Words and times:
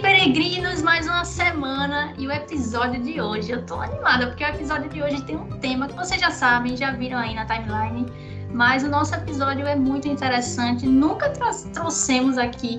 peregrinos, 0.00 0.80
mais 0.80 1.06
uma 1.06 1.24
semana 1.24 2.14
e 2.16 2.26
o 2.26 2.32
episódio 2.32 3.02
de 3.02 3.20
hoje. 3.20 3.52
Eu 3.52 3.64
tô 3.66 3.74
animada 3.74 4.28
porque 4.28 4.42
o 4.42 4.46
episódio 4.46 4.88
de 4.88 5.02
hoje 5.02 5.22
tem 5.24 5.36
um 5.36 5.58
tema 5.58 5.86
que 5.86 5.94
vocês 5.94 6.20
já 6.20 6.30
sabem, 6.30 6.76
já 6.76 6.92
viram 6.92 7.18
aí 7.18 7.34
na 7.34 7.44
timeline, 7.44 8.06
mas 8.52 8.82
o 8.82 8.88
nosso 8.88 9.14
episódio 9.14 9.66
é 9.66 9.76
muito 9.76 10.08
interessante. 10.08 10.86
Nunca 10.86 11.30
trouxemos 11.74 12.38
aqui 12.38 12.78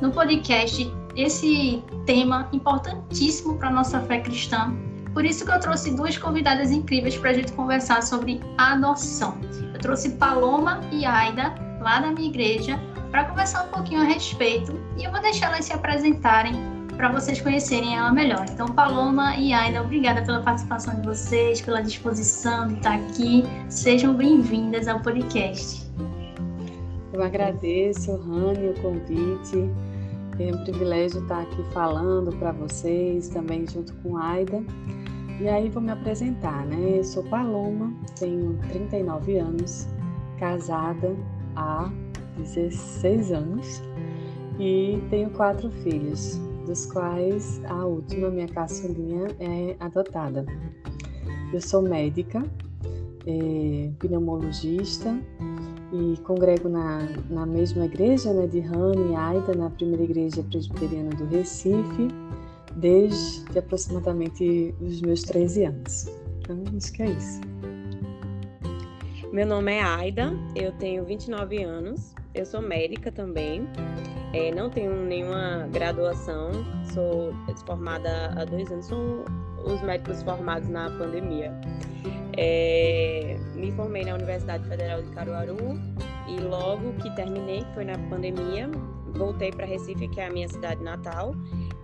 no 0.00 0.10
podcast 0.10 0.90
esse 1.16 1.82
tema 2.06 2.48
importantíssimo 2.52 3.56
para 3.58 3.70
nossa 3.70 4.00
fé 4.00 4.20
cristã. 4.20 4.74
Por 5.12 5.24
isso 5.24 5.44
que 5.44 5.52
eu 5.52 5.60
trouxe 5.60 5.94
duas 5.94 6.16
convidadas 6.16 6.70
incríveis 6.70 7.16
para 7.16 7.30
a 7.30 7.34
gente 7.34 7.52
conversar 7.52 8.02
sobre 8.02 8.40
adoção. 8.56 9.36
Eu 9.72 9.80
trouxe 9.80 10.10
Paloma 10.10 10.80
e 10.90 11.04
Aida, 11.04 11.54
lá 11.80 12.00
da 12.00 12.10
minha 12.10 12.28
igreja, 12.28 12.80
para 13.14 13.26
conversar 13.26 13.66
um 13.66 13.68
pouquinho 13.68 14.00
a 14.00 14.04
respeito 14.04 14.72
e 14.98 15.04
eu 15.04 15.12
vou 15.12 15.22
deixar 15.22 15.46
elas 15.46 15.66
se 15.66 15.72
apresentarem 15.72 16.52
para 16.96 17.12
vocês 17.12 17.40
conhecerem 17.40 17.96
ela 17.96 18.10
melhor. 18.10 18.44
Então, 18.50 18.66
Paloma 18.66 19.36
e 19.36 19.52
Aida, 19.52 19.82
obrigada 19.82 20.20
pela 20.22 20.42
participação 20.42 20.96
de 20.96 21.06
vocês, 21.06 21.60
pela 21.60 21.80
disposição 21.80 22.66
de 22.66 22.74
estar 22.74 22.96
aqui. 22.96 23.44
Sejam 23.68 24.14
bem-vindas 24.14 24.88
ao 24.88 24.98
podcast. 24.98 25.88
Eu 27.12 27.22
agradeço, 27.22 28.16
Rani, 28.16 28.70
o 28.70 28.82
convite. 28.82 29.70
É 30.40 30.52
um 30.52 30.64
privilégio 30.64 31.22
estar 31.22 31.42
aqui 31.42 31.62
falando 31.72 32.36
para 32.38 32.50
vocês, 32.50 33.28
também 33.28 33.64
junto 33.64 33.94
com 33.98 34.16
Aida. 34.16 34.60
E 35.40 35.48
aí 35.48 35.70
vou 35.70 35.80
me 35.80 35.92
apresentar, 35.92 36.66
né? 36.66 36.98
Eu 36.98 37.04
sou 37.04 37.22
Paloma, 37.22 37.94
tenho 38.18 38.58
39 38.72 39.38
anos, 39.38 39.86
casada 40.36 41.14
há 41.54 41.88
16 42.38 43.32
anos 43.32 43.82
e 44.58 45.00
tenho 45.10 45.30
quatro 45.30 45.70
filhos, 45.70 46.38
dos 46.66 46.86
quais 46.86 47.60
a 47.66 47.84
última, 47.84 48.30
minha 48.30 48.48
caçulinha, 48.48 49.28
é 49.40 49.76
adotada. 49.80 50.46
Eu 51.52 51.60
sou 51.60 51.82
médica, 51.82 52.42
é, 53.26 53.90
pneumologista 53.98 55.16
e 55.92 56.16
congrego 56.22 56.68
na, 56.68 57.06
na 57.30 57.46
mesma 57.46 57.84
igreja 57.84 58.32
né, 58.32 58.46
de 58.46 58.60
Rani 58.60 59.12
e 59.12 59.14
Aida, 59.14 59.54
na 59.54 59.70
primeira 59.70 60.02
igreja 60.02 60.42
presbiteriana 60.42 61.10
do 61.10 61.24
Recife, 61.26 62.08
desde 62.76 63.58
aproximadamente 63.58 64.74
os 64.80 65.00
meus 65.00 65.22
13 65.22 65.64
anos. 65.66 66.10
Então, 66.40 66.62
acho 66.76 66.92
que 66.92 67.02
é 67.02 67.10
isso. 67.10 67.40
Meu 69.32 69.46
nome 69.46 69.72
é 69.72 69.82
Aida, 69.82 70.32
eu 70.54 70.72
tenho 70.72 71.04
29 71.04 71.62
anos, 71.62 72.14
eu 72.34 72.44
sou 72.44 72.60
médica 72.60 73.12
também, 73.12 73.66
é, 74.32 74.50
não 74.50 74.68
tenho 74.68 74.92
nenhuma 75.04 75.68
graduação, 75.72 76.50
sou 76.92 77.32
formada 77.64 78.32
há 78.36 78.44
dois 78.44 78.70
anos, 78.70 78.86
sou 78.86 79.24
os 79.64 79.80
médicos 79.82 80.22
formados 80.22 80.68
na 80.68 80.90
pandemia. 80.90 81.52
É, 82.36 83.38
me 83.54 83.70
formei 83.72 84.04
na 84.04 84.14
Universidade 84.14 84.68
Federal 84.68 85.00
de 85.02 85.10
Caruaru 85.10 85.56
e 86.28 86.40
logo 86.40 86.92
que 86.94 87.14
terminei, 87.14 87.62
que 87.62 87.74
foi 87.74 87.84
na 87.84 87.96
pandemia, 88.10 88.68
voltei 89.14 89.52
para 89.52 89.64
Recife, 89.64 90.08
que 90.08 90.20
é 90.20 90.26
a 90.26 90.30
minha 90.30 90.48
cidade 90.48 90.82
natal, 90.82 91.32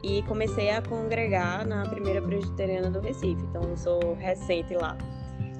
e 0.03 0.23
comecei 0.25 0.71
a 0.71 0.83
congregar 0.83 1.65
na 1.65 1.87
primeira 1.89 2.21
presbiteriana 2.21 2.91
do 2.91 3.01
Recife. 3.01 3.41
Então, 3.45 3.77
sou 3.77 4.15
recente 4.15 4.75
lá. 4.75 4.99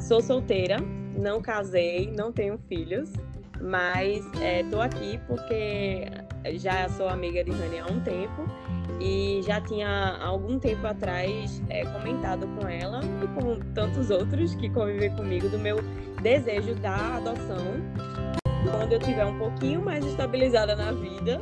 Sou 0.01 0.21
solteira, 0.21 0.79
não 1.17 1.41
casei, 1.41 2.11
não 2.17 2.33
tenho 2.33 2.59
filhos, 2.67 3.13
mas 3.61 4.25
estou 4.63 4.83
é, 4.83 4.87
aqui 4.87 5.21
porque 5.27 6.07
já 6.55 6.89
sou 6.89 7.09
amiga 7.09 7.45
de 7.45 7.51
Rani 7.51 7.79
há 7.79 7.87
um 7.87 8.01
tempo 8.01 8.47
e 9.01 9.41
já 9.43 9.61
tinha 9.61 10.19
algum 10.21 10.59
tempo 10.59 10.87
atrás 10.87 11.63
é, 11.69 11.85
comentado 11.85 12.47
com 12.59 12.69
ela 12.69 13.01
e 13.23 13.41
com 13.41 13.59
tantos 13.73 14.11
outros 14.11 14.55
que 14.55 14.69
convivem 14.71 15.15
comigo 15.17 15.49
do 15.49 15.59
meu 15.59 15.79
desejo 16.23 16.75
da 16.77 17.17
adoção. 17.17 17.81
Quando 18.71 18.93
eu 18.93 18.99
tiver 18.99 19.25
um 19.25 19.39
pouquinho 19.39 19.83
mais 19.83 20.05
estabilizada 20.05 20.77
na 20.77 20.93
vida, 20.93 21.41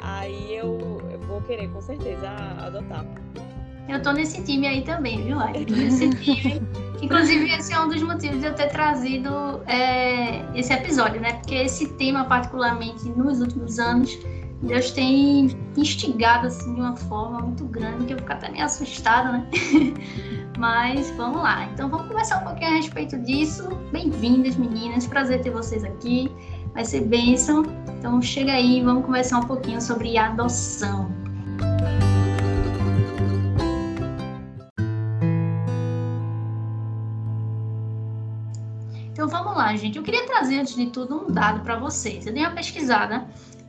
aí 0.00 0.56
eu, 0.56 1.00
eu 1.10 1.20
vou 1.20 1.42
querer 1.42 1.68
com 1.68 1.80
certeza 1.80 2.28
adotar. 2.58 3.04
Eu 3.88 4.02
tô 4.02 4.12
nesse 4.12 4.42
time 4.42 4.66
aí 4.66 4.82
também, 4.82 5.22
viu, 5.24 5.38
Ai? 5.38 5.52
Eu 5.56 5.66
tô 5.66 5.74
nesse 5.76 6.10
time. 6.10 6.62
Inclusive, 7.02 7.50
esse 7.50 7.72
é 7.72 7.80
um 7.80 7.88
dos 7.88 8.02
motivos 8.02 8.40
de 8.40 8.46
eu 8.46 8.54
ter 8.54 8.68
trazido 8.68 9.60
é, 9.66 10.42
esse 10.54 10.72
episódio, 10.72 11.20
né? 11.20 11.34
Porque 11.34 11.54
esse 11.54 11.88
tema, 11.94 12.24
particularmente 12.24 13.08
nos 13.10 13.40
últimos 13.40 13.78
anos, 13.78 14.18
Deus 14.62 14.90
tem 14.92 15.50
instigado 15.76 16.46
assim 16.46 16.74
de 16.74 16.80
uma 16.80 16.96
forma 16.96 17.40
muito 17.40 17.64
grande 17.66 18.06
que 18.06 18.14
eu 18.14 18.18
fico 18.18 18.32
até 18.32 18.50
meio 18.50 18.64
assustada, 18.64 19.32
né? 19.32 19.50
Mas 20.58 21.10
vamos 21.16 21.42
lá. 21.42 21.66
Então 21.66 21.90
vamos 21.90 22.08
conversar 22.08 22.38
um 22.40 22.44
pouquinho 22.44 22.70
a 22.70 22.76
respeito 22.76 23.18
disso. 23.18 23.68
Bem-vindas, 23.92 24.56
meninas. 24.56 25.06
Prazer 25.06 25.42
ter 25.42 25.50
vocês 25.50 25.84
aqui. 25.84 26.30
Vai 26.72 26.86
ser 26.86 27.02
bênção. 27.02 27.64
Então 27.98 28.22
chega 28.22 28.52
aí, 28.52 28.82
vamos 28.82 29.04
conversar 29.04 29.40
um 29.40 29.46
pouquinho 29.46 29.80
sobre 29.80 30.16
adoção. 30.16 31.23
Lá, 39.64 39.76
gente. 39.76 39.96
Eu 39.96 40.02
queria 40.02 40.26
trazer 40.26 40.60
antes 40.60 40.76
de 40.76 40.86
tudo 40.86 41.26
um 41.26 41.32
dado 41.32 41.60
para 41.60 41.78
vocês. 41.78 42.26
Eu 42.26 42.32
dei 42.32 42.42
uma 42.42 42.52
pesquisada 42.52 43.26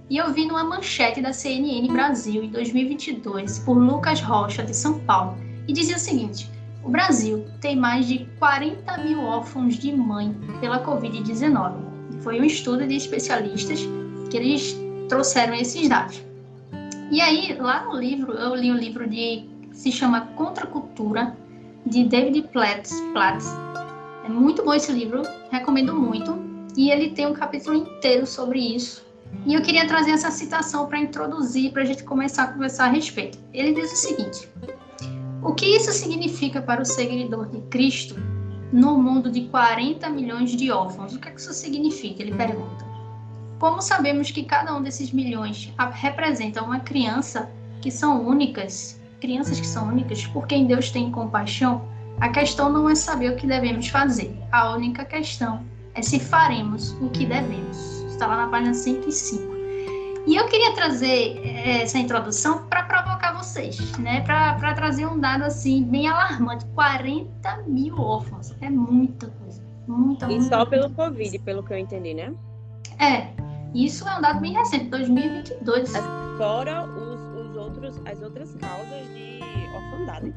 e 0.10 0.18
eu 0.18 0.32
vi 0.34 0.46
numa 0.46 0.64
manchete 0.64 1.22
da 1.22 1.32
CNN 1.32 1.88
Brasil 1.88 2.44
em 2.44 2.50
2022 2.50 3.60
por 3.60 3.78
Lucas 3.78 4.22
Rocha 4.22 4.64
de 4.64 4.76
São 4.76 5.00
Paulo 5.00 5.38
e 5.68 5.74
dizia 5.74 5.96
o 5.96 6.00
seguinte: 6.00 6.50
o 6.84 6.90
Brasil 6.90 7.46
tem 7.62 7.76
mais 7.76 8.08
de 8.08 8.28
40 8.38 8.98
mil 9.00 9.22
órfãos 9.22 9.78
de 9.78 9.92
mãe 9.94 10.36
pela 10.60 10.84
Covid-19. 10.86 11.74
Foi 12.22 12.40
um 12.40 12.44
estudo 12.44 12.86
de 12.86 12.96
especialistas 12.96 13.80
que 14.30 14.38
eles 14.38 14.78
trouxeram 15.08 15.54
esses 15.54 15.88
dados. 15.88 16.22
E 17.12 17.22
aí, 17.22 17.56
lá 17.60 17.86
no 17.86 17.98
livro, 17.98 18.34
eu 18.34 18.56
li 18.56 18.72
um 18.72 18.76
livro 18.76 19.08
de 19.08 19.48
se 19.72 19.92
chama 19.92 20.22
Contra 20.36 20.66
Cultura 20.66 21.36
de 21.86 22.04
David 22.04 22.48
Platts 22.52 23.00
é 24.26 24.30
muito 24.30 24.66
bom 24.66 24.74
esse 24.74 24.92
livro, 24.92 25.22
recomendo 25.52 25.94
muito. 25.94 26.36
E 26.76 26.90
ele 26.90 27.12
tem 27.12 27.28
um 27.28 27.34
capítulo 27.34 27.78
inteiro 27.78 28.26
sobre 28.26 28.60
isso. 28.60 29.06
E 29.46 29.54
eu 29.54 29.62
queria 29.62 29.88
trazer 29.88 30.12
essa 30.12 30.32
citação 30.32 30.88
para 30.88 31.00
introduzir, 31.00 31.72
para 31.72 31.84
a 31.84 31.86
gente 31.86 32.04
começar 32.04 32.44
a 32.44 32.48
conversar 32.48 32.86
a 32.86 32.90
respeito. 32.90 33.38
Ele 33.54 33.74
diz 33.74 33.94
o 33.94 33.96
seguinte: 33.96 34.50
O 35.44 35.54
que 35.54 35.66
isso 35.66 35.92
significa 35.92 36.60
para 36.60 36.82
o 36.82 36.86
seguidor 36.86 37.48
de 37.50 37.62
Cristo 37.70 38.16
no 38.74 38.98
mundo 38.98 39.32
de 39.32 39.42
40 39.42 40.10
milhões 40.10 40.52
de 40.56 40.72
órfãos? 40.72 41.14
O 41.14 41.20
que, 41.20 41.30
é 41.30 41.32
que 41.32 41.40
isso 41.40 41.54
significa? 41.54 42.24
Ele 42.24 42.34
pergunta. 42.34 42.84
Como 43.60 43.80
sabemos 43.82 44.32
que 44.32 44.44
cada 44.44 44.76
um 44.76 44.82
desses 44.82 45.12
milhões 45.12 45.72
representa 45.94 46.64
uma 46.64 46.80
criança 46.80 47.50
que 47.80 47.92
são 47.92 48.26
únicas, 48.26 49.00
crianças 49.22 49.60
que 49.60 49.68
são 49.68 49.88
únicas, 49.88 50.26
por 50.26 50.48
quem 50.48 50.66
Deus 50.66 50.90
tem 50.90 51.12
compaixão? 51.12 51.95
A 52.20 52.30
questão 52.30 52.72
não 52.72 52.90
é 52.90 52.96
saber 52.96 53.32
o 53.32 53.36
que 53.36 53.46
devemos 53.46 53.88
fazer. 53.88 54.38
A 54.52 54.74
única 54.74 55.04
questão 55.04 55.64
é 55.94 56.02
se 56.02 56.20
faremos 56.20 56.92
o 57.02 57.10
que 57.10 57.26
devemos. 57.26 57.78
Está 58.04 58.28
lá 58.28 58.38
na 58.38 58.48
página 58.48 58.74
105. 58.74 59.56
E 60.28 60.36
eu 60.36 60.48
queria 60.48 60.74
trazer 60.74 61.38
eh, 61.44 61.84
essa 61.84 62.00
introdução 62.00 62.66
para 62.68 62.84
provocar 62.84 63.34
vocês, 63.34 63.96
né? 64.00 64.22
Para 64.22 64.74
trazer 64.74 65.06
um 65.06 65.20
dado 65.20 65.44
assim 65.44 65.84
bem 65.84 66.08
alarmante: 66.08 66.66
40 66.74 67.64
mil 67.68 68.00
órfãos. 68.00 68.56
É 68.62 68.70
muita 68.70 69.28
coisa. 69.28 69.64
Muita, 69.88 70.26
e 70.26 70.40
muita 70.40 70.58
só 70.58 70.66
pelo 70.66 70.90
Covid, 70.90 71.38
pelo 71.40 71.64
que 71.64 71.74
eu 71.74 71.78
entendi, 71.78 72.16
né? 72.16 72.34
É. 73.00 73.28
Isso 73.74 74.08
é 74.08 74.18
um 74.18 74.22
dado 74.22 74.40
bem 74.40 74.54
recente, 74.54 74.86
2022. 74.86 75.94
Fora 76.38 76.86
os, 76.86 77.20
os 77.46 77.56
outros, 77.56 78.02
as 78.06 78.22
outras 78.22 78.56
causas 78.56 79.08
de 79.14 79.42
orfandade. 79.76 80.34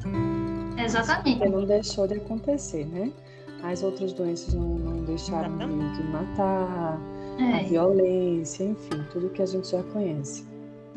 Exatamente. 0.83 1.39
Porque 1.39 1.49
não 1.49 1.65
deixou 1.65 2.07
de 2.07 2.15
acontecer, 2.15 2.85
né? 2.85 3.11
As 3.63 3.83
outras 3.83 4.13
doenças 4.13 4.53
não, 4.53 4.75
não 4.75 5.03
deixaram 5.03 5.57
de, 5.57 5.65
de, 5.97 6.03
matar, 6.03 6.97
é. 7.37 7.59
a 7.59 7.63
violência, 7.63 8.63
enfim, 8.63 9.03
tudo 9.11 9.29
que 9.29 9.41
a 9.41 9.45
gente 9.45 9.69
já 9.69 9.83
conhece. 9.83 10.45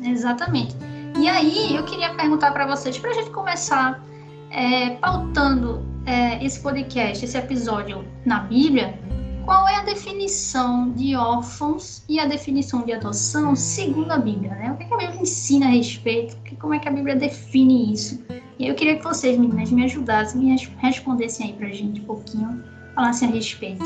Exatamente. 0.01 0.75
E 1.19 1.27
aí, 1.27 1.75
eu 1.75 1.83
queria 1.83 2.13
perguntar 2.13 2.51
para 2.51 2.65
vocês, 2.65 2.97
para 2.97 3.11
a 3.11 3.13
gente 3.13 3.29
começar 3.31 4.03
é, 4.49 4.91
pautando 4.91 5.83
é, 6.05 6.43
esse 6.43 6.59
podcast, 6.61 7.23
esse 7.23 7.37
episódio 7.37 8.05
na 8.25 8.39
Bíblia, 8.39 8.97
qual 9.45 9.67
é 9.67 9.75
a 9.75 9.83
definição 9.83 10.91
de 10.91 11.15
órfãos 11.15 12.03
e 12.07 12.19
a 12.19 12.25
definição 12.25 12.83
de 12.83 12.93
adoção 12.93 13.55
segundo 13.55 14.11
a 14.11 14.17
Bíblia, 14.17 14.51
né? 14.51 14.71
O 14.71 14.77
que, 14.77 14.83
a 14.83 14.97
Bíblia 14.97 15.21
ensina 15.21 15.65
a 15.65 15.69
respeito? 15.69 16.37
Como 16.59 16.73
é 16.73 16.79
que 16.79 16.87
a 16.87 16.91
Bíblia 16.91 17.15
define 17.15 17.93
isso? 17.93 18.23
E 18.57 18.67
eu 18.67 18.75
queria 18.75 18.97
que 18.97 19.03
vocês, 19.03 19.37
meninas, 19.37 19.71
me 19.71 19.83
ajudassem, 19.83 20.41
me 20.41 20.55
respondessem 20.77 21.47
aí 21.47 21.53
pra 21.53 21.67
gente 21.69 22.01
um 22.01 22.05
pouquinho, 22.05 22.63
falassem 22.95 23.29
a 23.29 23.31
respeito. 23.31 23.83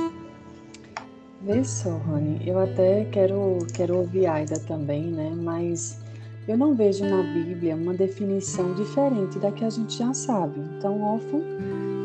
Vê 1.41 1.63
só, 1.63 1.89
Rony, 1.89 2.41
eu 2.45 2.59
até 2.59 3.05
quero, 3.05 3.59
quero 3.73 3.97
ouvir 3.97 4.25
a 4.25 4.33
Aida 4.35 4.59
também, 4.59 5.03
né? 5.03 5.31
Mas 5.35 5.99
eu 6.47 6.57
não 6.57 6.75
vejo 6.75 7.03
na 7.05 7.23
Bíblia 7.23 7.75
uma 7.75 7.93
definição 7.93 8.73
diferente 8.73 9.39
da 9.39 9.51
que 9.51 9.63
a 9.63 9.69
gente 9.69 9.97
já 9.97 10.13
sabe. 10.13 10.59
Então, 10.77 11.01
órfão 11.01 11.41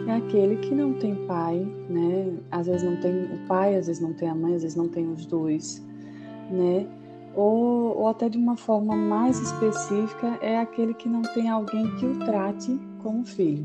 é 0.07 0.17
aquele 0.17 0.57
que 0.57 0.75
não 0.75 0.95
tem 0.95 1.15
pai, 1.27 1.59
né? 1.89 2.33
Às 2.51 2.67
vezes 2.67 2.83
não 2.83 2.97
tem 2.97 3.25
o 3.25 3.47
pai, 3.47 3.77
às 3.77 3.87
vezes 3.87 4.03
não 4.03 4.13
tem 4.13 4.29
a 4.29 4.35
mãe, 4.35 4.55
às 4.55 4.63
vezes 4.63 4.77
não 4.77 4.89
tem 4.89 5.09
os 5.11 5.27
dois, 5.27 5.85
né? 6.51 6.87
Ou, 7.35 7.99
ou 7.99 8.09
até 8.09 8.29
de 8.29 8.37
uma 8.37 8.57
forma 8.57 8.95
mais 8.95 9.39
específica, 9.39 10.39
é 10.43 10.59
aquele 10.59 10.93
que 10.93 11.09
não 11.09 11.23
tem 11.23 11.49
alguém 11.49 11.89
que 11.97 12.07
o 12.07 12.19
trate 12.19 12.79
como 13.03 13.25
filho, 13.25 13.65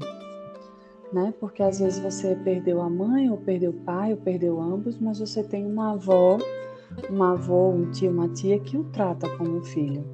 né? 1.11 1.33
Porque 1.39 1.61
às 1.63 1.79
vezes 1.79 1.99
você 1.99 2.35
perdeu 2.35 2.81
a 2.81 2.89
mãe, 2.89 3.29
ou 3.29 3.37
perdeu 3.37 3.71
o 3.71 3.81
pai, 3.81 4.11
ou 4.11 4.17
perdeu 4.17 4.61
ambos, 4.61 4.97
mas 4.99 5.19
você 5.19 5.43
tem 5.43 5.65
uma 5.65 5.93
avó, 5.93 6.37
uma 7.09 7.33
avó, 7.33 7.69
um 7.69 7.91
tio, 7.91 8.11
uma 8.11 8.29
tia 8.29 8.59
que 8.59 8.77
o 8.77 8.83
trata 8.85 9.27
como 9.37 9.63
filho, 9.63 10.05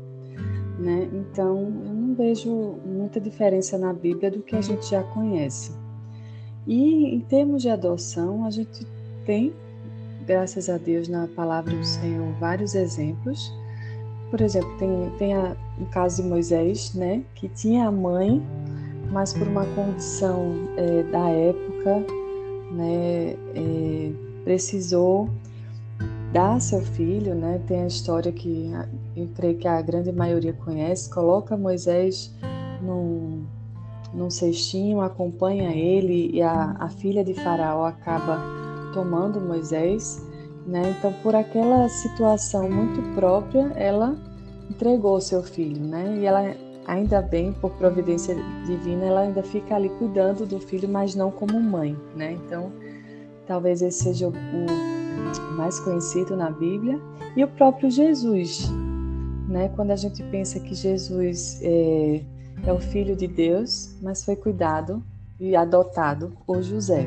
né? 0.80 1.10
Então, 1.14 1.58
eu 1.86 1.94
não 1.94 2.16
vejo 2.16 2.50
muita 2.86 3.20
diferença 3.20 3.78
na 3.78 3.94
Bíblia 3.94 4.32
do 4.32 4.42
que 4.42 4.56
a 4.56 4.62
gente 4.62 4.90
já 4.90 5.04
conhece. 5.04 5.83
E 6.66 7.16
em 7.16 7.20
termos 7.22 7.62
de 7.62 7.70
adoção, 7.70 8.46
a 8.46 8.50
gente 8.50 8.88
tem, 9.26 9.54
graças 10.26 10.70
a 10.70 10.78
Deus, 10.78 11.08
na 11.08 11.28
palavra 11.28 11.76
do 11.76 11.86
Senhor, 11.86 12.32
vários 12.40 12.76
exemplos. 12.76 13.54
Por 14.32 14.42
exemplo, 14.42 14.76
tem, 14.78 14.90
tem 15.18 15.34
a, 15.34 15.56
o 15.80 15.86
caso 15.88 16.24
de 16.24 16.28
Moisés, 16.28 16.94
né, 16.94 17.24
que 17.36 17.48
tinha 17.50 17.88
a 17.88 17.92
mãe, 17.92 18.42
mas 19.12 19.34
por 19.34 19.48
uma 19.48 19.66
condição 19.76 20.54
é, 20.78 21.04
da 21.04 21.30
época, 21.30 22.06
né, 22.72 23.36
é, 23.56 24.12
precisou 24.44 25.30
dar 26.34 26.60
seu 26.60 26.82
filho, 26.82 27.36
né? 27.36 27.62
Tem 27.68 27.84
a 27.84 27.88
história 27.88 28.32
que 28.32 28.72
eu 29.16 29.30
creio 29.36 29.56
que 29.56 29.68
a 29.68 29.80
grande 29.82 30.12
maioria 30.12 30.52
conhece, 30.52 31.08
coloca 31.10 31.56
Moisés 31.56 32.34
num 32.82 33.46
num 34.14 34.30
cestinho, 34.30 35.02
acompanha 35.02 35.72
ele 35.72 36.30
e 36.34 36.42
a, 36.42 36.76
a 36.80 36.90
filha 36.90 37.24
de 37.24 37.34
Faraó 37.34 37.86
acaba 37.86 38.40
tomando 38.94 39.42
Moisés. 39.42 40.24
Né? 40.66 40.96
Então, 40.98 41.12
por 41.22 41.36
aquela 41.36 41.90
situação 41.90 42.70
muito 42.70 43.02
própria, 43.16 43.72
ela 43.76 44.16
entregou 44.70 45.20
seu 45.20 45.44
filho, 45.44 45.84
né? 45.84 46.18
E 46.20 46.26
ela, 46.26 46.56
ainda 46.88 47.22
bem, 47.22 47.52
por 47.52 47.72
providência 47.72 48.36
divina, 48.66 49.06
ela 49.06 49.22
ainda 49.22 49.44
fica 49.44 49.76
ali 49.76 49.90
cuidando 49.90 50.46
do 50.46 50.60
filho, 50.60 50.88
mas 50.88 51.16
não 51.16 51.30
como 51.30 51.60
mãe, 51.60 51.98
né? 52.16 52.32
Então, 52.32 52.72
talvez 53.46 53.82
esse 53.82 54.04
seja 54.04 54.30
o, 54.30 54.34
mais 55.58 55.80
conhecido 55.80 56.36
na 56.38 56.50
Bíblia. 56.50 57.00
E 57.36 57.44
o 57.44 57.48
próprio 57.48 57.90
Jesus, 57.90 58.70
né? 59.50 59.70
Quando 59.76 59.92
a 59.92 59.98
gente 59.98 60.24
pensa 60.24 60.60
que 60.60 60.74
Jesus 60.74 61.60
é, 61.62 62.22
é 62.66 62.72
o 62.72 62.80
filho 62.80 63.16
de 63.16 63.28
Deus, 63.28 63.96
mas 64.02 64.24
foi 64.24 64.36
cuidado 64.36 65.04
e 65.40 65.56
adotado 65.56 66.32
por 66.46 66.62
José. 66.62 67.06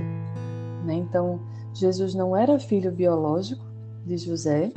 Né? 0.84 0.94
Então, 0.94 1.40
Jesus 1.74 2.14
não 2.14 2.36
era 2.36 2.58
filho 2.58 2.92
biológico 2.92 3.64
de 4.04 4.16
José, 4.18 4.70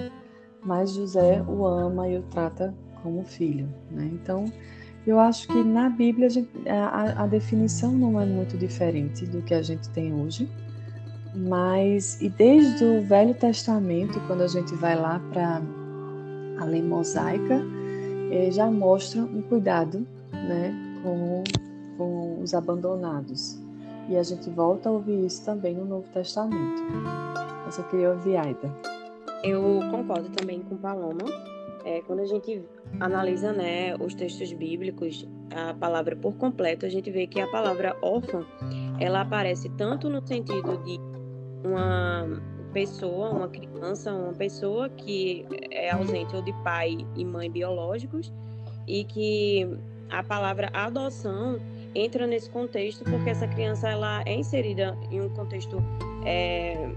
mas 0.64 0.94
José 0.94 1.42
o 1.48 1.66
ama 1.66 2.08
e 2.08 2.18
o 2.18 2.24
trata 2.24 2.74
como 3.04 3.24
filho. 3.24 3.68
Né? 3.92 4.10
Então, 4.14 4.46
eu 5.06 5.20
acho 5.20 5.48
que 5.48 5.64
na 5.64 5.90
Bíblia 5.90 6.28
a, 6.28 6.30
gente, 6.30 6.50
a, 6.68 7.24
a, 7.24 7.28
definição 7.28 7.92
não 7.92 8.20
é 8.20 8.26
muito 8.26 8.58
diferente 8.58 9.26
do 9.26 9.42
que 9.42 9.54
a 9.54 9.62
gente 9.62 9.90
tem 9.90 10.14
hoje, 10.14 10.50
mas 11.36 12.22
e 12.22 12.30
desde 12.30 12.84
o 12.84 13.02
Velho 13.02 13.34
Testamento, 13.34 14.20
quando 14.28 14.42
a 14.42 14.48
gente 14.48 14.74
vai 14.76 14.96
lá 14.96 15.20
para 15.32 15.62
a 16.60 16.66
lei 16.66 16.82
mosaica, 16.82 17.62
eh, 18.32 18.52
já 18.52 18.70
mostra 18.70 19.22
um 19.22 19.42
cuidado 19.42 20.06
né, 20.48 20.74
com, 21.04 21.44
com 21.98 22.42
os 22.42 22.54
abandonados. 22.54 23.60
E 24.10 24.18
a 24.18 24.24
gente 24.24 24.50
volta 24.50 24.90
a 24.90 24.92
ouvir 24.92 25.26
isso 25.26 25.46
também 25.46 25.76
no 25.76 25.86
Novo 25.86 26.08
Testamento. 26.14 26.82
Eu 27.78 27.84
queria 27.86 28.10
ouvir 28.10 28.38
Aida. 28.38 28.74
Eu 29.44 29.80
concordo 29.92 30.30
também 30.30 30.62
com 30.62 30.76
Paloma. 30.76 31.26
É, 31.86 32.02
quando 32.02 32.20
a 32.20 32.26
gente 32.26 32.62
analisa 33.00 33.54
né, 33.54 33.96
os 33.98 34.14
textos 34.14 34.52
bíblicos, 34.52 35.28
a 35.52 35.74
palavra 35.76 36.16
por 36.16 36.34
completo, 36.34 36.86
a 36.86 36.90
gente 36.90 37.10
vê 37.12 37.28
que 37.28 37.40
a 37.40 37.48
palavra 37.48 37.96
órfã 38.02 38.46
ela 39.00 39.22
aparece 39.22 39.70
tanto 39.78 40.10
no 40.10 40.26
sentido 40.28 40.78
de 40.84 41.00
uma 41.64 42.28
pessoa, 42.74 43.30
uma 43.30 43.48
criança, 43.48 44.14
uma 44.14 44.34
pessoa 44.34 44.90
que 44.90 45.46
é 45.72 45.92
ausente 45.92 46.36
ou 46.36 46.42
de 46.42 46.54
pai 46.64 46.98
e 47.16 47.24
mãe 47.24 47.50
biológicos 47.50 48.32
e 48.88 49.04
que 49.04 49.68
a 50.10 50.24
palavra 50.24 50.70
adoção 50.74 51.60
entra 51.94 52.28
nesse 52.28 52.50
contexto 52.50 53.04
porque 53.04 53.30
essa 53.30 53.48
criança 53.48 53.90
ela 53.90 54.22
é 54.26 54.34
inserida 54.34 54.98
em 55.12 55.22
um 55.22 55.30
contexto 55.30 55.82
é, 56.26 56.90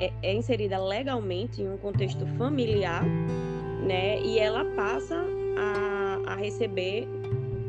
é, 0.00 0.12
é, 0.22 0.34
inserida 0.34 0.78
legalmente 0.78 1.62
em 1.62 1.70
um 1.70 1.78
contexto 1.78 2.26
familiar, 2.38 3.04
né? 3.86 4.20
E 4.20 4.38
ela 4.38 4.64
passa 4.76 5.24
a, 5.56 6.32
a 6.32 6.34
receber 6.36 7.08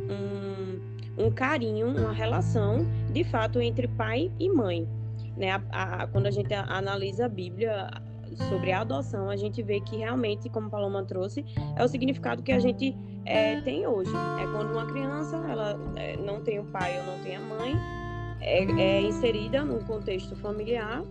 um, 0.09 1.25
um 1.25 1.31
carinho, 1.31 1.87
uma 1.87 2.11
relação 2.11 2.85
de 3.11 3.23
fato 3.23 3.61
entre 3.61 3.87
pai 3.87 4.31
e 4.39 4.49
mãe, 4.49 4.87
né? 5.37 5.51
A, 5.71 6.03
a, 6.03 6.07
quando 6.07 6.27
a 6.27 6.31
gente 6.31 6.53
analisa 6.53 7.25
a 7.25 7.29
Bíblia, 7.29 7.89
sobre 8.49 8.71
a 8.71 8.81
adoção, 8.81 9.29
a 9.29 9.35
gente 9.35 9.61
vê 9.63 9.79
que 9.79 9.97
realmente, 9.97 10.49
como 10.49 10.69
Paloma 10.69 11.03
trouxe, 11.03 11.43
é 11.75 11.83
o 11.83 11.87
significado 11.87 12.43
que 12.43 12.51
a 12.51 12.59
gente 12.59 12.95
é, 13.27 13.61
tem 13.61 13.85
hoje. 13.85 14.11
É 14.41 14.47
quando 14.51 14.71
uma 14.71 14.85
criança 14.85 15.35
ela 15.49 15.79
é, 15.95 16.15
não 16.17 16.41
tem 16.41 16.59
o 16.59 16.65
pai 16.65 16.97
ou 16.99 17.05
não 17.05 17.19
tem 17.23 17.35
a 17.35 17.41
mãe, 17.41 17.75
é, 18.41 18.63
é 18.63 19.01
inserida 19.01 19.63
num 19.63 19.79
contexto 19.79 20.35
familiar 20.37 21.03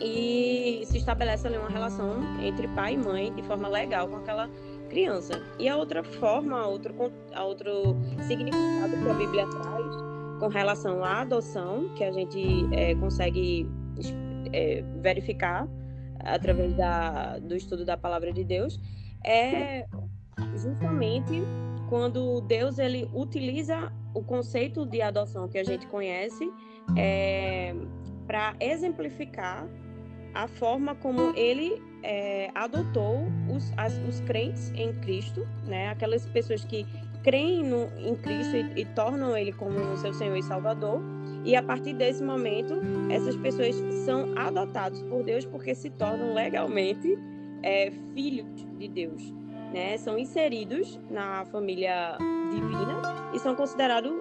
e 0.00 0.82
se 0.86 0.98
estabelece 0.98 1.46
ali 1.46 1.56
uma 1.56 1.68
relação 1.68 2.16
entre 2.42 2.66
pai 2.68 2.94
e 2.94 2.98
mãe 2.98 3.32
de 3.32 3.42
forma 3.44 3.68
legal 3.68 4.08
com 4.08 4.16
aquela 4.16 4.50
criança. 4.90 5.40
E 5.58 5.68
a 5.68 5.76
outra 5.76 6.02
forma, 6.02 6.58
a 6.58 6.66
outro, 6.66 6.94
a 7.32 7.44
outro 7.44 7.96
significado 8.26 8.96
que 9.00 9.08
a 9.08 9.14
Bíblia 9.14 9.46
traz 9.46 9.96
com 10.40 10.48
relação 10.48 11.04
à 11.04 11.20
adoção, 11.20 11.88
que 11.94 12.02
a 12.02 12.10
gente 12.10 12.66
é, 12.72 12.94
consegue 12.96 13.70
é, 14.52 14.82
verificar 15.00 15.68
através 16.18 16.74
da, 16.74 17.38
do 17.38 17.54
estudo 17.54 17.84
da 17.84 17.96
palavra 17.96 18.32
de 18.32 18.42
Deus, 18.42 18.80
é 19.24 19.86
justamente 20.56 21.42
quando 21.88 22.40
Deus 22.42 22.78
ele 22.78 23.08
utiliza 23.12 23.92
o 24.14 24.22
conceito 24.22 24.86
de 24.86 25.02
adoção 25.02 25.48
que 25.48 25.58
a 25.58 25.64
gente 25.64 25.86
conhece 25.86 26.50
é, 26.96 27.74
para 28.26 28.54
exemplificar 28.60 29.66
a 30.34 30.48
forma 30.48 30.94
como 30.96 31.32
ele 31.36 31.80
é, 32.02 32.50
adotou 32.54 33.20
os, 33.54 33.72
as, 33.76 33.96
os 34.08 34.20
crentes 34.20 34.72
em 34.74 34.92
Cristo, 35.00 35.46
né? 35.66 35.88
aquelas 35.88 36.26
pessoas 36.26 36.64
que 36.64 36.86
creem 37.22 37.62
no, 37.62 37.88
em 37.98 38.14
Cristo 38.16 38.56
e, 38.56 38.82
e 38.82 38.84
tornam 38.84 39.36
ele 39.36 39.52
como 39.52 39.96
seu 39.96 40.12
Senhor 40.12 40.36
e 40.36 40.42
Salvador, 40.42 41.00
e 41.44 41.54
a 41.54 41.62
partir 41.62 41.94
desse 41.94 42.22
momento, 42.22 42.74
essas 43.10 43.36
pessoas 43.36 43.74
são 44.04 44.36
adotadas 44.36 45.00
por 45.02 45.22
Deus 45.22 45.44
porque 45.44 45.74
se 45.74 45.90
tornam 45.90 46.34
legalmente 46.34 47.18
é, 47.62 47.90
filhos 48.14 48.66
de 48.78 48.88
Deus. 48.88 49.43
Né? 49.74 49.98
São 49.98 50.16
inseridos 50.16 51.00
na 51.10 51.44
família 51.46 52.16
divina 52.50 53.02
e 53.34 53.38
são 53.38 53.54
considerados 53.54 54.12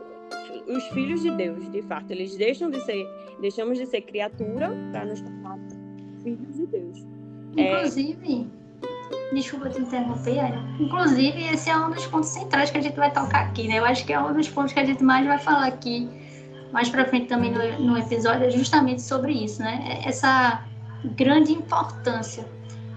os 0.67 0.83
filhos 0.87 1.21
de 1.21 1.29
Deus, 1.31 1.71
de 1.71 1.81
fato. 1.83 2.09
Eles 2.09 2.35
deixam 2.35 2.69
de 2.71 2.81
ser, 2.81 3.07
deixamos 3.39 3.77
de 3.77 3.85
ser 3.85 4.01
criatura 4.01 4.71
para 4.91 5.05
nos 5.05 5.21
tornar 5.21 5.59
filhos 6.23 6.55
de 6.55 6.65
Deus. 6.65 7.05
É, 7.55 7.77
Inclusive, 7.77 8.49
é... 8.81 9.35
desculpa 9.35 9.69
te 9.69 9.79
interromper, 9.79 10.39
Inclusive, 10.79 11.43
esse 11.53 11.69
é 11.69 11.77
um 11.77 11.91
dos 11.91 12.05
pontos 12.07 12.29
centrais 12.29 12.71
que 12.71 12.79
a 12.79 12.81
gente 12.81 12.95
vai 12.95 13.11
tocar 13.13 13.45
aqui, 13.45 13.67
né? 13.67 13.77
Eu 13.77 13.85
acho 13.85 14.03
que 14.05 14.11
é 14.11 14.19
um 14.19 14.33
dos 14.33 14.49
pontos 14.49 14.73
que 14.73 14.79
a 14.79 14.85
gente 14.85 15.03
mais 15.03 15.25
vai 15.27 15.37
falar 15.37 15.67
aqui 15.67 16.09
mais 16.73 16.89
para 16.89 17.05
frente 17.05 17.27
também 17.27 17.51
no, 17.51 17.79
no 17.79 17.97
episódio 17.97 18.47
é 18.47 18.49
justamente 18.49 19.01
sobre 19.03 19.31
isso, 19.31 19.61
né? 19.61 20.01
Essa 20.03 20.65
grande 21.15 21.53
importância. 21.53 22.43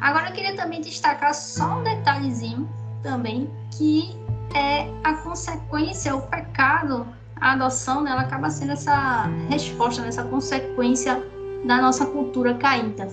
Agora 0.00 0.28
eu 0.28 0.32
queria 0.32 0.54
também 0.54 0.80
destacar 0.80 1.34
só 1.34 1.78
um 1.78 1.82
detalhezinho 1.82 2.68
também, 3.02 3.50
que 3.76 4.16
é 4.54 4.88
a 5.04 5.14
consequência, 5.14 6.14
o 6.14 6.22
pecado, 6.22 7.06
a 7.40 7.52
adoção, 7.52 8.02
né, 8.02 8.10
ela 8.10 8.22
acaba 8.22 8.50
sendo 8.50 8.72
essa 8.72 9.26
resposta, 9.48 10.02
né, 10.02 10.08
essa 10.08 10.24
consequência 10.24 11.22
da 11.66 11.80
nossa 11.80 12.06
cultura 12.06 12.54
caída. 12.54 13.06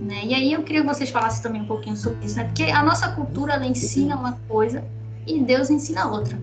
Né? 0.00 0.24
E 0.24 0.34
aí 0.34 0.52
eu 0.52 0.62
queria 0.62 0.82
que 0.82 0.88
vocês 0.88 1.10
falassem 1.10 1.42
também 1.42 1.62
um 1.62 1.66
pouquinho 1.66 1.96
sobre 1.96 2.24
isso, 2.24 2.36
né? 2.36 2.44
Porque 2.44 2.64
a 2.64 2.82
nossa 2.82 3.10
cultura 3.10 3.54
ela 3.54 3.66
ensina 3.66 4.16
uma 4.16 4.32
coisa 4.48 4.82
e 5.26 5.38
Deus 5.40 5.70
ensina 5.70 6.08
outra. 6.08 6.38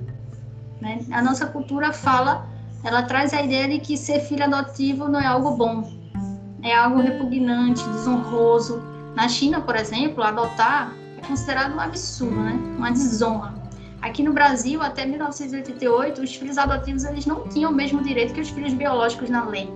Né? 0.80 1.00
A 1.12 1.22
nossa 1.22 1.48
cultura 1.48 1.92
fala 1.92 2.48
ela 2.84 3.04
traz 3.04 3.34
a 3.34 3.42
ideia 3.42 3.68
de 3.68 3.80
que 3.80 3.98
ser 3.98 4.22
filho 4.22 4.44
adotivo 4.44 5.08
não 5.08 5.20
é 5.20 5.26
algo 5.26 5.52
bom, 5.52 5.84
é 6.62 6.74
algo 6.76 7.02
repugnante, 7.02 7.84
desonroso. 7.90 8.82
Na 9.18 9.28
China, 9.28 9.60
por 9.62 9.76
exemplo, 9.76 10.24
adotar 10.24 10.96
é 11.18 11.26
considerado 11.26 11.76
um 11.76 11.80
absurdo, 11.80 12.36
né? 12.36 12.54
uma 12.78 12.92
desonra. 12.92 13.52
Aqui 14.00 14.22
no 14.22 14.32
Brasil, 14.32 14.80
até 14.80 15.08
1988, 15.08 16.22
os 16.22 16.36
filhos 16.36 16.56
adotivos 16.56 17.04
eles 17.04 17.26
não 17.26 17.48
tinham 17.48 17.72
o 17.72 17.74
mesmo 17.74 18.00
direito 18.04 18.32
que 18.32 18.42
os 18.42 18.50
filhos 18.50 18.76
biológicos 18.76 19.28
na 19.28 19.44
lei. 19.44 19.68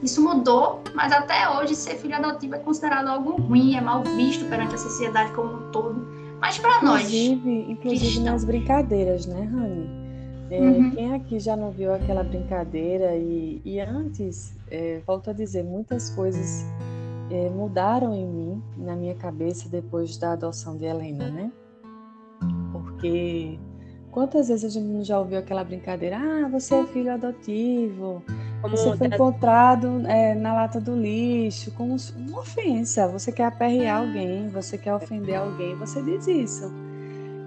Isso 0.00 0.22
mudou, 0.22 0.80
mas 0.94 1.10
até 1.10 1.50
hoje 1.50 1.74
ser 1.74 1.96
filho 1.96 2.14
adotivo 2.14 2.54
é 2.54 2.58
considerado 2.60 3.08
algo 3.08 3.32
ruim, 3.32 3.74
é 3.74 3.80
mal 3.80 4.04
visto 4.04 4.48
perante 4.48 4.76
a 4.76 4.78
sociedade 4.78 5.32
como 5.32 5.54
um 5.54 5.72
todo. 5.72 6.06
Mas 6.40 6.58
para 6.58 6.80
nós. 6.80 7.12
Inclusive 7.12 8.20
nas 8.20 8.44
brincadeiras, 8.44 9.26
né, 9.26 9.42
Rani? 9.52 9.90
É, 10.52 10.60
uhum. 10.60 10.90
Quem 10.92 11.14
aqui 11.14 11.40
já 11.40 11.56
não 11.56 11.72
viu 11.72 11.92
aquela 11.92 12.22
brincadeira? 12.22 13.16
E, 13.16 13.60
e 13.64 13.80
antes, 13.80 14.54
é, 14.70 15.00
volto 15.04 15.30
a 15.30 15.32
dizer, 15.32 15.64
muitas 15.64 16.10
coisas 16.10 16.64
é, 17.34 17.50
mudaram 17.50 18.14
em 18.14 18.24
mim, 18.24 18.62
na 18.76 18.94
minha 18.94 19.16
cabeça, 19.16 19.68
depois 19.68 20.16
da 20.16 20.34
adoção 20.34 20.76
de 20.76 20.84
Helena, 20.84 21.28
né? 21.30 21.52
Porque 22.70 23.58
quantas 24.12 24.46
vezes 24.46 24.64
a 24.64 24.68
gente 24.68 25.02
já 25.02 25.18
ouviu 25.18 25.40
aquela 25.40 25.64
brincadeira? 25.64 26.16
Ah, 26.16 26.48
você 26.48 26.76
é 26.76 26.86
filho 26.86 27.12
adotivo, 27.12 28.22
como 28.62 28.76
você 28.76 28.96
foi 28.96 29.08
encontrado 29.08 30.06
é, 30.06 30.36
na 30.36 30.54
lata 30.54 30.80
do 30.80 30.94
lixo, 30.94 31.72
como 31.72 31.96
uma 32.16 32.38
ofensa. 32.38 33.08
Você 33.08 33.32
quer 33.32 33.46
aperrear 33.46 34.02
alguém, 34.02 34.48
você 34.48 34.78
quer 34.78 34.94
ofender 34.94 35.34
alguém, 35.34 35.74
você 35.74 36.00
diz 36.02 36.28
isso. 36.28 36.72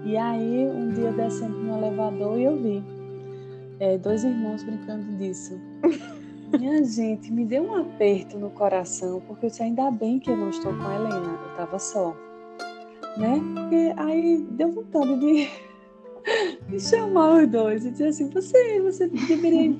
E 0.04 0.18
aí, 0.18 0.68
um 0.68 0.90
dia 0.92 1.12
descendo 1.12 1.58
no 1.58 1.78
elevador 1.78 2.38
e 2.38 2.44
eu 2.44 2.62
vi 2.62 2.84
é, 3.80 3.96
dois 3.96 4.22
irmãos 4.22 4.62
brincando 4.62 5.16
disso. 5.16 5.58
Minha 6.56 6.84
gente, 6.84 7.32
me 7.32 7.44
deu 7.44 7.64
um 7.64 7.76
aperto 7.76 8.38
no 8.38 8.50
coração, 8.50 9.20
porque 9.26 9.46
eu 9.46 9.50
disse, 9.50 9.62
ainda 9.62 9.90
bem 9.90 10.18
que 10.18 10.30
eu 10.30 10.36
não 10.36 10.50
estou 10.50 10.72
com 10.74 10.82
a 10.82 10.94
Helena, 10.94 11.38
eu 11.42 11.50
estava 11.50 11.78
só. 11.78 12.16
Né? 13.16 13.40
Porque 13.54 13.92
aí 13.96 14.46
deu 14.52 14.72
vontade 14.72 15.18
de 15.18 15.48
e 16.72 16.80
chamar 16.80 17.42
os 17.42 17.48
dois 17.48 17.84
e 17.84 17.90
dizer 17.90 18.08
assim, 18.08 18.30
você, 18.30 18.80
você 18.80 19.08
deveria 19.08 19.72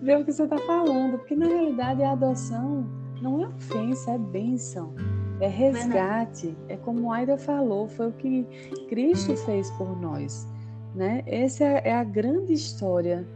ver 0.00 0.18
o 0.18 0.24
que 0.24 0.32
você 0.32 0.44
está 0.44 0.58
falando, 0.58 1.18
porque 1.18 1.36
na 1.36 1.46
realidade 1.46 2.02
a 2.02 2.12
adoção 2.12 2.86
não 3.20 3.42
é 3.42 3.48
ofensa, 3.48 4.12
é 4.12 4.18
bênção, 4.18 4.94
é 5.40 5.48
resgate, 5.48 6.56
é 6.68 6.76
como 6.76 7.12
Aida 7.12 7.36
falou, 7.36 7.88
foi 7.88 8.08
o 8.08 8.12
que 8.12 8.46
Cristo 8.88 9.36
fez 9.38 9.70
por 9.72 10.00
nós, 10.00 10.46
né? 10.94 11.22
Essa 11.26 11.64
é, 11.64 11.82
é 11.90 11.94
a 11.94 12.04
grande 12.04 12.52
história 12.52 13.26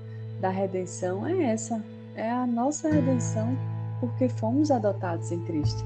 da 0.41 0.49
redenção, 0.49 1.27
é 1.27 1.53
essa, 1.53 1.83
é 2.19 2.31
a 2.31 2.47
nossa 2.47 2.91
redenção 2.91 3.57
porque 4.01 4.29
fomos 4.29 4.71
adotados 4.71 5.31
em 5.31 5.41
Cristo, 5.45 5.85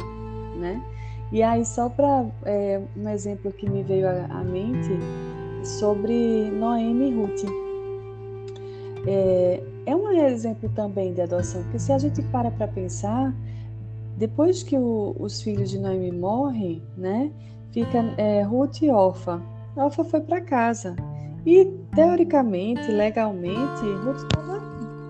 né? 0.58 0.82
E 1.30 1.42
aí 1.42 1.64
só 1.64 1.88
para 1.88 2.26
é, 2.44 2.80
um 2.96 3.08
exemplo 3.08 3.52
que 3.52 3.68
me 3.68 3.82
veio 3.82 4.08
à 4.08 4.42
mente 4.42 4.90
sobre 5.62 6.50
Noemi 6.50 7.10
e 7.10 7.14
Ruth. 7.14 7.44
É, 9.06 9.62
é 9.86 9.96
um 9.96 10.10
exemplo 10.12 10.68
também 10.74 11.12
de 11.12 11.20
adoção, 11.20 11.62
porque 11.64 11.78
se 11.78 11.92
a 11.92 11.98
gente 11.98 12.22
para 12.24 12.50
para 12.50 12.68
pensar, 12.68 13.34
depois 14.16 14.62
que 14.62 14.76
o, 14.76 15.14
os 15.18 15.40
filhos 15.42 15.70
de 15.70 15.78
Noemi 15.78 16.12
morrem, 16.12 16.82
né, 16.96 17.30
fica 17.72 17.98
é, 18.16 18.42
Ruth 18.42 18.82
e 18.82 18.90
Orfa. 18.90 19.42
Orfa 19.76 20.04
foi 20.04 20.20
para 20.20 20.40
casa. 20.40 20.94
E, 21.44 21.64
teoricamente, 21.94 22.86
legalmente, 22.92 23.82
Ruth 24.04 24.18
estava 24.18 24.60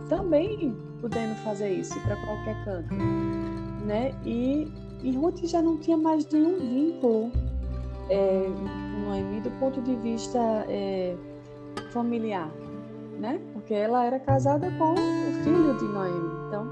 também 0.09 0.75
podendo 1.02 1.35
fazer 1.42 1.71
isso, 1.71 2.00
para 2.00 2.16
qualquer 2.16 2.64
canto. 2.64 2.94
Né? 3.85 4.14
E, 4.25 4.73
e 5.02 5.11
Ruth 5.16 5.44
já 5.44 5.61
não 5.61 5.76
tinha 5.76 5.97
mais 5.97 6.26
nenhum 6.30 6.59
vínculo 6.61 7.32
é, 8.09 8.49
Noemi 9.04 9.40
do 9.40 9.50
ponto 9.59 9.82
de 9.82 9.97
vista 9.97 10.38
é, 10.68 11.16
familiar, 11.90 12.50
né? 13.18 13.40
Porque 13.52 13.75
ela 13.75 14.04
era 14.04 14.21
casada 14.21 14.71
com 14.78 14.92
o 14.92 15.42
filho 15.42 15.76
de 15.76 15.85
Noemi. 15.85 16.30
Então, 16.47 16.66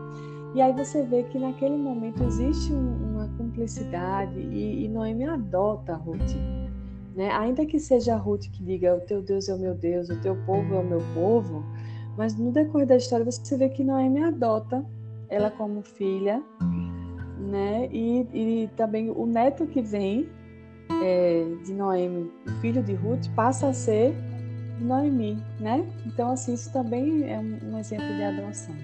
e 0.55 0.63
aí 0.63 0.73
você 0.73 1.03
vê 1.03 1.25
que 1.25 1.39
naquele 1.39 1.77
momento 1.77 2.23
existe 2.23 2.73
um, 2.73 3.11
uma 3.11 3.29
cumplicidade 3.37 4.39
e, 4.39 4.85
e 4.85 4.89
Noemi 4.89 5.25
adota 5.25 5.95
Ruth. 5.95 6.37
Né? 7.15 7.31
Ainda 7.33 7.67
que 7.67 7.79
seja 7.79 8.17
Ruth 8.17 8.47
que 8.53 8.63
diga 8.63 8.95
o 8.95 9.01
teu 9.01 9.21
Deus 9.21 9.49
é 9.49 9.55
o 9.55 9.59
meu 9.59 9.75
Deus, 9.75 10.09
o 10.09 10.21
teu 10.21 10.37
povo 10.47 10.75
é 10.75 10.79
o 10.79 10.85
meu 10.85 11.03
povo, 11.13 11.65
mas 12.17 12.37
no 12.37 12.51
decorrer 12.51 12.87
da 12.87 12.97
história 12.97 13.25
você 13.25 13.57
vê 13.57 13.69
que 13.69 13.85
Noemi 13.85 14.23
adota 14.23 14.85
ela 15.29 15.51
como 15.51 15.83
filha, 15.83 16.43
né? 17.39 17.89
E, 17.93 18.27
e 18.33 18.71
também 18.77 19.11
o 19.11 19.27
neto 19.27 19.67
que 19.67 19.81
vem 19.81 20.29
é, 21.03 21.45
de 21.65 21.73
Noemi, 21.73 22.31
o 22.47 22.51
filho 22.61 22.83
de 22.83 22.95
Ruth, 22.95 23.29
passa 23.35 23.69
a 23.69 23.73
ser 23.73 24.15
Noemi, 24.81 25.43
né? 25.59 25.87
Então, 26.07 26.33
assim, 26.33 26.55
isso 26.55 26.73
também 26.73 27.31
é 27.31 27.39
um, 27.39 27.73
um 27.73 27.79
exemplo 27.79 28.07
de 28.07 28.23
adoção. 28.23 28.75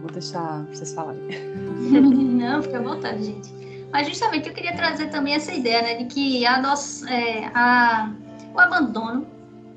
Vou 0.00 0.10
deixar 0.10 0.64
vocês 0.66 0.94
falarem. 0.94 1.20
Não, 1.90 2.62
fica 2.62 2.78
à 2.78 2.82
vontade, 2.82 3.24
gente. 3.24 3.52
Mas 3.92 4.08
justamente 4.08 4.48
eu 4.48 4.54
queria 4.54 4.74
trazer 4.74 5.08
também 5.08 5.34
essa 5.34 5.52
ideia, 5.52 5.82
né, 5.82 5.94
de 5.96 6.04
que 6.04 6.46
a 6.46 6.56
adoção, 6.56 7.08
é, 7.08 7.50
a, 7.52 8.12
o 8.54 8.58
abandono, 8.58 9.26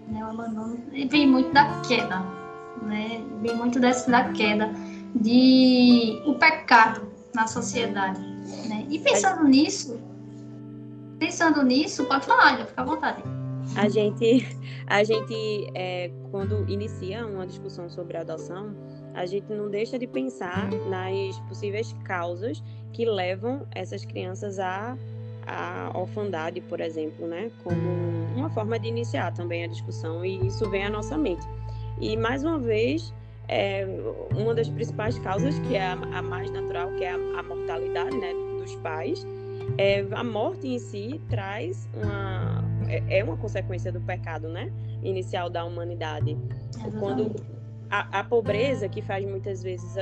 né, 0.08 1.08
vem 1.10 1.28
muito 1.28 1.54
da 1.54 1.82
queda, 1.82 2.24
né, 2.82 3.24
vem 3.42 3.56
muito 3.56 3.80
dessa, 3.80 4.10
da 4.10 4.32
queda 4.32 4.72
de 5.16 6.22
o 6.26 6.36
pecado 6.36 7.12
na 7.34 7.48
sociedade, 7.48 8.20
né? 8.68 8.86
E 8.90 9.00
pensando 9.00 9.44
nisso, 9.44 10.00
pensando 11.20 11.64
nisso, 11.64 12.06
pode 12.06 12.26
falar, 12.26 12.58
já 12.58 12.66
fica 12.66 12.82
à 12.82 12.86
vontade. 12.86 13.24
A 13.76 13.88
gente, 13.88 14.46
a 14.88 15.04
gente 15.04 15.72
é, 15.74 16.12
quando 16.32 16.70
inicia 16.70 17.26
uma 17.26 17.48
discussão 17.48 17.90
sobre 17.90 18.18
adoção, 18.18 18.76
a 19.14 19.26
gente 19.26 19.52
não 19.54 19.70
deixa 19.70 19.98
de 19.98 20.08
pensar 20.08 20.70
nas 20.90 21.40
possíveis 21.48 21.96
causas 22.04 22.62
que 22.92 23.06
levam 23.06 23.66
essas 23.74 24.04
crianças 24.06 24.60
à, 24.60 24.98
à 25.48 25.92
orfandade, 25.98 26.62
por 26.62 26.82
exemplo, 26.82 27.28
né? 27.28 27.52
Como 27.64 28.13
uma 28.36 28.50
forma 28.50 28.80
de 28.80 28.88
iniciar 28.88 29.34
também 29.34 29.64
a 29.64 29.68
discussão 29.68 30.24
e 30.26 30.48
isso 30.48 30.70
vem 30.70 30.86
à 30.86 30.90
nossa 30.90 31.18
mente. 31.18 31.46
E 32.00 32.18
mais 32.18 32.44
uma 32.44 32.58
vez, 32.58 33.14
é, 33.48 33.86
uma 34.36 34.54
das 34.54 34.70
principais 34.70 35.18
causas, 35.20 35.58
que 35.60 35.76
é 35.76 35.86
a, 35.86 35.94
a 35.94 36.22
mais 36.22 36.50
natural, 36.52 36.92
que 36.94 37.04
é 37.04 37.12
a, 37.12 37.16
a 37.16 37.44
mortalidade 37.44 38.18
né, 38.18 38.34
dos 38.60 38.76
pais, 38.78 39.26
é, 39.78 40.06
a 40.12 40.24
morte 40.24 40.68
em 40.68 40.80
si 40.80 41.22
traz 41.30 41.88
uma 41.96 42.64
é, 42.88 43.20
é, 43.20 43.24
uma 43.24 43.38
consequência 43.38 43.92
do 43.92 44.00
pecado, 44.02 44.48
né? 44.48 44.72
Inicial 45.02 45.50
da 45.50 45.66
humanidade. 45.66 46.38
Quando 47.00 47.36
a, 47.90 48.20
a, 48.20 48.24
pobreza 48.24 48.88
que 48.88 49.02
faz 49.02 49.26
muitas 49.26 49.64
vezes 49.64 49.96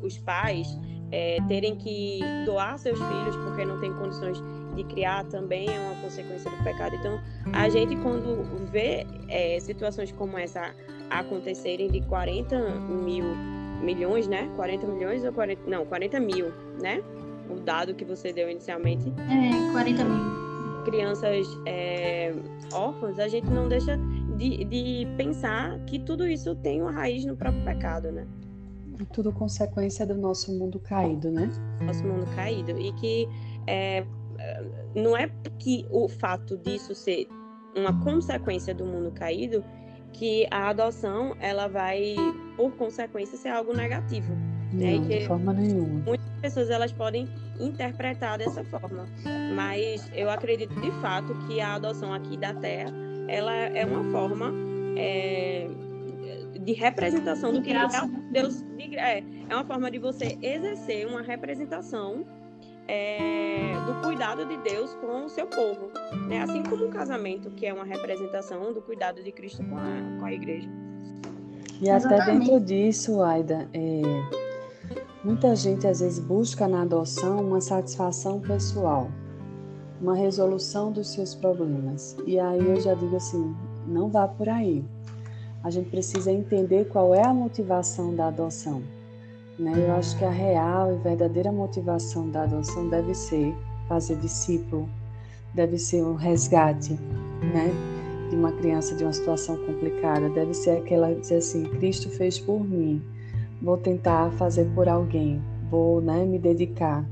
os 0.00 0.18
pais 0.18 0.78
é, 1.10 1.38
terem 1.48 1.76
que 1.76 2.20
doar 2.44 2.78
seus 2.78 2.98
filhos 2.98 3.36
porque 3.36 3.64
não 3.64 3.80
tem 3.80 3.92
condições 3.94 4.42
de 4.74 4.84
criar 4.84 5.24
também 5.24 5.68
é 5.68 5.78
uma 5.78 6.00
consequência 6.02 6.50
do 6.50 6.64
pecado. 6.64 6.94
Então, 6.96 7.20
a 7.52 7.68
gente 7.68 7.96
quando 7.96 8.44
vê 8.70 9.06
é, 9.28 9.58
situações 9.60 10.12
como 10.12 10.38
essa 10.38 10.74
acontecerem 11.10 11.90
de 11.90 12.00
40 12.02 12.58
mil 12.80 13.24
milhões, 13.82 14.26
né? 14.26 14.50
40 14.56 14.86
milhões 14.86 15.24
ou 15.24 15.32
40, 15.32 15.68
não, 15.68 15.84
40 15.84 16.18
mil, 16.20 16.52
né? 16.80 17.02
o 17.48 17.60
dado 17.60 17.94
que 17.94 18.04
você 18.04 18.32
deu 18.32 18.50
inicialmente. 18.50 19.12
É, 19.30 19.72
40 19.72 20.04
mil. 20.04 20.84
Crianças 20.84 21.46
é, 21.66 22.34
órfãs, 22.72 23.18
a 23.18 23.28
gente 23.28 23.48
não 23.48 23.68
deixa 23.68 23.98
de, 24.36 24.64
de 24.64 25.06
pensar 25.16 25.78
que 25.86 25.98
tudo 25.98 26.26
isso 26.26 26.54
tem 26.56 26.82
uma 26.82 26.92
raiz 26.92 27.24
no 27.24 27.36
próprio 27.36 27.64
pecado, 27.64 28.12
né? 28.12 28.26
É 29.00 29.04
tudo 29.12 29.32
consequência 29.32 30.06
do 30.06 30.14
nosso 30.14 30.52
mundo 30.52 30.78
caído, 30.78 31.30
né? 31.30 31.50
Nosso 31.80 32.04
mundo 32.04 32.26
caído. 32.34 32.78
E 32.78 32.92
que 32.92 33.28
é, 33.66 34.04
não 34.94 35.16
é 35.16 35.30
que 35.58 35.86
o 35.90 36.08
fato 36.08 36.56
disso 36.58 36.94
ser 36.94 37.28
uma 37.76 38.02
consequência 38.02 38.74
do 38.74 38.84
mundo 38.84 39.10
caído 39.12 39.64
que 40.12 40.46
a 40.50 40.68
adoção 40.68 41.36
ela 41.40 41.66
vai 41.66 42.14
por 42.56 42.72
consequência 42.76 43.36
ser 43.36 43.48
algo 43.48 43.74
negativo 43.74 44.32
né? 44.74 44.96
Não, 44.96 45.06
de 45.06 45.26
forma 45.26 45.52
nenhuma. 45.52 46.02
Muitas 46.04 46.28
pessoas 46.40 46.70
elas 46.70 46.92
podem 46.92 47.28
interpretar 47.60 48.38
dessa 48.38 48.64
forma, 48.64 49.06
mas 49.54 50.10
eu 50.14 50.28
acredito 50.28 50.74
de 50.80 50.90
fato 51.00 51.34
que 51.46 51.60
a 51.60 51.74
adoção 51.74 52.12
aqui 52.12 52.36
da 52.36 52.52
Terra 52.54 52.92
ela 53.28 53.54
é 53.54 53.86
uma 53.86 54.04
forma 54.10 54.52
é, 54.96 55.68
de 56.60 56.72
representação 56.72 57.52
do 57.52 57.62
que 57.62 57.72
Deus 58.32 58.64
é, 58.96 59.20
é 59.48 59.54
uma 59.54 59.64
forma 59.64 59.90
de 59.90 59.98
você 59.98 60.36
exercer 60.42 61.06
uma 61.06 61.22
representação 61.22 62.26
é, 62.88 63.72
do 63.86 64.02
cuidado 64.02 64.44
de 64.44 64.56
Deus 64.58 64.94
com 64.94 65.24
o 65.24 65.28
seu 65.28 65.46
povo, 65.46 65.90
né? 66.28 66.42
Assim 66.42 66.62
como 66.62 66.84
o 66.84 66.90
casamento 66.90 67.50
que 67.50 67.66
é 67.66 67.72
uma 67.72 67.84
representação 67.84 68.72
do 68.72 68.80
cuidado 68.82 69.22
de 69.22 69.32
Cristo 69.32 69.64
com 69.64 69.76
a, 69.76 70.18
com 70.18 70.26
a 70.26 70.32
igreja. 70.32 70.68
E 71.80 71.90
até 71.90 72.24
dentro 72.24 72.60
disso, 72.60 73.22
Aida, 73.22 73.68
é, 73.72 74.02
Muita 75.24 75.56
gente 75.56 75.86
às 75.86 76.00
vezes 76.00 76.18
busca 76.18 76.68
na 76.68 76.82
adoção 76.82 77.40
uma 77.40 77.58
satisfação 77.58 78.40
pessoal, 78.40 79.10
uma 79.98 80.14
resolução 80.14 80.92
dos 80.92 81.14
seus 81.14 81.34
problemas. 81.34 82.14
E 82.26 82.38
aí 82.38 82.60
eu 82.60 82.78
já 82.78 82.92
digo 82.92 83.16
assim, 83.16 83.56
não 83.86 84.10
vá 84.10 84.28
por 84.28 84.50
aí. 84.50 84.84
A 85.62 85.70
gente 85.70 85.88
precisa 85.88 86.30
entender 86.30 86.88
qual 86.88 87.14
é 87.14 87.24
a 87.24 87.32
motivação 87.32 88.14
da 88.14 88.26
adoção. 88.26 88.82
Né? 89.58 89.72
Eu 89.76 89.92
acho 89.94 90.18
que 90.18 90.24
a 90.24 90.30
real 90.30 90.92
e 90.92 90.98
verdadeira 90.98 91.52
motivação 91.52 92.28
da 92.30 92.42
adoção 92.42 92.88
deve 92.88 93.14
ser 93.14 93.54
fazer 93.88 94.16
discípulo, 94.16 94.88
deve 95.54 95.78
ser 95.78 96.02
um 96.02 96.14
resgate, 96.14 96.94
né? 97.52 97.70
De 98.30 98.36
uma 98.36 98.50
criança 98.52 98.96
de 98.96 99.04
uma 99.04 99.12
situação 99.12 99.56
complicada, 99.58 100.28
deve 100.30 100.54
ser 100.54 100.78
aquela 100.78 101.14
dizer 101.14 101.36
assim: 101.36 101.64
Cristo 101.64 102.08
fez 102.10 102.38
por 102.38 102.64
mim, 102.64 103.02
vou 103.62 103.76
tentar 103.76 104.32
fazer 104.32 104.64
por 104.74 104.88
alguém, 104.88 105.40
vou, 105.70 106.00
né, 106.00 106.24
me 106.24 106.38
dedicar 106.38 107.06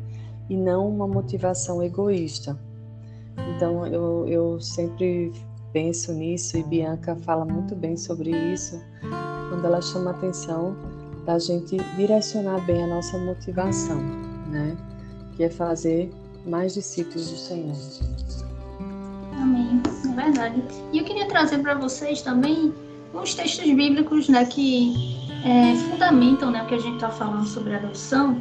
e 0.51 0.57
não 0.57 0.89
uma 0.89 1.07
motivação 1.07 1.83
egoísta. 1.83 2.59
Então 3.55 3.87
eu, 3.87 4.27
eu 4.27 4.61
sempre 4.61 5.33
penso 5.73 6.13
nisso 6.13 6.57
e 6.59 6.63
Bianca 6.63 7.17
fala 7.17 7.45
muito 7.45 7.75
bem 7.75 7.97
sobre 7.97 8.31
isso 8.31 8.81
quando 9.49 9.65
ela 9.65 9.81
chama 9.81 10.11
atenção 10.11 10.77
da 11.25 11.39
gente 11.39 11.77
direcionar 11.97 12.61
bem 12.67 12.83
a 12.83 12.87
nossa 12.87 13.19
motivação, 13.19 14.01
né? 14.49 14.77
Que 15.37 15.45
é 15.45 15.51
fazer 15.51 16.11
mais 16.47 16.75
discípulos 16.75 17.31
do 17.31 17.37
Senhor. 17.37 17.77
Amém, 19.41 19.81
é 20.05 20.15
verdade. 20.15 20.63
E 20.93 20.99
eu 20.99 21.05
queria 21.05 21.27
trazer 21.27 21.59
para 21.59 21.75
vocês 21.75 22.23
também 22.23 22.73
uns 23.15 23.35
textos 23.35 23.65
bíblicos, 23.65 24.29
né, 24.29 24.45
que 24.45 24.95
é, 25.45 25.75
fundamentam, 25.91 26.51
né, 26.51 26.63
o 26.63 26.67
que 26.67 26.75
a 26.75 26.79
gente 26.79 26.95
está 26.95 27.11
falando 27.11 27.47
sobre 27.47 27.75
adoção 27.75 28.41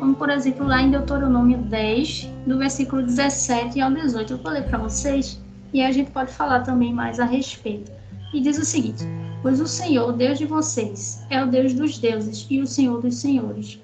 como 0.00 0.14
por 0.14 0.30
exemplo 0.30 0.66
lá 0.66 0.80
em 0.80 0.90
Deuteronômio 0.90 1.58
10, 1.58 2.28
do 2.46 2.56
versículo 2.58 3.02
17 3.02 3.80
ao 3.80 3.92
18. 3.92 4.32
Eu 4.32 4.38
vou 4.38 4.50
ler 4.50 4.64
para 4.64 4.78
vocês 4.78 5.38
e 5.74 5.82
a 5.82 5.92
gente 5.92 6.10
pode 6.10 6.32
falar 6.32 6.60
também 6.60 6.92
mais 6.92 7.20
a 7.20 7.26
respeito. 7.26 7.92
E 8.32 8.40
diz 8.40 8.58
o 8.58 8.64
seguinte: 8.64 9.04
Pois 9.42 9.60
o 9.60 9.66
Senhor, 9.66 10.12
Deus 10.12 10.38
de 10.38 10.44
vocês, 10.44 11.24
é 11.30 11.42
o 11.42 11.46
Deus 11.46 11.72
dos 11.72 11.98
deuses 11.98 12.46
e 12.50 12.60
o 12.60 12.66
Senhor 12.66 13.00
dos 13.00 13.16
senhores, 13.16 13.80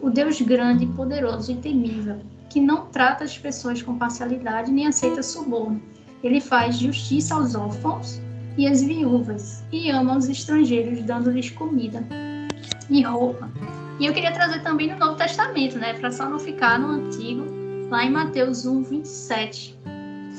o 0.00 0.10
Deus 0.10 0.40
grande, 0.40 0.86
poderoso 0.86 1.52
e 1.52 1.56
temível, 1.56 2.18
que 2.50 2.60
não 2.60 2.86
trata 2.86 3.22
as 3.22 3.38
pessoas 3.38 3.82
com 3.82 3.98
parcialidade 3.98 4.72
nem 4.72 4.86
aceita 4.86 5.22
suborno. 5.22 5.80
Ele 6.24 6.40
faz 6.40 6.78
justiça 6.78 7.34
aos 7.34 7.54
órfãos 7.54 8.20
e 8.56 8.66
às 8.66 8.82
viúvas 8.82 9.64
e 9.70 9.90
ama 9.90 10.16
os 10.16 10.28
estrangeiros, 10.28 11.02
dando-lhes 11.02 11.50
comida 11.50 12.02
e 12.90 13.02
roupa. 13.02 13.48
E 14.00 14.06
eu 14.06 14.12
queria 14.12 14.32
trazer 14.32 14.62
também 14.62 14.90
no 14.92 14.98
Novo 14.98 15.16
Testamento, 15.16 15.78
né? 15.78 15.94
Para 15.94 16.10
só 16.10 16.28
não 16.28 16.38
ficar 16.38 16.78
no 16.78 16.88
Antigo, 16.88 17.44
lá 17.90 18.04
em 18.04 18.10
Mateus 18.10 18.66
1, 18.66 18.82
27. 18.82 19.78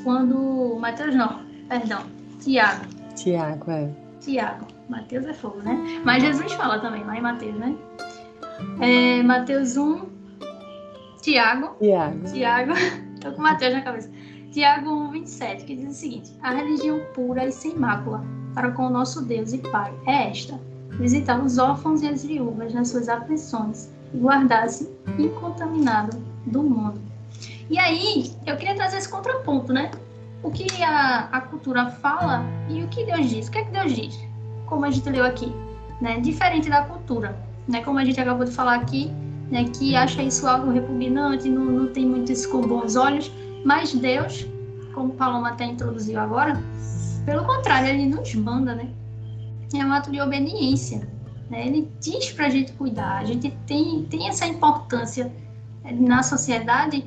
Quando. 0.04 0.76
Mateus 0.78 1.14
não, 1.14 1.40
perdão, 1.68 2.02
Tiago. 2.40 2.84
Tiago, 3.16 3.70
é. 3.70 4.07
Tiago. 4.28 4.66
Mateus 4.90 5.24
é 5.24 5.32
fogo, 5.32 5.62
né? 5.62 6.02
Mas 6.04 6.22
Jesus 6.22 6.52
fala 6.52 6.78
também 6.80 7.02
lá 7.02 7.16
em 7.16 7.22
Mateus, 7.22 7.54
né? 7.56 7.74
É, 8.78 9.22
Mateus 9.22 9.78
1, 9.78 10.06
Tiago. 11.22 11.74
Tiago. 11.78 12.24
Tiago. 12.30 12.72
Tô 13.22 13.32
com 13.32 13.40
Mateus 13.40 13.72
na 13.72 13.80
cabeça. 13.80 14.10
Tiago 14.52 14.90
1, 14.90 15.10
27, 15.12 15.64
que 15.64 15.74
diz 15.74 15.88
o 15.88 15.98
seguinte: 15.98 16.30
A 16.42 16.52
religião 16.52 17.00
pura 17.14 17.46
e 17.46 17.52
sem 17.52 17.74
mácula 17.74 18.22
para 18.54 18.70
com 18.72 18.86
o 18.86 18.90
nosso 18.90 19.24
Deus 19.24 19.54
e 19.54 19.58
Pai 19.58 19.94
é 20.06 20.28
esta 20.28 20.60
visitar 20.98 21.40
os 21.42 21.56
órfãos 21.56 22.02
e 22.02 22.08
as 22.08 22.22
viúvas 22.22 22.74
nas 22.74 22.88
suas 22.88 23.08
aflições 23.08 23.88
e 24.12 24.18
guardar-se 24.18 24.94
incontaminado 25.18 26.18
do 26.44 26.62
mundo. 26.62 27.00
E 27.70 27.78
aí, 27.78 28.30
eu 28.46 28.56
queria 28.56 28.74
trazer 28.74 28.98
esse 28.98 29.08
contraponto, 29.08 29.72
né? 29.72 29.90
O 30.42 30.50
que 30.50 30.82
a, 30.82 31.28
a 31.32 31.40
cultura 31.40 31.86
fala 31.90 32.44
e 32.68 32.82
o 32.82 32.88
que 32.88 33.04
Deus 33.04 33.28
diz. 33.28 33.48
O 33.48 33.50
que 33.50 33.58
é 33.58 33.64
que 33.64 33.70
Deus 33.70 33.92
diz? 33.94 34.18
Como 34.66 34.84
a 34.84 34.90
gente 34.90 35.08
leu 35.08 35.24
aqui, 35.24 35.52
né? 36.00 36.20
Diferente 36.20 36.68
da 36.68 36.82
cultura, 36.82 37.36
né? 37.66 37.82
Como 37.82 37.98
a 37.98 38.04
gente 38.04 38.20
acabou 38.20 38.44
de 38.44 38.52
falar 38.52 38.76
aqui, 38.76 39.10
né? 39.50 39.64
Que 39.64 39.96
acha 39.96 40.22
isso 40.22 40.46
algo 40.46 40.70
repugnante, 40.70 41.48
não, 41.48 41.64
não 41.64 41.86
tem 41.88 42.06
muito 42.06 42.30
isso 42.30 42.48
com 42.50 42.60
bons 42.60 42.96
olhos, 42.96 43.30
mas 43.64 43.92
Deus, 43.92 44.46
como 44.94 45.12
Paloma 45.14 45.50
até 45.50 45.64
introduziu 45.64 46.20
agora, 46.20 46.62
pelo 47.24 47.44
contrário, 47.44 47.88
ele 47.88 48.06
nos 48.06 48.34
manda, 48.34 48.74
né? 48.74 48.90
é 49.76 49.84
um 49.84 49.92
ato 49.92 50.10
de 50.10 50.20
obediência. 50.20 51.06
Né? 51.50 51.66
Ele 51.66 51.92
diz 52.00 52.32
para 52.32 52.46
a 52.46 52.48
gente 52.48 52.72
cuidar. 52.72 53.18
A 53.18 53.24
gente 53.24 53.50
tem, 53.66 54.04
tem 54.04 54.28
essa 54.28 54.46
importância 54.46 55.30
é, 55.84 55.92
na 55.92 56.22
sociedade, 56.22 57.04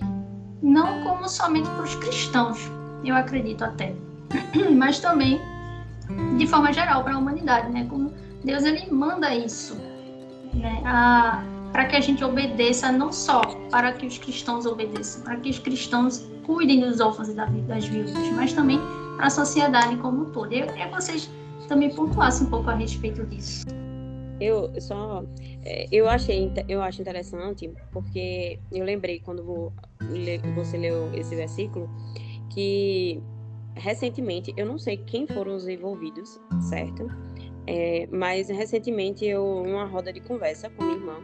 não 0.62 1.04
como 1.04 1.28
somente 1.28 1.70
para 1.70 1.84
os 1.84 1.96
cristãos, 1.96 2.70
eu 3.04 3.16
acredito 3.16 3.64
até, 3.64 3.94
mas 4.76 5.00
também 5.00 5.40
de 6.38 6.48
forma 6.48 6.74
geral 6.74 7.04
para 7.04 7.16
a 7.16 7.18
humanidade, 7.18 7.72
né? 7.72 7.86
Como 7.90 8.12
Deus 8.44 8.64
ele 8.64 8.92
manda 8.92 9.34
isso, 9.34 9.76
né? 10.54 10.82
para 11.72 11.86
que 11.86 11.96
a 11.96 12.02
gente 12.02 12.24
obedeça 12.24 12.92
não 12.92 13.12
só 13.12 13.42
para 13.70 13.94
que 13.94 14.06
os 14.06 14.18
cristãos 14.18 14.66
obedeçam, 14.66 15.24
para 15.24 15.38
que 15.38 15.50
os 15.50 15.60
cristãos 15.60 16.28
cuidem 16.46 16.82
dos 16.82 17.00
órfãos 17.00 17.30
e 17.30 17.34
das 17.34 17.86
viúvas, 17.86 18.30
mas 18.36 18.54
também 18.54 18.80
para 19.16 19.28
a 19.28 19.30
sociedade 19.30 19.96
como 19.98 20.24
um 20.24 20.26
todo. 20.32 20.52
Eu 20.52 20.68
queria 20.68 20.88
que 20.88 20.94
vocês 20.94 21.30
também 21.68 21.90
pontuasse 21.94 22.44
um 22.44 22.48
pouco 22.48 22.70
a 22.70 22.76
respeito 22.76 23.26
disso. 23.26 23.66
Eu 24.40 24.74
só 24.82 25.24
é, 25.64 25.88
eu 25.92 26.10
achei 26.10 26.52
eu 26.68 26.82
acho 26.82 27.00
interessante 27.00 27.72
porque 27.92 28.60
eu 28.72 28.84
lembrei 28.84 29.20
quando 29.20 29.72
você 30.56 30.78
leu 30.78 31.14
esse 31.14 31.36
versículo 31.36 31.88
que 32.54 33.22
recentemente 33.76 34.54
eu 34.58 34.66
não 34.66 34.78
sei 34.78 34.98
quem 34.98 35.28
foram 35.28 35.56
os 35.56 35.68
envolvidos, 35.68 36.40
certo? 36.70 37.08
É, 37.68 38.08
mas 38.12 38.50
recentemente 38.50 39.26
eu 39.26 39.64
em 39.66 39.74
uma 39.74 39.86
roda 39.86 40.12
de 40.12 40.20
conversa 40.20 40.70
com 40.70 40.84
minha 40.84 40.98
irmã 40.98 41.18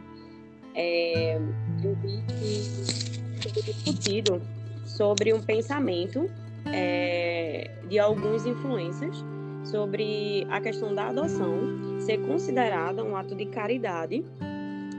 é, 0.78 1.34
eu 1.34 1.94
vi 1.96 2.22
que 2.28 3.50
foi 3.50 3.62
discutido 3.62 4.40
sobre 4.84 5.34
um 5.34 5.42
pensamento 5.42 6.30
é, 6.72 7.70
de 7.88 7.98
alguns 7.98 8.46
influencers 8.46 9.24
sobre 9.64 10.46
a 10.48 10.60
questão 10.60 10.94
da 10.94 11.08
adoção 11.08 12.00
ser 12.00 12.18
considerada 12.18 13.02
um 13.04 13.16
ato 13.16 13.34
de 13.34 13.46
caridade, 13.46 14.24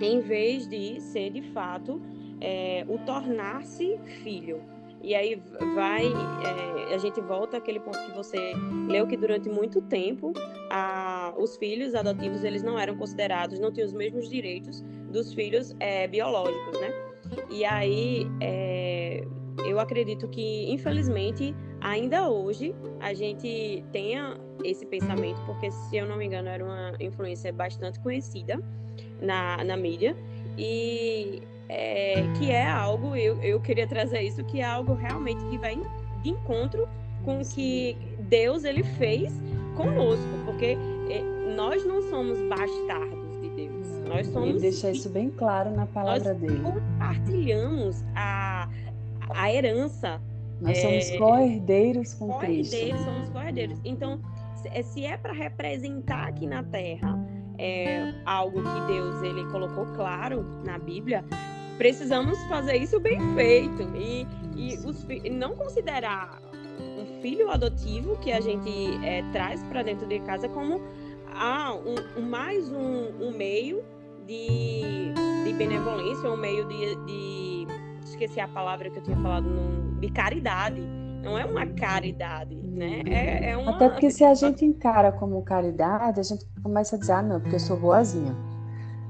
em 0.02 0.20
vez 0.20 0.68
de 0.68 1.00
ser 1.00 1.32
de 1.32 1.42
fato 1.54 2.02
é, 2.42 2.86
o 2.88 2.98
tornar-se 3.00 3.98
filho. 4.22 4.62
E 5.02 5.16
aí 5.16 5.42
vai, 5.76 6.06
é, 6.06 6.94
a 6.94 6.98
gente 6.98 7.22
volta 7.22 7.58
àquele 7.58 7.80
ponto 7.80 7.98
que 8.06 8.12
você 8.12 8.54
leu 8.88 9.08
que 9.08 9.16
durante 9.16 9.50
muito 9.50 9.82
tempo 9.82 10.34
a, 10.70 11.34
os 11.38 11.56
filhos 11.58 11.96
adotivos 11.96 12.44
eles 12.44 12.64
não 12.64 12.78
eram 12.78 12.96
considerados, 12.98 13.60
não 13.60 13.72
tinham 13.72 13.88
os 13.88 13.94
mesmos 13.94 14.30
direitos 14.30 14.82
dos 15.12 15.34
filhos 15.34 15.74
é, 15.80 16.08
biológicos, 16.08 16.80
né? 16.80 16.94
E 17.50 17.64
aí 17.64 18.28
é, 18.42 19.24
eu 19.66 19.80
acredito 19.80 20.28
que 20.28 20.70
infelizmente 20.72 21.56
ainda 21.82 22.30
hoje 22.30 22.76
a 23.00 23.14
gente 23.14 23.84
tenha 23.92 24.38
esse 24.64 24.86
pensamento, 24.86 25.42
porque 25.46 25.72
se 25.72 25.98
eu 25.98 26.06
não 26.06 26.18
me 26.18 26.26
engano 26.26 26.50
era 26.50 26.64
uma 26.64 26.94
influência 27.00 27.54
bastante 27.54 28.00
conhecida 28.02 28.62
na, 29.22 29.64
na 29.64 29.78
mídia 29.78 30.16
e 30.58 31.42
é, 31.70 32.24
que 32.38 32.52
é 32.52 32.68
algo, 32.68 33.16
eu, 33.16 33.42
eu 33.42 33.60
queria 33.62 33.88
trazer 33.88 34.22
isso, 34.22 34.44
que 34.44 34.60
é 34.60 34.66
algo 34.66 34.94
realmente 34.94 35.44
que 35.46 35.58
vai 35.58 35.80
de 36.22 36.30
encontro 36.30 36.90
com 37.24 37.40
o 37.40 37.46
que 37.46 37.96
Deus 38.22 38.64
ele 38.64 38.84
fez 38.84 39.32
conosco, 39.78 40.26
porque 40.46 40.78
é, 41.10 41.54
nós 41.56 41.86
não 41.86 42.02
somos 42.10 42.40
bastardos 42.50 43.42
de 43.42 43.50
Deus. 43.50 43.88
Nós 44.08 44.28
somos. 44.28 44.50
Ele 44.50 44.60
deixa 44.60 44.90
isso 44.92 45.10
bem 45.10 45.30
claro 45.30 45.70
na 45.72 45.86
palavra 45.86 46.34
nós 46.34 46.42
dele. 46.42 46.60
Compartilhamos 46.60 48.04
a, 48.16 48.68
a 49.30 49.54
herança 49.54 50.20
nós 50.62 50.78
somos 50.80 51.10
é, 51.10 51.18
co-herdeiros 51.18 52.14
com 52.16 52.28
co-herdeiros, 52.28 52.70
Cristo. 52.70 53.04
Somos 53.06 53.30
co-herdeiros. 53.30 53.80
Então, 53.86 54.20
se 54.84 55.06
é 55.06 55.16
para 55.18 55.32
representar 55.32 56.28
aqui 56.28 56.46
na 56.46 56.64
Terra 56.64 57.18
é, 57.58 58.14
algo 58.26 58.62
que 58.62 58.94
Deus 58.94 59.22
ele 59.24 59.46
colocou 59.52 59.86
claro 59.96 60.44
na 60.66 60.78
Bíblia, 60.78 61.24
precisamos 61.80 62.38
fazer 62.44 62.76
isso 62.76 63.00
bem 63.00 63.18
feito 63.36 63.84
e, 63.96 64.28
e 64.54 64.78
os, 64.86 65.08
não 65.32 65.56
considerar 65.56 66.42
um 66.78 67.22
filho 67.22 67.50
adotivo 67.50 68.18
que 68.18 68.34
a 68.34 68.42
gente 68.42 69.00
é, 69.04 69.24
traz 69.32 69.64
para 69.64 69.82
dentro 69.82 70.06
de 70.06 70.20
casa 70.20 70.50
como 70.50 70.82
ah, 71.34 71.74
um, 72.18 72.22
mais 72.22 72.70
um, 72.70 73.26
um, 73.26 73.32
meio 73.32 73.82
de, 74.28 75.14
de 75.46 75.54
benevolência, 75.54 76.30
um 76.30 76.36
meio 76.36 76.68
de, 76.68 76.96
de 77.06 77.68
esqueci 78.04 78.42
a 78.42 78.48
palavra 78.50 78.90
que 78.90 79.00
eu 79.00 79.04
tinha 79.04 79.18
falado 79.18 79.50
no, 79.50 80.02
de 80.02 80.10
caridade. 80.12 80.82
Não 81.24 81.38
é 81.38 81.46
uma 81.46 81.66
caridade, 81.66 82.56
né? 82.56 83.04
É, 83.06 83.52
é 83.52 83.58
uma... 83.58 83.76
Até 83.76 83.90
porque 83.90 84.10
se 84.10 84.24
a 84.24 84.34
gente 84.34 84.66
encara 84.66 85.12
como 85.12 85.42
caridade, 85.44 86.20
a 86.20 86.24
gente 86.24 86.46
começa 86.62 86.96
a 86.96 87.00
dizer, 87.00 87.12
ah, 87.14 87.22
não, 87.22 87.40
porque 87.40 87.56
eu 87.56 87.60
sou 87.60 87.78
boazinha. 87.78 88.36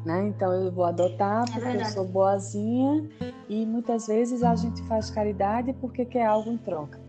Né? 0.05 0.27
Então 0.27 0.53
eu 0.53 0.71
vou 0.71 0.85
adotar 0.85 1.43
é 1.49 1.51
porque 1.51 1.77
é 1.77 1.81
eu 1.81 1.85
sou 1.85 2.07
boazinha 2.07 3.03
e 3.49 3.65
muitas 3.65 4.07
vezes 4.07 4.43
a 4.43 4.55
gente 4.55 4.81
faz 4.83 5.09
caridade 5.09 5.73
porque 5.73 6.05
quer 6.05 6.25
algo 6.25 6.49
em 6.49 6.57
troca. 6.57 6.99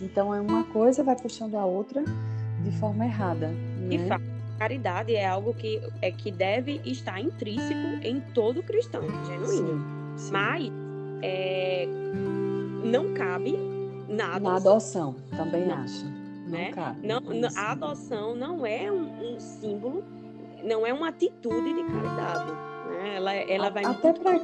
Então 0.00 0.34
é 0.34 0.40
uma 0.40 0.64
coisa 0.64 1.02
vai 1.02 1.16
puxando 1.16 1.54
a 1.56 1.64
outra 1.64 2.02
de 2.62 2.70
forma 2.78 3.04
errada. 3.04 3.48
Né? 3.48 3.94
E 3.94 4.58
caridade 4.58 5.14
é 5.14 5.26
algo 5.26 5.54
que 5.54 5.80
é 6.00 6.10
que 6.10 6.30
deve 6.30 6.80
estar 6.84 7.20
intrínseco 7.20 8.02
em 8.02 8.20
todo 8.32 8.62
cristão 8.62 9.02
genuíno. 9.26 9.46
Sim, 9.46 10.16
sim. 10.16 10.32
Mas 10.32 10.72
é, 11.22 11.86
não 12.84 13.12
cabe 13.14 13.56
na 14.08 14.36
adoção. 14.36 14.50
Na 14.50 14.56
adoção, 14.56 15.16
também 15.36 15.66
não. 15.66 15.76
acho. 15.76 16.04
Não 16.04 16.52
né? 16.52 16.72
cabe. 16.72 17.06
Não, 17.06 17.20
a 17.56 17.72
adoção 17.72 18.34
não 18.34 18.64
é 18.64 18.90
um, 18.90 19.34
um, 19.34 19.40
símbolo, 19.40 20.04
não 20.66 20.86
é 20.86 20.92
uma 20.92 21.08
atitude 21.08 21.72
de 21.72 21.84
caridade. 21.84 22.52
Né? 22.88 23.16
Ela, 23.16 23.34
ela 23.34 23.70
vai 23.70 23.84
até 23.84 24.12
para 24.12 24.40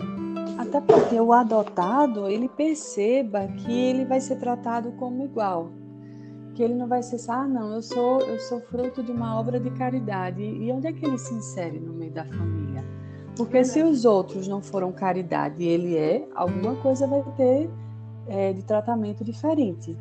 até 0.59 0.81
porque 0.81 1.19
o 1.19 1.33
adotado 1.33 2.29
ele 2.29 2.49
perceba 2.49 3.47
que 3.49 3.73
ele 3.73 4.05
vai 4.05 4.21
ser 4.21 4.37
tratado 4.37 4.93
como 4.93 5.25
igual 5.25 5.71
que 6.55 6.63
ele 6.63 6.75
não 6.75 6.87
vai 6.87 7.03
ser 7.03 7.19
ah 7.31 7.47
não 7.47 7.73
eu 7.73 7.83
sou 7.83 8.21
eu 8.21 8.39
sou 8.39 8.61
fruto 8.61 9.03
de 9.03 9.11
uma 9.11 9.39
obra 9.39 9.59
de 9.59 9.71
caridade 9.71 10.43
e 10.43 10.71
onde 10.71 10.89
é 10.89 10.93
que 10.93 11.07
ele 11.07 11.17
se 11.17 11.33
insere 11.33 11.79
no 11.81 11.95
meio 11.95 12.13
da 12.13 12.25
família 12.25 12.85
porque 13.35 13.65
se 13.65 13.83
os 13.83 14.05
outros 14.05 14.47
não 14.47 14.61
foram 14.61 14.93
caridade 14.93 15.63
e 15.63 15.69
ele 15.69 15.97
é 15.97 16.27
alguma 16.35 16.75
coisa 16.77 17.07
vai 17.07 17.23
ter 17.37 17.71
é, 18.29 18.53
de 18.53 18.63
tratamento 18.63 19.25
diferente 19.25 19.97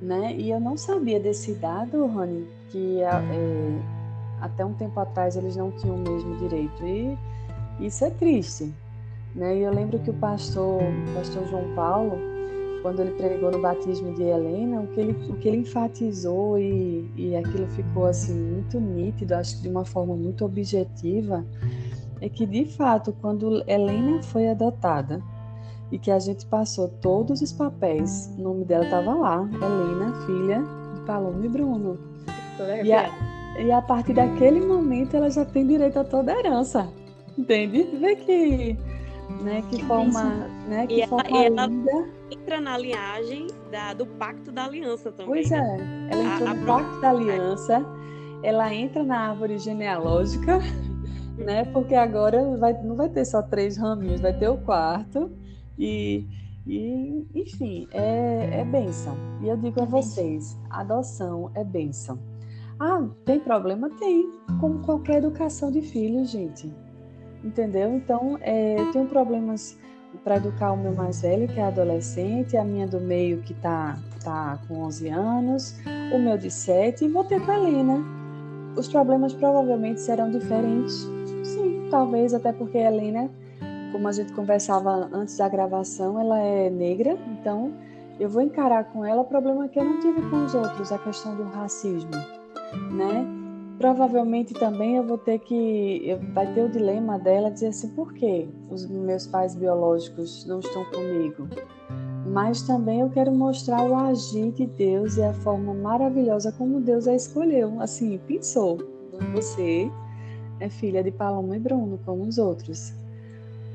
né 0.00 0.34
e 0.36 0.50
eu 0.50 0.58
não 0.58 0.76
sabia 0.76 1.20
desse 1.20 1.54
dado 1.54 2.06
Rony 2.06 2.48
que 2.70 3.00
é, 3.00 3.04
é, 3.04 4.01
até 4.42 4.64
um 4.64 4.74
tempo 4.74 5.00
atrás 5.00 5.36
eles 5.36 5.56
não 5.56 5.70
tinham 5.70 5.96
o 5.96 5.98
mesmo 5.98 6.36
direito 6.36 6.84
e 6.84 7.16
isso 7.80 8.04
é 8.04 8.10
triste 8.10 8.72
né? 9.34 9.56
E 9.56 9.62
eu 9.62 9.72
lembro 9.72 9.98
que 9.98 10.10
o 10.10 10.14
pastor, 10.14 10.82
o 10.82 11.14
pastor 11.14 11.46
João 11.48 11.74
Paulo, 11.74 12.18
quando 12.82 13.00
ele 13.00 13.12
pregou 13.12 13.50
no 13.50 13.60
batismo 13.60 14.14
de 14.14 14.22
Helena, 14.22 14.80
o 14.80 14.86
que 14.88 15.00
ele, 15.00 15.12
o 15.30 15.36
que 15.36 15.48
ele 15.48 15.58
enfatizou 15.58 16.58
e, 16.58 17.10
e 17.16 17.36
aquilo 17.36 17.66
ficou 17.68 18.06
assim 18.06 18.34
muito 18.34 18.78
nítido, 18.80 19.34
acho 19.34 19.56
que 19.56 19.62
de 19.62 19.68
uma 19.68 19.84
forma 19.84 20.14
muito 20.14 20.44
objetiva, 20.44 21.44
é 22.20 22.28
que 22.28 22.46
de 22.46 22.64
fato, 22.64 23.14
quando 23.20 23.64
Helena 23.66 24.22
foi 24.22 24.48
adotada 24.48 25.22
e 25.90 25.98
que 25.98 26.10
a 26.10 26.18
gente 26.18 26.46
passou 26.46 26.88
todos 26.88 27.40
os 27.40 27.52
papéis, 27.52 28.32
o 28.38 28.42
nome 28.42 28.64
dela 28.64 28.84
estava 28.84 29.14
lá, 29.14 29.48
Helena, 29.54 30.26
filha 30.26 30.62
de 30.94 31.00
Paloma 31.02 31.44
e 31.44 31.48
Bruno. 31.48 31.98
E 32.84 32.92
a, 32.92 33.10
e 33.58 33.70
a 33.70 33.82
partir 33.82 34.14
daquele 34.14 34.60
momento 34.60 35.16
ela 35.16 35.30
já 35.30 35.44
tem 35.44 35.66
direito 35.66 35.98
a 35.98 36.04
toda 36.04 36.32
a 36.32 36.38
herança. 36.38 36.88
Entende? 37.36 37.82
Vê 37.98 38.16
que 38.16 38.76
né? 39.40 39.62
Que, 39.62 39.76
que 39.76 39.84
forma, 39.84 40.22
né? 40.68 40.86
Que 40.86 41.02
e 41.02 41.06
forma 41.06 41.44
ela, 41.44 41.66
linda. 41.66 42.08
entra 42.30 42.60
na 42.60 42.76
linhagem 42.76 43.46
da, 43.70 43.94
do 43.94 44.06
Pacto 44.06 44.52
da 44.52 44.64
Aliança 44.64 45.10
também. 45.10 45.26
Pois 45.26 45.50
né? 45.50 46.08
é, 46.10 46.14
ela 46.14 46.22
entrou 46.24 46.48
a, 46.48 46.54
no 46.54 46.62
a 46.62 46.66
Pacto 46.66 47.00
da 47.00 47.10
Aliança, 47.10 47.86
ela 48.42 48.74
entra 48.74 49.02
na 49.02 49.30
árvore 49.30 49.58
genealógica, 49.58 50.58
né? 51.38 51.64
Porque 51.66 51.94
agora 51.94 52.56
vai, 52.56 52.72
não 52.82 52.96
vai 52.96 53.08
ter 53.08 53.24
só 53.24 53.42
três 53.42 53.76
raminhos, 53.76 54.20
vai 54.20 54.36
ter 54.36 54.48
o 54.48 54.58
quarto 54.58 55.30
e 55.78 56.26
e, 56.64 57.26
enfim, 57.34 57.88
é, 57.92 58.60
é 58.60 58.64
bênção. 58.64 59.16
E 59.40 59.48
eu 59.48 59.56
digo 59.56 59.82
a 59.82 59.84
vocês: 59.84 60.56
adoção 60.70 61.50
é 61.56 61.64
bênção. 61.64 62.16
Ah, 62.82 63.08
tem 63.24 63.38
problema? 63.38 63.88
Tem. 63.90 64.28
Como 64.60 64.80
qualquer 64.80 65.18
educação 65.18 65.70
de 65.70 65.80
filhos, 65.80 66.30
gente 66.30 66.68
entendeu? 67.44 67.94
Então, 67.94 68.38
é, 68.40 68.80
eu 68.80 68.92
tenho 68.92 69.06
problemas 69.06 69.76
para 70.22 70.36
educar 70.36 70.72
o 70.72 70.76
meu 70.76 70.92
mais 70.92 71.22
velho, 71.22 71.48
que 71.48 71.58
é 71.58 71.64
adolescente, 71.64 72.56
a 72.56 72.64
minha 72.64 72.86
do 72.86 73.00
meio, 73.00 73.40
que 73.42 73.52
está 73.52 73.98
tá 74.22 74.58
com 74.68 74.82
11 74.82 75.08
anos, 75.08 75.76
o 76.12 76.18
meu 76.18 76.36
de 76.36 76.50
7, 76.50 77.04
e 77.04 77.08
vou 77.08 77.24
ter 77.24 77.44
com 77.44 77.50
a 77.50 77.56
Helena. 77.56 78.02
Os 78.76 78.88
problemas 78.88 79.32
provavelmente 79.32 80.00
serão 80.00 80.30
diferentes. 80.30 81.06
Sim, 81.42 81.88
talvez, 81.90 82.34
até 82.34 82.52
porque 82.52 82.78
a 82.78 82.92
Helena, 82.92 83.30
como 83.90 84.06
a 84.06 84.12
gente 84.12 84.32
conversava 84.32 85.08
antes 85.12 85.36
da 85.36 85.48
gravação, 85.48 86.20
ela 86.20 86.38
é 86.38 86.68
negra, 86.70 87.18
então 87.26 87.72
eu 88.20 88.28
vou 88.28 88.42
encarar 88.42 88.84
com 88.92 89.04
ela 89.04 89.22
o 89.22 89.24
problema 89.24 89.66
que 89.68 89.78
eu 89.78 89.84
não 89.84 89.98
tive 89.98 90.22
com 90.28 90.44
os 90.44 90.54
outros, 90.54 90.92
a 90.92 90.98
questão 90.98 91.34
do 91.34 91.44
racismo, 91.44 92.10
né? 92.92 93.42
provavelmente 93.82 94.54
também 94.54 94.96
eu 94.96 95.02
vou 95.02 95.18
ter 95.18 95.40
que 95.40 96.16
vai 96.32 96.54
ter 96.54 96.62
o 96.62 96.68
dilema 96.68 97.18
dela 97.18 97.50
dizer 97.50 97.66
assim 97.66 97.88
por 97.88 98.12
que 98.12 98.48
os 98.70 98.86
meus 98.88 99.26
pais 99.26 99.56
biológicos 99.56 100.46
não 100.46 100.60
estão 100.60 100.84
comigo? 100.84 101.48
Mas 102.24 102.62
também 102.62 103.00
eu 103.00 103.10
quero 103.10 103.32
mostrar 103.32 103.82
o 103.82 103.96
agir 103.96 104.52
de 104.52 104.66
Deus 104.66 105.16
e 105.16 105.22
a 105.24 105.34
forma 105.34 105.74
maravilhosa 105.74 106.52
como 106.52 106.80
Deus 106.80 107.08
a 107.08 107.14
escolheu. 107.14 107.80
Assim 107.80 108.18
pensou 108.18 108.78
você 109.34 109.90
é 110.60 110.68
filha 110.68 111.02
de 111.02 111.10
Paloma 111.10 111.56
e 111.56 111.58
Bruno 111.58 111.98
como 112.06 112.22
os 112.22 112.38
outros 112.38 112.94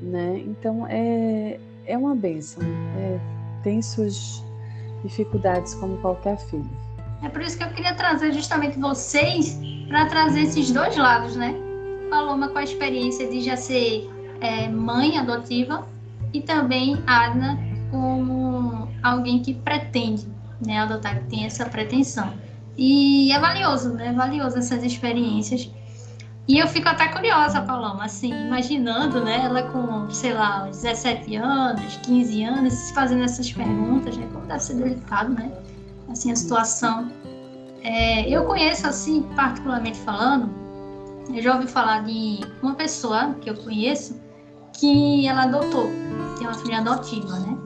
né? 0.00 0.42
Então 0.46 0.86
é 0.88 1.60
é 1.84 1.98
uma 1.98 2.14
benção 2.14 2.62
é, 2.96 3.20
tem 3.62 3.82
suas 3.82 4.42
dificuldades 5.02 5.74
como 5.74 5.98
qualquer 5.98 6.38
filho 6.38 6.87
é 7.22 7.28
por 7.28 7.42
isso 7.42 7.56
que 7.58 7.64
eu 7.64 7.68
queria 7.70 7.94
trazer 7.94 8.32
justamente 8.32 8.78
vocês 8.78 9.58
para 9.88 10.06
trazer 10.06 10.42
esses 10.42 10.70
dois 10.70 10.96
lados, 10.96 11.34
né? 11.36 11.54
Paloma 12.10 12.48
com 12.48 12.58
a 12.58 12.64
experiência 12.64 13.28
de 13.28 13.40
já 13.40 13.56
ser 13.56 14.08
é, 14.40 14.68
mãe 14.68 15.18
adotiva 15.18 15.86
e 16.32 16.40
também 16.40 17.02
Adna 17.06 17.58
como 17.90 18.88
alguém 19.02 19.40
que 19.40 19.54
pretende 19.54 20.28
né, 20.64 20.78
adotar, 20.78 21.18
que 21.18 21.24
tem 21.24 21.44
essa 21.44 21.66
pretensão. 21.66 22.32
E 22.76 23.32
é 23.32 23.38
valioso, 23.40 23.94
né? 23.94 24.08
É 24.08 24.12
valioso 24.12 24.58
essas 24.58 24.84
experiências. 24.84 25.70
E 26.46 26.58
eu 26.58 26.66
fico 26.66 26.88
até 26.88 27.08
curiosa, 27.08 27.60
Paloma, 27.60 28.06
assim, 28.06 28.32
imaginando, 28.32 29.22
né, 29.22 29.42
ela 29.44 29.64
com, 29.64 30.08
sei 30.08 30.32
lá, 30.32 30.64
17 30.64 31.36
anos, 31.36 31.98
15 32.04 32.42
anos, 32.42 32.90
fazendo 32.92 33.22
essas 33.22 33.52
perguntas, 33.52 34.16
né, 34.16 34.26
como 34.32 34.46
deve 34.46 34.60
ser 34.60 34.76
delicado, 34.76 35.34
né, 35.34 35.52
assim, 36.10 36.32
a 36.32 36.36
situação. 36.36 37.10
É, 37.82 38.28
eu 38.28 38.44
conheço, 38.44 38.86
assim, 38.86 39.22
particularmente 39.34 39.98
falando, 39.98 40.50
eu 41.34 41.42
já 41.42 41.54
ouvi 41.54 41.66
falar 41.66 42.04
de 42.04 42.40
uma 42.62 42.74
pessoa 42.74 43.34
que 43.40 43.50
eu 43.50 43.54
conheço 43.56 44.20
que 44.72 45.26
ela 45.26 45.42
adotou, 45.42 45.86
tem 46.38 46.46
uma 46.46 46.54
filha 46.54 46.78
adotiva, 46.78 47.38
né? 47.40 47.58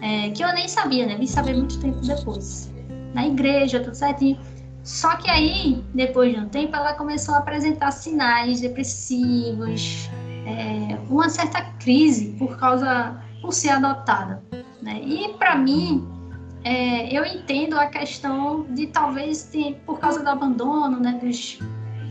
É, 0.00 0.30
que 0.30 0.42
eu 0.42 0.52
nem 0.54 0.68
sabia, 0.68 1.06
né? 1.06 1.16
Vim 1.16 1.26
saber 1.26 1.54
muito 1.54 1.78
tempo 1.80 2.00
depois. 2.00 2.72
Na 3.12 3.26
igreja, 3.26 3.80
tudo 3.80 3.94
certinho. 3.94 4.38
Só 4.82 5.16
que 5.16 5.30
aí, 5.30 5.82
depois 5.94 6.34
de 6.34 6.40
um 6.40 6.48
tempo, 6.48 6.76
ela 6.76 6.92
começou 6.92 7.34
a 7.34 7.38
apresentar 7.38 7.90
sinais 7.90 8.60
depressivos, 8.60 10.10
é, 10.46 10.98
uma 11.08 11.28
certa 11.28 11.62
crise 11.78 12.36
por 12.38 12.56
causa, 12.58 13.16
por 13.40 13.52
ser 13.52 13.70
adotada. 13.70 14.42
Né? 14.82 15.00
E 15.02 15.34
para 15.38 15.56
mim, 15.56 16.06
é, 16.64 17.14
eu 17.14 17.24
entendo 17.26 17.78
a 17.78 17.86
questão 17.86 18.64
de 18.70 18.86
talvez 18.86 19.42
ter, 19.44 19.78
por 19.84 19.98
causa 19.98 20.20
do 20.20 20.28
abandono 20.28 20.98
né, 20.98 21.20
dos, 21.22 21.58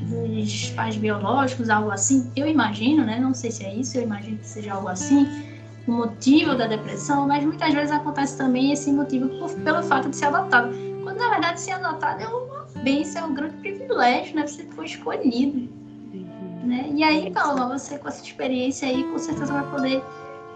dos 0.03 0.69
pais 0.69 0.95
biológicos, 0.95 1.71
algo 1.71 1.89
assim. 1.89 2.31
Eu 2.35 2.47
imagino, 2.47 3.03
né? 3.03 3.19
Não 3.19 3.33
sei 3.33 3.49
se 3.49 3.65
é 3.65 3.73
isso, 3.73 3.97
eu 3.97 4.03
imagino 4.03 4.37
que 4.37 4.47
seja 4.47 4.73
algo 4.73 4.87
assim, 4.87 5.27
o 5.87 5.91
motivo 5.91 6.55
da 6.55 6.67
depressão, 6.67 7.27
mas 7.27 7.43
muitas 7.43 7.73
vezes 7.73 7.91
acontece 7.91 8.37
também 8.37 8.71
esse 8.71 8.91
motivo 8.91 9.27
por, 9.39 9.51
pelo 9.61 9.81
fato 9.81 10.09
de 10.09 10.15
ser 10.15 10.25
adotado. 10.25 10.71
Quando 11.01 11.17
na 11.17 11.29
verdade 11.29 11.59
ser 11.59 11.71
adotado 11.71 12.21
é 12.21 12.27
uma 12.27 12.67
bênção, 12.83 13.23
é 13.23 13.25
um 13.25 13.33
grande 13.33 13.55
privilégio, 13.55 14.35
né? 14.35 14.45
Você 14.45 14.63
foi 14.65 14.85
escolhido. 14.85 15.67
Né? 16.63 16.91
E 16.93 17.03
aí, 17.03 17.31
Paula, 17.31 17.67
você 17.67 17.97
com 17.97 18.07
essa 18.07 18.23
experiência 18.23 18.87
aí, 18.87 19.03
com 19.03 19.17
certeza 19.17 19.51
vai 19.51 19.69
poder 19.69 20.03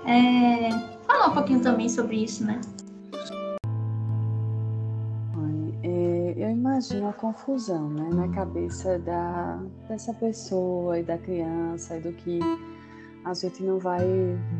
é, 0.06 0.70
falar 1.06 1.30
um 1.30 1.34
pouquinho 1.34 1.62
também 1.62 1.90
sobre 1.90 2.24
isso, 2.24 2.46
né? 2.46 2.62
Imagino 6.78 7.10
a 7.10 7.14
confusão 7.14 7.90
né, 7.90 8.08
na 8.14 8.28
cabeça 8.30 9.00
da, 9.00 9.60
dessa 9.90 10.14
pessoa 10.14 11.00
e 11.00 11.04
da 11.04 11.18
criança 11.18 11.98
e 11.98 12.02
do 12.02 12.14
que 12.14 12.40
a 13.26 13.34
gente 13.34 13.64
não 13.64 13.80
vai 13.80 14.06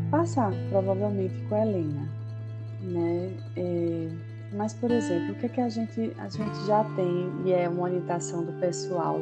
passar, 0.10 0.52
provavelmente, 0.70 1.40
com 1.48 1.54
a 1.54 1.62
Helena. 1.62 2.10
Né? 2.82 3.38
É, 3.56 4.10
mas, 4.54 4.74
por 4.74 4.90
exemplo, 4.90 5.34
o 5.34 5.36
que, 5.36 5.46
é 5.46 5.50
que 5.50 5.62
a, 5.62 5.70
gente, 5.70 6.12
a 6.18 6.28
gente 6.28 6.66
já 6.66 6.84
tem 6.96 7.32
e 7.46 7.54
é 7.54 7.70
uma 7.70 7.84
orientação 7.84 8.44
do 8.44 8.54
pessoal 8.54 9.20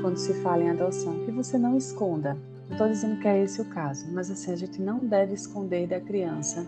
quando 0.00 0.16
se 0.16 0.32
fala 0.42 0.62
em 0.62 0.70
adoção? 0.70 1.26
Que 1.26 1.30
você 1.30 1.58
não 1.58 1.76
esconda. 1.76 2.38
Não 2.68 2.72
estou 2.72 2.88
dizendo 2.88 3.20
que 3.20 3.28
é 3.28 3.42
esse 3.42 3.60
o 3.60 3.66
caso, 3.66 4.06
mas 4.12 4.30
assim, 4.30 4.50
a 4.50 4.56
gente 4.56 4.80
não 4.80 4.98
deve 4.98 5.34
esconder 5.34 5.86
da 5.86 6.00
criança 6.00 6.66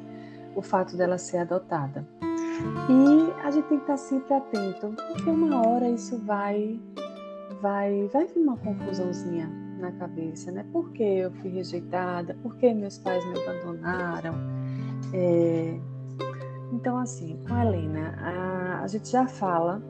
o 0.56 0.62
fato 0.62 0.96
dela 0.96 1.18
ser 1.18 1.38
adotada. 1.38 2.06
E 2.88 3.46
a 3.46 3.50
gente 3.50 3.68
tem 3.68 3.78
que 3.78 3.84
estar 3.84 3.96
sempre 3.96 4.34
atento, 4.34 4.88
porque 5.08 5.30
uma 5.30 5.66
hora 5.68 5.88
isso 5.88 6.18
vai 6.24 6.80
vai 7.60 8.08
vai 8.12 8.26
vir 8.26 8.40
uma 8.40 8.56
confusãozinha, 8.56 9.48
na 9.78 9.92
cabeça, 9.92 10.50
né? 10.50 10.64
Por 10.72 10.90
que 10.92 11.02
eu 11.02 11.30
fui 11.32 11.50
rejeitada? 11.50 12.34
Por 12.42 12.56
que 12.56 12.72
meus 12.72 12.98
pais 12.98 13.24
me 13.26 13.40
abandonaram? 13.40 14.34
É... 15.12 15.78
Então, 16.72 16.98
assim, 16.98 17.38
com 17.46 17.54
a 17.54 17.64
Helena, 17.64 18.14
a, 18.18 18.82
a 18.82 18.86
gente 18.86 19.08
já 19.08 19.26
fala 19.26 19.82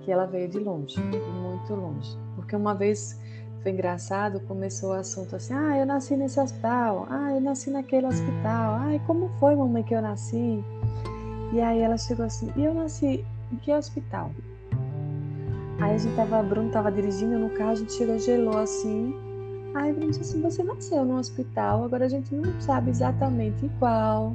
que 0.00 0.10
ela 0.10 0.26
veio 0.26 0.48
de 0.48 0.58
longe, 0.58 0.98
muito 1.00 1.74
longe. 1.74 2.16
Porque 2.34 2.56
uma 2.56 2.74
vez 2.74 3.20
foi 3.62 3.72
engraçado, 3.72 4.40
começou 4.40 4.90
o 4.90 4.94
assunto 4.94 5.36
assim: 5.36 5.52
ah, 5.52 5.76
eu 5.76 5.86
nasci 5.86 6.16
nesse 6.16 6.40
hospital, 6.40 7.06
ah, 7.10 7.32
eu 7.32 7.40
nasci 7.40 7.70
naquele 7.70 8.06
hospital, 8.06 8.74
ah, 8.74 8.98
como 9.06 9.30
foi, 9.38 9.54
mamãe, 9.54 9.82
que 9.82 9.94
eu 9.94 10.00
nasci? 10.00 10.64
E 11.52 11.60
aí 11.60 11.80
ela 11.80 11.98
chegou 11.98 12.24
assim: 12.24 12.52
e 12.56 12.64
eu 12.64 12.72
nasci 12.72 13.24
em 13.52 13.56
que 13.56 13.72
hospital? 13.72 14.30
Aí 15.80 15.94
a 15.94 15.98
gente 15.98 16.14
tava, 16.14 16.42
Bruno 16.42 16.70
tava 16.70 16.90
dirigindo 16.90 17.38
no 17.38 17.50
carro, 17.50 17.70
a 17.70 17.74
gente 17.74 17.92
chegou, 17.92 18.18
gelou 18.18 18.58
assim. 18.58 19.14
Aí 19.74 19.92
Bruno 19.92 20.10
disse 20.10 20.22
assim: 20.22 20.42
você 20.42 20.62
nasceu 20.62 21.04
no 21.04 21.18
hospital, 21.18 21.84
agora 21.84 22.06
a 22.06 22.08
gente 22.08 22.34
não 22.34 22.58
sabe 22.60 22.90
exatamente 22.90 23.70
qual, 23.78 24.34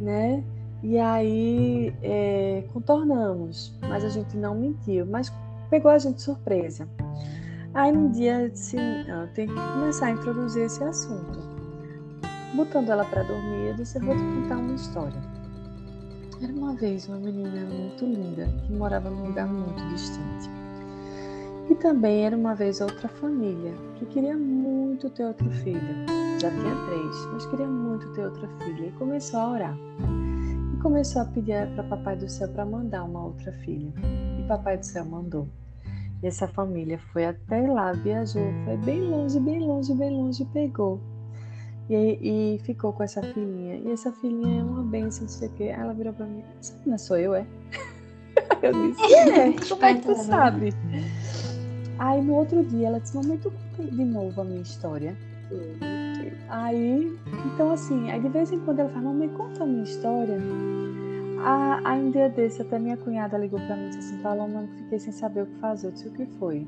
né? 0.00 0.42
E 0.82 0.98
aí 0.98 1.94
é, 2.02 2.64
contornamos, 2.72 3.74
mas 3.80 4.04
a 4.04 4.08
gente 4.08 4.36
não 4.36 4.54
mentiu, 4.54 5.04
mas 5.04 5.32
pegou 5.68 5.90
a 5.90 5.98
gente 5.98 6.22
surpresa. 6.22 6.88
Aí 7.76 7.94
um 7.94 8.10
dia 8.10 8.40
eu 8.40 8.48
disse, 8.48 8.78
ah, 8.78 9.28
tem 9.34 9.46
que 9.46 9.54
começar 9.54 10.06
a 10.06 10.10
introduzir 10.12 10.62
esse 10.62 10.82
assunto. 10.82 11.38
Botando 12.54 12.88
ela 12.88 13.04
para 13.04 13.22
dormir, 13.22 13.68
eu 13.68 13.74
disse, 13.74 13.98
eu 13.98 14.02
vou 14.02 14.16
te 14.16 14.22
contar 14.22 14.56
uma 14.56 14.74
história. 14.74 15.22
Era 16.42 16.52
uma 16.54 16.74
vez 16.74 17.06
uma 17.06 17.18
menina 17.18 17.66
muito 17.66 18.06
linda 18.06 18.48
que 18.66 18.72
morava 18.72 19.10
num 19.10 19.26
lugar 19.26 19.46
muito 19.46 19.86
distante. 19.90 20.48
E 21.68 21.74
também 21.74 22.24
era 22.24 22.34
uma 22.34 22.54
vez 22.54 22.80
outra 22.80 23.08
família 23.08 23.74
que 23.96 24.06
queria 24.06 24.38
muito 24.38 25.10
ter 25.10 25.26
outro 25.26 25.50
filho. 25.50 26.06
Já 26.40 26.50
tinha 26.50 26.74
três, 26.86 27.26
mas 27.34 27.44
queria 27.44 27.66
muito 27.66 28.10
ter 28.14 28.24
outra 28.24 28.48
filha 28.64 28.86
e 28.86 28.92
começou 28.92 29.38
a 29.38 29.50
orar 29.50 29.76
começou 30.86 31.20
a 31.20 31.24
pedir 31.24 31.68
para 31.74 31.82
Papai 31.82 32.16
do 32.16 32.28
Céu 32.28 32.48
para 32.48 32.64
mandar 32.64 33.02
uma 33.02 33.24
outra 33.24 33.50
filha. 33.64 33.92
E 34.38 34.46
Papai 34.46 34.78
do 34.78 34.86
Céu 34.86 35.04
mandou. 35.04 35.48
E 36.22 36.26
essa 36.26 36.48
família 36.48 36.98
foi 37.12 37.26
até 37.26 37.60
lá, 37.60 37.92
viajou, 37.92 38.50
foi 38.64 38.76
bem 38.78 39.02
longe, 39.02 39.38
bem 39.38 39.60
longe, 39.60 39.94
bem 39.94 40.10
longe, 40.10 40.44
pegou. 40.46 41.00
E, 41.88 42.54
e 42.54 42.58
ficou 42.60 42.92
com 42.92 43.02
essa 43.02 43.22
filhinha. 43.22 43.76
E 43.76 43.92
essa 43.92 44.10
filhinha 44.12 44.60
é 44.60 44.64
uma 44.64 44.82
benção, 44.82 45.22
não 45.22 45.28
sei 45.28 45.48
o 45.48 45.52
quê. 45.52 45.64
Ela 45.64 45.92
virou 45.92 46.12
para 46.12 46.26
mim, 46.26 46.42
não 46.84 46.94
é 46.94 46.98
sou 46.98 47.16
eu, 47.16 47.34
é? 47.34 47.46
Eu 48.62 48.72
disse, 48.72 49.14
é, 49.14 49.52
como 49.68 49.84
é 49.84 49.94
que 49.94 50.00
tu 50.02 50.14
sabe? 50.14 50.72
Aí 51.98 52.20
no 52.22 52.34
outro 52.34 52.64
dia 52.64 52.88
ela 52.88 53.00
disse, 53.00 53.16
mamãe, 53.16 53.38
tu 53.38 53.50
conta 53.50 53.90
de 53.90 54.04
novo 54.04 54.40
a 54.40 54.44
minha 54.44 54.62
história. 54.62 55.16
Aí, 56.48 57.16
então 57.46 57.70
assim, 57.72 58.10
aí 58.10 58.20
de 58.20 58.28
vez 58.28 58.50
em 58.52 58.60
quando 58.60 58.80
ela 58.80 58.88
fala, 58.88 59.04
mamãe, 59.04 59.28
conta 59.30 59.62
a 59.62 59.66
minha 59.66 59.84
história. 59.84 60.38
A, 61.38 61.80
aí 61.84 62.00
um 62.00 62.10
dia 62.10 62.28
desse, 62.28 62.62
até 62.62 62.78
minha 62.78 62.96
cunhada 62.96 63.36
ligou 63.38 63.60
para 63.60 63.76
mim 63.76 63.86
e 63.86 63.88
disse 63.88 64.14
assim, 64.14 64.22
Paloma, 64.22 64.68
fiquei 64.78 64.98
sem 64.98 65.12
saber 65.12 65.42
o 65.42 65.46
que 65.46 65.58
fazer. 65.58 65.88
Eu 65.88 65.92
disse, 65.92 66.08
o 66.08 66.12
que 66.12 66.26
foi? 66.38 66.66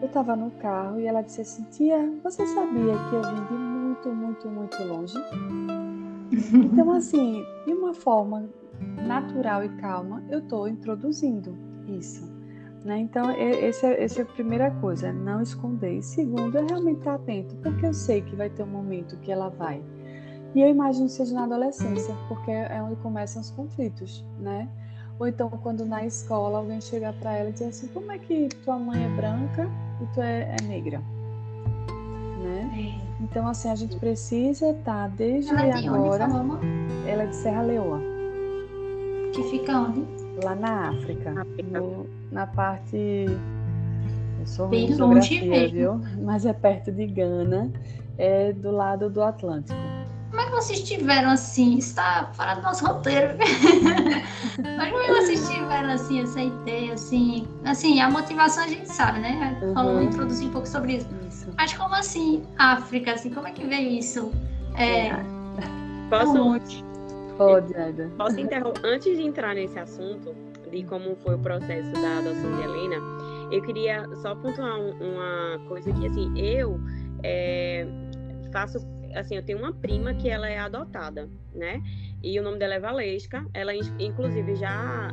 Eu 0.00 0.06
estava 0.06 0.34
no 0.34 0.50
carro 0.52 0.98
e 0.98 1.06
ela 1.06 1.22
disse 1.22 1.42
assim, 1.42 1.62
tia, 1.70 2.10
você 2.22 2.46
sabia 2.46 2.94
que 3.08 3.14
eu 3.14 3.22
vim 3.22 3.44
de 3.46 3.54
muito, 3.54 4.08
muito, 4.08 4.48
muito 4.48 4.82
longe? 4.84 5.14
Então, 6.54 6.92
assim, 6.92 7.44
de 7.66 7.72
uma 7.72 7.92
forma 7.92 8.48
natural 9.04 9.64
e 9.64 9.68
calma, 9.80 10.22
eu 10.30 10.38
estou 10.38 10.68
introduzindo 10.68 11.56
isso. 11.88 12.24
Né? 12.84 12.98
Então, 12.98 13.30
esse 13.32 13.84
é, 13.84 14.02
essa 14.02 14.20
é 14.20 14.22
a 14.22 14.26
primeira 14.26 14.70
coisa, 14.70 15.08
é 15.08 15.12
não 15.12 15.42
esconder. 15.42 15.98
E 15.98 16.02
segundo, 16.02 16.56
é 16.56 16.62
realmente 16.62 16.98
estar 16.98 17.14
atento, 17.14 17.54
porque 17.56 17.84
eu 17.84 17.92
sei 17.92 18.22
que 18.22 18.34
vai 18.34 18.48
ter 18.48 18.62
um 18.62 18.68
momento 18.68 19.16
que 19.18 19.30
ela 19.30 19.48
vai. 19.48 19.82
E 20.54 20.60
eu 20.60 20.68
imagino 20.68 21.06
que 21.06 21.12
seja 21.12 21.34
na 21.34 21.44
adolescência, 21.44 22.14
porque 22.28 22.50
é 22.50 22.82
onde 22.82 22.96
começam 22.96 23.40
os 23.40 23.50
conflitos, 23.50 24.24
né? 24.40 24.68
Ou 25.18 25.28
então, 25.28 25.50
quando 25.50 25.84
na 25.84 26.04
escola 26.04 26.58
alguém 26.58 26.80
chegar 26.80 27.12
para 27.12 27.36
ela 27.36 27.50
e 27.50 27.52
dizer 27.52 27.66
assim: 27.66 27.86
como 27.88 28.10
é 28.10 28.18
que 28.18 28.48
tua 28.64 28.78
mãe 28.78 29.04
é 29.04 29.08
branca 29.08 29.68
e 30.00 30.06
tu 30.14 30.20
é, 30.22 30.56
é 30.58 30.62
negra? 30.62 31.00
Né? 32.42 32.96
É. 32.98 33.22
Então, 33.22 33.46
assim, 33.46 33.68
a 33.68 33.74
gente 33.74 33.96
precisa 33.96 34.70
estar 34.70 35.08
tá, 35.08 35.14
desde 35.14 35.50
ela 35.50 35.66
é 35.66 35.72
agora. 35.72 36.26
ela 37.06 37.22
é 37.22 37.26
de 37.26 37.36
Serra 37.36 37.62
Leoa. 37.62 38.00
Que 39.34 39.42
fica 39.44 39.78
onde? 39.78 40.06
Lá 40.42 40.54
na 40.54 40.88
África. 40.88 41.34
No, 41.70 42.06
na 42.32 42.46
parte. 42.46 43.26
Eu 44.40 44.46
sou 44.46 44.68
Bem 44.68 44.92
longe 44.94 45.46
mesmo. 45.46 45.76
viu? 45.76 46.00
Mas 46.24 46.46
é 46.46 46.52
perto 46.54 46.90
de 46.90 47.06
Gana, 47.06 47.70
é 48.16 48.54
do 48.54 48.70
lado 48.70 49.10
do 49.10 49.22
Atlântico. 49.22 49.78
Como 50.30 50.42
é 50.42 50.44
que 50.44 50.50
vocês 50.52 50.82
tiveram 50.82 51.30
assim? 51.30 51.78
Está 51.78 52.30
fora 52.34 52.54
do 52.54 52.62
nosso 52.62 52.86
roteiro. 52.86 53.34
Mas 53.38 54.90
como 54.90 55.02
é 55.02 55.06
que 55.06 55.12
vocês 55.12 55.48
tiveram 55.48 55.90
assim 55.90 56.22
essa 56.22 56.40
ideia 56.40 56.94
assim? 56.94 57.48
Assim, 57.64 58.00
a 58.00 58.08
motivação 58.08 58.64
a 58.64 58.68
gente 58.68 58.88
sabe, 58.88 59.18
né? 59.18 59.58
Uhum. 59.62 59.74
Falando, 59.74 60.02
introduzir 60.04 60.48
um 60.48 60.52
pouco 60.52 60.68
sobre 60.68 60.96
isso. 60.96 61.08
isso. 61.28 61.52
Mas 61.56 61.72
como 61.72 61.94
assim, 61.94 62.44
África, 62.58 63.12
assim, 63.12 63.30
como 63.30 63.48
é 63.48 63.52
que 63.52 63.66
veio 63.66 63.90
isso? 63.90 64.32
É... 64.76 65.08
é. 65.08 65.24
Posso? 66.08 66.60
Pode, 67.36 67.74
Aida. 67.74 68.10
Posso 68.18 68.38
interromper? 68.38 68.80
Antes 68.84 69.16
de 69.16 69.22
entrar 69.22 69.54
nesse 69.54 69.78
assunto, 69.78 70.34
de 70.70 70.84
como 70.84 71.16
foi 71.16 71.34
o 71.34 71.38
processo 71.38 71.90
da 71.92 72.18
adoção 72.18 72.54
de 72.56 72.62
Helena, 72.62 72.96
eu 73.50 73.62
queria 73.62 74.04
só 74.16 74.34
pontuar 74.34 74.78
uma 74.78 75.58
coisa 75.66 75.92
que, 75.92 76.06
assim, 76.06 76.32
eu 76.38 76.78
é, 77.22 77.86
faço, 78.52 78.78
assim, 79.14 79.36
eu 79.36 79.42
tenho 79.42 79.58
uma 79.58 79.72
prima 79.72 80.14
que 80.14 80.28
ela 80.28 80.48
é 80.48 80.58
adotada, 80.58 81.28
né? 81.54 81.82
E 82.22 82.38
o 82.38 82.42
nome 82.42 82.58
dela 82.58 82.74
é 82.74 82.80
Valesca. 82.80 83.46
Ela, 83.54 83.74
inclusive, 83.98 84.54
já, 84.56 85.12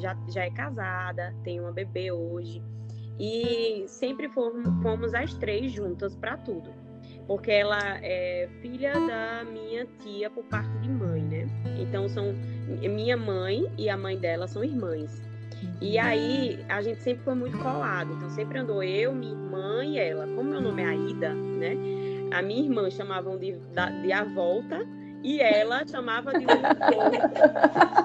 já, 0.00 0.16
já 0.28 0.44
é 0.44 0.50
casada, 0.50 1.34
tem 1.42 1.60
uma 1.60 1.72
bebê 1.72 2.12
hoje. 2.12 2.62
E 3.18 3.84
sempre 3.86 4.28
fomos, 4.28 5.14
as 5.14 5.34
três 5.34 5.72
juntas 5.72 6.16
para 6.16 6.36
tudo 6.36 6.84
porque 7.26 7.50
ela 7.50 7.98
é 8.02 8.48
filha 8.60 8.92
da 8.92 9.44
minha 9.50 9.86
tia 10.02 10.28
por 10.28 10.44
parte 10.44 10.76
de 10.78 10.90
mãe, 10.90 11.22
né? 11.22 11.46
Então 11.78 12.08
são 12.08 12.34
minha 12.82 13.16
mãe 13.16 13.70
e 13.78 13.88
a 13.88 13.96
mãe 13.96 14.18
dela 14.18 14.46
são 14.46 14.62
irmãs. 14.62 15.22
E 15.80 15.98
aí 15.98 16.64
a 16.68 16.82
gente 16.82 17.02
sempre 17.02 17.24
foi 17.24 17.34
muito 17.34 17.56
colado, 17.58 18.12
então 18.14 18.28
sempre 18.30 18.58
andou 18.58 18.82
eu, 18.82 19.14
minha 19.14 19.32
irmã 19.32 19.84
e 19.84 19.98
ela. 19.98 20.26
Como 20.26 20.50
meu 20.50 20.60
nome 20.60 20.82
é 20.82 20.86
Aida, 20.86 21.34
né? 21.34 21.74
A 22.34 22.42
minha 22.42 22.64
irmã 22.64 22.90
chamavam 22.90 23.38
de, 23.38 23.52
de 24.02 24.12
a 24.12 24.24
volta 24.24 24.84
e 25.22 25.40
ela 25.40 25.86
chamava 25.86 26.32
de 26.32 26.44
um 26.44 26.48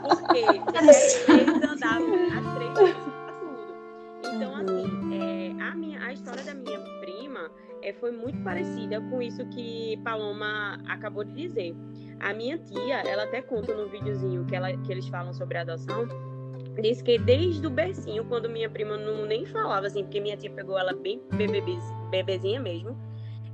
porque 0.03 0.39
eles 0.77 1.63
andavam 1.63 2.13
as 2.37 2.53
três 2.55 2.95
tudo. 3.39 4.35
Então 4.35 4.55
assim, 4.55 4.85
é, 5.19 5.63
a 5.63 5.75
minha 5.75 5.99
a 5.99 6.13
história 6.13 6.43
da 6.43 6.53
minha 6.53 6.79
prima 7.01 7.49
é, 7.81 7.91
foi 7.93 8.11
muito 8.11 8.39
parecida 8.43 9.01
com 9.09 9.19
isso 9.19 9.43
que 9.47 9.99
Paloma 10.03 10.79
acabou 10.87 11.23
de 11.23 11.33
dizer. 11.33 11.75
A 12.19 12.31
minha 12.31 12.59
tia, 12.59 13.01
ela 13.01 13.23
até 13.23 13.41
conta 13.41 13.73
no 13.73 13.89
videozinho 13.89 14.45
que, 14.45 14.55
ela, 14.55 14.71
que 14.77 14.91
eles 14.91 15.07
falam 15.07 15.33
sobre 15.33 15.57
adoção, 15.57 16.07
diz 16.79 17.01
que 17.01 17.17
desde 17.17 17.65
o 17.65 17.69
bercinho, 17.71 18.23
quando 18.25 18.47
minha 18.47 18.69
prima 18.69 18.95
não 18.95 19.25
nem 19.25 19.43
falava 19.47 19.87
assim, 19.87 20.03
porque 20.03 20.19
minha 20.19 20.37
tia 20.37 20.51
pegou 20.51 20.77
ela 20.77 20.93
bem 20.93 21.19
bebezinha 22.11 22.59
mesmo, 22.59 23.08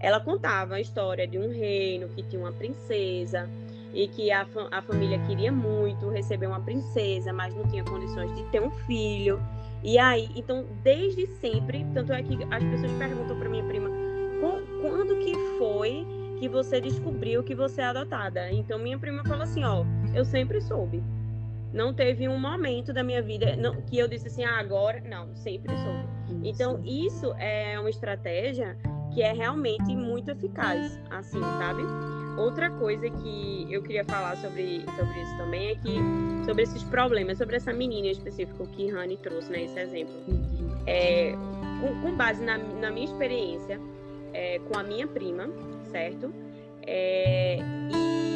ela 0.06 0.20
contava 0.20 0.76
a 0.76 0.80
história 0.80 1.28
de 1.28 1.36
um 1.40 1.50
reino 1.50 2.08
que 2.10 2.22
tinha 2.22 2.40
uma 2.40 2.52
princesa 2.52 3.50
e 3.92 4.08
que 4.08 4.32
a, 4.32 4.46
a 4.70 4.80
família 4.84 5.18
queria 5.26 5.52
muito 5.52 6.10
receber 6.10 6.46
uma 6.46 6.60
princesa, 6.60 7.34
mas 7.34 7.56
não 7.56 7.68
tinha 7.68 7.84
condições 7.84 8.32
de 8.36 8.44
ter 8.52 8.62
um 8.62 8.70
filho. 8.70 9.42
E 9.84 9.98
aí, 9.98 10.30
então, 10.36 10.64
desde 10.84 11.26
sempre, 11.42 11.84
tanto 11.92 12.14
é 12.14 12.22
que 12.22 12.38
as 12.52 12.64
pessoas 12.64 12.92
perguntam 13.00 13.36
para 13.40 13.50
minha 13.50 13.64
prima, 13.64 13.90
quando 14.80 15.18
que 15.18 15.34
foi 15.58 16.06
que 16.40 16.48
você 16.48 16.80
descobriu 16.80 17.44
que 17.44 17.56
você 17.56 17.82
é 17.82 17.86
adotada? 17.86 18.52
Então 18.52 18.78
minha 18.78 19.00
prima 19.00 19.24
falou 19.24 19.42
assim, 19.42 19.64
ó, 19.64 19.84
eu 20.14 20.24
sempre 20.24 20.62
soube. 20.62 21.02
Não 21.74 21.96
teve 21.96 22.28
um 22.28 22.38
momento 22.38 22.94
da 22.94 23.04
minha 23.04 23.24
vida 23.24 23.56
não, 23.56 23.82
que 23.82 23.98
eu 23.98 24.08
disse 24.08 24.28
assim, 24.28 24.44
ah, 24.44 24.60
agora, 24.60 25.02
não, 25.02 25.36
sempre 25.36 25.76
soube. 25.76 26.48
Então 26.48 26.80
isso 26.86 27.34
é 27.40 27.80
uma 27.80 27.90
estratégia 27.90 28.78
que 29.16 29.22
é 29.22 29.32
realmente 29.32 29.96
muito 29.96 30.30
eficaz, 30.30 31.00
assim, 31.10 31.40
sabe? 31.40 31.82
Outra 32.38 32.70
coisa 32.70 33.10
que 33.10 33.66
eu 33.70 33.82
queria 33.82 34.04
falar 34.04 34.36
sobre, 34.36 34.82
sobre 34.82 35.22
isso 35.22 35.38
também 35.38 35.70
é 35.70 35.76
que 35.76 35.96
sobre 36.46 36.64
esses 36.64 36.84
problemas, 36.84 37.38
sobre 37.38 37.56
essa 37.56 37.72
menina 37.72 38.08
em 38.08 38.12
específico 38.12 38.68
que 38.68 38.92
Rani 38.92 39.16
trouxe, 39.18 39.50
né, 39.50 39.64
esse 39.64 39.80
exemplo. 39.80 40.14
É, 40.86 41.32
com, 41.80 42.02
com 42.02 42.16
base 42.16 42.44
na, 42.44 42.58
na 42.58 42.92
minha 42.92 43.06
experiência, 43.06 43.80
é, 44.34 44.60
com 44.60 44.78
a 44.78 44.84
minha 44.84 45.08
prima, 45.08 45.48
certo? 45.90 46.32
É, 46.86 47.58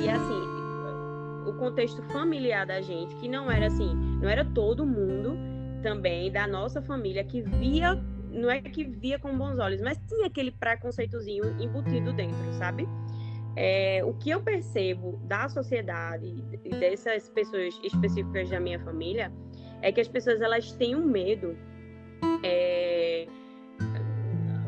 e 0.02 0.10
assim, 0.10 1.50
o 1.50 1.54
contexto 1.60 2.02
familiar 2.04 2.66
da 2.66 2.80
gente, 2.80 3.14
que 3.16 3.28
não 3.28 3.52
era 3.52 3.68
assim, 3.68 3.94
não 4.22 4.30
era 4.30 4.46
todo 4.46 4.86
mundo 4.86 5.38
também 5.84 6.32
da 6.32 6.48
nossa 6.48 6.82
família 6.82 7.24
que 7.24 7.42
via 7.42 8.02
não 8.32 8.50
é 8.50 8.62
que 8.62 8.84
via 8.84 9.20
com 9.20 9.36
bons 9.38 9.60
olhos, 9.60 9.82
mas 9.82 10.00
tinha 10.08 10.28
aquele 10.28 10.52
preconceitozinho 10.52 11.60
embutido 11.60 12.14
dentro, 12.14 12.54
sabe? 12.54 12.88
É, 13.56 14.02
o 14.06 14.14
que 14.14 14.30
eu 14.30 14.42
percebo 14.42 15.20
da 15.24 15.50
sociedade 15.50 16.44
e 16.64 16.70
dessas 16.70 17.28
pessoas 17.30 17.78
específicas 17.84 18.50
da 18.50 18.60
minha 18.60 18.80
família 18.80 19.32
é 19.82 19.92
que 19.92 20.00
as 20.00 20.08
pessoas 20.08 20.42
elas 20.42 20.72
têm 20.74 20.96
um 20.96 21.06
medo 21.06 21.58
é, 22.44 23.28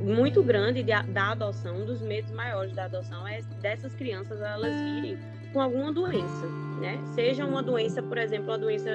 muito 0.01 0.43
grande 0.43 0.83
de, 0.83 0.91
da 1.13 1.31
adoção, 1.31 1.81
um 1.81 1.85
dos 1.85 2.01
medos 2.01 2.31
maiores 2.31 2.73
da 2.73 2.85
adoção 2.85 3.27
é 3.27 3.41
dessas 3.61 3.93
crianças 3.95 4.41
elas 4.41 4.73
virem 4.81 5.17
com 5.53 5.61
alguma 5.61 5.91
doença, 5.91 6.47
né? 6.79 6.99
Seja 7.13 7.45
uma 7.45 7.61
doença, 7.61 8.01
por 8.01 8.17
exemplo, 8.17 8.47
uma 8.47 8.57
doença 8.57 8.89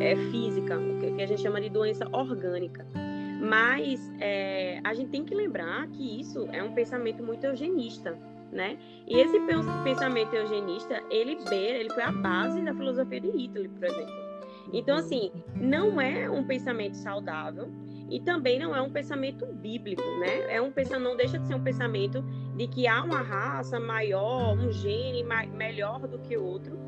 é, 0.00 0.16
física, 0.30 0.76
que 1.16 1.22
a 1.22 1.26
gente 1.26 1.42
chama 1.42 1.60
de 1.60 1.68
doença 1.68 2.08
orgânica. 2.10 2.86
Mas 3.38 4.12
é, 4.20 4.80
a 4.82 4.92
gente 4.94 5.10
tem 5.10 5.24
que 5.24 5.34
lembrar 5.34 5.86
que 5.88 6.20
isso 6.20 6.48
é 6.52 6.62
um 6.62 6.74
pensamento 6.74 7.22
muito 7.22 7.44
eugenista, 7.44 8.18
né? 8.50 8.76
E 9.06 9.18
esse 9.18 9.38
pensamento 9.84 10.34
eugenista, 10.34 11.02
ele 11.10 11.36
beira, 11.48 11.78
ele 11.78 11.90
foi 11.90 12.02
a 12.02 12.10
base 12.10 12.60
da 12.62 12.74
filosofia 12.74 13.20
de 13.20 13.30
Hitler, 13.30 13.70
por 13.70 13.84
exemplo. 13.84 14.28
Então, 14.72 14.96
assim, 14.96 15.30
não 15.54 16.00
é 16.00 16.28
um 16.28 16.44
pensamento 16.44 16.96
saudável 16.96 17.68
e 18.10 18.20
também 18.20 18.58
não 18.58 18.74
é 18.74 18.80
um 18.80 18.90
pensamento 18.90 19.46
bíblico, 19.46 20.02
né? 20.20 20.54
É 20.54 20.60
um 20.60 20.72
pensamento, 20.72 21.08
não 21.08 21.16
deixa 21.16 21.38
de 21.38 21.46
ser 21.46 21.54
um 21.54 21.62
pensamento 21.62 22.22
de 22.56 22.66
que 22.66 22.86
há 22.86 23.02
uma 23.02 23.20
raça 23.20 23.78
maior, 23.78 24.56
um 24.58 24.70
gene 24.72 25.24
melhor 25.54 26.06
do 26.06 26.18
que 26.18 26.36
outro, 26.36 26.78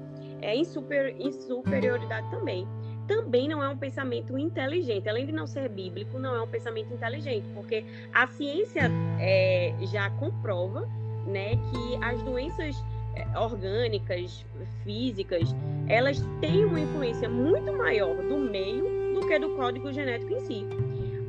é 0.40 0.54
em, 0.54 0.64
super, 0.64 1.14
em 1.18 1.30
superioridade 1.30 2.30
também. 2.30 2.66
Também 3.11 3.49
não 3.49 3.61
é 3.61 3.68
um 3.68 3.77
pensamento 3.77 4.38
inteligente, 4.38 5.09
além 5.09 5.27
de 5.27 5.33
não 5.33 5.44
ser 5.44 5.68
bíblico, 5.68 6.16
não 6.16 6.33
é 6.33 6.40
um 6.40 6.46
pensamento 6.46 6.94
inteligente, 6.94 7.44
porque 7.53 7.85
a 8.14 8.29
ciência 8.29 8.88
é, 9.18 9.75
já 9.83 10.09
comprova, 10.11 10.88
né, 11.27 11.57
que 11.57 12.05
as 12.05 12.23
doenças 12.23 12.77
é, 13.16 13.37
orgânicas, 13.37 14.46
físicas, 14.85 15.53
elas 15.88 16.25
têm 16.40 16.64
uma 16.64 16.79
influência 16.79 17.29
muito 17.29 17.73
maior 17.73 18.14
do 18.14 18.38
meio 18.38 18.85
do 19.12 19.27
que 19.27 19.40
do 19.40 19.57
código 19.57 19.92
genético 19.92 20.33
em 20.33 20.40
si. 20.42 20.66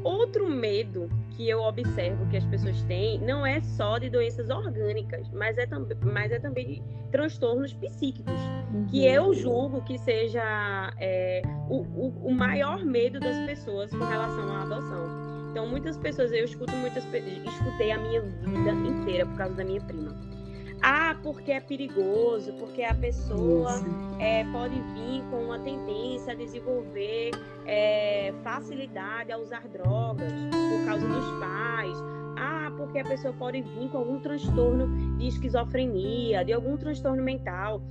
Outro 0.04 0.50
medo 0.50 1.10
que 1.32 1.48
eu 1.48 1.62
observo 1.62 2.28
que 2.30 2.38
as 2.38 2.46
pessoas 2.46 2.82
têm 2.84 3.20
não 3.20 3.46
é 3.46 3.62
só 3.62 3.98
de 3.98 4.10
doenças 4.10 4.50
orgânicas, 4.50 5.30
mas 5.32 5.58
é, 5.58 5.66
tam 5.66 5.88
mas 6.04 6.32
é 6.32 6.40
também 6.40 6.68
de 6.68 6.84
transtornos 7.12 7.74
psíquicos, 7.74 8.34
uhum. 8.74 8.86
que 8.88 9.06
eu 9.06 9.34
julgo 9.34 9.82
que 9.84 9.98
seja 10.00 10.94
é, 10.98 11.42
o, 11.70 11.82
o, 11.82 12.28
o, 12.30 12.34
maior 12.34 12.84
medo 12.84 13.20
das 13.20 13.46
pessoas 13.46 13.92
com 13.92 14.04
relação 14.04 14.52
à 14.52 14.62
adoção. 14.64 15.22
Então, 15.52 15.68
muitas 15.68 15.98
pessoas, 15.98 16.32
eu 16.32 16.46
escuto 16.46 16.72
muitas 16.78 17.04
escutei 17.04 17.92
a 17.92 17.98
minha 17.98 18.22
vida 18.22 18.72
inteira 18.88 19.26
por 19.26 19.38
causa 19.38 19.56
da 19.56 19.66
minha 19.66 19.82
prima 19.82 20.41
ah, 20.82 21.16
porque 21.22 21.52
é 21.52 21.60
perigoso, 21.60 22.54
porque 22.54 22.84
a 22.84 22.94
pessoa 22.94 23.82
é, 24.20 24.44
pode 24.46 24.76
vir 24.94 25.24
com 25.30 25.46
uma 25.46 25.60
tendência 25.60 26.34
a 26.34 26.36
desenvolver 26.36 27.32
é, 27.66 28.34
facilidade 28.44 29.32
a 29.32 29.38
usar 29.38 29.68
drogas 29.68 30.32
por 30.32 30.86
causa 30.86 31.08
dos 31.08 31.40
pais. 31.40 31.98
Ah, 32.38 32.72
porque 32.76 33.00
a 33.00 33.04
pessoa 33.04 33.34
pode 33.34 33.62
vir 33.62 33.90
com 33.90 34.00
algum 34.00 34.20
transtorno 34.20 35.18
de 35.18 35.28
esquizofrenia, 35.28 36.44
de 36.44 36.54
algum 36.54 36.76
transtorno 36.78 37.22
mental. 37.22 37.82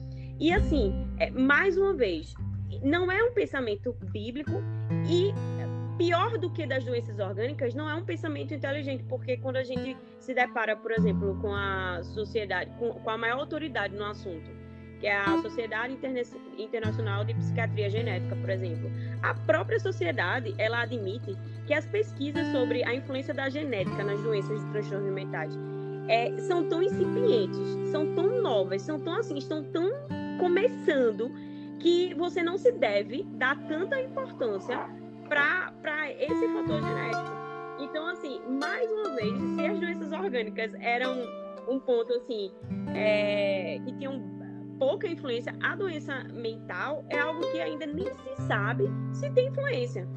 E 0.41 0.53
assim, 0.53 1.07
é, 1.19 1.31
mais 1.31 1.77
uma 1.77 1.95
vez, 1.95 2.35
não 2.83 3.11
é 3.11 3.23
um 3.23 3.33
pensamento 3.33 3.95
bíblico 4.11 4.63
e 5.09 5.33
pior 6.01 6.39
do 6.39 6.49
que 6.49 6.67
das 6.67 6.83
doenças 6.83 7.19
orgânicas 7.19 7.75
não 7.75 7.87
é 7.87 7.95
um 7.95 8.03
pensamento 8.03 8.55
inteligente, 8.55 9.05
porque 9.07 9.37
quando 9.37 9.57
a 9.57 9.63
gente 9.63 9.95
se 10.19 10.33
depara, 10.33 10.75
por 10.75 10.93
exemplo, 10.93 11.39
com 11.43 11.55
a 11.55 12.01
sociedade, 12.03 12.71
com, 12.79 12.95
com 12.95 13.11
a 13.11 13.19
maior 13.19 13.41
autoridade 13.41 13.95
no 13.95 14.07
assunto, 14.07 14.51
que 14.99 15.07
é 15.07 15.15
a 15.15 15.37
Sociedade 15.43 15.93
Interna 15.93 16.23
Internacional 16.57 17.23
de 17.23 17.35
Psiquiatria 17.35 17.91
Genética, 17.91 18.35
por 18.35 18.49
exemplo, 18.49 18.91
a 19.23 19.35
própria 19.35 19.79
sociedade 19.79 20.55
ela 20.57 20.81
admite 20.81 21.37
que 21.67 21.75
as 21.75 21.85
pesquisas 21.85 22.47
sobre 22.47 22.83
a 22.83 22.95
influência 22.95 23.35
da 23.35 23.51
genética 23.51 24.03
nas 24.03 24.23
doenças 24.23 24.59
de 24.59 24.71
transtornos 24.73 25.13
mentais 25.13 25.53
é, 26.09 26.35
são 26.39 26.67
tão 26.67 26.83
incipientes, 26.83 27.91
são 27.93 28.15
tão 28.15 28.41
novas, 28.41 28.81
são 28.81 28.99
tão 28.99 29.17
assim, 29.17 29.37
estão 29.37 29.63
tão 29.65 29.91
começando 30.39 31.31
que 31.79 32.15
você 32.15 32.43
não 32.43 32.57
se 32.57 32.73
deve 32.73 33.23
dar 33.35 33.59
tanta 33.67 34.01
importância 34.01 34.79
para 35.31 36.11
esse 36.11 36.49
fator 36.49 36.83
genético. 36.83 37.31
Então, 37.79 38.07
assim, 38.09 38.41
mais 38.61 38.91
uma 38.91 39.15
vez, 39.15 39.33
se 39.55 39.67
as 39.67 39.79
doenças 39.79 40.13
orgânicas 40.13 40.75
eram 40.81 41.17
um 41.69 41.79
ponto 41.79 42.13
assim 42.15 42.51
é, 42.95 43.79
que 43.85 43.93
tinham 43.93 44.21
pouca 44.79 45.07
influência, 45.07 45.55
a 45.63 45.77
doença 45.77 46.25
mental 46.33 47.05
é 47.09 47.19
algo 47.19 47.41
que 47.53 47.61
ainda 47.61 47.87
nem 47.87 48.07
se 48.07 48.43
sabe 48.49 48.91
se 49.13 49.31
tem 49.31 49.49
influência. 49.49 50.09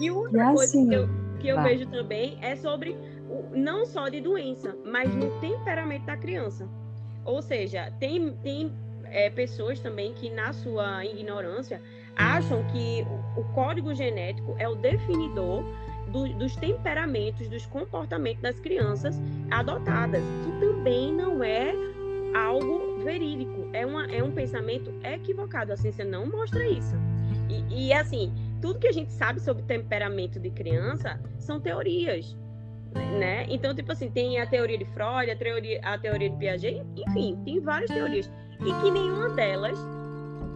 E 0.00 0.10
outra 0.10 0.52
coisa 0.52 0.64
assim, 0.64 0.88
que 0.88 0.94
eu, 0.94 1.08
que 1.38 1.48
eu 1.48 1.62
vejo 1.62 1.86
também 1.86 2.38
é 2.42 2.56
sobre 2.56 2.96
não 3.52 3.86
só 3.86 4.08
de 4.08 4.20
doença, 4.20 4.76
mas 4.84 5.14
no 5.14 5.30
temperamento 5.40 6.06
da 6.06 6.16
criança. 6.16 6.68
Ou 7.24 7.40
seja, 7.40 7.92
tem, 8.00 8.32
tem 8.42 8.72
é, 9.04 9.30
pessoas 9.30 9.80
também 9.80 10.12
que, 10.14 10.30
na 10.30 10.52
sua 10.52 11.04
ignorância, 11.04 11.80
acham 12.16 12.64
que 12.72 13.06
o 13.36 13.44
código 13.52 13.94
genético 13.94 14.54
é 14.58 14.68
o 14.68 14.74
definidor 14.74 15.62
do, 16.08 16.28
dos 16.34 16.56
temperamentos, 16.56 17.48
dos 17.48 17.66
comportamentos 17.66 18.42
das 18.42 18.58
crianças 18.58 19.20
adotadas, 19.50 20.22
que 20.44 20.60
também 20.60 21.12
não 21.12 21.44
é 21.44 21.74
algo 22.34 22.98
verídico, 23.04 23.68
é, 23.72 23.84
uma, 23.84 24.06
é 24.06 24.22
um 24.22 24.30
pensamento 24.30 24.92
equivocado. 25.02 25.72
A 25.72 25.76
ciência 25.76 26.04
não 26.04 26.26
mostra 26.26 26.66
isso. 26.66 26.94
E, 27.48 27.88
e 27.88 27.92
assim, 27.92 28.32
tudo 28.60 28.78
que 28.78 28.88
a 28.88 28.92
gente 28.92 29.12
sabe 29.12 29.40
sobre 29.40 29.62
temperamento 29.62 30.40
de 30.40 30.50
criança 30.50 31.20
são 31.38 31.60
teorias. 31.60 32.36
Né? 33.18 33.44
Então, 33.48 33.74
tipo 33.74 33.92
assim, 33.92 34.10
tem 34.10 34.40
a 34.40 34.46
teoria 34.46 34.78
de 34.78 34.86
Freud, 34.86 35.30
a 35.30 35.36
teoria, 35.36 35.80
a 35.82 35.98
teoria 35.98 36.30
de 36.30 36.36
Piaget, 36.36 36.82
enfim, 36.96 37.38
tem 37.44 37.60
várias 37.60 37.90
teorias. 37.90 38.30
E 38.60 38.82
que 38.82 38.90
nenhuma 38.90 39.28
delas 39.30 39.78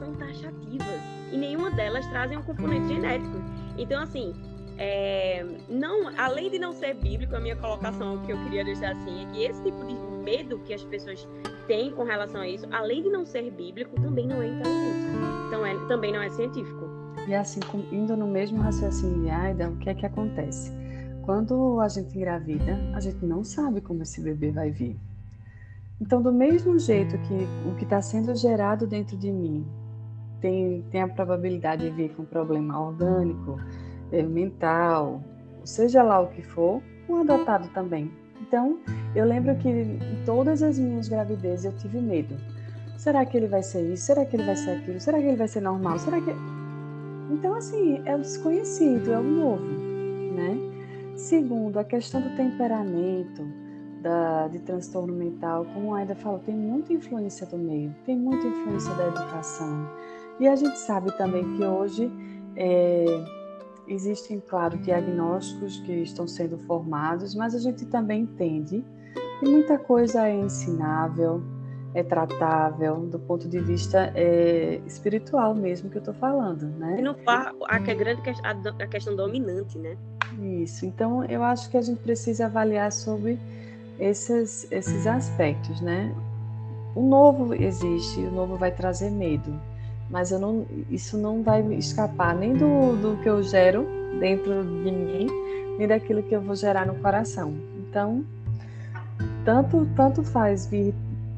são 0.01 0.15
taxativas 0.15 1.01
e 1.31 1.37
nenhuma 1.37 1.71
delas 1.71 2.07
trazem 2.09 2.39
um 2.39 2.43
componente 2.43 2.89
genético. 2.89 3.37
Então, 3.79 4.03
assim, 4.03 4.35
é, 4.79 5.47
não, 5.69 6.11
além 6.17 6.51
de 6.51 6.59
não 6.59 6.73
ser 6.73 6.95
bíblico, 6.95 7.37
a 7.37 7.41
minha 7.41 7.55
colocação 7.55 8.19
que 8.25 8.33
eu 8.33 8.43
queria 8.45 8.65
deixar 8.65 8.93
assim 8.93 9.27
é 9.27 9.31
que 9.31 9.45
esse 9.45 9.63
tipo 9.63 9.85
de 9.85 9.95
medo 10.25 10.59
que 10.61 10.73
as 10.73 10.83
pessoas 10.85 11.29
têm 11.67 11.93
com 11.93 12.03
relação 12.03 12.41
a 12.41 12.49
isso, 12.49 12.67
além 12.73 13.03
de 13.03 13.11
não 13.11 13.27
ser 13.27 13.51
bíblico, 13.51 13.95
também 14.01 14.27
não 14.27 14.43
é 14.43 14.49
inteligente. 14.49 15.11
Então, 15.47 15.67
é, 15.67 15.75
também 15.87 16.13
não 16.13 16.23
é 16.23 16.31
científico. 16.31 16.89
E 17.29 17.35
assim, 17.35 17.61
indo 17.93 18.17
no 18.17 18.27
mesmo 18.27 18.61
raciocínio 18.61 19.23
de 19.23 19.31
Aida, 19.31 19.69
o 19.69 19.77
que 19.77 19.91
é 19.91 19.95
que 19.95 20.07
acontece? 20.07 20.73
Quando 21.23 21.79
a 21.81 21.89
gente 21.89 22.17
engravida, 22.17 22.79
a 22.95 23.01
gente 23.01 23.25
não 23.25 23.45
sabe 23.45 23.81
como 23.81 24.03
esse 24.03 24.21
bebê 24.21 24.51
vai 24.51 24.71
vir. 24.71 24.97
Então, 26.01 26.23
do 26.23 26.33
mesmo 26.33 26.79
jeito 26.79 27.19
que 27.19 27.69
o 27.69 27.75
que 27.77 27.85
está 27.85 28.01
sendo 28.01 28.35
gerado 28.35 28.87
dentro 28.87 29.19
de 29.19 29.31
mim 29.31 29.67
tem, 30.41 30.85
tem 30.91 31.03
a 31.03 31.09
probabilidade 31.09 31.85
de 31.85 31.91
vir 31.91 32.11
com 32.15 32.25
problema 32.25 32.81
orgânico, 32.81 33.61
eh, 34.13 34.23
mental, 34.23 35.23
seja 35.65 36.03
lá 36.03 36.21
o 36.21 36.29
que 36.29 36.43
for, 36.43 36.83
um 37.09 37.17
adotado 37.17 37.69
também. 37.69 38.11
Então, 38.41 38.79
eu 39.15 39.25
lembro 39.25 39.55
que 39.57 39.69
em 39.69 40.25
todas 40.25 40.63
as 40.63 40.79
minhas 40.79 41.09
gravidezes 41.09 41.65
eu 41.67 41.73
tive 41.77 42.01
medo. 42.01 42.37
Será 42.97 43.25
que 43.25 43.37
ele 43.37 43.47
vai 43.47 43.63
ser 43.63 43.93
isso? 43.93 44.05
Será 44.07 44.25
que 44.25 44.37
ele 44.37 44.45
vai 44.45 44.57
ser 44.57 44.71
aquilo? 44.73 45.01
Será 45.01 45.19
que 45.19 45.25
ele 45.25 45.37
vai 45.37 45.49
ser 45.49 45.61
normal? 45.61 45.99
Será 45.99 46.21
que. 46.21 46.31
Então, 47.31 47.55
assim, 47.55 48.03
é 48.05 48.15
o 48.15 48.19
desconhecido, 48.19 49.13
é 49.13 49.19
o 49.19 49.23
novo, 49.23 49.65
né? 50.35 50.59
Segundo, 51.17 51.79
a 51.79 51.85
questão 51.85 52.21
do 52.21 52.35
temperamento, 52.37 53.47
da, 54.03 54.49
de 54.49 54.59
transtorno 54.61 55.15
mental, 55.15 55.65
como 55.73 55.95
a 55.95 55.99
Aida 55.99 56.15
falou, 56.15 56.41
tem 56.41 56.55
muita 56.55 56.93
influência 56.93 57.47
do 57.47 57.57
meio, 57.57 57.95
tem 58.05 58.19
muita 58.19 58.47
influência 58.47 58.93
da 58.95 59.09
educação. 59.09 59.89
E 60.41 60.49
a 60.49 60.57
gente 60.57 60.79
sabe 60.79 61.13
também 61.19 61.45
que 61.57 61.63
hoje 61.63 62.11
é, 62.57 63.05
existem, 63.87 64.41
claro, 64.41 64.79
diagnósticos 64.79 65.79
que 65.81 65.93
estão 65.93 66.27
sendo 66.27 66.57
formados, 66.61 67.35
mas 67.35 67.55
a 67.55 67.59
gente 67.59 67.85
também 67.85 68.23
entende 68.23 68.83
que 69.39 69.47
muita 69.47 69.77
coisa 69.77 70.27
é 70.27 70.35
ensinável, 70.35 71.43
é 71.93 72.03
tratável 72.03 73.01
do 73.07 73.19
ponto 73.19 73.47
de 73.47 73.59
vista 73.59 74.13
é, 74.15 74.81
espiritual 74.87 75.55
mesmo 75.55 75.91
que 75.91 75.99
eu 75.99 76.01
estou 76.01 76.15
falando, 76.15 76.69
né? 76.79 76.97
E 76.99 77.03
não 77.03 77.15
a, 77.27 77.53
a, 77.69 77.77
a 77.77 77.79
grande 77.79 78.23
a, 78.43 78.83
a 78.83 78.87
questão 78.87 79.15
dominante, 79.15 79.77
né? 79.77 79.95
Isso. 80.41 80.87
Então 80.87 81.23
eu 81.25 81.43
acho 81.43 81.69
que 81.69 81.77
a 81.77 81.83
gente 81.83 82.01
precisa 82.01 82.47
avaliar 82.47 82.91
sobre 82.93 83.39
esses 83.99 84.71
esses 84.73 85.07
aspectos, 85.07 85.83
né? 85.83 86.15
O 86.95 87.03
novo 87.03 87.53
existe, 87.53 88.21
o 88.21 88.31
novo 88.31 88.57
vai 88.57 88.71
trazer 88.71 89.11
medo 89.11 89.69
mas 90.11 90.33
eu 90.33 90.39
não, 90.39 90.67
isso 90.91 91.17
não 91.17 91.43
vai 91.43 91.63
escapar 91.75 92.35
nem 92.35 92.53
do, 92.55 92.97
do 92.97 93.23
que 93.23 93.29
eu 93.29 93.43
gero 93.43 93.87
dentro 94.19 94.65
de 94.65 94.91
mim, 94.91 95.27
nem 95.79 95.87
daquilo 95.87 96.23
que 96.23 96.35
eu 96.35 96.41
vou 96.41 96.57
gerar 96.57 96.87
no 96.87 96.97
coração. 96.97 97.55
Então, 97.79 98.25
tanto, 99.45 99.87
tanto 99.97 100.23
faz 100.23 100.67
vir 100.67 100.95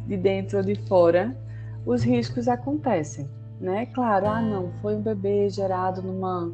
de 0.07 0.17
dentro 0.17 0.59
ou 0.59 0.65
de 0.65 0.75
fora, 0.89 1.37
os 1.85 2.03
riscos 2.03 2.49
acontecem, 2.49 3.29
né? 3.61 3.87
Claro, 3.87 4.27
ah, 4.27 4.41
não, 4.41 4.71
foi 4.81 4.97
um 4.97 5.03
bebê 5.03 5.49
gerado 5.51 6.03
numa, 6.03 6.51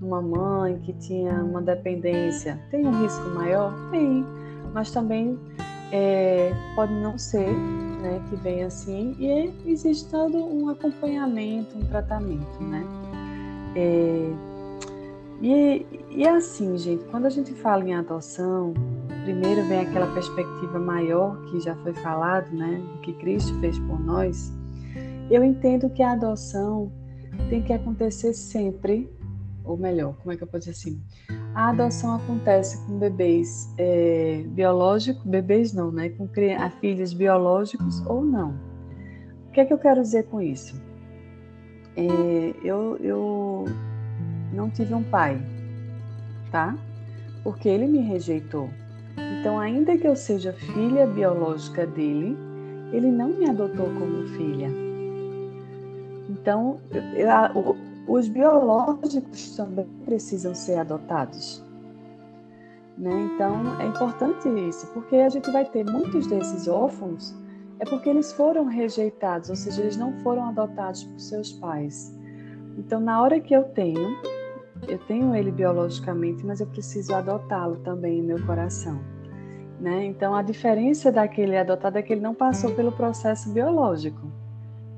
numa 0.00 0.22
mãe 0.22 0.78
que 0.78 0.92
tinha 0.92 1.42
uma 1.42 1.60
dependência. 1.60 2.58
Tem 2.70 2.86
um 2.86 3.02
risco 3.02 3.28
maior? 3.30 3.74
Tem, 3.90 4.24
mas 4.72 4.90
também 4.90 5.38
é, 5.92 6.52
pode 6.74 6.92
não 6.94 7.18
ser 7.18 7.48
né, 8.06 8.22
que 8.28 8.36
venha 8.36 8.66
assim, 8.66 9.16
e 9.18 9.52
existe 9.66 10.08
todo 10.08 10.38
um 10.38 10.68
acompanhamento, 10.68 11.76
um 11.76 11.84
tratamento, 11.84 12.62
né? 12.62 12.84
É, 13.74 14.30
e, 15.42 15.86
e 16.10 16.26
assim, 16.26 16.78
gente, 16.78 17.04
quando 17.06 17.26
a 17.26 17.30
gente 17.30 17.52
fala 17.52 17.84
em 17.84 17.94
adoção, 17.94 18.72
primeiro 19.24 19.62
vem 19.64 19.80
aquela 19.80 20.06
perspectiva 20.14 20.78
maior 20.78 21.36
que 21.46 21.60
já 21.60 21.74
foi 21.76 21.92
falado, 21.94 22.50
né, 22.52 22.80
do 22.92 23.00
que 23.00 23.12
Cristo 23.14 23.58
fez 23.60 23.78
por 23.80 24.00
nós. 24.00 24.52
Eu 25.30 25.42
entendo 25.42 25.90
que 25.90 26.02
a 26.02 26.12
adoção 26.12 26.90
tem 27.50 27.60
que 27.62 27.72
acontecer 27.72 28.32
sempre, 28.32 29.10
ou 29.64 29.76
melhor, 29.76 30.14
como 30.18 30.32
é 30.32 30.36
que 30.36 30.44
eu 30.44 30.46
posso 30.46 30.70
dizer 30.70 30.70
assim? 30.70 31.02
A 31.56 31.70
adoção 31.70 32.16
acontece 32.16 32.84
com 32.84 32.98
bebês 32.98 33.72
é, 33.78 34.44
biológicos, 34.48 35.24
bebês 35.24 35.72
não, 35.72 35.90
né, 35.90 36.10
com 36.10 36.28
filhos 36.82 37.14
biológicos 37.14 38.04
ou 38.04 38.22
não. 38.22 38.50
O 39.48 39.52
que 39.52 39.60
é 39.60 39.64
que 39.64 39.72
eu 39.72 39.78
quero 39.78 40.02
dizer 40.02 40.24
com 40.24 40.42
isso? 40.42 40.78
É, 41.96 42.54
eu, 42.62 42.98
eu 42.98 43.64
não 44.52 44.68
tive 44.68 44.92
um 44.92 45.02
pai, 45.02 45.40
tá? 46.52 46.76
Porque 47.42 47.70
ele 47.70 47.86
me 47.86 48.00
rejeitou. 48.00 48.68
Então, 49.40 49.58
ainda 49.58 49.96
que 49.96 50.06
eu 50.06 50.14
seja 50.14 50.52
filha 50.52 51.06
biológica 51.06 51.86
dele, 51.86 52.36
ele 52.92 53.10
não 53.10 53.30
me 53.30 53.48
adotou 53.48 53.86
como 53.86 54.28
filha. 54.36 54.68
Então, 56.28 56.80
eu, 57.14 57.76
os 58.06 58.28
biológicos 58.28 59.56
também 59.56 59.86
precisam 60.04 60.54
ser 60.54 60.78
adotados. 60.78 61.64
Né? 62.96 63.30
Então, 63.34 63.80
é 63.80 63.86
importante 63.86 64.48
isso, 64.48 64.86
porque 64.88 65.16
a 65.16 65.28
gente 65.28 65.50
vai 65.50 65.64
ter 65.64 65.84
muitos 65.84 66.26
desses 66.26 66.66
órfãos, 66.66 67.34
é 67.78 67.84
porque 67.84 68.08
eles 68.08 68.32
foram 68.32 68.64
rejeitados, 68.64 69.50
ou 69.50 69.56
seja, 69.56 69.82
eles 69.82 69.96
não 69.96 70.12
foram 70.20 70.48
adotados 70.48 71.04
por 71.04 71.20
seus 71.20 71.52
pais. 71.52 72.16
Então, 72.78 73.00
na 73.00 73.20
hora 73.20 73.38
que 73.40 73.54
eu 73.54 73.64
tenho 73.64 74.16
eu 74.86 74.98
tenho 74.98 75.34
ele 75.34 75.50
biologicamente, 75.50 76.44
mas 76.44 76.60
eu 76.60 76.66
preciso 76.66 77.14
adotá-lo 77.14 77.76
também 77.76 78.18
em 78.18 78.22
meu 78.22 78.44
coração. 78.44 79.00
Né? 79.80 80.04
Então, 80.06 80.34
a 80.34 80.42
diferença 80.42 81.10
daquele 81.10 81.56
adotado 81.56 81.98
é 81.98 82.02
que 82.02 82.12
ele 82.12 82.20
não 82.20 82.34
passou 82.34 82.72
pelo 82.74 82.92
processo 82.92 83.50
biológico, 83.50 84.30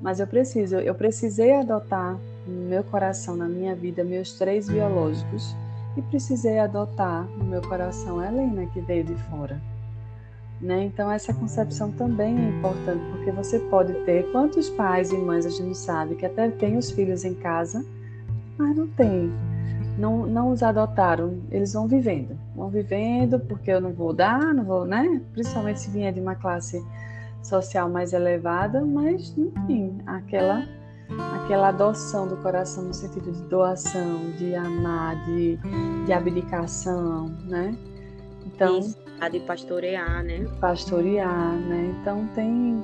mas 0.01 0.19
eu 0.19 0.27
preciso, 0.27 0.77
eu 0.77 0.95
precisei 0.95 1.53
adotar 1.53 2.17
no 2.47 2.69
meu 2.69 2.83
coração, 2.83 3.35
na 3.35 3.47
minha 3.47 3.75
vida, 3.75 4.03
meus 4.03 4.33
três 4.33 4.69
biológicos 4.69 5.55
e 5.97 6.01
precisei 6.03 6.59
adotar 6.59 7.25
no 7.37 7.45
meu 7.45 7.61
coração 7.61 8.19
a 8.19 8.27
Helena, 8.27 8.65
que 8.67 8.79
veio 8.81 9.03
de 9.03 9.15
fora. 9.23 9.59
Né? 10.61 10.83
Então, 10.83 11.09
essa 11.09 11.33
concepção 11.33 11.91
também 11.91 12.37
é 12.37 12.49
importante, 12.49 13.03
porque 13.11 13.31
você 13.31 13.59
pode 13.59 13.93
ter 14.05 14.29
quantos 14.31 14.69
pais 14.69 15.11
e 15.11 15.17
mães 15.17 15.45
a 15.45 15.49
gente 15.49 15.77
sabe 15.77 16.15
que 16.15 16.25
até 16.25 16.49
tem 16.49 16.77
os 16.77 16.91
filhos 16.91 17.23
em 17.23 17.33
casa, 17.33 17.85
mas 18.57 18.75
não 18.75 18.87
tem 18.87 19.31
não, 19.99 20.25
não 20.25 20.51
os 20.51 20.63
adotaram, 20.63 21.39
eles 21.51 21.73
vão 21.73 21.85
vivendo, 21.85 22.39
vão 22.55 22.69
vivendo 22.69 23.37
porque 23.37 23.69
eu 23.69 23.81
não 23.81 23.91
vou 23.91 24.13
dar, 24.13 24.53
não 24.53 24.63
vou, 24.63 24.85
né? 24.85 25.21
Principalmente 25.33 25.81
se 25.81 25.91
vier 25.91 26.13
de 26.13 26.21
uma 26.21 26.35
classe 26.35 26.81
social 27.43 27.89
mais 27.89 28.13
elevada, 28.13 28.81
mas 28.85 29.37
enfim, 29.37 29.97
aquela 30.05 30.65
aquela 31.43 31.69
adoção 31.69 32.27
do 32.27 32.37
coração 32.37 32.83
no 32.83 32.93
sentido 32.93 33.31
de 33.31 33.41
doação, 33.43 34.31
de 34.37 34.53
amar, 34.55 35.15
de, 35.25 35.57
de 36.05 36.13
abdicação, 36.13 37.29
né? 37.45 37.75
Então, 38.45 38.79
Isso, 38.79 38.97
a 39.19 39.29
de 39.29 39.39
pastorear, 39.39 40.23
né? 40.23 40.45
Pastorear, 40.59 41.53
né? 41.53 41.95
Então 41.99 42.27
tem 42.35 42.83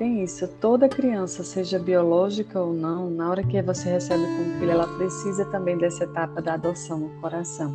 tem 0.00 0.24
isso. 0.24 0.48
Toda 0.62 0.88
criança, 0.88 1.44
seja 1.44 1.78
biológica 1.78 2.58
ou 2.58 2.72
não, 2.72 3.10
na 3.10 3.28
hora 3.30 3.42
que 3.42 3.60
você 3.60 3.90
recebe 3.90 4.22
como 4.22 4.58
filho, 4.58 4.70
ela 4.70 4.86
precisa 4.96 5.44
também 5.44 5.76
dessa 5.76 6.04
etapa 6.04 6.40
da 6.40 6.54
adoção 6.54 7.00
no 7.00 7.20
coração. 7.20 7.70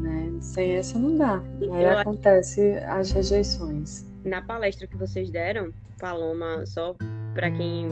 Né? 0.00 0.32
Sem 0.40 0.78
isso 0.78 0.98
não 0.98 1.18
dá. 1.18 1.42
Aí 1.60 1.84
Eu 1.84 1.98
acontece 1.98 2.78
as 2.86 3.10
rejeições. 3.10 4.06
Na 4.24 4.40
palestra 4.40 4.86
que 4.86 4.96
vocês 4.96 5.28
deram, 5.28 5.70
Paloma, 5.98 6.64
só 6.64 6.96
para 7.34 7.50
quem 7.50 7.88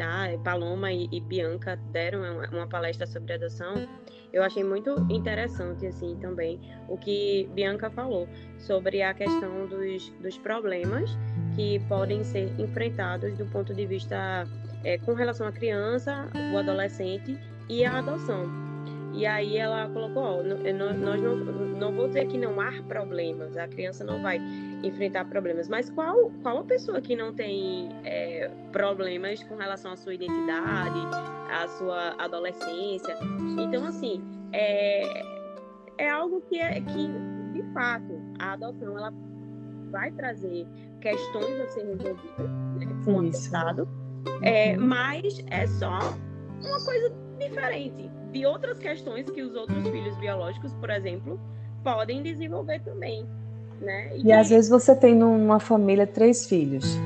tá, 0.00 0.38
Paloma 0.42 0.92
e, 0.92 1.08
e 1.12 1.20
Bianca 1.20 1.76
deram 1.90 2.20
uma 2.52 2.66
palestra 2.66 3.06
sobre 3.06 3.34
adoção 3.34 3.88
eu 4.32 4.42
achei 4.44 4.62
muito 4.62 4.94
interessante, 5.10 5.86
assim, 5.86 6.16
também, 6.20 6.60
o 6.88 6.96
que 6.96 7.48
Bianca 7.52 7.90
falou 7.90 8.28
sobre 8.58 9.02
a 9.02 9.12
questão 9.12 9.66
dos, 9.66 10.08
dos 10.20 10.38
problemas 10.38 11.10
que 11.56 11.80
podem 11.88 12.22
ser 12.22 12.52
enfrentados 12.58 13.36
do 13.36 13.44
ponto 13.46 13.74
de 13.74 13.86
vista 13.86 14.46
é, 14.84 14.98
com 14.98 15.14
relação 15.14 15.46
à 15.46 15.52
criança, 15.52 16.28
o 16.52 16.58
adolescente 16.58 17.36
e 17.68 17.84
a 17.84 17.98
adoção. 17.98 18.48
E 19.12 19.26
aí 19.26 19.56
ela 19.56 19.88
colocou, 19.88 20.22
ó, 20.22 20.42
nós 20.42 21.20
não, 21.20 21.36
não 21.36 21.92
vou 21.92 22.06
dizer 22.06 22.28
que 22.28 22.38
não 22.38 22.60
há 22.60 22.70
problemas, 22.86 23.56
a 23.56 23.66
criança 23.66 24.04
não 24.04 24.22
vai 24.22 24.40
enfrentar 24.82 25.24
problemas, 25.26 25.68
mas 25.68 25.90
qual, 25.90 26.30
qual 26.42 26.58
a 26.58 26.64
pessoa 26.64 27.00
que 27.00 27.14
não 27.14 27.32
tem 27.32 27.88
é, 28.04 28.50
problemas 28.72 29.42
com 29.44 29.56
relação 29.56 29.92
à 29.92 29.96
sua 29.96 30.14
identidade, 30.14 30.98
à 31.50 31.68
sua 31.68 32.14
adolescência? 32.18 33.16
Então, 33.58 33.84
assim, 33.86 34.22
é, 34.52 35.22
é 35.98 36.10
algo 36.10 36.40
que, 36.42 36.58
é, 36.58 36.80
que, 36.80 37.08
de 37.52 37.62
fato, 37.72 38.20
a 38.38 38.52
adoção 38.52 38.96
ela 38.98 39.12
vai 39.90 40.10
trazer 40.12 40.66
questões 41.00 41.60
a 41.60 41.66
serem 41.68 41.96
resolvidas 41.96 42.50
né, 42.76 42.86
com 43.04 43.14
o 43.16 43.24
Estado, 43.24 43.88
é, 44.42 44.76
mas 44.76 45.44
é 45.48 45.66
só 45.66 45.98
uma 46.62 46.84
coisa 46.84 47.12
diferente 47.38 48.10
de 48.32 48.46
outras 48.46 48.78
questões 48.78 49.28
que 49.28 49.42
os 49.42 49.54
outros 49.54 49.88
filhos 49.88 50.16
biológicos, 50.18 50.72
por 50.74 50.90
exemplo, 50.90 51.40
podem 51.82 52.22
desenvolver 52.22 52.80
também. 52.80 53.26
Né? 53.80 54.10
E, 54.16 54.26
e 54.26 54.32
às 54.32 54.50
vezes 54.50 54.68
você 54.68 54.94
tem 54.94 55.14
numa 55.14 55.58
família 55.58 56.06
três 56.06 56.46
filhos. 56.46 56.98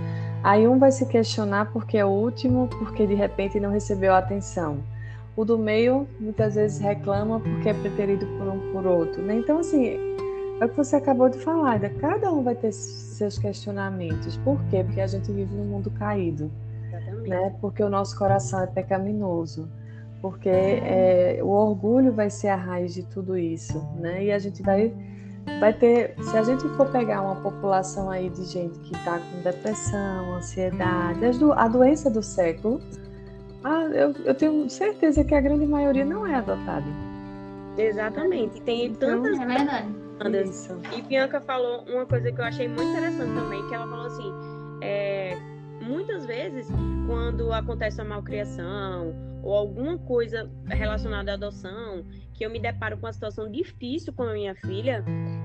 Aí 0.42 0.68
um 0.68 0.78
vai 0.78 0.92
se 0.92 1.06
questionar 1.06 1.72
porque 1.72 1.96
é 1.96 2.04
o 2.04 2.08
último, 2.08 2.68
porque 2.68 3.06
de 3.06 3.14
repente 3.14 3.58
não 3.58 3.70
recebeu 3.70 4.14
atenção. 4.14 4.78
O 5.36 5.44
do 5.44 5.58
meio 5.58 6.06
muitas 6.20 6.54
vezes 6.54 6.78
reclama 6.78 7.40
porque 7.40 7.68
é 7.68 7.74
preterido 7.74 8.26
por 8.38 8.48
um 8.48 8.72
por 8.72 8.86
outro. 8.86 9.22
Né? 9.22 9.36
Então, 9.36 9.58
assim, 9.58 9.98
é 10.60 10.64
o 10.64 10.68
que 10.68 10.76
você 10.76 10.96
acabou 10.96 11.28
de 11.28 11.38
falar, 11.38 11.80
né? 11.80 11.88
cada 12.00 12.30
um 12.30 12.42
vai 12.42 12.54
ter 12.54 12.72
seus 12.72 13.38
questionamentos. 13.38 14.36
Por 14.38 14.62
quê? 14.66 14.84
Porque 14.84 15.00
a 15.00 15.06
gente 15.06 15.32
vive 15.32 15.54
num 15.54 15.64
mundo 15.64 15.90
caído. 15.90 16.50
Né? 17.26 17.54
Porque 17.60 17.82
o 17.82 17.88
nosso 17.88 18.16
coração 18.16 18.62
é 18.62 18.66
pecaminoso. 18.66 19.68
Porque 20.20 20.48
é, 20.48 21.40
o 21.42 21.48
orgulho 21.48 22.12
vai 22.12 22.30
ser 22.30 22.48
a 22.48 22.56
raiz 22.56 22.94
de 22.94 23.02
tudo 23.02 23.36
isso. 23.36 23.78
Né? 23.98 24.24
E 24.24 24.32
a 24.32 24.38
gente 24.38 24.62
vai, 24.62 24.92
vai 25.60 25.72
ter. 25.72 26.14
Se 26.22 26.36
a 26.36 26.42
gente 26.42 26.66
for 26.76 26.90
pegar 26.90 27.22
uma 27.22 27.36
população 27.36 28.10
aí 28.10 28.30
de 28.30 28.44
gente 28.44 28.78
que 28.80 28.94
está 28.96 29.18
com 29.18 29.42
depressão, 29.42 30.34
ansiedade, 30.34 31.20
a 31.56 31.68
doença 31.68 32.10
do 32.10 32.22
século, 32.22 32.80
ah, 33.62 33.84
eu, 33.92 34.14
eu 34.24 34.34
tenho 34.34 34.68
certeza 34.68 35.24
que 35.24 35.34
a 35.34 35.40
grande 35.40 35.66
maioria 35.66 36.04
não 36.04 36.26
é 36.26 36.34
adotada. 36.34 36.86
Exatamente. 37.76 38.60
Tem 38.62 38.86
então, 38.86 39.22
tantas. 39.22 39.40
É 39.40 39.46
verdade 39.46 40.48
Isso. 40.48 40.80
E 40.96 41.02
Bianca 41.02 41.40
falou 41.40 41.84
uma 41.88 42.06
coisa 42.06 42.30
que 42.30 42.40
eu 42.40 42.44
achei 42.44 42.68
muito 42.68 42.84
interessante 42.84 43.34
também, 43.34 43.66
que 43.68 43.74
ela 43.74 43.86
falou 43.86 44.06
assim, 44.06 44.32
é, 44.80 45.36
muitas 45.80 46.24
vezes, 46.24 46.68
quando 47.06 47.52
acontece 47.52 48.00
uma 48.00 48.16
malcriação 48.16 49.14
ou 49.42 49.54
alguma 49.54 49.98
coisa 49.98 50.50
relacionada 50.66 51.32
à 51.32 51.34
adoção, 51.34 52.04
que 52.32 52.44
eu 52.44 52.50
me 52.50 52.58
deparo 52.58 52.96
com 52.96 53.06
uma 53.06 53.12
situação 53.12 53.50
difícil 53.50 54.12
com 54.12 54.22
a 54.22 54.32
minha 54.32 54.54
filha, 54.54 55.04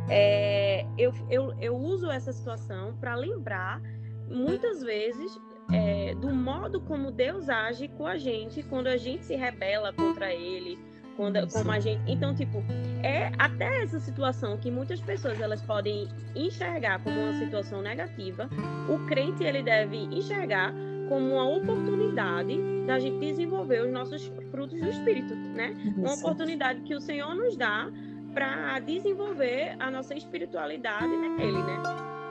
é, 0.10 0.86
eu, 0.98 1.14
eu, 1.30 1.54
eu 1.60 1.76
uso 1.76 2.10
essa 2.10 2.34
situação 2.34 2.96
para 3.00 3.16
lembrar, 3.16 3.82
muitas 4.28 4.82
vezes, 4.82 5.40
é, 5.72 6.16
do 6.16 6.34
modo 6.34 6.82
como 6.82 7.12
Deus 7.12 7.50
age 7.50 7.88
com 7.90 8.08
a 8.08 8.18
gente 8.18 8.64
quando 8.64 8.88
a 8.88 8.98
gente 8.98 9.26
se 9.26 9.36
rebela 9.36 9.94
contra 9.94 10.34
Ele, 10.34 10.80
quando, 11.16 11.48
como 11.52 11.72
a 11.72 11.80
gente. 11.80 12.02
Então, 12.08 12.34
tipo, 12.34 12.64
é 13.04 13.32
até 13.38 13.84
essa 13.84 14.00
situação 14.00 14.58
que 14.58 14.72
muitas 14.72 15.00
pessoas 15.02 15.40
elas 15.40 15.62
podem 15.62 16.08
enxergar 16.36 17.04
como 17.04 17.20
uma 17.20 17.34
situação 17.34 17.82
negativa, 17.82 18.50
o 18.90 19.06
crente 19.08 19.44
ele 19.44 19.62
deve 19.62 19.98
enxergar 19.98 20.74
como 21.08 21.34
uma 21.34 21.48
oportunidade 21.50 22.58
da 22.86 23.00
gente 23.00 23.20
desenvolver 23.20 23.84
os 23.84 23.92
nossos 23.92 24.32
frutos 24.52 24.80
do 24.80 24.88
Espírito, 24.88 25.36
né? 25.36 25.76
Uma 25.98 26.14
oportunidade 26.14 26.82
que 26.82 26.96
o 26.96 27.02
Senhor 27.02 27.36
nos 27.36 27.58
dá 27.58 27.92
para 28.34 28.80
desenvolver 28.80 29.76
a 29.80 29.90
nossa 29.92 30.14
espiritualidade 30.14 31.08
nele, 31.08 31.62
né? 31.64 31.82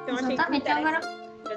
Então, 0.03 0.31
Exatamente. 0.31 0.69
Agora, 0.69 1.01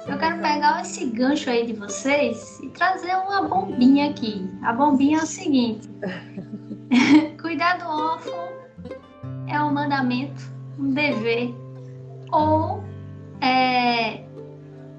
eu 0.08 0.18
quero 0.18 0.36
pegar 0.40 0.80
esse 0.82 1.10
gancho 1.10 1.50
aí 1.50 1.66
de 1.66 1.74
vocês 1.74 2.60
e 2.60 2.68
trazer 2.70 3.14
uma 3.16 3.42
bombinha 3.42 4.10
aqui. 4.10 4.48
A 4.62 4.72
bombinha 4.72 5.18
é 5.18 5.22
o 5.22 5.26
seguinte: 5.26 5.88
cuidar 7.40 7.78
do 7.78 7.86
órfão 7.86 8.48
é 9.48 9.60
um 9.62 9.72
mandamento, 9.72 10.42
um 10.78 10.90
dever, 10.92 11.54
ou 12.30 12.82
é, 13.40 14.24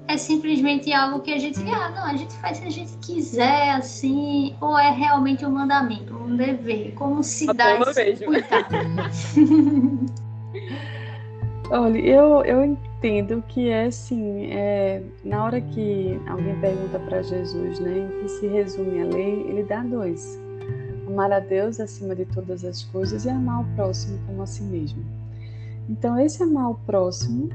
é 0.06 0.16
simplesmente 0.16 0.92
algo 0.92 1.20
que 1.20 1.32
a 1.32 1.38
gente, 1.38 1.58
ah, 1.60 1.90
não, 1.90 2.04
a 2.04 2.16
gente 2.16 2.32
faz 2.34 2.58
se 2.58 2.64
a 2.64 2.70
gente 2.70 2.92
quiser, 2.98 3.70
assim, 3.70 4.54
ou 4.60 4.78
é 4.78 4.90
realmente 4.90 5.46
um 5.46 5.50
mandamento, 5.50 6.14
um 6.14 6.36
dever, 6.36 6.92
como 6.94 7.22
se 7.22 7.46
dá 7.46 7.80
esse 7.80 8.24
Olha, 11.70 11.98
eu, 11.98 12.44
eu 12.44 12.62
entendo 12.62 13.42
que 13.48 13.70
é 13.70 13.86
assim, 13.86 14.52
é, 14.52 15.02
na 15.24 15.44
hora 15.44 15.60
que 15.60 16.20
alguém 16.28 16.60
pergunta 16.60 16.98
para 16.98 17.22
Jesus, 17.22 17.80
né, 17.80 18.00
em 18.00 18.20
que 18.20 18.28
se 18.28 18.46
resume 18.46 19.00
a 19.00 19.06
lei, 19.06 19.46
ele 19.48 19.62
dá 19.62 19.82
dois. 19.82 20.38
Amar 21.06 21.32
a 21.32 21.40
Deus 21.40 21.80
acima 21.80 22.14
de 22.14 22.26
todas 22.26 22.64
as 22.64 22.82
coisas 22.84 23.24
e 23.24 23.30
amar 23.30 23.62
o 23.62 23.76
próximo 23.76 24.18
como 24.26 24.42
a 24.42 24.46
si 24.46 24.62
mesmo. 24.62 25.02
Então, 25.88 26.18
esse 26.18 26.42
amar 26.42 26.70
o 26.70 26.74
próximo 26.74 27.48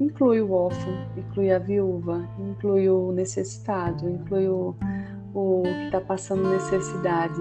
inclui 0.00 0.40
o 0.40 0.52
órfão, 0.52 0.92
inclui 1.16 1.50
a 1.50 1.58
viúva, 1.58 2.26
inclui 2.38 2.88
o 2.88 3.12
necessitado, 3.12 4.08
inclui 4.08 4.48
o, 4.48 4.74
o 5.34 5.62
que 5.62 5.86
está 5.86 6.00
passando 6.00 6.48
necessidade. 6.48 7.40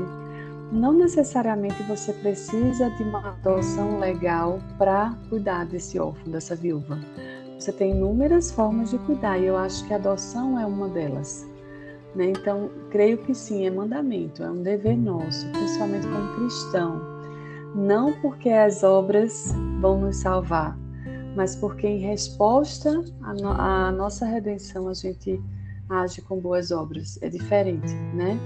Não 0.72 0.94
necessariamente 0.94 1.82
você 1.84 2.12
precisa 2.14 2.90
de 2.92 3.04
uma 3.04 3.30
adoção 3.30 4.00
legal 4.00 4.60
para 4.78 5.14
cuidar 5.30 5.66
desse 5.66 6.00
órfão, 6.00 6.32
dessa 6.32 6.56
viúva. 6.56 7.00
Você 7.58 7.72
tem 7.72 7.92
inúmeras 7.92 8.52
formas 8.52 8.92
de 8.92 8.98
cuidar 9.00 9.40
e 9.40 9.46
eu 9.46 9.58
acho 9.58 9.86
que 9.88 9.94
a 9.94 9.98
adoção 9.98 10.60
é 10.60 10.66
uma 10.66 10.90
delas. 10.90 11.48
Né? 12.16 12.32
Então, 12.32 12.70
creio 12.90 13.18
que 13.18 13.34
sim, 13.34 13.66
é 13.66 13.70
mandamento, 13.70 14.44
é 14.44 14.50
um 14.50 14.62
dever 14.62 14.98
nosso, 14.98 15.48
principalmente 15.52 16.08
como 16.08 16.36
cristão. 16.36 17.02
Não 17.76 18.14
porque 18.22 18.50
as 18.50 18.84
obras 18.84 19.54
vão 19.80 20.02
nos 20.02 20.18
salvar, 20.18 20.78
mas 21.38 21.56
porque 21.56 21.86
em 21.86 22.00
resposta 22.00 22.90
à, 23.22 23.34
no, 23.36 23.52
à 23.52 23.92
nossa 23.92 24.26
redenção 24.26 24.90
a 24.90 24.94
gente 24.96 25.40
age 25.88 26.20
com 26.20 26.40
boas 26.40 26.72
obras. 26.72 27.20
É 27.22 27.30
diferente, 27.30 27.94
né? 28.16 28.40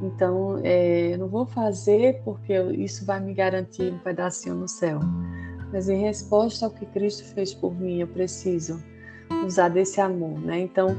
Então, 0.00 0.58
é, 0.64 1.12
eu 1.12 1.18
não 1.18 1.28
vou 1.28 1.44
fazer 1.44 2.22
porque 2.24 2.58
isso 2.72 3.04
vai 3.04 3.20
me 3.20 3.34
garantir 3.34 3.92
um 3.92 3.98
pedacinho 3.98 4.54
no 4.54 4.66
céu. 4.66 4.98
Mas 5.70 5.90
em 5.90 6.00
resposta 6.00 6.64
ao 6.64 6.70
que 6.70 6.86
Cristo 6.86 7.22
fez 7.34 7.52
por 7.52 7.78
mim, 7.78 8.00
eu 8.00 8.08
preciso 8.08 8.82
usar 9.44 9.68
desse 9.68 10.00
amor, 10.00 10.40
né? 10.40 10.58
Então, 10.60 10.96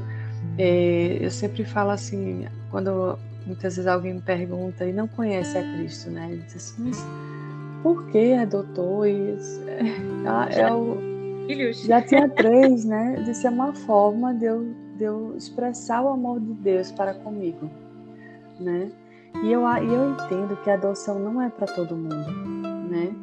é, 0.56 1.18
eu 1.20 1.32
sempre 1.32 1.64
falo 1.64 1.90
assim, 1.90 2.46
quando 2.70 3.18
muitas 3.44 3.74
vezes 3.74 3.88
alguém 3.88 4.14
me 4.14 4.22
pergunta 4.22 4.84
e 4.84 4.92
não 4.92 5.08
conhece 5.08 5.58
a 5.58 5.62
Cristo, 5.74 6.10
né? 6.10 6.28
Ele 6.30 6.42
diz 6.42 6.54
assim, 6.54 6.84
mas 6.84 7.04
por 7.82 8.06
que 8.06 8.34
adotou 8.34 9.04
isso? 9.04 9.60
É, 9.66 10.60
é 10.60 10.72
o, 10.72 11.09
filhos. 11.50 11.82
Já 11.82 12.00
tinha 12.02 12.28
três, 12.28 12.84
né? 12.84 13.24
Isso 13.28 13.46
é 13.46 13.50
uma 13.50 13.74
forma 13.74 14.34
de 14.34 14.44
eu, 14.44 14.74
de 14.96 15.04
eu 15.04 15.36
expressar 15.36 16.02
o 16.02 16.08
amor 16.08 16.40
de 16.40 16.52
Deus 16.54 16.92
para 16.92 17.14
comigo, 17.14 17.70
né? 18.58 18.90
E 19.42 19.52
eu, 19.52 19.62
eu 19.62 20.10
entendo 20.10 20.56
que 20.62 20.70
a 20.70 20.74
adoção 20.74 21.18
não 21.18 21.40
é 21.40 21.48
para 21.48 21.66
todo 21.66 21.96
mundo, 21.96 22.30
né? 22.88 23.14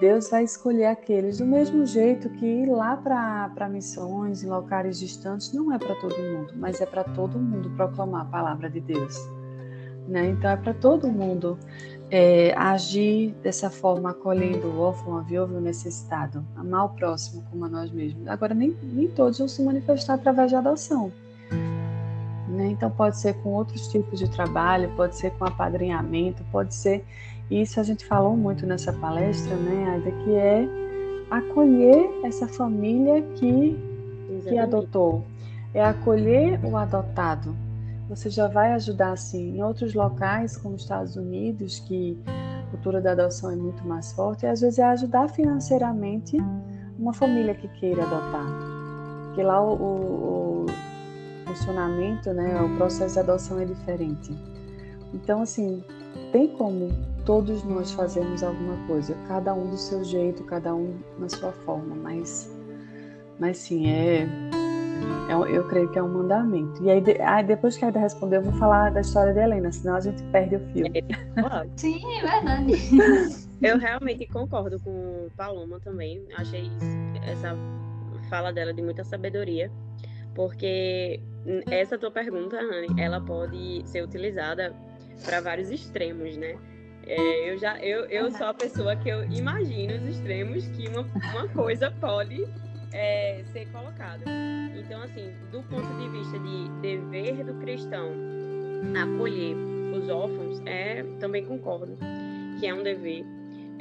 Deus 0.00 0.30
vai 0.30 0.44
escolher 0.44 0.86
aqueles 0.86 1.38
do 1.38 1.46
mesmo 1.46 1.84
jeito 1.84 2.30
que 2.30 2.46
ir 2.46 2.70
lá 2.70 2.96
para 2.96 3.68
missões 3.68 4.42
em 4.42 4.48
locais 4.48 4.98
distantes 4.98 5.52
não 5.52 5.70
é 5.72 5.78
para 5.78 5.94
todo 5.96 6.16
mundo, 6.16 6.54
mas 6.56 6.80
é 6.80 6.86
para 6.86 7.04
todo 7.04 7.38
mundo 7.38 7.70
proclamar 7.76 8.22
a 8.22 8.24
palavra 8.24 8.70
de 8.70 8.80
Deus. 8.80 9.14
Né? 10.08 10.30
Então 10.30 10.50
é 10.50 10.56
para 10.56 10.74
todo 10.74 11.08
mundo 11.08 11.58
é, 12.10 12.52
agir 12.56 13.34
dessa 13.42 13.70
forma, 13.70 14.10
acolhendo 14.10 14.66
o 14.68 14.80
órfão, 14.80 15.16
a 15.16 15.22
viúva 15.22 15.56
o 15.56 15.60
necessitado, 15.60 16.44
amar 16.56 16.84
o 16.84 16.88
próximo 16.90 17.42
como 17.50 17.64
a 17.64 17.68
nós 17.68 17.90
mesmos. 17.90 18.28
Agora, 18.28 18.54
nem, 18.54 18.76
nem 18.82 19.08
todos 19.08 19.38
vão 19.38 19.48
se 19.48 19.62
manifestar 19.62 20.14
através 20.14 20.50
de 20.50 20.56
adoção. 20.56 21.10
Né? 22.48 22.66
Então, 22.66 22.90
pode 22.90 23.18
ser 23.18 23.34
com 23.42 23.50
outros 23.50 23.88
tipos 23.88 24.18
de 24.18 24.28
trabalho, 24.28 24.92
pode 24.94 25.16
ser 25.16 25.30
com 25.32 25.46
apadrinhamento, 25.46 26.44
pode 26.52 26.74
ser. 26.74 27.02
Isso 27.50 27.80
a 27.80 27.82
gente 27.82 28.04
falou 28.04 28.36
muito 28.36 28.66
nessa 28.66 28.92
palestra, 28.92 29.56
né, 29.56 29.90
Aida, 29.90 30.10
que 30.10 30.34
é 30.34 30.68
acolher 31.30 32.10
essa 32.24 32.46
família 32.46 33.22
que, 33.36 33.78
que 34.46 34.58
adotou, 34.58 35.24
é 35.72 35.82
acolher 35.82 36.60
o 36.62 36.76
adotado, 36.76 37.56
você 38.08 38.28
já 38.28 38.48
vai 38.48 38.72
ajudar 38.72 39.12
assim 39.12 39.56
em 39.56 39.62
outros 39.62 39.94
locais 39.94 40.56
como 40.56 40.76
Estados 40.76 41.16
Unidos 41.16 41.80
que 41.80 42.18
a 42.26 42.70
cultura 42.70 43.00
da 43.00 43.12
adoção 43.12 43.50
é 43.50 43.56
muito 43.56 43.86
mais 43.86 44.12
forte. 44.12 44.44
E 44.44 44.48
às 44.48 44.60
vezes 44.60 44.78
é 44.78 44.84
ajudar 44.84 45.28
financeiramente 45.28 46.36
uma 46.98 47.12
família 47.12 47.54
que 47.54 47.68
queira 47.68 48.02
adotar. 48.02 48.46
Porque 49.26 49.42
lá 49.42 49.62
o, 49.62 49.74
o, 49.74 50.66
o 50.66 51.46
funcionamento 51.46 52.32
né 52.32 52.60
o 52.60 52.76
processo 52.76 53.14
de 53.14 53.20
adoção 53.20 53.58
é 53.60 53.64
diferente. 53.64 54.36
Então 55.14 55.42
assim 55.42 55.82
tem 56.32 56.48
como 56.48 56.90
todos 57.24 57.62
nós 57.64 57.92
fazermos 57.92 58.42
alguma 58.42 58.76
coisa 58.86 59.14
cada 59.28 59.54
um 59.54 59.70
do 59.70 59.76
seu 59.76 60.02
jeito 60.02 60.42
cada 60.44 60.74
um 60.74 60.98
na 61.18 61.28
sua 61.28 61.52
forma 61.52 61.94
mas 61.94 62.50
mas 63.38 63.58
sim 63.58 63.86
é 63.88 64.26
eu, 65.28 65.46
é 65.46 65.56
eu 65.56 65.64
creio 65.68 65.88
que 65.90 65.98
é 65.98 66.02
um 66.02 66.08
mandamento. 66.08 66.82
E 66.82 66.90
aí, 66.90 67.00
de, 67.00 67.20
aí 67.20 67.44
depois 67.44 67.76
que 67.76 67.84
a 67.84 67.88
Aida 67.88 68.00
responder, 68.00 68.36
eu 68.36 68.42
vou 68.42 68.52
falar 68.54 68.90
da 68.90 69.00
história 69.00 69.32
de 69.32 69.40
Helena, 69.40 69.70
senão 69.72 69.96
a 69.96 70.00
gente 70.00 70.22
perde 70.24 70.56
o 70.56 70.60
fio. 70.72 70.86
É, 70.86 71.02
Sim, 71.76 72.00
é 72.18 72.20
verdade. 72.20 72.72
Eu 73.62 73.78
realmente 73.78 74.26
concordo 74.26 74.80
com 74.80 75.28
Paloma 75.36 75.78
também. 75.78 76.20
Achei 76.36 76.68
essa 77.24 77.56
fala 78.28 78.52
dela 78.52 78.74
de 78.74 78.82
muita 78.82 79.04
sabedoria, 79.04 79.70
porque 80.34 81.20
essa 81.70 81.96
tua 81.96 82.10
pergunta, 82.10 82.56
Rani, 82.56 82.88
ela 82.98 83.20
pode 83.20 83.82
ser 83.86 84.02
utilizada 84.02 84.74
para 85.24 85.40
vários 85.40 85.70
extremos, 85.70 86.36
né? 86.36 86.56
É, 87.06 87.50
eu 87.52 87.58
já 87.58 87.78
eu, 87.80 88.04
eu 88.06 88.30
sou 88.30 88.46
a 88.48 88.54
pessoa 88.54 88.96
que 88.96 89.08
eu 89.08 89.24
imagino 89.24 89.94
os 89.94 90.08
extremos 90.08 90.66
que 90.68 90.88
uma, 90.88 91.02
uma 91.32 91.48
coisa 91.48 91.90
pode 92.00 92.46
é, 92.92 93.42
ser 93.52 93.66
colocada. 93.70 94.24
Então, 94.76 95.02
assim, 95.02 95.32
do 95.50 95.62
ponto 95.64 95.88
de 95.98 96.08
vista 96.08 96.38
de 96.38 96.68
dever 96.80 97.44
do 97.44 97.54
cristão 97.54 98.10
acolher 99.00 99.56
os 99.94 100.08
órfãos, 100.08 100.60
é, 100.66 101.04
também 101.20 101.44
concordo 101.44 101.96
que 102.58 102.66
é 102.66 102.74
um 102.74 102.82
dever. 102.82 103.24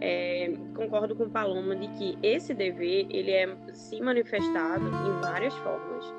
É, 0.03 0.51
concordo 0.75 1.15
com 1.15 1.29
Paloma 1.29 1.75
de 1.75 1.87
que 1.89 2.17
esse 2.23 2.55
dever 2.55 3.05
ele 3.11 3.31
é 3.31 3.55
se 3.71 4.01
manifestado 4.01 4.87
em 4.87 5.21
várias 5.21 5.53
formas, 5.57 6.11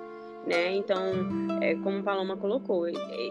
né? 0.47 0.77
Então, 0.77 1.01
é, 1.61 1.75
como 1.77 2.03
Paloma 2.03 2.37
colocou, 2.37 2.87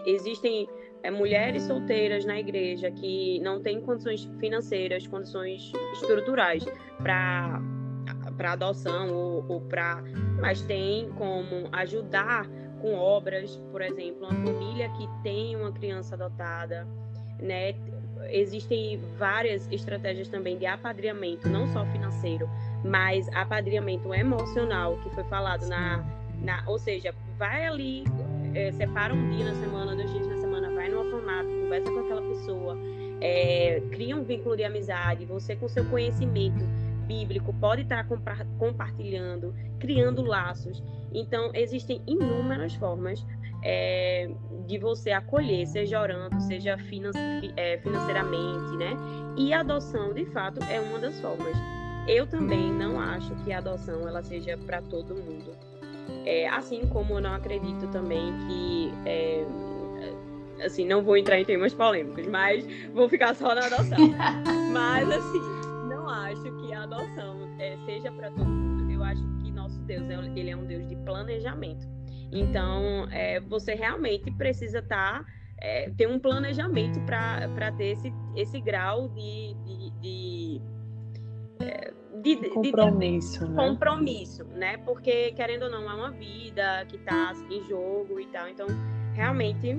existem 0.06 0.68
é, 1.02 1.10
mulheres 1.10 1.62
solteiras 1.62 2.26
na 2.26 2.38
igreja 2.38 2.90
que 2.90 3.40
não 3.40 3.62
têm 3.62 3.80
condições 3.80 4.28
financeiras, 4.38 5.06
condições 5.06 5.72
estruturais 5.94 6.64
para 6.98 7.62
para 8.42 8.52
adoção 8.54 9.14
ou, 9.14 9.44
ou 9.48 9.60
para. 9.60 10.02
Mas 10.40 10.60
tem 10.62 11.08
como 11.10 11.68
ajudar 11.70 12.48
com 12.80 12.92
obras, 12.96 13.56
por 13.70 13.80
exemplo, 13.80 14.26
uma 14.26 14.34
família 14.34 14.88
que 14.88 15.08
tem 15.22 15.54
uma 15.54 15.70
criança 15.70 16.16
adotada, 16.16 16.84
né? 17.38 17.72
Existem 18.30 19.00
várias 19.16 19.70
estratégias 19.70 20.26
também 20.28 20.58
de 20.58 20.66
apadrinhamento, 20.66 21.48
não 21.48 21.72
só 21.72 21.84
financeiro, 21.86 22.50
mas 22.84 23.28
apadrinhamento 23.28 24.12
emocional, 24.12 24.98
que 25.04 25.10
foi 25.10 25.22
falado 25.24 25.68
na, 25.68 26.04
na. 26.40 26.64
Ou 26.66 26.80
seja, 26.80 27.14
vai 27.38 27.66
ali, 27.66 28.02
é, 28.54 28.72
separa 28.72 29.14
um 29.14 29.30
dia 29.30 29.44
na 29.44 29.54
semana, 29.54 29.94
dois 29.94 30.10
dias 30.10 30.26
na 30.26 30.36
semana, 30.38 30.68
vai 30.74 30.88
no 30.88 30.98
orfanato, 30.98 31.48
conversa 31.48 31.92
com 31.92 32.00
aquela 32.00 32.22
pessoa, 32.22 32.76
é, 33.20 33.80
cria 33.92 34.16
um 34.16 34.24
vínculo 34.24 34.56
de 34.56 34.64
amizade, 34.64 35.24
você 35.26 35.54
com 35.54 35.68
seu 35.68 35.84
conhecimento 35.84 36.81
bíblico 37.12 37.52
pode 37.54 37.82
estar 37.82 38.06
compartilhando, 38.58 39.54
criando 39.78 40.22
laços. 40.22 40.82
Então, 41.12 41.50
existem 41.54 42.00
inúmeras 42.06 42.74
formas 42.74 43.24
é, 43.62 44.30
de 44.66 44.78
você 44.78 45.10
acolher, 45.10 45.66
seja 45.66 46.00
orando, 46.00 46.40
seja 46.40 46.76
é, 47.56 47.78
financeiramente, 47.78 48.76
né? 48.76 48.96
E 49.36 49.52
a 49.52 49.60
adoção, 49.60 50.12
de 50.12 50.24
fato, 50.26 50.62
é 50.64 50.80
uma 50.80 50.98
das 50.98 51.18
formas. 51.20 51.56
Eu 52.08 52.26
também 52.26 52.72
não 52.72 52.98
acho 52.98 53.34
que 53.44 53.52
a 53.52 53.58
adoção 53.58 54.08
ela 54.08 54.22
seja 54.22 54.56
para 54.56 54.80
todo 54.82 55.14
mundo. 55.14 55.52
É, 56.24 56.48
assim 56.48 56.86
como 56.88 57.14
eu 57.14 57.20
não 57.20 57.34
acredito 57.34 57.86
também 57.88 58.32
que 58.46 58.92
é, 59.06 59.44
assim, 60.64 60.86
não 60.86 61.02
vou 61.02 61.16
entrar 61.16 61.38
em 61.38 61.44
temas 61.44 61.74
polêmicos, 61.74 62.26
mas 62.26 62.64
vou 62.92 63.08
ficar 63.08 63.34
só 63.34 63.54
na 63.54 63.66
adoção. 63.66 63.98
mas 64.72 65.10
assim, 65.10 65.61
a 66.82 66.84
adoção 66.84 67.48
é, 67.58 67.76
seja 67.86 68.10
para 68.10 68.30
todo 68.30 68.44
mundo, 68.44 68.90
eu 68.90 69.02
acho 69.04 69.22
que 69.38 69.52
nosso 69.52 69.78
Deus 69.82 70.08
é, 70.10 70.14
ele 70.38 70.50
é 70.50 70.56
um 70.56 70.66
Deus 70.66 70.88
de 70.88 70.96
planejamento. 70.96 71.86
Então, 72.32 73.06
é, 73.10 73.40
você 73.40 73.74
realmente 73.74 74.30
precisa 74.32 74.80
estar 74.80 75.20
tá, 75.20 75.26
é, 75.60 75.90
ter 75.90 76.08
um 76.08 76.18
planejamento 76.18 77.00
para 77.02 77.72
ter 77.72 77.92
esse, 77.92 78.12
esse 78.34 78.60
grau 78.60 79.08
de, 79.10 79.54
de, 79.64 79.90
de 80.00 80.62
é, 81.60 81.92
de, 82.20 82.36
de, 82.36 82.48
compromisso, 82.50 83.46
de, 83.46 83.52
né? 83.52 83.68
compromisso, 83.68 84.44
né? 84.44 84.76
Porque 84.78 85.32
querendo 85.32 85.64
ou 85.64 85.70
não 85.70 85.88
é 85.88 85.94
uma 85.94 86.10
vida 86.10 86.84
que 86.88 86.96
está 86.96 87.32
em 87.50 87.62
jogo 87.68 88.18
e 88.18 88.26
tal. 88.26 88.48
Então, 88.48 88.66
realmente 89.14 89.76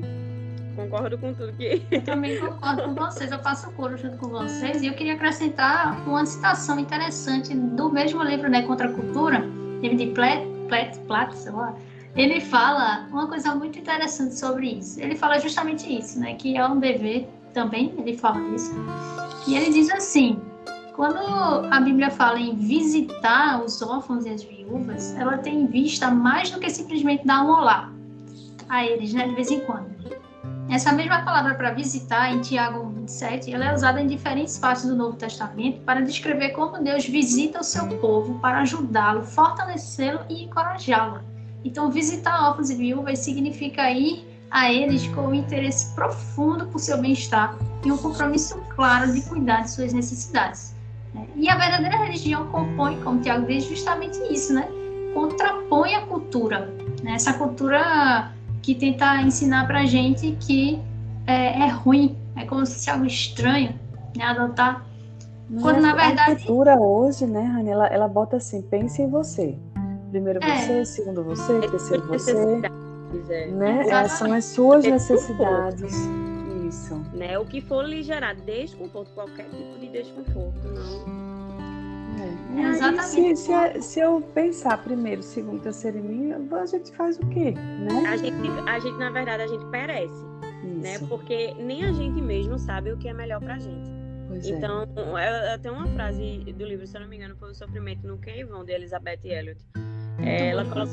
concordo 0.73 1.17
com 1.17 1.33
tudo 1.33 1.53
que. 1.53 1.81
Eu 1.91 2.01
também 2.03 2.39
concordo 2.39 2.83
com 2.83 2.93
vocês. 2.95 3.31
Eu 3.31 3.39
faço 3.39 3.71
coro 3.71 3.97
junto 3.97 4.17
com 4.17 4.27
vocês 4.27 4.81
e 4.81 4.87
eu 4.87 4.93
queria 4.93 5.13
acrescentar 5.13 6.07
uma 6.07 6.25
citação 6.25 6.79
interessante 6.79 7.55
do 7.55 7.89
mesmo 7.91 8.23
livro, 8.23 8.49
né, 8.49 8.63
Contra 8.63 8.89
a 8.89 8.93
Cultura, 8.93 9.43
de 9.81 10.07
Platt, 10.07 10.45
Platt, 10.67 10.99
Platt, 11.07 11.35
sei 11.35 11.51
lá. 11.51 11.75
Ele 12.15 12.39
fala 12.39 13.07
uma 13.09 13.27
coisa 13.27 13.55
muito 13.55 13.79
interessante 13.79 14.37
sobre 14.37 14.67
isso. 14.73 14.99
Ele 15.01 15.15
fala 15.15 15.39
justamente 15.39 15.91
isso, 15.91 16.19
né, 16.19 16.35
que 16.35 16.57
é 16.57 16.67
um 16.67 16.79
dever 16.79 17.27
também. 17.53 17.93
Ele 17.97 18.15
fala 18.17 18.39
isso. 18.55 18.73
E 19.47 19.55
ele 19.55 19.71
diz 19.71 19.89
assim 19.91 20.39
quando 20.95 21.17
a 21.71 21.79
Bíblia 21.81 22.11
fala 22.11 22.39
em 22.39 22.55
visitar 22.55 23.63
os 23.63 23.81
órfãos 23.81 24.25
e 24.25 24.29
as 24.29 24.43
viúvas, 24.43 25.15
ela 25.15 25.39
tem 25.39 25.61
em 25.61 25.65
vista 25.65 26.11
mais 26.11 26.51
do 26.51 26.59
que 26.59 26.69
simplesmente 26.69 27.25
dar 27.25 27.43
um 27.43 27.49
olá 27.49 27.91
a 28.69 28.85
eles, 28.85 29.11
né, 29.11 29.27
de 29.27 29.35
vez 29.35 29.49
em 29.49 29.59
quando. 29.61 29.91
Essa 30.69 30.91
mesma 30.91 31.21
palavra 31.23 31.55
para 31.55 31.71
visitar, 31.71 32.33
em 32.33 32.41
Tiago 32.41 32.89
27, 32.89 33.53
ela 33.53 33.65
é 33.65 33.73
usada 33.73 34.01
em 34.01 34.07
diferentes 34.07 34.57
partes 34.57 34.85
do 34.85 34.95
Novo 34.95 35.17
Testamento 35.17 35.81
para 35.81 36.01
descrever 36.01 36.49
como 36.49 36.81
Deus 36.81 37.05
visita 37.05 37.59
o 37.59 37.63
seu 37.63 37.87
povo 37.99 38.39
para 38.39 38.59
ajudá-lo, 38.59 39.23
fortalecê-lo 39.23 40.21
e 40.29 40.45
encorajá-lo. 40.45 41.21
Então, 41.63 41.91
visitar 41.91 42.49
órfãos 42.49 42.69
e 42.69 42.75
viúvas 42.75 43.19
significa 43.19 43.89
ir 43.91 44.25
a 44.49 44.71
eles 44.71 45.07
com 45.09 45.27
um 45.27 45.33
interesse 45.33 45.93
profundo 45.95 46.67
por 46.67 46.79
seu 46.79 46.99
bem-estar 46.99 47.57
e 47.85 47.91
um 47.91 47.97
compromisso 47.97 48.61
claro 48.75 49.11
de 49.11 49.21
cuidar 49.21 49.61
de 49.61 49.71
suas 49.71 49.93
necessidades. 49.93 50.75
E 51.35 51.49
a 51.49 51.55
verdadeira 51.55 51.97
religião 51.97 52.47
compõe, 52.47 52.99
como 53.01 53.19
Tiago 53.19 53.45
diz, 53.45 53.65
justamente 53.65 54.17
isso, 54.31 54.53
né? 54.53 54.67
Contrapõe 55.13 55.95
a 55.95 56.05
cultura, 56.07 56.73
né? 57.03 57.13
essa 57.13 57.33
cultura 57.33 58.31
que 58.63 58.73
tenta 58.73 59.21
ensinar 59.21 59.67
pra 59.67 59.85
gente 59.85 60.31
que 60.39 60.81
é, 61.27 61.65
é 61.65 61.67
ruim, 61.67 62.17
é 62.35 62.45
como 62.45 62.65
se 62.65 62.73
fosse 62.75 62.89
algo 62.89 63.05
estranho, 63.05 63.77
né? 64.17 64.23
Adotar. 64.23 64.85
Quando 65.61 65.81
na 65.81 65.93
verdade. 65.93 66.31
A 66.31 66.35
cultura 66.37 66.79
hoje, 66.79 67.27
né, 67.27 67.43
Rani, 67.43 67.69
ela, 67.69 67.87
ela 67.87 68.07
bota 68.07 68.37
assim: 68.37 68.61
pense 68.61 69.01
em 69.01 69.09
você. 69.09 69.55
Primeiro 70.09 70.39
é. 70.43 70.57
você, 70.57 70.85
segundo 70.85 71.23
você, 71.23 71.59
terceiro 71.59 72.07
você. 72.07 72.61
Né? 73.51 73.87
É, 73.89 74.07
são 74.07 74.31
as 74.31 74.45
suas 74.45 74.85
necessidades. 74.85 75.93
Isso. 76.67 76.95
Né? 77.13 77.37
O 77.37 77.45
que 77.45 77.61
for 77.61 77.83
lhe 77.85 78.01
gerar 78.01 78.33
desconforto, 78.33 79.11
qualquer 79.13 79.45
tipo 79.45 79.79
de 79.79 79.87
desconforto, 79.89 80.67
não. 80.67 81.22
É, 82.19 82.61
é 82.61 82.69
exatamente. 82.69 83.35
Se, 83.35 83.35
se, 83.35 83.81
se, 83.81 83.99
eu 83.99 84.21
pensar 84.33 84.81
primeiro, 84.83 85.21
segundo, 85.21 85.61
terceiro 85.61 85.97
em 85.97 86.01
mim, 86.01 86.31
a 86.51 86.65
gente 86.65 86.91
faz 86.95 87.17
o 87.17 87.25
quê? 87.27 87.51
Né? 87.51 88.07
A, 88.07 88.17
gente, 88.17 88.35
a 88.67 88.79
gente, 88.79 88.97
na 88.97 89.09
verdade, 89.09 89.43
a 89.43 89.47
gente 89.47 89.65
perece. 89.65 90.23
Né? 90.63 90.99
Porque 91.09 91.53
nem 91.55 91.85
a 91.85 91.91
gente 91.91 92.21
mesmo 92.21 92.57
sabe 92.57 92.91
o 92.91 92.97
que 92.97 93.07
é 93.07 93.13
melhor 93.13 93.39
pra 93.39 93.57
gente. 93.59 93.91
Pois 94.27 94.47
é. 94.47 94.51
então, 94.51 94.87
é. 95.17 95.57
tem 95.57 95.71
uma 95.71 95.87
frase 95.87 96.39
do 96.57 96.65
livro, 96.65 96.87
se 96.87 96.95
eu 96.95 97.01
não 97.01 97.07
me 97.07 97.17
engano, 97.17 97.35
foi 97.35 97.51
O 97.51 97.55
Sofrimento 97.55 98.05
no 98.07 98.17
Quem 98.17 98.45
Vão, 98.45 98.63
de 98.63 98.71
Elizabeth 98.71 99.19
Elliot. 99.23 99.59
É, 100.19 100.49
ela 100.49 100.65
coloca 100.65 100.91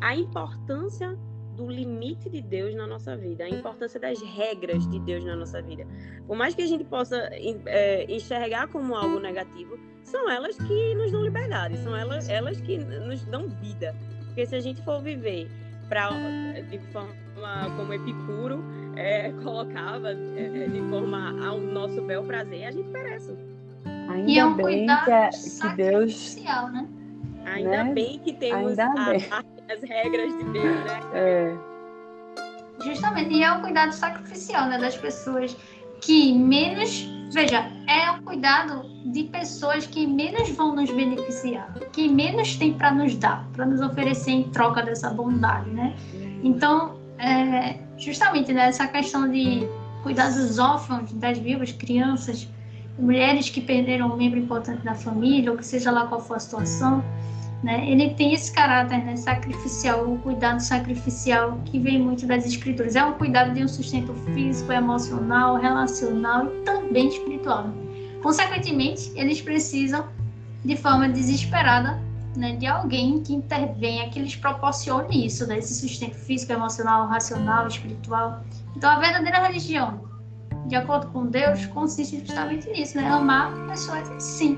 a 0.00 0.14
importância 0.14 1.16
do 1.60 1.70
limite 1.70 2.30
de 2.30 2.40
Deus 2.40 2.74
na 2.74 2.86
nossa 2.86 3.14
vida, 3.14 3.44
a 3.44 3.48
importância 3.48 4.00
das 4.00 4.20
regras 4.22 4.88
de 4.88 4.98
Deus 5.00 5.22
na 5.22 5.36
nossa 5.36 5.60
vida. 5.60 5.86
Por 6.26 6.34
mais 6.34 6.54
que 6.54 6.62
a 6.62 6.66
gente 6.66 6.84
possa 6.84 7.28
é, 7.66 8.06
enxergar 8.08 8.66
como 8.68 8.94
algo 8.94 9.20
negativo, 9.20 9.78
são 10.02 10.28
elas 10.30 10.56
que 10.56 10.94
nos 10.94 11.12
dão 11.12 11.22
liberdade, 11.22 11.76
são 11.78 11.94
elas, 11.94 12.30
elas 12.30 12.58
que 12.62 12.78
nos 12.78 13.22
dão 13.26 13.48
vida. 13.48 13.94
Porque 14.26 14.46
se 14.46 14.56
a 14.56 14.60
gente 14.60 14.82
for 14.82 15.02
viver 15.02 15.48
pra, 15.88 16.08
de 16.70 16.78
forma 16.92 17.12
como 17.76 17.92
Epicuro 17.92 18.64
é, 18.96 19.30
colocava, 19.44 20.12
é, 20.12 20.66
de 20.66 20.80
forma 20.88 21.46
ao 21.46 21.58
nosso 21.60 22.00
bel 22.02 22.24
prazer, 22.24 22.64
a 22.64 22.70
gente 22.70 22.88
perece. 22.88 23.36
Ainda 24.08 24.30
e 24.30 24.38
é 24.38 24.46
um 24.46 24.54
bem 24.54 24.86
que, 24.86 25.10
é, 25.10 25.28
que 25.28 25.76
Deus. 25.76 26.36
Né? 26.36 26.88
Ainda 27.44 27.84
né? 27.84 27.92
bem 27.92 28.18
que 28.18 28.32
temos 28.32 28.78
a, 28.78 28.86
a, 28.86 29.42
as 29.70 29.82
regras 29.82 30.36
de 30.36 30.44
Deus, 30.44 30.84
né? 30.84 31.00
É. 31.14 31.56
Justamente, 32.84 33.34
e 33.34 33.42
é 33.42 33.52
um 33.52 33.60
cuidado 33.60 33.92
sacrificial, 33.92 34.66
né, 34.68 34.78
das 34.78 34.96
pessoas 34.96 35.56
que 36.00 36.32
menos, 36.32 37.06
veja, 37.30 37.70
é 37.86 38.10
um 38.10 38.22
cuidado 38.22 38.88
de 39.12 39.24
pessoas 39.24 39.86
que 39.86 40.06
menos 40.06 40.48
vão 40.50 40.74
nos 40.74 40.90
beneficiar, 40.90 41.72
que 41.92 42.08
menos 42.08 42.56
tem 42.56 42.72
para 42.72 42.90
nos 42.90 43.14
dar, 43.16 43.46
para 43.52 43.66
nos 43.66 43.80
oferecer 43.82 44.30
em 44.30 44.44
troca 44.44 44.82
dessa 44.82 45.10
bondade, 45.10 45.68
né? 45.70 45.94
Então, 46.42 46.98
é, 47.18 47.76
justamente 47.98 48.50
né, 48.52 48.72
questão 48.72 49.30
de 49.30 49.68
cuidar 50.02 50.30
dos 50.30 50.58
órfãos, 50.58 51.12
das 51.12 51.36
viúvas, 51.36 51.70
crianças, 51.72 52.48
mulheres 52.98 53.50
que 53.50 53.60
perderam 53.60 54.12
um 54.12 54.16
membro 54.16 54.38
importante 54.38 54.82
da 54.82 54.94
família, 54.94 55.50
ou 55.50 55.58
que 55.58 55.64
seja 55.64 55.90
lá 55.90 56.06
qual 56.06 56.20
for 56.20 56.36
a 56.36 56.40
situação, 56.40 57.04
né? 57.62 57.88
Ele 57.88 58.10
tem 58.14 58.32
esse 58.32 58.52
caráter 58.52 59.04
né, 59.04 59.16
sacrificial, 59.16 60.10
o 60.10 60.18
cuidado 60.18 60.60
sacrificial 60.60 61.58
que 61.66 61.78
vem 61.78 62.00
muito 62.00 62.26
das 62.26 62.46
escrituras. 62.46 62.96
É 62.96 63.04
um 63.04 63.12
cuidado 63.12 63.52
de 63.52 63.62
um 63.62 63.68
sustento 63.68 64.14
físico, 64.32 64.72
emocional, 64.72 65.56
relacional 65.56 66.46
e 66.46 66.62
também 66.62 67.08
espiritual. 67.08 67.66
Consequentemente, 68.22 69.12
eles 69.14 69.42
precisam, 69.42 70.06
de 70.64 70.76
forma 70.76 71.08
desesperada, 71.08 72.02
né, 72.36 72.56
de 72.56 72.66
alguém 72.66 73.22
que 73.22 73.34
intervenha, 73.34 74.08
que 74.08 74.20
lhes 74.20 74.36
proporcione 74.36 75.26
isso, 75.26 75.46
né, 75.46 75.58
esse 75.58 75.74
sustento 75.74 76.14
físico, 76.14 76.52
emocional, 76.52 77.08
racional, 77.08 77.66
espiritual. 77.66 78.42
Então, 78.76 78.88
a 78.88 78.98
verdadeira 78.98 79.38
religião, 79.46 80.08
de 80.66 80.76
acordo 80.76 81.08
com 81.08 81.26
Deus, 81.26 81.66
consiste 81.66 82.20
justamente 82.20 82.70
nisso, 82.70 82.96
né? 82.96 83.08
Amar 83.08 83.52
pessoas 83.66 84.08
assim. 84.10 84.56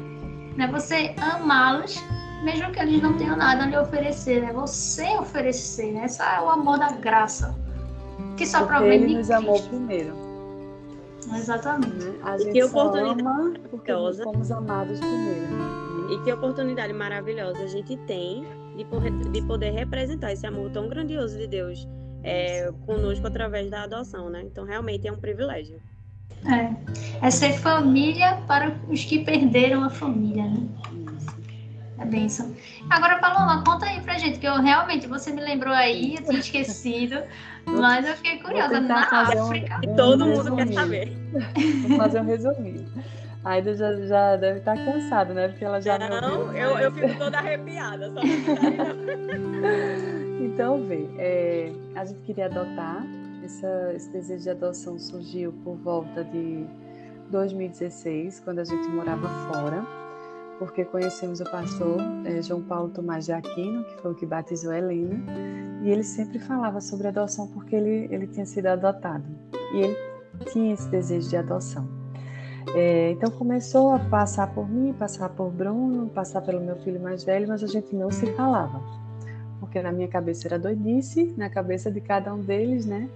Né? 0.57 0.67
Você 0.67 1.15
amá-los 1.19 1.97
mesmo 2.43 2.71
que 2.73 2.81
eles 2.81 3.03
não 3.03 3.17
tenham 3.17 3.37
nada 3.37 3.65
a 3.65 3.67
lhe 3.67 3.77
oferecer, 3.77 4.43
né? 4.43 4.53
Você 4.53 5.07
oferecer, 5.19 5.93
né? 5.93 6.05
Esse 6.07 6.23
é 6.23 6.41
o 6.41 6.51
amor 6.51 6.79
da 6.79 6.93
graça. 6.93 7.55
Que 8.37 8.47
só 8.47 8.61
porque 8.61 8.75
provém 8.75 9.03
ele 9.03 9.17
nos 9.19 9.31
amou 9.31 9.61
primeiro. 9.63 10.15
Exatamente. 11.35 12.05
Né? 12.05 12.15
A 12.23 12.39
gente 12.39 12.69
só 12.69 12.95
ama 12.95 13.53
porque 13.71 13.93
nós 13.93 14.21
fomos 14.21 14.51
amados 14.51 14.99
primeiro. 14.99 16.13
E 16.13 16.25
que 16.25 16.33
oportunidade 16.33 16.93
maravilhosa 16.93 17.63
a 17.63 17.67
gente 17.67 17.97
tem 17.99 18.45
de 18.77 18.85
poder, 18.85 19.11
de 19.11 19.43
poder 19.43 19.71
representar 19.71 20.33
esse 20.33 20.47
amor 20.47 20.71
tão 20.71 20.89
grandioso 20.89 21.39
de 21.39 21.47
Deus 21.47 21.89
é, 22.23 22.71
conosco 22.87 23.27
através 23.27 23.71
da 23.71 23.85
adoção, 23.85 24.29
né? 24.29 24.43
Então, 24.43 24.65
realmente 24.65 25.07
é 25.07 25.13
um 25.13 25.17
privilégio. 25.17 25.81
É. 26.45 27.27
é 27.27 27.31
ser 27.31 27.53
família 27.53 28.43
para 28.49 28.77
os 28.89 29.05
que 29.05 29.25
perderam 29.25 29.85
a 29.85 29.91
família, 29.91 30.45
né? 30.45 30.67
É 32.03 32.05
bênção. 32.05 32.53
Agora, 32.91 33.19
Paloma, 33.19 33.63
conta 33.65 33.87
aí 33.87 34.01
pra 34.01 34.19
gente, 34.19 34.41
que 34.41 34.47
eu 34.47 34.61
realmente, 34.61 35.07
você 35.07 35.31
me 35.31 35.41
lembrou 35.41 35.73
aí, 35.73 36.17
eu 36.17 36.25
tinha 36.25 36.41
esquecido, 36.41 37.23
mas 37.65 38.07
eu 38.07 38.17
fiquei 38.17 38.39
curiosa. 38.39 38.81
Na 38.81 39.05
África. 39.05 39.81
Um, 39.87 39.93
um 39.93 39.97
todo 39.97 40.27
mundo 40.27 40.57
quer 40.57 40.73
saber. 40.73 41.17
Vou 41.87 41.99
fazer 41.99 42.21
um 42.21 42.25
resuminho. 42.25 42.89
A 43.45 43.51
Aida 43.51 43.75
já, 43.75 43.95
já 44.07 44.37
deve 44.37 44.59
estar 44.59 44.77
cansada, 44.77 45.33
né? 45.33 45.49
Porque 45.49 45.65
ela 45.65 45.81
já 45.81 45.99
não. 45.99 46.57
eu, 46.57 46.79
eu 46.79 46.93
fico 46.93 47.17
toda 47.19 47.39
arrepiada, 47.39 48.11
só 48.13 48.21
Então, 50.41 50.83
vê, 50.85 51.09
é, 51.19 51.73
a 51.95 52.05
gente 52.05 52.21
queria 52.23 52.47
adotar, 52.47 53.05
essa, 53.45 53.93
esse 53.95 54.11
desejo 54.11 54.43
de 54.43 54.51
adoção 54.51 54.99
surgiu 54.99 55.53
por 55.65 55.77
volta 55.77 56.25
de 56.25 56.67
2016, 57.31 58.41
quando 58.41 58.59
a 58.59 58.65
gente 58.65 58.89
morava 58.89 59.29
fora 59.53 60.02
porque 60.63 60.85
conhecemos 60.85 61.41
o 61.41 61.45
pastor 61.45 62.01
é, 62.25 62.41
João 62.41 62.63
Paulo 62.63 62.89
Tomás 62.89 63.25
de 63.25 63.33
Aquino, 63.33 63.83
que 63.83 64.01
foi 64.01 64.13
o 64.13 64.15
que 64.15 64.25
batizou 64.25 64.73
Helena, 64.73 65.21
e 65.83 65.91
ele 65.91 66.05
sempre 66.05 66.39
falava 66.39 66.81
sobre 66.81 67.09
adoção 67.09 67.49
porque 67.49 67.75
ele, 67.75 68.07
ele 68.15 68.29
tinha 68.29 68.47
sido 68.47 68.69
adotado 68.69 69.25
e 69.75 69.81
ele 69.81 69.97
tinha 70.53 70.73
esse 70.73 70.89
desejo 70.89 71.29
de 71.29 71.37
adoção. 71.37 71.85
É, 72.77 73.11
então 73.11 73.29
começou 73.33 73.93
a 73.93 73.99
passar 73.99 74.55
por 74.55 74.69
mim, 74.71 74.93
passar 74.93 75.31
por 75.31 75.51
Bruno, 75.51 76.09
passar 76.11 76.41
pelo 76.43 76.61
meu 76.61 76.77
filho 76.77 77.01
mais 77.01 77.25
velho, 77.25 77.49
mas 77.49 77.65
a 77.65 77.67
gente 77.67 77.93
não 77.97 78.13
se 78.13 78.27
falava, 78.35 78.81
porque 79.59 79.83
na 79.83 79.91
minha 79.91 80.07
cabeça 80.07 80.47
era 80.47 80.61
doidice, 80.61 81.35
na 81.37 81.51
cabeça 81.51 81.91
de 81.91 82.01
cada 82.01 82.33
um 82.33 82.39
deles, 82.39 82.87
né? 82.87 83.09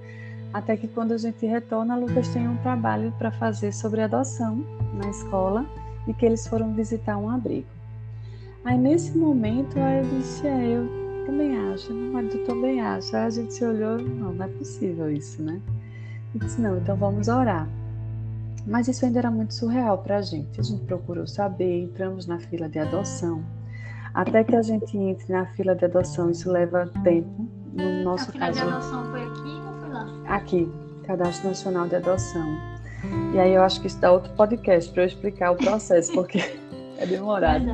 Até 0.53 0.77
que 0.77 0.89
quando 0.89 1.13
a 1.13 1.19
gente 1.19 1.47
retorna, 1.47 1.97
Lucas 1.97 2.27
tem 2.27 2.49
um 2.49 2.57
trabalho 2.57 3.13
para 3.17 3.31
fazer 3.31 3.73
sobre 3.73 4.01
adoção 4.01 4.65
na 4.95 5.09
escola 5.11 5.65
de 6.07 6.15
que 6.15 6.25
eles 6.25 6.47
foram 6.47 6.73
visitar 6.73 7.17
um 7.19 7.29
abrigo. 7.29 7.67
Aí 8.65 8.77
nesse 8.77 9.17
momento 9.17 9.79
eu 9.79 10.19
disse, 10.19 10.47
é, 10.47 10.77
eu 10.77 10.89
também 11.27 11.57
acho, 11.73 11.93
meu 11.93 12.13
marido 12.13 12.39
também 12.45 12.81
acha. 12.81 13.19
Aí 13.19 13.27
a 13.27 13.31
gente 13.31 13.55
se 13.55 13.65
olhou, 13.65 13.99
não, 13.99 14.33
não 14.33 14.45
é 14.45 14.49
possível 14.49 15.11
isso, 15.11 15.43
né? 15.43 15.61
E 16.35 16.39
disse, 16.39 16.61
não, 16.61 16.77
então 16.79 16.97
vamos 16.97 17.29
orar. 17.29 17.69
Mas 18.67 18.89
isso 18.89 19.05
ainda 19.05 19.21
era 19.21 19.31
muito 19.31 19.55
surreal 19.55 19.99
para 19.99 20.19
a 20.19 20.23
gente. 20.23 20.61
A 20.61 20.63
gente 20.63 20.85
procurou 20.85 21.27
saber, 21.27 21.83
entramos 21.83 22.27
na 22.27 22.39
fila 22.39 22.69
de 22.69 22.79
adoção. 22.79 23.45
Até 24.13 24.43
que 24.43 24.57
a 24.57 24.63
gente 24.63 24.97
entre 24.97 25.33
na 25.33 25.47
fila 25.47 25.75
de 25.75 25.85
adoção, 25.85 26.31
isso 26.31 26.51
leva 26.51 26.91
tempo. 27.05 27.49
No 27.73 28.03
nosso 28.03 28.31
a 28.31 28.33
fila 28.33 28.47
caso, 28.47 28.61
de 28.61 28.67
adoção 28.67 29.11
foi 29.11 29.23
aqui 29.23 29.61
ou 29.65 29.81
foi 29.81 29.89
lá? 29.91 30.23
Aqui, 30.27 30.73
Cadastro 31.05 31.49
Nacional 31.49 31.87
de 31.87 31.97
Adoção. 31.97 32.76
E 33.35 33.39
aí 33.39 33.55
eu 33.55 33.63
acho 33.63 33.81
que 33.81 33.87
isso 33.87 34.01
dá 34.01 34.13
outro 34.13 34.33
podcast 34.35 34.91
para 34.93 35.03
eu 35.03 35.07
explicar 35.07 35.51
o 35.51 35.57
processo, 35.57 36.13
porque 36.13 36.39
é 36.99 37.07
demorado. 37.07 37.67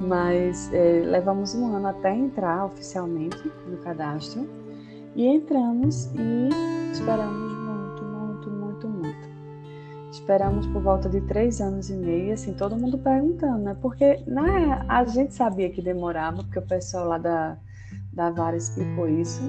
Mas 0.00 0.72
é, 0.72 1.02
levamos 1.04 1.54
um 1.54 1.74
ano 1.74 1.88
até 1.88 2.14
entrar 2.14 2.66
oficialmente 2.66 3.50
no 3.66 3.76
cadastro. 3.78 4.48
E 5.16 5.26
entramos 5.26 6.06
e 6.14 6.48
esperamos 6.92 7.52
muito, 7.52 8.04
muito, 8.04 8.50
muito, 8.50 8.88
muito. 8.88 9.28
Esperamos 10.12 10.66
por 10.68 10.80
volta 10.80 11.08
de 11.08 11.20
três 11.22 11.60
anos 11.60 11.90
e 11.90 11.94
meio, 11.94 12.34
assim, 12.34 12.52
todo 12.52 12.76
mundo 12.76 12.98
perguntando, 12.98 13.58
né? 13.58 13.76
Porque 13.82 14.22
na, 14.26 14.84
a 14.88 15.04
gente 15.04 15.34
sabia 15.34 15.70
que 15.70 15.82
demorava, 15.82 16.44
porque 16.44 16.60
o 16.60 16.62
pessoal 16.62 17.08
lá 17.08 17.18
da, 17.18 17.56
da 18.12 18.30
Vara 18.30 18.56
explicou 18.56 19.08
isso 19.08 19.42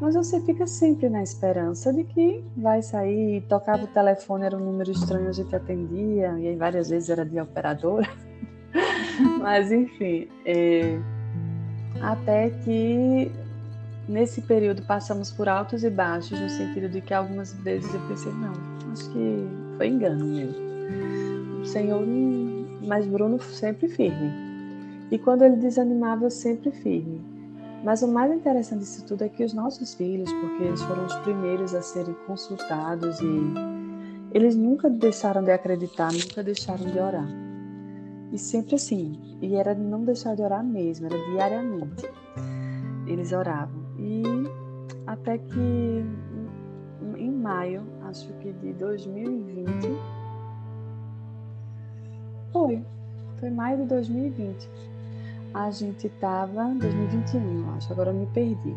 mas 0.00 0.14
você 0.14 0.40
fica 0.40 0.66
sempre 0.66 1.08
na 1.08 1.22
esperança 1.22 1.92
de 1.92 2.04
que 2.04 2.44
vai 2.56 2.82
sair. 2.82 3.42
Tocava 3.48 3.84
o 3.84 3.86
telefone, 3.86 4.44
era 4.44 4.56
um 4.56 4.60
número 4.60 4.90
estranho, 4.90 5.28
a 5.28 5.32
gente 5.32 5.54
atendia, 5.54 6.38
e 6.38 6.48
aí 6.48 6.56
várias 6.56 6.90
vezes 6.90 7.08
era 7.08 7.24
de 7.24 7.40
operadora. 7.40 8.08
mas 9.40 9.72
enfim, 9.72 10.28
é, 10.44 10.98
até 12.00 12.50
que 12.50 13.32
nesse 14.08 14.42
período 14.42 14.82
passamos 14.82 15.30
por 15.32 15.48
altos 15.48 15.82
e 15.82 15.90
baixos, 15.90 16.38
no 16.38 16.48
sentido 16.48 16.88
de 16.88 17.00
que 17.00 17.14
algumas 17.14 17.52
vezes 17.54 17.92
eu 17.92 18.00
pensei, 18.08 18.32
não, 18.32 18.52
acho 18.92 19.10
que 19.10 19.48
foi 19.76 19.88
engano 19.88 20.24
mesmo. 20.24 20.66
O 21.60 21.64
Senhor, 21.64 22.06
mas 22.86 23.06
Bruno 23.06 23.40
sempre 23.40 23.88
firme. 23.88 24.30
E 25.10 25.18
quando 25.18 25.42
ele 25.42 25.56
desanimava, 25.56 26.24
eu 26.24 26.30
sempre 26.30 26.70
firme. 26.70 27.35
Mas 27.86 28.02
o 28.02 28.08
mais 28.08 28.32
interessante 28.32 28.80
disso 28.80 29.06
tudo 29.06 29.22
é 29.22 29.28
que 29.28 29.44
os 29.44 29.52
nossos 29.52 29.94
filhos, 29.94 30.32
porque 30.32 30.64
eles 30.64 30.82
foram 30.82 31.06
os 31.06 31.14
primeiros 31.20 31.72
a 31.72 31.80
serem 31.80 32.16
consultados 32.26 33.20
e 33.20 33.54
eles 34.32 34.56
nunca 34.56 34.90
deixaram 34.90 35.44
de 35.44 35.52
acreditar, 35.52 36.12
nunca 36.12 36.42
deixaram 36.42 36.84
de 36.84 36.98
orar. 36.98 37.28
E 38.32 38.38
sempre 38.38 38.74
assim, 38.74 39.38
e 39.40 39.54
era 39.54 39.72
não 39.72 40.02
deixar 40.02 40.34
de 40.34 40.42
orar 40.42 40.64
mesmo, 40.64 41.06
era 41.06 41.16
diariamente. 41.30 42.10
Eles 43.06 43.30
oravam. 43.30 43.80
E 44.00 44.20
até 45.06 45.38
que 45.38 46.04
em 47.16 47.30
maio, 47.30 47.84
acho 48.08 48.32
que 48.40 48.52
de 48.52 48.72
2020, 48.72 49.70
foi, 52.52 52.84
foi 53.38 53.50
maio 53.50 53.78
de 53.78 53.84
2020 53.84 54.95
a 55.56 55.70
gente 55.70 56.06
estava, 56.06 56.64
2021, 56.78 57.60
eu 57.60 57.74
acho, 57.76 57.90
agora 57.90 58.10
eu 58.10 58.14
me 58.14 58.26
perdi. 58.26 58.76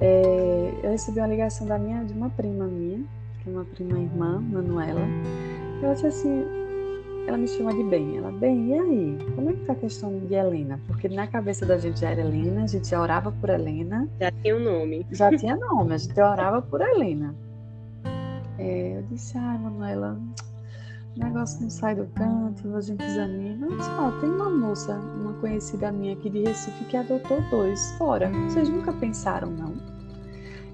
É, 0.00 0.80
eu 0.82 0.90
recebi 0.90 1.18
uma 1.18 1.28
ligação 1.28 1.66
da 1.66 1.78
minha, 1.78 2.04
de 2.04 2.12
uma 2.12 2.28
prima 2.28 2.66
minha, 2.66 3.02
que 3.42 3.48
é 3.48 3.52
uma 3.52 3.64
prima 3.64 3.98
irmã, 3.98 4.38
Manuela. 4.38 5.00
Eu 5.82 5.94
disse 5.94 6.06
assim, 6.06 6.44
ela 7.26 7.38
me 7.38 7.48
chama 7.48 7.72
de 7.72 7.82
bem. 7.84 8.18
Ela, 8.18 8.30
bem, 8.32 8.68
e 8.68 8.74
aí? 8.74 9.18
Como 9.34 9.48
é 9.48 9.52
que 9.54 9.64
tá 9.64 9.72
a 9.72 9.76
questão 9.76 10.18
de 10.18 10.34
Helena? 10.34 10.78
Porque 10.86 11.08
na 11.08 11.26
cabeça 11.26 11.64
da 11.64 11.78
gente 11.78 12.00
já 12.00 12.10
era 12.10 12.20
Helena, 12.20 12.64
a 12.64 12.66
gente 12.66 12.86
já 12.86 13.00
orava 13.00 13.32
por 13.32 13.48
Helena. 13.48 14.06
Já 14.20 14.30
tinha 14.30 14.56
um 14.56 14.60
nome. 14.60 15.06
Já 15.10 15.30
tinha 15.34 15.56
nome, 15.56 15.94
a 15.94 15.96
gente 15.96 16.20
orava 16.20 16.60
por 16.60 16.82
Helena. 16.82 17.34
É, 18.58 18.98
eu 18.98 19.02
disse, 19.10 19.38
ai, 19.38 19.58
Manuela, 19.58 20.18
o 21.16 21.20
negócio 21.20 21.62
não 21.62 21.70
sai 21.70 21.94
do 21.94 22.06
canto, 22.14 22.74
a 22.74 22.80
gente 22.80 22.98
desanima. 22.98 23.68
Mas, 23.70 23.88
ó, 23.98 24.10
tem 24.20 24.30
uma 24.30 24.50
moça, 24.50 24.94
uma 24.94 25.32
conhecida 25.34 25.92
minha 25.92 26.14
aqui 26.14 26.28
de 26.28 26.42
Recife 26.42 26.84
que 26.86 26.96
adotou 26.96 27.40
dois 27.50 27.92
fora. 27.92 28.30
Vocês 28.48 28.68
nunca 28.68 28.92
pensaram, 28.92 29.50
não? 29.50 29.74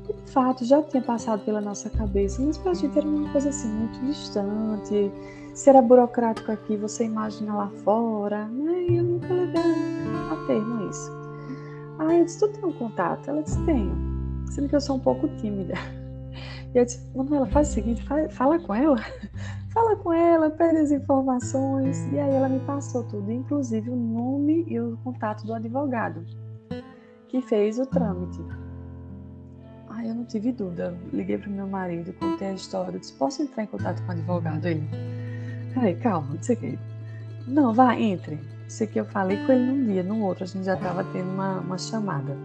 E, 0.09 0.12
de 0.12 0.32
fato, 0.32 0.64
já 0.64 0.82
tinha 0.82 1.03
passado 1.03 1.45
pela 1.45 1.61
nossa 1.61 1.91
cabeça, 1.91 2.41
mas 2.43 2.57
pra 2.57 2.72
gente 2.72 2.97
era 2.97 3.07
uma 3.07 3.30
coisa 3.30 3.51
assim 3.51 3.68
muito 3.68 4.01
distante. 4.07 5.12
Se 5.55 5.68
era 5.68 5.82
burocrático 5.82 6.51
aqui, 6.51 6.76
você 6.76 7.05
imagina 7.05 7.55
lá 7.55 7.70
fora, 7.84 8.47
né? 8.47 8.86
E 8.88 8.97
eu 8.97 9.05
nunca 9.05 9.32
levei 9.32 9.61
a 9.61 10.47
termo 10.47 10.88
isso. 10.88 11.11
Ah, 11.99 12.14
eu 12.14 12.24
disse, 12.24 12.41
tu 12.41 12.49
tem 12.49 12.64
um 12.64 12.72
contato? 12.72 13.28
Ela 13.28 13.43
disse, 13.43 13.62
tenho. 13.66 13.95
Sendo 14.51 14.68
que 14.68 14.76
eu 14.76 14.80
sou 14.80 14.97
um 14.97 15.01
pouco 15.01 15.28
tímida. 15.36 15.74
E 16.72 16.78
eu 16.78 16.84
disse, 16.84 17.05
Manuela, 17.14 17.47
faz 17.47 17.68
o 17.68 17.72
seguinte, 17.72 18.03
fala 18.30 18.59
com 18.61 18.74
ela 18.74 18.97
fala 19.81 19.97
com 19.97 20.12
ela, 20.12 20.51
pede 20.51 20.76
as 20.76 20.91
informações. 20.91 22.07
E 22.12 22.18
aí 22.18 22.35
ela 22.35 22.49
me 22.49 22.61
passou 22.61 23.03
tudo, 23.05 23.33
inclusive 23.33 23.89
o 23.91 23.97
nome 23.97 24.64
e 24.68 24.78
o 24.78 24.99
contato 25.03 25.47
do 25.47 25.55
advogado 25.55 26.24
que 27.28 27.41
fez 27.41 27.78
o 27.78 27.87
trâmite. 27.87 28.41
Aí 29.89 30.09
eu 30.09 30.14
não 30.14 30.24
tive 30.24 30.53
dúvida. 30.53 30.95
Liguei 31.12 31.39
para 31.39 31.49
o 31.49 31.53
meu 31.53 31.66
marido, 31.66 32.12
contei 32.14 32.49
a 32.49 32.53
história, 32.53 32.99
disse, 32.99 33.12
posso 33.14 33.43
entrar 33.43 33.62
em 33.62 33.66
contato 33.66 34.03
com 34.03 34.09
o 34.09 34.11
advogado? 34.12 34.66
Ele, 34.66 34.89
peraí, 35.72 35.95
calma, 35.97 36.37
disse 36.37 36.53
aqui. 36.53 36.78
Não, 37.47 37.72
vá, 37.72 37.99
entre. 37.99 38.39
Isso 38.68 38.85
aqui 38.85 38.99
eu 38.99 39.05
falei 39.05 39.37
com 39.47 39.53
ele 39.53 39.64
num 39.64 39.85
dia, 39.85 40.03
no 40.03 40.22
outro 40.24 40.45
a 40.45 40.47
gente 40.47 40.64
já 40.64 40.74
estava 40.74 41.03
tendo 41.05 41.28
uma, 41.31 41.59
uma 41.61 41.78
chamada, 41.78 42.37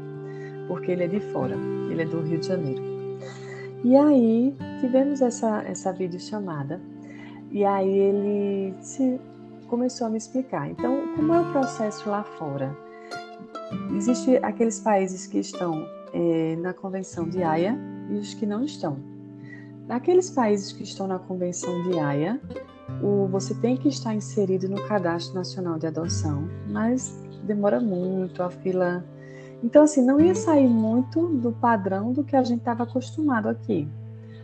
porque 0.67 0.91
ele 0.91 1.03
é 1.03 1.07
de 1.07 1.19
fora, 1.19 1.55
ele 1.89 2.01
é 2.01 2.05
do 2.05 2.21
Rio 2.21 2.39
de 2.39 2.47
Janeiro. 2.47 2.81
E 3.83 3.95
aí 3.95 4.55
tivemos 4.79 5.21
essa, 5.21 5.61
essa 5.63 5.93
videochamada 5.93 6.81
e 7.55 7.63
aí 7.63 7.89
ele 7.89 8.73
se, 8.81 9.17
começou 9.69 10.07
a 10.07 10.09
me 10.09 10.17
explicar. 10.17 10.69
Então, 10.69 11.15
como 11.15 11.33
é 11.33 11.39
o 11.39 11.51
processo 11.53 12.09
lá 12.09 12.21
fora? 12.21 12.75
Existem 13.95 14.35
aqueles 14.43 14.81
países 14.81 15.25
que 15.25 15.39
estão 15.39 15.87
é, 16.13 16.57
na 16.57 16.73
Convenção 16.73 17.29
de 17.29 17.41
Haia 17.41 17.79
e 18.09 18.15
os 18.15 18.33
que 18.33 18.45
não 18.45 18.65
estão. 18.65 18.97
Naqueles 19.87 20.29
países 20.29 20.73
que 20.73 20.83
estão 20.83 21.07
na 21.07 21.17
Convenção 21.17 21.81
de 21.83 21.97
Haia, 21.97 22.41
o, 23.01 23.25
você 23.27 23.55
tem 23.55 23.77
que 23.77 23.87
estar 23.87 24.13
inserido 24.13 24.67
no 24.67 24.85
Cadastro 24.85 25.35
Nacional 25.35 25.79
de 25.79 25.87
Adoção, 25.87 26.49
mas 26.69 27.17
demora 27.45 27.79
muito, 27.79 28.43
a 28.43 28.49
fila. 28.49 29.05
Então, 29.63 29.83
assim, 29.83 30.05
não 30.05 30.19
ia 30.19 30.35
sair 30.35 30.67
muito 30.67 31.25
do 31.25 31.53
padrão 31.53 32.11
do 32.11 32.21
que 32.21 32.35
a 32.35 32.43
gente 32.43 32.59
estava 32.59 32.83
acostumado 32.83 33.47
aqui 33.47 33.87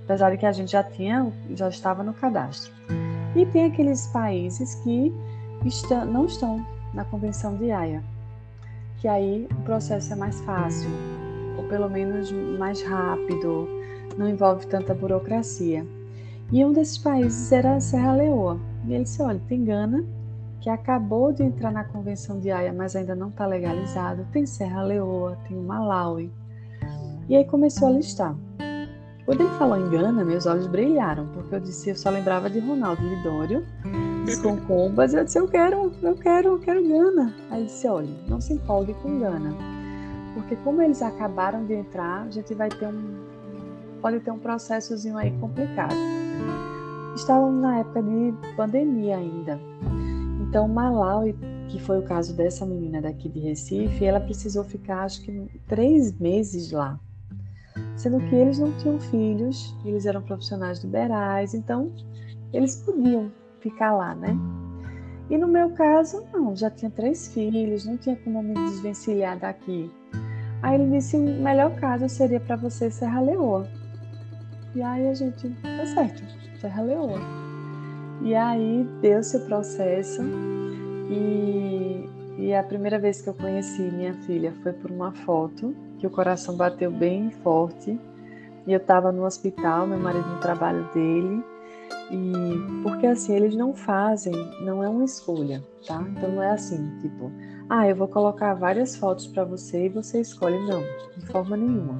apesar 0.03 0.31
de 0.31 0.37
que 0.37 0.45
a 0.45 0.51
gente 0.51 0.71
já 0.71 0.83
tinha, 0.83 1.31
já 1.55 1.69
estava 1.69 2.03
no 2.03 2.13
cadastro. 2.13 2.71
E 3.35 3.45
tem 3.45 3.65
aqueles 3.65 4.07
países 4.07 4.75
que 4.75 5.13
está, 5.65 6.03
não 6.05 6.25
estão 6.25 6.65
na 6.93 7.05
Convenção 7.05 7.55
de 7.55 7.71
Haia, 7.71 8.03
que 8.97 9.07
aí 9.07 9.47
o 9.51 9.61
processo 9.63 10.13
é 10.13 10.15
mais 10.15 10.41
fácil, 10.41 10.89
ou 11.57 11.63
pelo 11.65 11.89
menos 11.89 12.31
mais 12.59 12.81
rápido, 12.83 13.67
não 14.17 14.27
envolve 14.27 14.67
tanta 14.67 14.93
burocracia. 14.93 15.85
E 16.51 16.65
um 16.65 16.73
desses 16.73 16.97
países 16.97 17.51
era 17.51 17.75
a 17.75 17.79
Serra 17.79 18.13
Leoa. 18.15 18.59
E 18.85 18.93
ele 18.93 19.03
disse: 19.03 19.21
olha, 19.21 19.39
tem 19.47 19.63
Gana, 19.63 20.03
que 20.59 20.69
acabou 20.69 21.31
de 21.31 21.43
entrar 21.43 21.71
na 21.71 21.83
Convenção 21.83 22.39
de 22.39 22.51
Haia, 22.51 22.73
mas 22.73 22.95
ainda 22.95 23.15
não 23.15 23.29
está 23.29 23.45
legalizado, 23.45 24.27
tem 24.31 24.45
Serra 24.45 24.83
Leoa, 24.83 25.37
tem 25.47 25.57
o 25.57 25.61
Malawi. 25.61 26.31
E 27.29 27.35
aí 27.35 27.45
começou 27.45 27.87
a 27.87 27.91
listar. 27.91 28.35
Quando 29.31 29.41
ele 29.43 29.57
falou 29.57 29.77
em 29.77 29.89
Gana, 29.89 30.25
meus 30.25 30.45
olhos 30.45 30.67
brilharam, 30.67 31.25
porque 31.27 31.55
eu 31.55 31.59
disse, 31.61 31.89
eu 31.89 31.95
só 31.95 32.09
lembrava 32.09 32.49
de 32.49 32.59
Ronaldo 32.59 33.01
Lidório, 33.01 33.65
dos 34.25 34.37
Concombas, 34.41 35.13
e 35.13 35.15
eu 35.15 35.23
disse, 35.23 35.39
eu 35.39 35.47
quero, 35.47 35.89
eu 36.03 36.15
quero, 36.17 36.47
eu 36.49 36.59
quero 36.59 36.85
Gana. 36.85 37.33
Aí 37.49 37.59
ele 37.59 37.67
disse, 37.67 37.87
olha, 37.87 38.09
não 38.27 38.41
se 38.41 38.51
empolgue 38.51 38.93
com 38.95 39.19
Gana, 39.19 39.55
porque 40.33 40.57
como 40.57 40.81
eles 40.81 41.01
acabaram 41.01 41.63
de 41.63 41.75
entrar, 41.75 42.23
a 42.23 42.29
gente 42.29 42.53
vai 42.53 42.67
ter 42.67 42.87
um, 42.87 43.23
pode 44.01 44.19
ter 44.19 44.31
um 44.31 44.37
processozinho 44.37 45.17
aí 45.17 45.31
complicado. 45.39 45.95
Estávamos 47.15 47.61
na 47.61 47.79
época 47.79 48.03
de 48.03 48.33
pandemia 48.57 49.15
ainda, 49.15 49.57
então 50.41 50.67
Malawi, 50.67 51.37
que 51.69 51.79
foi 51.79 51.99
o 51.99 52.03
caso 52.03 52.35
dessa 52.35 52.65
menina 52.65 53.01
daqui 53.01 53.29
de 53.29 53.39
Recife, 53.39 54.03
ela 54.03 54.19
precisou 54.19 54.65
ficar 54.65 55.03
acho 55.03 55.21
que 55.21 55.49
três 55.69 56.11
meses 56.19 56.73
lá 56.73 56.99
sendo 58.01 58.19
que 58.19 58.35
eles 58.35 58.57
não 58.57 58.71
tinham 58.79 58.99
filhos, 58.99 59.75
eles 59.85 60.05
eram 60.05 60.21
profissionais 60.23 60.83
liberais, 60.83 61.53
então 61.53 61.91
eles 62.51 62.77
podiam 62.77 63.31
ficar 63.59 63.93
lá, 63.93 64.15
né? 64.15 64.35
E 65.29 65.37
no 65.37 65.47
meu 65.47 65.69
caso, 65.69 66.25
não, 66.33 66.55
já 66.55 66.69
tinha 66.69 66.89
três 66.89 67.31
filhos, 67.33 67.85
não 67.85 67.95
tinha 67.97 68.15
como 68.17 68.41
me 68.41 68.53
desvencilhar 68.55 69.39
daqui. 69.39 69.89
Aí 70.63 70.81
ele 70.81 70.97
disse: 70.97 71.15
o 71.15 71.21
melhor 71.21 71.75
caso 71.75 72.09
seria 72.09 72.39
para 72.39 72.55
você 72.55 72.89
Serra 72.89 73.21
Leoa. 73.21 73.67
E 74.73 74.81
aí 74.81 75.07
a 75.07 75.13
gente, 75.13 75.49
tá 75.61 75.85
certo, 75.85 76.23
Serra 76.59 76.81
Leoa. 76.81 77.19
E 78.23 78.33
aí 78.35 78.87
deu-se 79.01 79.37
o 79.37 79.45
processo 79.45 80.21
e, 81.09 82.09
e 82.37 82.53
a 82.53 82.63
primeira 82.63 82.97
vez 82.97 83.21
que 83.21 83.29
eu 83.29 83.33
conheci 83.33 83.81
minha 83.81 84.13
filha 84.13 84.53
foi 84.63 84.73
por 84.73 84.91
uma 84.91 85.11
foto 85.11 85.75
que 85.99 86.07
o 86.07 86.09
coração 86.09 86.55
bateu 86.55 86.91
bem 86.91 87.29
forte 87.43 87.99
e 88.65 88.73
eu 88.73 88.77
estava 88.77 89.11
no 89.11 89.25
hospital, 89.25 89.87
meu 89.87 89.99
marido 89.99 90.27
no 90.27 90.39
trabalho 90.39 90.87
dele 90.93 91.43
e 92.11 92.81
porque 92.83 93.05
assim 93.05 93.35
eles 93.35 93.55
não 93.55 93.73
fazem, 93.73 94.33
não 94.61 94.83
é 94.83 94.89
uma 94.89 95.03
escolha, 95.03 95.63
tá? 95.87 96.03
Então 96.11 96.31
não 96.31 96.43
é 96.43 96.51
assim, 96.51 96.97
tipo, 96.99 97.31
ah, 97.69 97.87
eu 97.87 97.95
vou 97.95 98.07
colocar 98.07 98.53
várias 98.53 98.95
fotos 98.95 99.27
para 99.27 99.43
você 99.43 99.85
e 99.85 99.89
você 99.89 100.19
escolhe 100.21 100.57
não, 100.67 100.81
de 101.17 101.25
forma 101.27 101.55
nenhuma. 101.55 101.99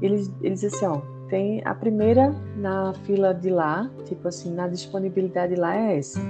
Eles 0.00 0.32
eles 0.40 0.64
assim, 0.64 0.86
ó, 0.86 1.00
tem 1.28 1.62
a 1.64 1.74
primeira 1.74 2.34
na 2.56 2.94
fila 3.04 3.34
de 3.34 3.50
lá, 3.50 3.90
tipo 4.04 4.28
assim, 4.28 4.54
na 4.54 4.66
disponibilidade 4.66 5.54
lá 5.54 5.76
é 5.76 5.98
essa. 5.98 6.20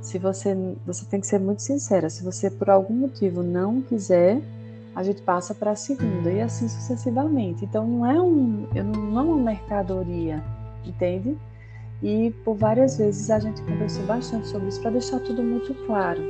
Se 0.00 0.18
você 0.18 0.56
você 0.86 1.04
tem 1.06 1.20
que 1.20 1.26
ser 1.26 1.40
muito 1.40 1.62
sincera, 1.62 2.08
se 2.08 2.22
você 2.22 2.50
por 2.50 2.70
algum 2.70 2.94
motivo 2.94 3.42
não 3.42 3.82
quiser, 3.82 4.40
a 4.94 5.02
gente 5.02 5.22
passa 5.22 5.54
para 5.54 5.72
a 5.72 5.76
segunda 5.76 6.30
e 6.30 6.40
assim 6.40 6.68
sucessivamente. 6.68 7.64
Então 7.64 7.86
não 7.86 8.06
é 8.06 8.20
um 8.20 8.66
não 8.74 9.18
é 9.18 9.22
uma 9.22 9.36
mercadoria, 9.36 10.42
entende? 10.84 11.36
E 12.02 12.32
por 12.44 12.56
várias 12.56 12.96
vezes 12.96 13.30
a 13.30 13.38
gente 13.38 13.60
conversou 13.62 14.04
bastante 14.06 14.46
sobre 14.48 14.68
isso 14.68 14.80
para 14.80 14.92
deixar 14.92 15.18
tudo 15.20 15.42
muito 15.42 15.74
claro. 15.86 16.20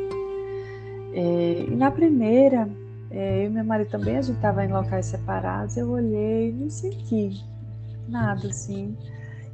É, 1.12 1.66
e 1.68 1.76
na 1.76 1.90
primeira, 1.90 2.68
é, 3.10 3.44
eu 3.44 3.46
e 3.46 3.50
meu 3.50 3.64
marido 3.64 3.90
também, 3.90 4.16
a 4.16 4.22
gente 4.22 4.36
estava 4.36 4.64
em 4.64 4.68
locais 4.68 5.06
separados, 5.06 5.76
eu 5.76 5.90
olhei 5.90 6.50
e 6.50 6.52
não 6.52 6.70
senti 6.70 7.42
nada 8.08 8.48
assim. 8.48 8.96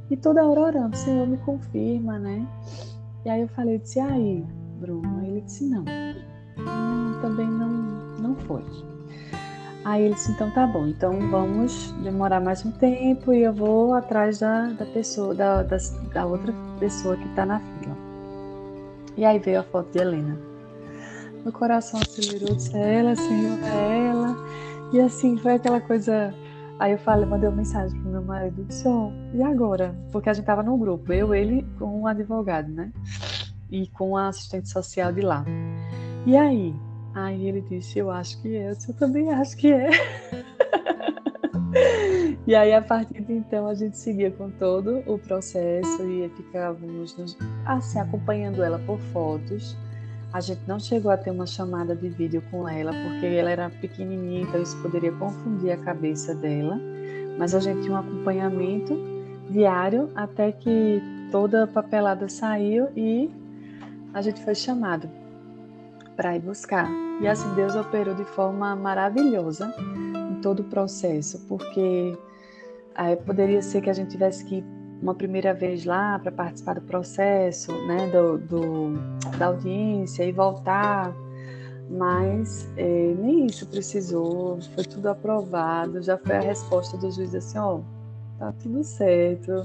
E 0.09 0.15
toda 0.15 0.45
hora 0.45 0.59
orando, 0.59 0.95
Senhor 0.95 1.27
me 1.27 1.37
confirma, 1.37 2.19
né? 2.19 2.45
E 3.25 3.29
aí 3.29 3.41
eu 3.41 3.47
falei, 3.49 3.79
disse, 3.79 3.99
aí, 3.99 4.45
Bruno? 4.79 5.25
Ele 5.25 5.41
disse, 5.41 5.65
não. 5.65 5.83
não 6.57 7.21
também 7.21 7.47
não, 7.47 7.69
não 8.19 8.35
foi. 8.35 8.63
Aí 9.83 10.03
ele 10.03 10.13
disse, 10.13 10.31
então 10.31 10.51
tá 10.51 10.67
bom, 10.67 10.85
então 10.85 11.11
vamos 11.31 11.91
demorar 12.03 12.39
mais 12.39 12.63
um 12.63 12.71
tempo 12.71 13.33
e 13.33 13.41
eu 13.41 13.51
vou 13.51 13.95
atrás 13.95 14.39
da, 14.39 14.67
da 14.73 14.85
pessoa, 14.85 15.33
da, 15.33 15.63
da, 15.63 15.77
da 16.13 16.25
outra 16.25 16.53
pessoa 16.79 17.17
que 17.17 17.27
tá 17.29 17.47
na 17.47 17.59
fila. 17.59 17.97
E 19.17 19.25
aí 19.25 19.39
veio 19.39 19.61
a 19.61 19.63
foto 19.63 19.91
de 19.91 19.99
Helena. 19.99 20.37
Meu 21.43 21.51
coração 21.51 21.99
acelerou, 21.99 22.55
disse, 22.55 22.77
é 22.77 22.99
ela, 22.99 23.15
Senhor, 23.15 23.57
é 23.63 24.07
ela. 24.07 24.35
E 24.93 24.99
assim, 24.99 25.35
foi 25.37 25.53
aquela 25.53 25.81
coisa. 25.81 26.31
Aí 26.77 26.91
eu 26.91 26.97
falei, 26.97 27.25
mandei 27.25 27.47
uma 27.47 27.55
mensagem 27.55 27.97
pro 28.01 28.11
meu 28.11 28.21
marido, 28.21 28.65
disse, 28.65 28.85
oh, 28.87 29.09
e 29.33 29.41
agora? 29.41 29.95
Porque 30.11 30.29
a 30.29 30.33
gente 30.33 30.45
tava 30.45 30.61
num 30.61 30.77
grupo, 30.77 31.13
eu, 31.13 31.33
ele, 31.33 31.65
com 31.79 32.01
um 32.01 32.07
advogado, 32.07 32.69
né? 32.69 32.91
E 33.71 33.87
com 33.87 34.17
a 34.17 34.27
assistente 34.27 34.69
social 34.69 35.11
de 35.13 35.21
lá. 35.21 35.45
E 36.25 36.35
aí? 36.35 36.75
Aí 37.13 37.47
ele 37.47 37.61
disse, 37.61 37.97
eu 37.99 38.11
acho 38.11 38.41
que 38.41 38.57
é. 38.57 38.71
Eu, 38.71 38.75
disse, 38.75 38.89
eu 38.89 38.95
também 38.95 39.31
acho 39.31 39.55
que 39.55 39.71
é. 39.71 39.89
e 42.45 42.53
aí, 42.53 42.73
a 42.73 42.81
partir 42.81 43.21
de 43.21 43.33
então, 43.33 43.67
a 43.67 43.73
gente 43.73 43.97
seguia 43.97 44.29
com 44.31 44.49
todo 44.51 45.01
o 45.05 45.17
processo 45.17 46.03
e 46.03 46.27
ficávamos 46.35 47.15
assim, 47.65 47.99
acompanhando 47.99 48.61
ela 48.61 48.79
por 48.79 48.99
fotos. 48.99 49.77
A 50.35 50.41
gente 50.41 50.59
não 50.67 50.77
chegou 50.77 51.09
a 51.09 51.15
ter 51.15 51.31
uma 51.31 51.47
chamada 51.47 51.95
de 51.95 52.09
vídeo 52.09 52.43
com 52.51 52.67
ela, 52.67 52.91
porque 52.91 53.25
ela 53.25 53.49
era 53.49 53.69
pequenininha, 53.69 54.41
então 54.41 54.61
isso 54.61 54.75
poderia 54.81 55.13
confundir 55.13 55.71
a 55.71 55.77
cabeça 55.77 56.35
dela. 56.35 56.77
Mas 57.39 57.55
a 57.55 57.61
gente 57.61 57.83
tinha 57.83 57.93
um 57.93 57.99
acompanhamento 57.99 58.99
diário 59.49 60.11
até 60.13 60.51
que 60.51 61.01
toda 61.31 61.63
a 61.63 61.67
papelada 61.67 62.27
saiu 62.27 62.89
e 62.97 63.31
a 64.13 64.21
gente 64.21 64.43
foi 64.43 64.53
chamado 64.53 65.09
para 66.17 66.35
ir 66.35 66.41
buscar. 66.41 66.89
E 67.21 67.27
assim 67.29 67.55
Deus 67.55 67.73
operou 67.73 68.13
de 68.13 68.25
forma 68.25 68.75
maravilhosa 68.75 69.73
em 70.33 70.41
todo 70.41 70.59
o 70.59 70.63
processo, 70.65 71.47
porque 71.47 72.13
aí, 72.93 73.15
poderia 73.15 73.61
ser 73.61 73.79
que 73.79 73.89
a 73.89 73.93
gente 73.93 74.09
tivesse 74.09 74.43
que 74.43 74.55
ir 74.55 74.65
uma 75.05 75.13
primeira 75.13 75.53
vez 75.53 75.85
lá 75.85 76.17
para 76.17 76.31
participar 76.31 76.73
do 76.73 76.81
processo, 76.81 77.71
né, 77.85 78.07
do, 78.07 78.39
do, 78.39 78.93
da 79.37 79.47
audiência 79.47 80.23
e 80.23 80.31
voltar, 80.31 81.13
mas 81.87 82.67
é, 82.75 83.13
nem 83.19 83.45
isso 83.45 83.67
precisou, 83.67 84.59
foi 84.73 84.83
tudo 84.83 85.07
aprovado, 85.07 86.01
já 86.01 86.17
foi 86.17 86.37
a 86.37 86.41
resposta 86.41 86.97
do 86.97 87.11
juiz 87.11 87.35
assim, 87.35 87.59
ó, 87.59 87.81
tá 88.39 88.51
tudo 88.63 88.83
certo. 88.83 89.61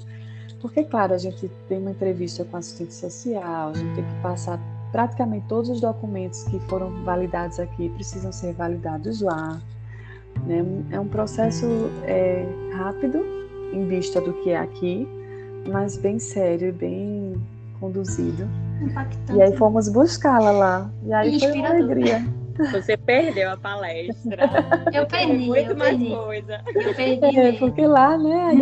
Porque, 0.61 0.85
claro, 0.85 1.15
a 1.15 1.19
gente 1.19 1.51
tem 1.67 1.79
uma 1.79 1.93
entrevista 1.93 2.45
com 2.45 2.59
assistente 2.59 2.93
social, 2.93 3.71
a 3.71 3.73
gente 3.73 3.95
tem 3.95 4.05
que 4.05 4.23
passar 4.23 4.61
praticamente 4.93 5.47
todos 5.49 5.71
os 5.71 5.81
documentos 5.81 6.43
que 6.45 6.61
foram 6.69 7.03
validados 7.03 7.59
aqui 7.59 7.89
precisam 7.89 8.31
ser 8.31 8.53
validados 8.53 9.23
lá. 9.23 9.59
Né? 10.47 10.63
É 10.91 11.01
um 11.01 11.09
processo 11.09 11.67
é, 12.05 12.45
rápido 12.75 13.25
em 13.73 13.87
vista 13.87 14.21
do 14.21 14.35
que 14.35 14.51
é 14.51 14.59
aqui, 14.59 15.09
mas 15.67 15.97
bem 15.97 16.19
sério 16.19 16.69
e 16.69 16.73
bem 16.73 17.43
conduzido. 17.79 18.49
Impactante. 18.81 19.33
E 19.39 19.43
aí 19.43 19.57
fomos 19.57 19.89
buscá-la 19.89 20.51
lá. 20.51 20.91
E 21.05 21.13
aí 21.13 21.39
foi 21.39 21.53
uma 21.53 21.69
alegria. 21.69 22.25
Você 22.73 22.97
perdeu 22.97 23.53
a 23.53 23.57
palestra. 23.57 24.49
Eu 24.93 25.07
perdi. 25.07 25.47
Muito 25.47 25.71
eu 25.71 25.77
mais 25.77 25.97
perdi. 25.97 26.15
coisa. 26.15 26.61
Eu 26.75 26.95
perdi. 26.95 27.39
É, 27.39 27.53
porque 27.53 27.87
lá, 27.87 28.19
né, 28.19 28.53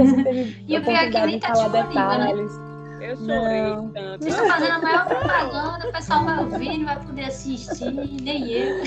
E 0.69 0.77
o 0.79 0.85
pior 0.85 0.95
é 0.95 1.11
que 1.11 1.27
nem 1.27 1.41
tá 1.41 1.53
né? 1.53 1.69
detalhes. 1.69 2.53
Eu 3.01 3.17
chorei 3.17 3.63
Não. 3.63 3.89
tanto. 3.91 4.23
Vocês 4.23 4.35
estão 4.35 4.49
fazendo 4.49 4.73
a 4.73 4.79
maior 4.81 5.07
propaganda, 5.07 5.89
o 5.89 5.93
pessoal 5.93 6.25
vai 6.25 6.45
ouvir, 6.45 6.79
não 6.79 6.87
vai 6.87 7.01
poder 7.05 7.25
assistir, 7.25 7.93
nem 8.23 8.51
eu. 8.51 8.83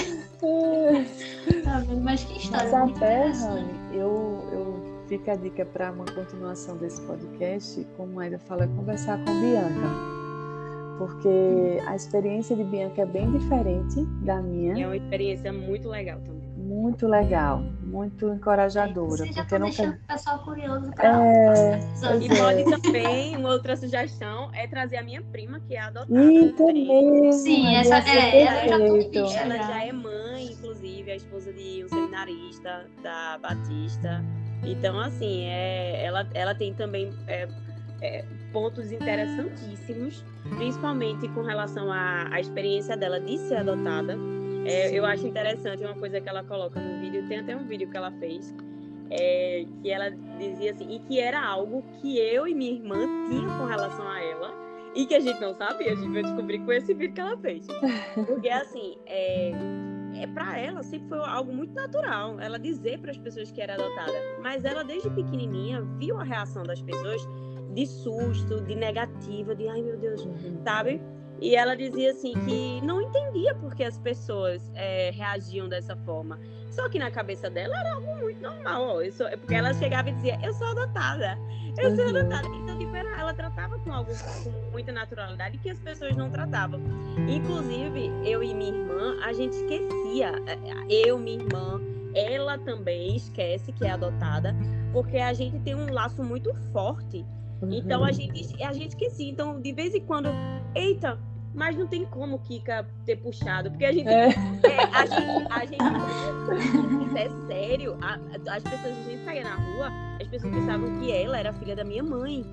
Tá 1.64 1.80
vendo? 1.80 2.02
Mas 2.02 2.24
que 2.24 2.34
Mas 2.34 2.44
história 2.44 2.80
muito 2.80 2.98
até. 2.98 3.28
Rani, 3.32 3.80
eu, 3.94 4.48
eu 4.52 4.81
fica 5.12 5.34
a 5.34 5.36
dica 5.36 5.66
para 5.66 5.92
uma 5.92 6.06
continuação 6.06 6.78
desse 6.78 7.02
podcast, 7.02 7.86
como 7.98 8.18
ainda 8.22 8.40
fala, 8.40 8.64
é 8.64 8.68
conversar 8.68 9.18
com 9.18 9.42
Bianca. 9.42 9.90
Porque 10.98 11.80
a 11.86 11.96
experiência 11.98 12.56
de 12.56 12.64
Bianca 12.64 13.02
é 13.02 13.06
bem 13.06 13.30
diferente 13.32 14.06
da 14.24 14.40
E 14.40 14.44
minha. 14.44 14.84
é 14.84 14.88
uma 14.88 14.96
experiência 14.96 15.52
muito 15.52 15.90
legal 15.90 16.18
também. 16.22 16.40
Muito 16.56 17.08
legal, 17.08 17.62
muito 17.84 18.30
encorajadora. 18.30 19.10
Você 19.10 19.34
já 19.34 19.42
Porque 19.42 19.50
tá 19.50 19.60
não 19.60 19.66
deixando 19.66 19.92
tem... 19.94 20.00
o 20.02 20.08
pessoal 20.08 20.40
curioso 20.40 20.92
para 20.94 21.26
É, 21.26 21.80
E 22.22 22.28
é. 22.28 22.38
pode 22.38 22.82
também, 22.82 23.36
uma 23.36 23.50
outra 23.50 23.76
sugestão, 23.76 24.50
é 24.54 24.66
trazer 24.68 24.96
a 24.96 25.04
minha 25.04 25.22
prima, 25.22 25.60
que 25.60 25.76
é 25.76 25.82
adotada. 25.82 26.24
Eita 26.24 26.56
também. 26.56 26.88
mesmo! 27.12 27.34
Sim, 27.34 27.76
essa- 27.76 27.98
é, 28.10 28.44
ela 28.44 28.68
já 28.68 28.78
tô 28.78 29.10
triste. 29.10 29.38
Ela 29.38 29.56
Já. 29.58 29.64
já 29.64 29.84
é 29.86 29.92
mãe, 29.92 30.46
inclusive, 30.54 31.12
a 31.12 31.16
esposa 31.18 31.52
de 31.52 31.84
um 31.84 31.90
seminarista 31.90 32.86
da 33.04 33.38
Batista. 33.42 34.24
Então, 34.64 35.00
assim, 35.00 35.46
é, 35.46 36.04
ela, 36.04 36.28
ela 36.34 36.54
tem 36.54 36.74
também 36.74 37.12
é, 37.28 37.48
é, 38.02 38.26
pontos 38.52 38.92
interessantíssimos, 38.92 40.24
principalmente 40.58 41.28
com 41.30 41.42
relação 41.42 41.92
à, 41.92 42.28
à 42.32 42.40
experiência 42.40 42.96
dela 42.96 43.20
de 43.20 43.38
ser 43.38 43.56
adotada. 43.56 44.18
É, 44.66 44.92
eu 44.92 45.06
acho 45.06 45.26
interessante 45.26 45.84
uma 45.84 45.96
coisa 45.96 46.22
que 46.22 46.30
ela 46.30 46.44
coloca 46.44 46.80
no 46.80 47.00
vídeo, 47.00 47.28
tem 47.28 47.40
até 47.40 47.56
um 47.56 47.66
vídeo 47.66 47.90
que 47.90 47.98
ela 47.98 48.12
fez, 48.12 48.54
é, 49.10 49.66
que 49.82 49.90
ela 49.90 50.12
dizia 50.38 50.72
assim, 50.72 50.96
e 50.96 51.00
que 51.00 51.20
era 51.20 51.44
algo 51.44 51.84
que 52.00 52.20
eu 52.20 52.48
e 52.48 52.54
minha 52.54 52.72
irmã 52.72 53.00
tinham 53.28 53.58
com 53.58 53.66
relação 53.66 54.08
a 54.08 54.22
ela, 54.22 54.54
e 54.94 55.06
que 55.06 55.16
a 55.16 55.20
gente 55.20 55.40
não 55.40 55.56
sabia, 55.56 55.94
a 55.94 55.96
gente 55.96 56.12
vai 56.12 56.22
descobrir 56.22 56.60
com 56.60 56.72
esse 56.72 56.94
vídeo 56.94 57.14
que 57.14 57.22
ela 57.22 57.38
fez. 57.38 57.66
Porque 58.28 58.50
assim, 58.50 58.98
é, 59.08 59.52
é 60.16 60.28
para 60.28 60.58
ela 60.60 60.84
sempre 60.84 61.08
foi 61.10 61.20
algo 61.20 61.54
muito 61.54 61.74
natural, 61.74 62.40
ela 62.40 62.58
dizer 62.60 63.00
para 63.00 63.12
as 63.12 63.18
pessoas 63.18 63.52
que 63.52 63.62
era 63.62 63.74
adotada. 63.76 64.14
Mas 64.42 64.64
ela 64.66 64.84
desde 64.84 65.10
pequenininha 65.10 65.82
viu 65.98 66.20
a 66.20 66.24
reação 66.24 66.64
das 66.64 66.82
pessoas 66.82 67.22
de 67.74 67.86
susto, 67.88 68.62
de 68.62 68.76
negativa, 68.76 69.56
de 69.56 69.68
ai 69.68 69.82
meu 69.82 69.98
Deus, 69.98 70.26
Uhum. 70.26 70.62
sabe? 70.64 71.02
E 71.40 71.56
ela 71.56 71.76
dizia 71.76 72.12
assim 72.12 72.34
que 72.46 72.86
não 72.86 73.02
entendia 73.02 73.56
por 73.56 73.74
que 73.74 73.84
as 73.84 73.98
pessoas 73.98 74.62
é, 74.76 75.10
reagiam 75.12 75.68
dessa 75.68 75.96
forma. 75.96 76.40
Só 76.70 76.88
que 76.88 77.00
na 77.00 77.10
cabeça 77.10 77.50
dela 77.50 77.76
era 77.80 77.94
algo 77.96 78.16
muito 78.18 78.42
normal. 78.42 78.82
ó, 78.98 79.02
eu 79.02 79.12
sou- 79.12 79.28
é 79.28 79.36
porque 79.36 79.56
ela 79.56 79.74
chegava 79.74 80.10
e 80.10 80.14
dizia, 80.14 80.40
eu 80.44 80.54
sou 80.54 80.68
adotada, 80.68 81.38
eu 81.80 81.96
sou 81.96 82.06
Uhum. 82.06 82.18
adotada. 82.18 82.48
Então, 82.48 82.78
tipo, 82.78 82.96
era- 82.96 83.11
ela 83.32 83.34
tratava 83.34 83.80
com 83.80 83.92
algo 83.94 84.12
com 84.44 84.72
muita 84.72 84.92
naturalidade 84.92 85.58
que 85.58 85.70
as 85.70 85.80
pessoas 85.80 86.16
não 86.16 86.30
tratavam. 86.30 86.80
Inclusive, 87.30 88.12
eu 88.30 88.44
e 88.44 88.54
minha 88.54 88.74
irmã, 88.74 89.18
a 89.24 89.32
gente 89.34 89.54
esquecia. 89.54 90.34
eh, 90.48 90.60
Eu, 91.08 91.18
minha 91.18 91.38
irmã, 91.42 91.80
ela 92.14 92.58
também 92.58 93.16
esquece 93.16 93.72
que 93.72 93.86
é 93.86 93.92
adotada, 93.92 94.54
porque 94.92 95.18
a 95.18 95.34
gente 95.34 95.58
tem 95.60 95.76
um 95.76 95.92
laço 95.92 96.22
muito 96.24 96.54
forte. 96.74 97.26
Então 97.70 98.02
Uhum. 98.02 98.08
a 98.08 98.12
gente, 98.12 98.64
a 98.64 98.74
gente 98.74 98.90
esquecia. 98.90 99.30
Então, 99.30 99.62
de 99.62 99.72
vez 99.72 99.94
em 99.96 100.02
quando, 100.02 100.30
eita, 100.76 101.18
mas 101.54 101.78
não 101.78 101.86
tem 101.88 102.04
como 102.06 102.40
Kika 102.40 102.86
ter 103.06 103.18
puxado, 103.18 103.70
porque 103.70 103.86
a 103.86 103.92
gente. 103.94 104.08
É. 104.10 104.26
é, 104.28 104.84
a 104.92 105.06
gente, 105.06 105.48
a 105.52 105.66
gente 105.66 107.18
é 107.18 107.30
sério. 107.48 107.98
A- 108.02 108.18
as 108.56 108.64
pessoas, 108.64 108.86
a 108.98 109.10
gente 109.10 109.24
saía 109.24 109.44
na 109.44 109.56
rua, 109.56 109.90
as 110.20 110.28
pessoas 110.28 110.54
pensavam 110.54 111.00
que 111.00 111.12
ela 111.12 111.38
era 111.38 111.54
filha 111.54 111.76
da 111.76 111.84
minha 111.84 112.04
mãe. 112.04 112.44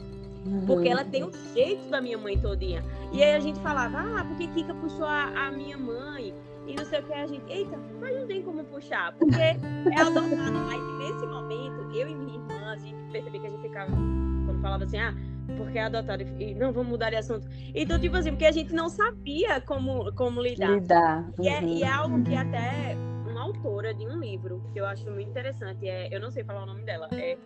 Uhum. 0.47 0.67
Porque 0.67 0.89
ela 0.89 1.05
tem 1.05 1.25
o 1.25 1.31
jeito 1.55 1.89
da 1.89 2.01
minha 2.01 2.19
mãe 2.19 2.39
todinha. 2.39 2.85
E 3.13 3.23
aí 3.23 3.35
a 3.35 3.41
gente 3.41 3.59
falava, 3.61 3.99
ah, 3.99 4.25
porque 4.25 4.47
Kika 4.49 4.75
puxou 4.75 5.07
a, 5.07 5.25
a 5.47 5.51
minha 5.51 5.77
mãe 5.77 6.35
e 6.67 6.75
não 6.75 6.85
sei 6.85 7.01
o 7.01 7.03
que. 7.03 7.13
A 7.13 7.27
gente, 7.27 7.45
eita, 7.51 7.79
mas 8.01 8.17
não 8.17 8.27
tem 8.27 8.43
como 8.43 8.63
puxar, 8.65 9.13
porque 9.15 9.41
é 9.41 10.01
adotada. 10.01 10.59
Aí 10.71 10.81
nesse 10.99 11.27
momento, 11.27 11.91
eu 11.95 12.09
e 12.09 12.15
minha 12.15 12.35
irmã, 12.35 12.73
a 12.73 12.77
gente 12.77 12.97
percebeu 13.11 13.41
que 13.41 13.47
a 13.47 13.51
gente 13.51 13.63
ficava, 13.63 13.91
quando 13.91 14.61
falava 14.61 14.85
assim, 14.85 14.99
ah, 14.99 15.15
porque 15.57 15.79
é 15.79 15.85
adotada, 15.85 16.23
e 16.23 16.55
não, 16.55 16.73
vamos 16.73 16.91
mudar 16.91 17.11
de 17.11 17.17
assunto. 17.17 17.47
Então, 17.75 17.99
tipo 17.99 18.17
assim, 18.17 18.31
porque 18.31 18.47
a 18.47 18.53
gente 18.53 18.73
não 18.75 18.89
sabia 18.89 19.61
como, 19.63 20.13
como 20.15 20.43
lidar. 20.43 20.73
Lidar. 20.73 21.31
Uhum. 21.39 21.45
E, 21.45 21.49
é, 21.49 21.65
e 21.65 21.83
é 21.83 21.89
algo 21.89 22.23
que 22.23 22.37
até 22.37 22.97
uma 23.27 23.43
autora 23.43 23.95
de 23.95 24.07
um 24.07 24.19
livro, 24.19 24.63
que 24.73 24.79
eu 24.79 24.87
acho 24.87 25.11
muito 25.11 25.31
interessante, 25.31 25.89
é, 25.89 26.15
eu 26.15 26.21
não 26.21 26.31
sei 26.31 26.45
falar 26.45 26.65
o 26.65 26.67
nome 26.67 26.83
dela, 26.83 27.09
é 27.13 27.39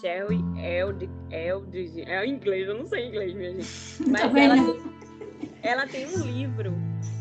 Sherry 0.00 0.40
Eldridge, 1.30 2.02
é 2.02 2.24
em 2.24 2.34
inglês, 2.34 2.68
eu 2.68 2.78
não 2.78 2.86
sei 2.86 3.08
inglês, 3.08 3.34
minha 3.34 3.52
gente. 3.52 3.66
Mas 4.10 4.34
ela 4.34 4.56
tem, 4.56 4.82
ela 5.62 5.86
tem 5.86 6.06
um 6.06 6.18
livro 6.24 6.74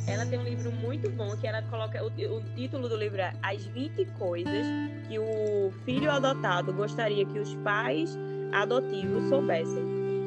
ela 0.06 0.26
tem 0.26 0.38
um 0.38 0.44
livro 0.44 0.72
muito 0.72 1.10
bom 1.12 1.36
que 1.38 1.48
ela 1.48 1.62
coloca. 1.64 2.04
O, 2.04 2.08
o, 2.08 2.44
título 2.56 2.90
do 2.90 2.96
livro 2.98 3.22
é 3.22 3.34
As 3.42 3.66
20 3.68 4.06
Coisas 4.18 4.66
que 5.08 5.18
o 5.18 5.72
filho 5.86 6.12
adotado 6.12 6.74
gostaria 6.74 7.26
que 7.26 7.40
os 7.40 7.56
pais 7.56 8.18
adotivos 8.52 9.30
soubessem. 9.30 9.84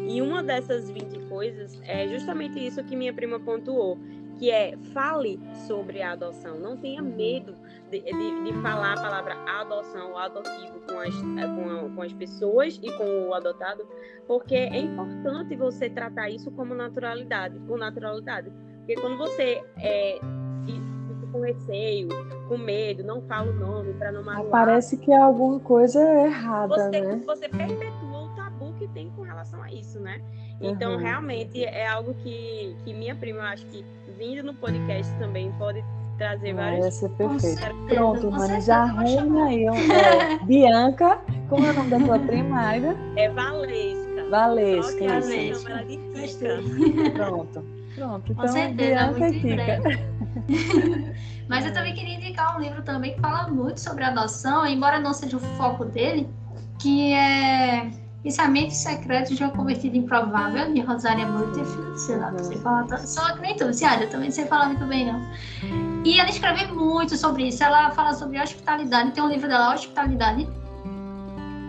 E 0.09 0.23
uma 0.23 0.43
dessas 0.43 0.89
20 0.89 1.29
coisas 1.29 1.79
é 1.85 2.09
justamente 2.09 2.65
isso 2.65 2.83
que 2.85 2.97
minha 2.97 3.13
prima 3.13 3.39
pontuou, 3.39 3.99
que 4.39 4.51
é 4.51 4.77
fale 4.95 5.39
sobre 5.67 6.01
a 6.01 6.13
adoção. 6.13 6.59
Não 6.59 6.77
tenha 6.77 7.03
medo 7.03 7.55
de, 7.91 8.01
de, 8.01 8.45
de 8.45 8.53
falar 8.63 8.95
a 8.95 9.01
palavra 9.01 9.37
adoção 9.61 10.11
ou 10.11 10.19
adotivo 10.19 10.81
com 10.89 10.99
as, 10.99 11.15
com, 11.15 11.71
a, 11.71 11.91
com 11.95 12.03
as 12.03 12.13
pessoas 12.13 12.81
e 12.83 12.91
com 12.97 13.29
o 13.29 13.35
adotado, 13.35 13.87
porque 14.27 14.55
é 14.55 14.79
importante 14.79 15.55
você 15.57 15.89
tratar 15.89 16.29
isso 16.31 16.51
como 16.53 16.75
naturalidade, 16.75 17.59
com 17.67 17.77
naturalidade. 17.77 18.51
Porque 18.79 18.95
quando 19.01 19.19
você 19.19 19.65
é, 19.79 20.19
fica 20.65 21.33
com 21.33 21.41
receio, 21.41 22.09
com 22.49 22.57
medo, 22.57 23.03
não 23.03 23.21
fala 23.23 23.51
o 23.51 23.55
nome 23.55 23.93
para 23.95 24.13
não 24.13 24.23
magoar. 24.23 24.51
Parece 24.51 24.97
que 24.97 25.13
é 25.13 25.17
alguma 25.17 25.59
coisa 25.61 26.01
errada, 26.01 26.75
você, 26.75 27.01
né? 27.01 27.23
Você 27.27 27.49
perpetua 27.49 28.23
o 28.23 28.37
tabu 28.37 28.73
que 28.79 28.89
tem 28.89 29.11
com 29.11 29.23
relação 29.23 29.63
a 29.63 29.73
isso, 29.73 29.99
né? 30.01 30.21
Então, 30.61 30.93
uhum. 30.93 30.99
realmente, 30.99 31.63
é 31.65 31.87
algo 31.87 32.15
que, 32.15 32.77
que 32.85 32.95
minha 32.95 33.15
prima, 33.15 33.43
acho 33.51 33.67
que 33.67 33.85
vindo 34.17 34.43
no 34.43 34.55
podcast 34.55 35.13
também 35.19 35.53
pode 35.59 35.85
trazer 36.17 36.55
vários. 36.55 36.85
Ia 36.85 36.91
ser 36.91 37.09
perfeito. 37.11 37.77
Pronto, 37.89 38.31
mano, 38.31 38.61
já 38.61 38.79
arruma 38.83 39.47
aí. 39.47 39.65
É, 39.67 40.39
Bianca, 40.45 41.21
como 41.49 41.67
é 41.67 41.71
o 41.71 41.75
nome 41.75 41.91
da 41.91 41.99
tua 42.01 42.19
prima, 42.19 42.61
Aida? 42.61 42.97
É 43.17 43.29
Valesca. 43.31 44.31
Valesca, 44.31 45.19
isso. 45.19 45.69
Ela 45.69 45.85
de 45.85 45.97
Kika. 45.97 47.13
Pronto. 47.15 47.65
Pronto, 47.95 48.33
então 48.33 48.45
Com 48.45 48.53
certeza, 48.53 49.07
muito 49.13 49.47
em 49.47 49.55
breve. 49.55 50.17
Mas 51.49 51.65
eu 51.65 51.73
também 51.73 51.95
queria 51.95 52.17
indicar 52.17 52.57
um 52.57 52.61
livro 52.61 52.83
também 52.83 53.15
que 53.15 53.21
fala 53.21 53.49
muito 53.49 53.81
sobre 53.81 54.05
adoção, 54.05 54.67
embora 54.67 54.99
não 54.99 55.15
seja 55.15 55.37
o 55.37 55.41
foco 55.41 55.85
dele, 55.85 56.29
que 56.81 57.15
é 57.15 57.91
Pensamentos 58.27 58.79
Secretos 58.79 59.37
de 59.37 59.45
uma 59.45 59.53
Convertida 59.53 59.97
Improvável, 59.97 60.75
de 60.75 60.81
Rosária 60.81 61.25
Butterfield, 61.27 62.01
sei 62.01 62.17
lá, 62.17 62.33
não 62.33 62.43
sei 62.43 62.59
falar, 62.59 62.99
só 62.99 63.35
que 63.35 63.41
nem 63.41 63.55
tu, 63.55 63.73
se 63.73 63.85
eu 63.85 64.11
também 64.11 64.27
não 64.27 64.33
sei 64.33 64.47
falar 64.47 64.67
muito 64.67 64.85
bem, 64.85 65.07
não. 65.07 65.23
E 66.05 66.19
ela 66.19 66.29
escreve 66.29 66.67
muito 66.73 67.17
sobre 67.17 67.47
isso, 67.47 67.63
ela 67.63 67.93
fala 67.93 68.13
sobre 68.15 68.41
hospitalidade, 68.41 69.13
tem 69.13 69.23
um 69.23 69.29
livro 69.29 69.47
dela, 69.47 69.73
Hospitalidade, 69.73 70.49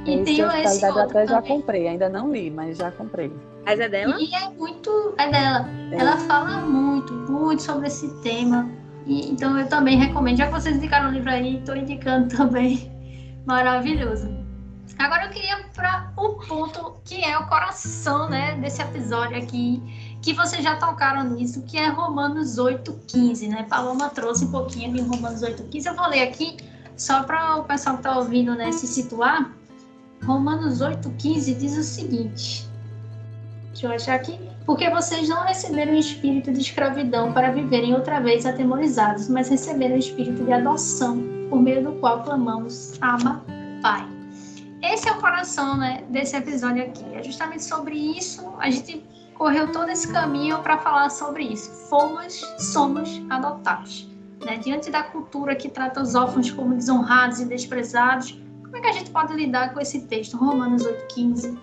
e 0.04 0.16
esse 0.16 0.24
tem 0.24 0.64
esse 0.64 0.84
outro 0.88 1.02
até 1.02 1.14
também. 1.14 1.28
já 1.28 1.42
comprei, 1.44 1.88
ainda 1.90 2.10
não 2.10 2.32
li, 2.32 2.50
mas 2.50 2.76
já 2.76 2.90
comprei. 2.90 3.32
Mas 3.64 3.80
é 3.80 3.88
dela? 3.88 4.16
E 4.18 4.34
é 4.34 4.50
muito. 4.50 5.14
É 5.20 5.30
dela. 5.30 5.70
É. 5.92 6.00
Ela 6.00 6.18
fala 6.18 6.62
muito, 6.62 7.14
muito 7.14 7.62
sobre 7.62 7.86
esse 7.86 8.08
tema. 8.22 8.68
E, 9.06 9.30
então 9.30 9.60
eu 9.60 9.68
também 9.68 10.00
recomendo. 10.00 10.38
Já 10.38 10.48
que 10.48 10.54
vocês 10.54 10.78
indicaram 10.78 11.10
o 11.10 11.12
livro 11.12 11.30
aí, 11.30 11.58
estou 11.58 11.76
indicando 11.76 12.30
também. 12.36 12.90
Maravilhoso. 13.46 14.37
Agora 14.98 15.26
eu 15.26 15.30
queria 15.30 15.64
para 15.76 16.12
o 16.18 16.30
ponto 16.48 16.96
que 17.06 17.24
é 17.24 17.38
o 17.38 17.46
coração 17.48 18.28
né, 18.30 18.56
desse 18.56 18.82
episódio 18.82 19.38
aqui, 19.38 19.82
que 20.22 20.34
vocês 20.34 20.64
já 20.64 20.76
tocaram 20.78 21.24
nisso, 21.30 21.62
que 21.64 21.78
é 21.78 21.88
Romanos 21.88 22.58
8,15, 22.58 23.48
né? 23.48 23.64
Paloma 23.70 24.10
trouxe 24.10 24.46
um 24.46 24.52
pouquinho 24.52 24.94
de 24.94 25.02
Romanos 25.02 25.42
8,15. 25.42 25.86
Eu 25.86 25.96
vou 25.96 26.08
ler 26.08 26.24
aqui 26.24 26.58
só 26.96 27.24
para 27.24 27.58
o 27.58 27.64
pessoal 27.64 27.98
que 27.98 28.02
está 28.02 28.18
ouvindo 28.18 28.56
né, 28.56 28.72
se 28.72 28.88
situar. 28.88 29.52
Romanos 30.26 30.82
8,15 30.82 31.58
diz 31.58 31.78
o 31.78 31.84
seguinte: 31.84 32.68
Deixa 33.68 33.88
eu 33.88 33.92
achar 33.92 34.16
aqui. 34.16 34.40
Porque 34.66 34.90
vocês 34.90 35.30
não 35.30 35.44
receberam 35.44 35.94
o 35.94 35.98
espírito 35.98 36.52
de 36.52 36.60
escravidão 36.60 37.32
para 37.32 37.52
viverem 37.52 37.94
outra 37.94 38.20
vez 38.20 38.46
atemorizados, 38.46 39.30
mas 39.30 39.48
receberam 39.48 39.96
o 39.96 40.00
espírito 40.00 40.44
de 40.44 40.52
adoção, 40.52 41.24
por 41.50 41.62
meio 41.62 41.84
do 41.84 41.94
qual 42.00 42.22
clamamos 42.24 42.98
Abba, 43.00 43.42
Pai. 43.82 44.17
Esse 44.82 45.10
é 45.10 45.12
o 45.12 45.20
coração 45.20 45.78
né, 45.78 46.04
desse 46.10 46.36
episódio 46.36 46.84
aqui. 46.84 47.04
É 47.14 47.24
justamente 47.24 47.64
sobre 47.64 47.96
isso. 47.96 48.54
A 48.60 48.70
gente 48.70 49.04
correu 49.34 49.72
todo 49.72 49.90
esse 49.90 50.12
caminho 50.12 50.60
para 50.60 50.78
falar 50.78 51.10
sobre 51.10 51.44
isso. 51.44 51.72
Fomos, 51.90 52.42
somos 52.60 53.22
adotados. 53.30 54.08
Né? 54.46 54.58
Diante 54.58 54.92
da 54.92 55.04
cultura 55.04 55.56
que 55.56 55.70
trata 55.70 56.02
os 56.02 56.16
órfãos 56.16 56.52
como 56.52 56.76
desonrados 56.76 57.40
e 57.40 57.46
desprezados, 57.46 58.40
como 58.64 58.78
é 58.78 58.82
que 58.82 58.88
a 58.88 58.94
gente 58.94 59.10
pode 59.10 59.34
lidar 59.34 59.74
com 59.74 59.80
esse 59.80 60.02
texto? 60.02 60.38
Romanos 60.38 60.84
8,15 60.84 61.58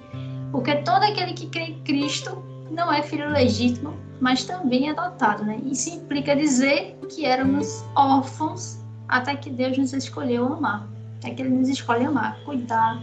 porque 0.55 0.77
todo 0.77 1.03
aquele 1.03 1.33
que 1.33 1.49
crê 1.49 1.63
em 1.63 1.83
Cristo 1.83 2.41
não 2.71 2.93
é 2.93 3.03
filho 3.03 3.29
legítimo, 3.29 3.93
mas 4.21 4.45
também 4.45 4.87
é 4.87 4.93
adotado, 4.93 5.45
né? 5.45 5.61
Isso 5.65 5.91
implica 5.91 6.37
dizer 6.37 6.97
que 7.09 7.27
éramos 7.27 7.85
órfãos 7.97 8.79
até 9.09 9.35
que 9.35 9.51
Deus 9.51 9.77
nos 9.77 9.93
escolheu 9.93 10.47
amar, 10.47 10.89
até 11.25 11.35
que 11.35 11.43
Ele 11.43 11.51
nos 11.51 11.69
escolhe 11.71 12.05
amar, 12.05 12.39
cuidar, 12.45 13.03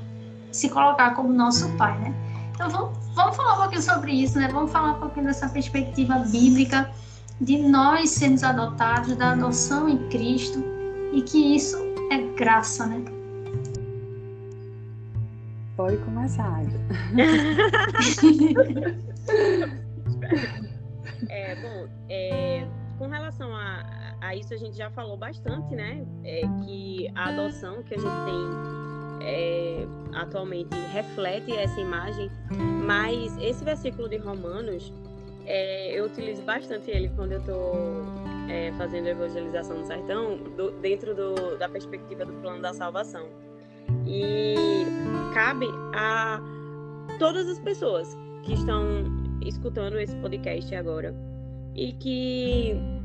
se 0.52 0.70
colocar 0.70 1.16
como 1.16 1.34
nosso 1.34 1.68
Pai, 1.76 1.98
né? 2.00 2.14
Então 2.54 2.70
vamos, 2.70 2.96
vamos 3.16 3.36
falar 3.36 3.56
um 3.56 3.58
pouquinho 3.62 3.82
sobre 3.82 4.12
isso, 4.12 4.38
né? 4.38 4.48
Vamos 4.48 4.72
falar 4.72 4.92
um 4.94 5.00
pouquinho 5.00 5.26
dessa 5.26 5.50
perspectiva 5.50 6.20
bíblica 6.20 6.92
de 7.40 7.58
nós 7.58 8.12
sermos 8.12 8.44
adotados, 8.44 9.16
da 9.16 9.32
adoção 9.32 9.90
em 9.90 9.98
Cristo 10.10 10.64
e 11.12 11.24
que 11.24 11.56
isso 11.56 11.78
é 12.12 12.20
graça, 12.36 12.86
né? 12.86 13.04
Pode 15.76 15.98
começar. 15.98 16.62
é, 21.28 21.56
bom, 21.56 21.88
é, 22.08 22.68
com 23.00 23.08
relação 23.08 23.56
a, 23.56 23.84
a, 24.22 24.36
isso, 24.36 24.54
a 24.54 24.58
gente 24.58 24.78
já 24.78 24.90
falou 24.92 25.18
bastante, 25.18 25.76
né? 25.76 26.06
É, 26.24 26.42
que 26.64 27.12
a 27.16 27.30
adoção 27.30 27.82
que 27.84 27.96
a 27.96 27.98
gente 27.98 28.26
tem 28.26 29.28
é, 29.28 29.88
atualmente 30.14 30.76
reflete 30.94 31.52
essa 31.52 31.80
imagem, 31.80 32.30
mas 32.86 33.36
esse 33.40 33.64
versículo 33.64 34.08
de 34.08 34.18
Romanos, 34.18 34.94
é, 35.46 36.00
eu 36.00 36.06
utilizo 36.06 36.44
bastante 36.44 36.92
ele 36.92 37.10
quando 37.10 37.34
eu 37.34 37.40
estou 37.40 37.74
é, 38.48 38.72
fazendo 38.78 39.08
evangelização 39.08 39.80
no 39.80 39.86
sertão, 39.86 40.38
do, 40.56 40.72
dentro 40.80 41.16
do, 41.16 41.58
da 41.58 41.68
perspectiva 41.68 42.24
do 42.24 42.34
plano 42.34 42.62
da 42.62 42.74
salvação. 42.74 43.28
E 44.06 44.56
cabe 45.34 45.68
a 45.94 46.40
todas 47.18 47.50
as 47.50 47.60
pessoas 47.60 48.16
que 48.44 48.54
estão 48.54 49.04
escutando 49.44 50.00
esse 50.00 50.16
podcast 50.18 50.74
agora 50.76 51.16
e 51.76 51.94
que 51.94 53.01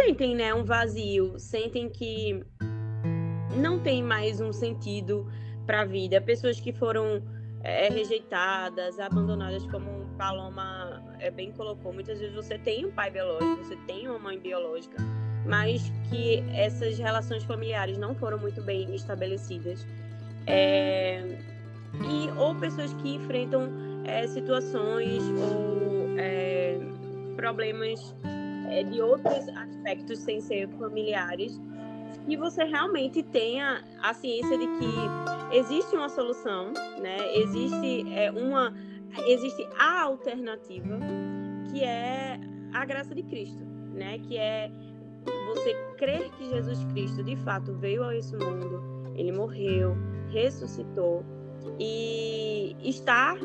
sentem 0.00 0.34
né, 0.34 0.54
um 0.54 0.64
vazio, 0.64 1.38
sentem 1.38 1.90
que 1.90 2.42
não 3.54 3.78
tem 3.78 4.02
mais 4.02 4.40
um 4.40 4.50
sentido 4.50 5.30
para 5.66 5.82
a 5.82 5.84
vida. 5.84 6.18
Pessoas 6.22 6.58
que 6.58 6.72
foram 6.72 7.22
é, 7.62 7.90
rejeitadas, 7.90 8.98
abandonadas, 8.98 9.62
como 9.66 10.06
Paloma 10.16 11.02
é, 11.18 11.30
bem 11.30 11.52
colocou. 11.52 11.92
Muitas 11.92 12.18
vezes 12.18 12.34
você 12.34 12.58
tem 12.58 12.86
um 12.86 12.90
pai 12.90 13.10
biológico, 13.10 13.56
você 13.62 13.76
tem 13.86 14.08
uma 14.08 14.18
mãe 14.18 14.38
biológica, 14.38 14.96
mas 15.46 15.92
que 16.08 16.42
essas 16.54 16.98
relações 16.98 17.44
familiares 17.44 17.98
não 17.98 18.14
foram 18.14 18.38
muito 18.38 18.62
bem 18.62 18.94
estabelecidas 18.94 19.86
é, 20.46 21.38
e, 21.92 22.38
ou 22.38 22.54
pessoas 22.54 22.94
que 22.94 23.16
enfrentam 23.16 23.68
é, 24.04 24.26
situações 24.26 25.22
ou 25.24 26.18
é, 26.18 26.78
problemas 27.36 28.14
é, 28.70 28.82
de 28.82 29.00
outros 29.00 29.48
aspectos 29.48 30.18
sem 30.20 30.40
ser 30.40 30.68
familiares, 30.78 31.60
que 32.26 32.36
você 32.36 32.64
realmente 32.64 33.22
tenha 33.22 33.82
a 34.02 34.14
ciência 34.14 34.56
de 34.56 34.66
que 34.66 35.56
existe 35.56 35.96
uma 35.96 36.08
solução, 36.08 36.72
né? 37.00 37.16
Existe 37.34 38.14
é, 38.14 38.30
uma 38.30 38.72
existe 39.26 39.66
a 39.78 40.02
alternativa 40.02 40.98
que 41.70 41.82
é 41.82 42.38
a 42.72 42.84
graça 42.84 43.14
de 43.14 43.22
Cristo, 43.24 43.64
né? 43.94 44.18
Que 44.18 44.36
é 44.36 44.70
você 45.48 45.74
crer 45.98 46.30
que 46.32 46.48
Jesus 46.48 46.84
Cristo 46.92 47.22
de 47.22 47.36
fato 47.36 47.74
veio 47.74 48.04
a 48.04 48.16
esse 48.16 48.36
mundo, 48.36 48.82
ele 49.14 49.32
morreu, 49.32 49.96
ressuscitou 50.30 51.24
e 51.78 52.76
estar 52.82 53.36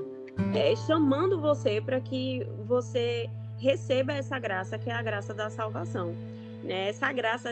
é, 0.54 0.76
chamando 0.76 1.40
você 1.40 1.82
para 1.82 2.00
que 2.00 2.46
você 2.66 3.30
receba 3.58 4.14
essa 4.14 4.38
graça, 4.40 4.78
que 4.78 4.90
é 4.90 4.94
a 4.94 5.02
graça 5.02 5.34
da 5.34 5.50
salvação. 5.50 6.14
Né? 6.64 6.90
Essa 6.90 7.12
graça 7.12 7.52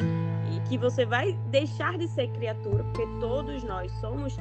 que 0.68 0.78
você 0.78 1.06
vai 1.06 1.34
deixar 1.49 1.97
de 1.97 2.08
ser 2.08 2.28
criatura, 2.30 2.84
porque 2.84 3.06
todos 3.20 3.64
nós 3.64 3.91
somos 3.99 4.38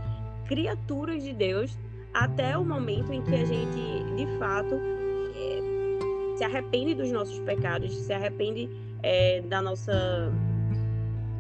criaturas 0.47 1.23
de 1.23 1.33
Deus 1.33 1.77
até 2.15 2.57
o 2.57 2.65
momento 2.65 3.13
em 3.13 3.23
que 3.23 3.35
a 3.35 3.45
gente, 3.45 4.05
de 4.17 4.39
fato, 4.39 4.75
é, 4.75 6.37
se 6.37 6.45
arrepende 6.45 6.95
dos 6.95 7.11
nossos 7.11 7.39
pecados, 7.41 7.95
se 7.95 8.13
arrepende 8.13 8.69
é, 9.03 9.41
da 9.43 9.61
nossa 9.63 10.31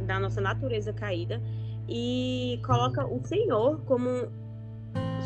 da 0.06 0.18
nossa 0.18 0.40
natureza 0.40 0.92
caída 0.92 1.40
e 1.88 2.60
coloca 2.66 3.06
o 3.06 3.20
Senhor 3.24 3.80
como 3.84 4.08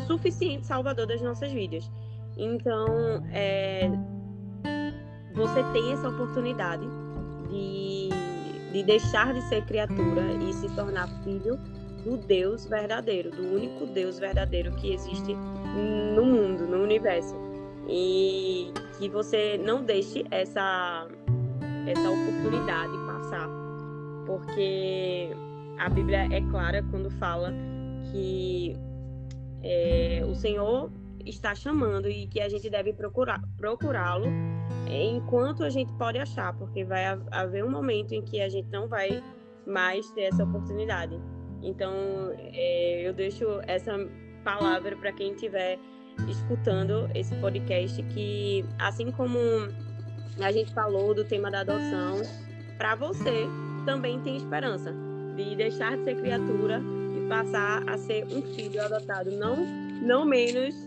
suficiente 0.05 0.67
salvador 0.67 1.07
das 1.07 1.21
nossas 1.21 1.51
vidas. 1.51 1.89
Então, 2.37 2.85
é, 3.31 3.89
você 5.37 5.63
tem 5.71 5.93
essa 5.93 6.09
oportunidade 6.09 6.87
de, 7.49 8.09
de 8.73 8.83
deixar 8.83 9.33
de 9.33 9.41
ser 9.43 9.63
criatura 9.65 10.23
e 10.41 10.51
se 10.51 10.67
tornar 10.75 11.07
filho 11.23 11.59
do 12.03 12.17
Deus 12.17 12.65
verdadeiro, 12.65 13.29
do 13.29 13.43
único 13.55 13.85
Deus 13.85 14.17
verdadeiro 14.17 14.71
que 14.77 14.91
existe 14.91 15.35
no 16.15 16.25
mundo, 16.25 16.65
no 16.65 16.81
universo. 16.81 17.35
E 17.87 18.73
que 18.97 19.07
você 19.07 19.61
não 19.63 19.83
deixe 19.83 20.25
essa, 20.31 21.07
essa 21.85 22.09
oportunidade 22.09 22.91
passar, 23.05 23.47
porque 24.25 25.29
a 25.77 25.87
Bíblia 25.87 26.27
é 26.31 26.41
clara 26.49 26.83
quando 26.89 27.11
fala 27.11 27.53
que 28.11 28.75
é, 29.63 30.23
o 30.27 30.35
Senhor 30.35 30.89
está 31.29 31.53
chamando 31.55 32.09
e 32.09 32.27
que 32.27 32.39
a 32.39 32.49
gente 32.49 32.69
deve 32.69 32.93
procurar 32.93 33.41
procurá-lo 33.57 34.27
enquanto 34.89 35.63
a 35.63 35.69
gente 35.69 35.91
pode 35.93 36.17
achar, 36.17 36.53
porque 36.53 36.83
vai 36.83 37.05
haver 37.31 37.63
um 37.63 37.69
momento 37.69 38.13
em 38.13 38.21
que 38.21 38.41
a 38.41 38.49
gente 38.49 38.69
não 38.69 38.87
vai 38.87 39.21
mais 39.65 40.09
ter 40.11 40.23
essa 40.23 40.43
oportunidade. 40.43 41.19
Então, 41.61 41.93
é, 42.53 43.07
eu 43.07 43.13
deixo 43.13 43.45
essa 43.67 43.93
palavra 44.43 44.95
para 44.95 45.11
quem 45.11 45.33
estiver 45.33 45.77
escutando 46.29 47.09
esse 47.13 47.35
podcast, 47.35 48.01
que 48.03 48.65
assim 48.79 49.11
como 49.11 49.37
a 50.39 50.51
gente 50.51 50.73
falou 50.73 51.13
do 51.13 51.23
tema 51.25 51.51
da 51.51 51.61
adoção, 51.61 52.21
para 52.77 52.95
você 52.95 53.47
também 53.85 54.19
tem 54.21 54.37
esperança 54.37 54.93
de 55.35 55.55
deixar 55.55 55.97
de 55.97 56.03
ser 56.03 56.15
criatura 56.15 56.81
e 57.15 57.27
passar 57.27 57.87
a 57.87 57.97
ser 57.97 58.25
um 58.25 58.41
filho 58.53 58.81
adotado, 58.81 59.31
não, 59.31 59.57
não 60.01 60.25
menos 60.25 60.86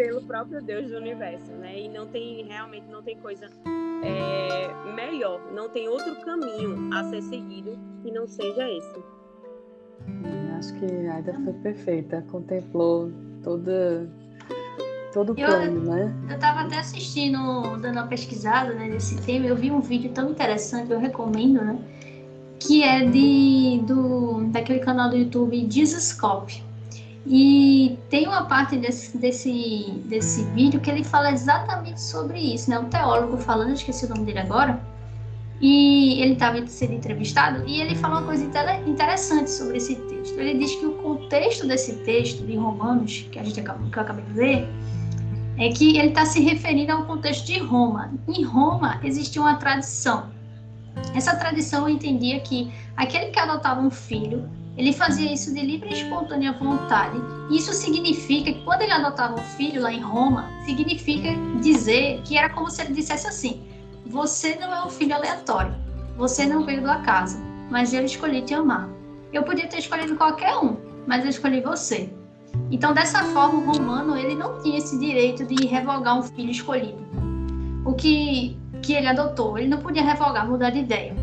pelo 0.00 0.22
próprio 0.22 0.62
Deus 0.62 0.90
do 0.90 0.96
universo, 0.96 1.52
né? 1.52 1.78
E 1.78 1.88
não 1.90 2.06
tem 2.06 2.46
realmente 2.46 2.86
não 2.90 3.02
tem 3.02 3.18
coisa 3.18 3.50
é, 4.02 4.92
melhor, 4.94 5.38
não 5.52 5.68
tem 5.68 5.88
outro 5.88 6.16
caminho 6.24 6.88
a 6.94 7.04
ser 7.04 7.20
seguido 7.20 7.78
que 8.02 8.10
não 8.10 8.26
seja 8.26 8.66
esse. 8.66 8.98
Acho 10.58 10.74
que 10.74 11.06
a 11.06 11.16
Aida 11.16 11.34
foi 11.44 11.52
perfeita, 11.52 12.24
contemplou 12.30 13.12
toda 13.42 14.08
todo 15.12 15.32
o 15.32 15.34
plano, 15.34 15.82
né? 15.82 16.14
Eu 16.30 16.34
estava 16.36 16.60
até 16.60 16.78
assistindo, 16.78 17.76
dando 17.76 17.98
uma 17.98 18.06
pesquisada 18.06 18.72
né, 18.72 18.88
nesse 18.88 19.20
tema, 19.20 19.46
eu 19.46 19.56
vi 19.56 19.70
um 19.70 19.80
vídeo 19.80 20.10
tão 20.12 20.30
interessante, 20.30 20.90
eu 20.90 20.98
recomendo, 20.98 21.62
né? 21.62 21.78
Que 22.58 22.82
é 22.82 23.04
de, 23.04 23.82
do, 23.86 24.44
daquele 24.50 24.78
canal 24.78 25.10
do 25.10 25.16
YouTube 25.16 25.70
Jesus 25.70 26.14
Cop. 26.14 26.69
E 27.26 27.98
tem 28.08 28.26
uma 28.26 28.44
parte 28.46 28.76
desse, 28.76 29.16
desse, 29.18 29.92
desse 30.06 30.42
vídeo 30.52 30.80
que 30.80 30.90
ele 30.90 31.04
fala 31.04 31.30
exatamente 31.30 32.00
sobre 32.00 32.38
isso, 32.38 32.70
né? 32.70 32.78
Um 32.78 32.88
teólogo 32.88 33.36
falando, 33.36 33.74
esqueci 33.74 34.06
o 34.06 34.08
nome 34.08 34.24
dele 34.24 34.38
agora, 34.38 34.80
e 35.60 36.22
ele 36.22 36.32
estava 36.32 36.66
sendo 36.66 36.94
entrevistado 36.94 37.62
e 37.68 37.82
ele 37.82 37.94
fala 37.94 38.20
uma 38.20 38.26
coisa 38.26 38.44
interessante 38.86 39.50
sobre 39.50 39.76
esse 39.76 39.94
texto. 39.94 40.38
Ele 40.38 40.58
diz 40.58 40.74
que 40.74 40.86
o 40.86 40.92
contexto 40.94 41.66
desse 41.66 41.96
texto 41.96 42.44
de 42.46 42.56
Romanos, 42.56 43.26
que 43.30 43.38
a 43.38 43.42
gente 43.42 43.60
que 43.60 43.68
eu 43.68 44.02
acabei 44.02 44.24
de 44.24 44.32
ler, 44.32 44.68
é 45.58 45.68
que 45.68 45.98
ele 45.98 46.08
está 46.08 46.24
se 46.24 46.40
referindo 46.40 46.92
ao 46.92 47.04
contexto 47.04 47.44
de 47.44 47.58
Roma. 47.58 48.10
Em 48.26 48.42
Roma 48.42 48.98
existia 49.04 49.42
uma 49.42 49.56
tradição. 49.56 50.30
Essa 51.14 51.36
tradição 51.36 51.86
entendia 51.86 52.40
que 52.40 52.72
aquele 52.96 53.26
que 53.26 53.38
adotava 53.38 53.82
um 53.82 53.90
filho, 53.90 54.48
ele 54.76 54.92
fazia 54.92 55.32
isso 55.32 55.52
de 55.52 55.60
livre 55.60 55.90
e 55.90 55.94
espontânea 55.94 56.52
vontade. 56.52 57.18
Isso 57.50 57.72
significa 57.72 58.52
que 58.52 58.62
quando 58.62 58.82
ele 58.82 58.92
adotava 58.92 59.34
um 59.34 59.44
filho 59.44 59.82
lá 59.82 59.92
em 59.92 60.00
Roma, 60.00 60.48
significa 60.64 61.28
dizer 61.60 62.20
que 62.24 62.36
era 62.36 62.48
como 62.50 62.70
se 62.70 62.82
ele 62.82 62.94
dissesse 62.94 63.26
assim: 63.26 63.62
você 64.06 64.56
não 64.56 64.74
é 64.74 64.84
um 64.84 64.88
filho 64.88 65.14
aleatório. 65.14 65.74
Você 66.16 66.46
não 66.46 66.64
veio 66.64 66.82
do 66.82 66.90
acaso, 66.90 67.38
mas 67.70 67.92
eu 67.92 68.04
escolhi 68.04 68.42
te 68.42 68.54
amar. 68.54 68.88
Eu 69.32 69.42
podia 69.42 69.66
ter 69.66 69.78
escolhido 69.78 70.16
qualquer 70.16 70.56
um, 70.56 70.76
mas 71.06 71.24
eu 71.24 71.30
escolhi 71.30 71.60
você. 71.60 72.12
Então, 72.70 72.92
dessa 72.92 73.22
forma, 73.24 73.58
o 73.58 73.72
romano 73.72 74.16
ele 74.16 74.34
não 74.34 74.60
tinha 74.60 74.78
esse 74.78 74.98
direito 74.98 75.46
de 75.46 75.66
revogar 75.66 76.18
um 76.18 76.22
filho 76.22 76.50
escolhido. 76.50 76.98
O 77.84 77.94
que, 77.94 78.58
que 78.82 78.92
ele 78.92 79.06
adotou, 79.06 79.56
ele 79.56 79.68
não 79.68 79.78
podia 79.78 80.02
revogar, 80.02 80.48
mudar 80.48 80.70
de 80.70 80.80
ideia. 80.80 81.14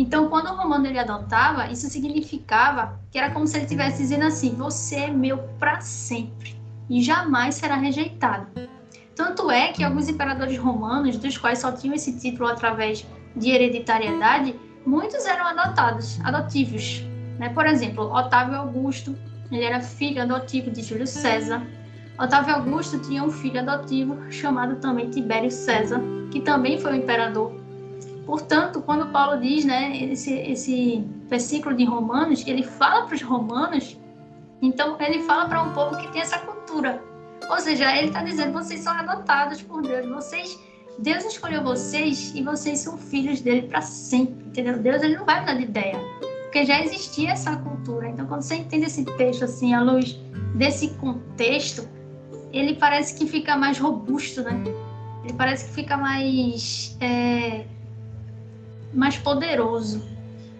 Então, 0.00 0.30
quando 0.30 0.46
o 0.46 0.56
romano 0.56 0.86
ele 0.86 0.98
adotava, 0.98 1.70
isso 1.70 1.86
significava 1.90 2.98
que 3.10 3.18
era 3.18 3.30
como 3.32 3.46
se 3.46 3.58
ele 3.58 3.64
estivesse 3.64 3.98
dizendo 3.98 4.24
assim: 4.24 4.54
você 4.54 4.96
é 4.96 5.10
meu 5.10 5.36
para 5.58 5.78
sempre 5.82 6.58
e 6.88 7.02
jamais 7.02 7.56
será 7.56 7.76
rejeitado. 7.76 8.46
Tanto 9.14 9.50
é 9.50 9.74
que 9.74 9.84
alguns 9.84 10.08
imperadores 10.08 10.56
romanos, 10.56 11.18
dos 11.18 11.36
quais 11.36 11.58
só 11.58 11.70
tinham 11.70 11.94
esse 11.94 12.18
título 12.18 12.48
através 12.48 13.06
de 13.36 13.50
hereditariedade, 13.50 14.58
muitos 14.86 15.26
eram 15.26 15.46
adotados, 15.48 16.18
adotivos. 16.24 17.04
Né? 17.38 17.50
Por 17.50 17.66
exemplo, 17.66 18.04
Otávio 18.04 18.56
Augusto, 18.56 19.14
ele 19.52 19.64
era 19.64 19.82
filho 19.82 20.22
adotivo 20.22 20.70
de 20.70 20.80
Júlio 20.80 21.06
César. 21.06 21.62
Otávio 22.18 22.54
Augusto 22.54 22.98
tinha 23.00 23.22
um 23.22 23.30
filho 23.30 23.60
adotivo 23.60 24.16
chamado 24.32 24.76
também 24.76 25.10
Tibério 25.10 25.50
César, 25.50 26.00
que 26.30 26.40
também 26.40 26.80
foi 26.80 26.92
um 26.92 26.96
imperador. 26.96 27.59
Portanto, 28.30 28.80
quando 28.82 29.10
Paulo 29.10 29.40
diz, 29.40 29.64
né, 29.64 30.04
esse, 30.04 30.32
esse 30.32 31.04
versículo 31.28 31.74
de 31.76 31.84
Romanos, 31.84 32.46
ele 32.46 32.62
fala 32.62 33.04
para 33.04 33.16
os 33.16 33.22
romanos, 33.22 33.98
então 34.62 34.96
ele 35.00 35.24
fala 35.24 35.48
para 35.48 35.60
um 35.60 35.72
povo 35.72 35.96
que 35.96 36.06
tem 36.12 36.22
essa 36.22 36.38
cultura, 36.38 37.02
ou 37.50 37.58
seja, 37.58 37.92
ele 37.96 38.06
está 38.06 38.22
dizendo: 38.22 38.52
vocês 38.52 38.78
são 38.82 38.92
adotados 38.92 39.60
por 39.62 39.82
Deus, 39.82 40.08
vocês, 40.08 40.56
Deus 40.96 41.24
escolheu 41.24 41.64
vocês 41.64 42.32
e 42.32 42.40
vocês 42.44 42.78
são 42.78 42.96
filhos 42.96 43.40
dele 43.40 43.62
para 43.62 43.80
sempre, 43.80 44.46
entendeu? 44.46 44.78
Deus 44.78 45.02
ele 45.02 45.16
não 45.16 45.24
vai 45.26 45.40
mudar 45.40 45.54
de 45.54 45.64
ideia, 45.64 45.98
porque 46.44 46.64
já 46.64 46.84
existia 46.84 47.32
essa 47.32 47.56
cultura. 47.56 48.10
Então, 48.10 48.26
quando 48.28 48.42
você 48.42 48.54
entende 48.54 48.86
esse 48.86 49.04
texto 49.04 49.42
assim, 49.42 49.74
à 49.74 49.82
luz 49.82 50.12
desse 50.54 50.90
contexto, 50.90 51.88
ele 52.52 52.76
parece 52.76 53.12
que 53.12 53.26
fica 53.26 53.56
mais 53.56 53.76
robusto, 53.76 54.40
né? 54.44 54.62
Ele 55.24 55.32
parece 55.32 55.64
que 55.64 55.72
fica 55.72 55.96
mais 55.96 56.96
é, 57.00 57.64
mais 58.92 59.16
poderoso. 59.18 60.02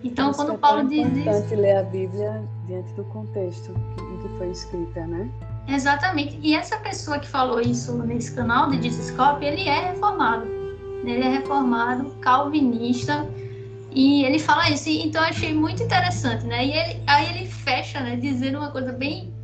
Então, 0.03 0.33
quando 0.33 0.53
é 0.53 0.57
Paulo 0.57 0.89
diz 0.89 1.07
isso, 1.07 1.17
é 1.17 1.21
importante 1.21 1.57
ler 1.57 1.77
a 1.77 1.83
Bíblia 1.83 2.43
diante 2.67 2.93
do 2.95 3.05
contexto 3.05 3.71
em 3.99 4.23
que 4.23 4.39
foi 4.39 4.51
escrita, 4.51 5.07
né? 5.07 5.31
Exatamente. 5.69 6.39
E 6.43 6.55
essa 6.55 6.79
pessoa 6.79 7.19
que 7.19 7.29
falou 7.29 7.61
isso 7.61 7.93
nesse 7.99 8.35
canal 8.35 8.71
de 8.71 8.79
Discoscope, 8.79 9.45
ele 9.45 9.69
é 9.69 9.91
reformado. 9.91 10.47
Ele 11.05 11.23
é 11.23 11.29
reformado, 11.29 12.11
calvinista, 12.21 13.27
e 13.93 14.25
ele 14.25 14.39
fala 14.39 14.71
isso. 14.71 14.89
Então 14.89 15.23
eu 15.23 15.29
achei 15.29 15.55
muito 15.55 15.83
interessante, 15.83 16.45
né? 16.47 16.65
E 16.65 16.73
ele, 16.73 17.03
aí 17.07 17.29
ele 17.29 17.47
fecha, 17.47 18.01
né, 18.01 18.17
dizendo 18.17 18.59
uma 18.59 18.71
coisa 18.71 18.93
bem, 18.93 19.35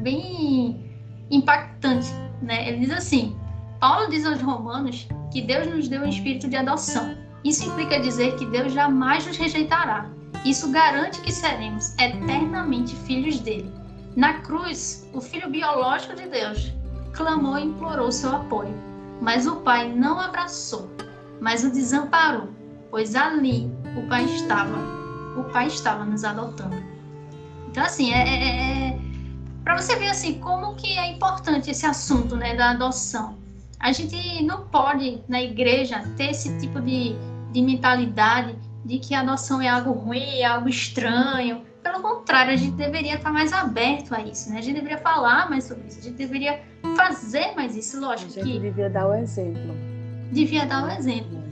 bem 0.00 0.90
impactante, 1.30 2.08
né? 2.42 2.68
Ele 2.68 2.78
diz 2.78 2.90
assim: 2.90 3.36
Paulo 3.80 4.08
diz 4.10 4.24
aos 4.26 4.40
romanos 4.40 5.08
que 5.32 5.42
Deus 5.42 5.66
nos 5.66 5.88
deu 5.88 6.02
um 6.02 6.08
espírito 6.08 6.48
de 6.48 6.56
adoção. 6.56 7.16
Isso 7.44 7.68
implica 7.68 8.00
dizer 8.00 8.36
que 8.36 8.46
Deus 8.46 8.72
jamais 8.72 9.26
nos 9.26 9.36
rejeitará. 9.36 10.10
Isso 10.44 10.70
garante 10.70 11.20
que 11.20 11.32
seremos 11.32 11.94
eternamente 11.98 12.96
filhos 12.96 13.38
dele. 13.40 13.70
Na 14.16 14.34
cruz, 14.40 15.08
o 15.12 15.20
filho 15.20 15.50
biológico 15.50 16.14
de 16.14 16.26
Deus 16.26 16.72
clamou 17.12 17.58
e 17.58 17.64
implorou 17.64 18.10
seu 18.10 18.34
apoio, 18.34 18.74
mas 19.20 19.46
o 19.46 19.56
pai 19.56 19.92
não 19.92 20.20
abraçou, 20.20 20.90
mas 21.40 21.64
o 21.64 21.70
desamparou, 21.70 22.48
pois 22.90 23.14
ali 23.14 23.70
o 23.96 24.08
pai 24.08 24.24
estava, 24.24 24.76
o 25.36 25.44
pai 25.44 25.66
estava 25.66 26.04
nos 26.04 26.24
adotando. 26.24 26.76
Então 27.68 27.84
assim, 27.84 28.12
é, 28.12 28.18
é, 28.18 28.34
é, 28.34 28.88
é 28.88 28.98
para 29.64 29.80
você 29.80 29.96
ver 29.96 30.08
assim 30.08 30.38
como 30.38 30.74
que 30.76 30.98
é 30.98 31.10
importante 31.10 31.70
esse 31.70 31.86
assunto, 31.86 32.36
né, 32.36 32.54
da 32.54 32.70
adoção. 32.70 33.36
A 33.80 33.92
gente 33.92 34.42
não 34.44 34.66
pode 34.68 35.22
na 35.28 35.42
igreja 35.42 36.00
ter 36.16 36.30
esse 36.30 36.56
tipo 36.58 36.80
de, 36.80 37.16
de 37.54 37.62
mentalidade 37.62 38.58
de 38.84 38.98
que 38.98 39.14
a 39.14 39.20
adoção 39.20 39.62
é 39.62 39.68
algo 39.68 39.92
ruim, 39.92 40.40
é 40.40 40.44
algo 40.44 40.68
estranho, 40.68 41.62
pelo 41.84 42.00
contrário, 42.00 42.52
a 42.52 42.56
gente 42.56 42.76
deveria 42.76 43.14
estar 43.14 43.30
mais 43.30 43.52
aberto 43.52 44.14
a 44.14 44.22
isso, 44.22 44.50
né? 44.50 44.58
A 44.58 44.60
gente 44.62 44.74
deveria 44.74 44.98
falar 44.98 45.48
mais 45.48 45.64
sobre 45.64 45.86
isso, 45.86 46.00
a 46.00 46.02
gente 46.02 46.16
deveria 46.16 46.60
fazer 46.96 47.54
mais 47.54 47.76
isso, 47.76 48.00
lógico 48.00 48.32
a 48.32 48.42
gente 48.42 48.52
que... 48.52 48.58
devia 48.58 48.90
dar 48.90 49.06
o 49.06 49.14
exemplo. 49.14 49.74
Devia 50.32 50.66
dar 50.66 50.86
o 50.86 50.90
exemplo. 50.90 51.44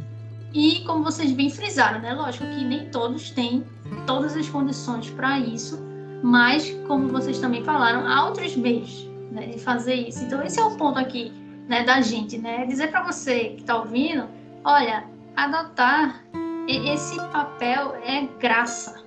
E 0.53 0.83
como 0.85 1.05
vocês 1.05 1.33
bem 1.33 1.49
frisaram, 1.51 2.01
né? 2.01 2.13
Lógico 2.15 2.47
que 2.47 2.65
nem 2.65 2.91
todos 2.91 3.31
têm 3.31 3.65
todas 4.07 4.37
as 4.37 4.49
condições 4.49 5.11
para 5.11 5.39
isso, 5.39 5.79
mas 6.23 6.71
como 6.89 7.09
vocês 7.09 7.39
também 7.39 7.63
falaram, 7.63 8.07
há 8.07 8.27
outros 8.27 8.57
meios 8.57 9.07
né, 9.31 9.47
de 9.47 9.59
fazer 9.59 9.95
isso. 9.95 10.25
Então 10.25 10.43
esse 10.43 10.59
é 10.59 10.65
o 10.65 10.77
ponto 10.77 10.99
aqui 10.99 11.31
né, 11.69 11.85
da 11.85 12.01
gente, 12.01 12.39
né? 12.39 12.67
Dizer 12.67 12.91
para 12.91 13.03
você 13.03 13.51
que 13.51 13.61
está 13.61 13.77
ouvindo, 13.77 14.29
olha, 14.65 15.05
adotar 15.37 16.25
esse 16.69 17.17
papel 17.33 17.95
é 18.05 18.27
graça, 18.39 19.03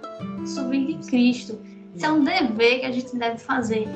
vem 0.69 0.85
de 0.87 1.07
Cristo. 1.07 1.59
Isso 1.95 2.05
é 2.05 2.11
um 2.11 2.23
dever 2.23 2.81
que 2.81 2.85
a 2.85 2.91
gente 2.91 3.15
deve 3.17 3.37
fazer. 3.37 3.87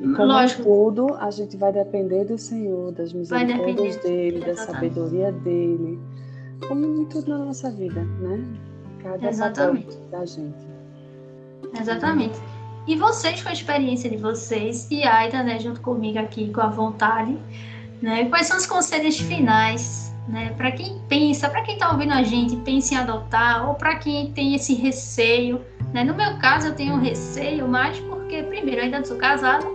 Como 0.00 0.26
Lógico. 0.26 0.62
tudo, 0.64 1.14
a 1.14 1.30
gente 1.30 1.56
vai 1.56 1.72
depender 1.72 2.24
do 2.24 2.36
Senhor, 2.36 2.92
das 2.92 3.12
misericórdias 3.12 3.96
dele, 3.98 4.40
da 4.40 4.56
sabedoria 4.56 5.30
dele, 5.30 5.98
como 6.66 6.84
em 6.84 7.04
tudo 7.06 7.30
na 7.30 7.44
nossa 7.44 7.70
vida, 7.70 8.02
né? 8.02 8.44
Cada 9.02 9.28
Exatamente. 9.28 9.96
da 10.10 10.26
gente. 10.26 10.66
Exatamente. 11.80 12.38
E 12.86 12.96
vocês, 12.96 13.42
com 13.42 13.48
a 13.48 13.52
experiência 13.52 14.10
de 14.10 14.16
vocês, 14.16 14.88
e 14.90 15.04
Aida, 15.04 15.42
né, 15.42 15.58
junto 15.60 15.80
comigo 15.80 16.18
aqui, 16.18 16.52
com 16.52 16.60
a 16.60 16.68
vontade, 16.68 17.38
né, 18.02 18.24
quais 18.28 18.48
são 18.48 18.56
os 18.56 18.66
conselhos 18.66 19.18
finais, 19.20 20.11
né, 20.28 20.52
para 20.56 20.70
quem 20.72 21.00
pensa, 21.08 21.48
para 21.48 21.62
quem 21.62 21.74
está 21.74 21.90
ouvindo 21.90 22.12
a 22.12 22.22
gente, 22.22 22.56
pensa 22.56 22.94
em 22.94 22.96
adotar, 22.98 23.68
ou 23.68 23.74
para 23.74 23.96
quem 23.96 24.32
tem 24.32 24.54
esse 24.54 24.74
receio, 24.74 25.60
né? 25.92 26.04
No 26.04 26.14
meu 26.14 26.38
caso, 26.38 26.68
eu 26.68 26.74
tenho 26.74 26.98
receio, 26.98 27.66
mas 27.68 27.98
porque, 28.00 28.42
primeiro, 28.42 28.80
eu 28.80 28.84
ainda 28.84 28.98
não 28.98 29.04
sou 29.04 29.16
casada, 29.16 29.66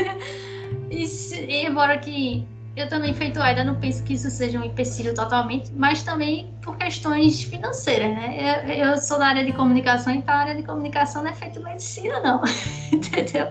e, 0.90 1.06
se, 1.06 1.44
e 1.44 1.66
embora 1.66 1.98
que 1.98 2.46
eu 2.76 2.88
também, 2.90 3.14
feito 3.14 3.40
ainda 3.40 3.64
não 3.64 3.76
penso 3.76 4.04
que 4.04 4.12
isso 4.12 4.30
seja 4.30 4.58
um 4.58 4.64
empecilho 4.64 5.14
totalmente, 5.14 5.72
mas 5.74 6.02
também 6.02 6.54
por 6.60 6.76
questões 6.76 7.42
financeiras, 7.42 8.10
né? 8.14 8.62
Eu, 8.66 8.88
eu 8.88 8.98
sou 8.98 9.18
da 9.18 9.28
área 9.28 9.42
de 9.42 9.52
comunicação, 9.52 10.12
então 10.12 10.34
a 10.34 10.38
área 10.38 10.54
de 10.54 10.62
comunicação 10.62 11.22
não 11.22 11.30
é 11.30 11.34
feito 11.34 11.62
medicina, 11.62 12.20
não. 12.20 12.42
Entendeu? 12.92 13.48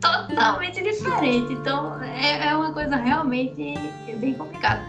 Totalmente 0.00 0.80
diferente. 0.80 1.52
Então, 1.54 2.00
é, 2.04 2.46
é 2.46 2.54
uma 2.54 2.72
coisa 2.72 2.94
realmente 2.94 3.74
bem 4.16 4.34
complicada. 4.34 4.80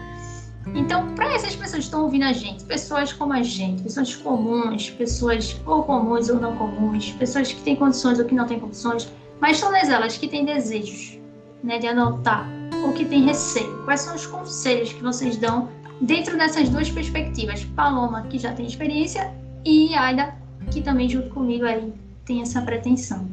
Então, 0.74 1.14
para 1.14 1.34
essas 1.34 1.54
pessoas 1.54 1.72
que 1.72 1.84
estão 1.84 2.04
ouvindo 2.04 2.24
a 2.24 2.32
gente, 2.32 2.64
pessoas 2.64 3.12
como 3.12 3.32
a 3.32 3.42
gente, 3.42 3.82
pessoas 3.82 4.14
comuns, 4.14 4.90
pessoas 4.90 5.60
ou 5.66 5.82
comuns 5.82 6.28
ou 6.28 6.40
não 6.40 6.56
comuns, 6.56 7.10
pessoas 7.12 7.52
que 7.52 7.60
têm 7.62 7.76
condições 7.76 8.18
ou 8.18 8.24
que 8.24 8.34
não 8.34 8.46
têm 8.46 8.58
condições, 8.58 9.12
mas 9.40 9.60
todas 9.60 9.88
elas 9.88 10.16
que 10.16 10.26
têm 10.26 10.44
desejos 10.44 11.18
né, 11.62 11.78
de 11.78 11.86
anotar 11.86 12.48
ou 12.84 12.92
que 12.92 13.04
têm 13.04 13.24
receio? 13.24 13.84
Quais 13.84 14.00
são 14.00 14.14
os 14.14 14.26
conselhos 14.26 14.92
que 14.92 15.02
vocês 15.02 15.36
dão 15.36 15.68
dentro 16.00 16.36
dessas 16.36 16.68
duas 16.68 16.90
perspectivas? 16.90 17.64
Paloma, 17.64 18.22
que 18.22 18.38
já 18.38 18.52
tem 18.52 18.66
experiência, 18.66 19.32
e 19.64 19.94
Aida, 19.94 20.34
que 20.70 20.82
também 20.82 21.08
junto 21.08 21.30
comigo 21.30 21.64
aí 21.64 21.92
tem 22.24 22.42
essa 22.42 22.60
pretensão. 22.62 23.28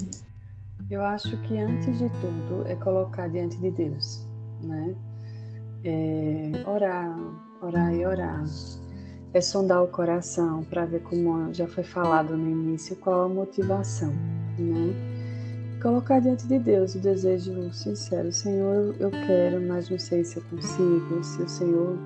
Eu 0.90 1.02
acho 1.04 1.38
que 1.44 1.58
antes 1.58 1.98
de 1.98 2.10
tudo 2.10 2.68
é 2.68 2.76
colocar 2.76 3.30
diante 3.30 3.58
de 3.58 3.72
Deus, 3.72 4.26
né? 4.62 4.94
É 5.84 6.64
orar, 6.66 7.18
orar 7.62 7.94
e 7.94 8.06
orar. 8.06 8.44
É 9.34 9.42
sondar 9.42 9.84
o 9.84 9.88
coração 9.88 10.64
para 10.64 10.86
ver 10.86 11.02
como 11.04 11.54
já 11.54 11.68
foi 11.68 11.84
falado 11.84 12.36
no 12.36 12.50
início, 12.50 12.96
qual 12.98 13.24
a 13.24 13.30
motivação, 13.30 14.12
né? 14.60 15.12
colocar 15.82 16.20
diante 16.20 16.48
de 16.48 16.60
Deus 16.60 16.96
o 16.96 17.00
desejo 17.00 17.74
sincero: 17.74 18.32
Senhor, 18.32 18.96
eu 19.00 19.10
quero, 19.10 19.62
mas 19.62 19.90
não 19.90 20.00
sei 20.00 20.24
se 20.24 20.38
eu 20.38 20.44
consigo, 20.50 21.24
se 21.24 21.42
o 21.42 21.50
Senhor 21.50 21.98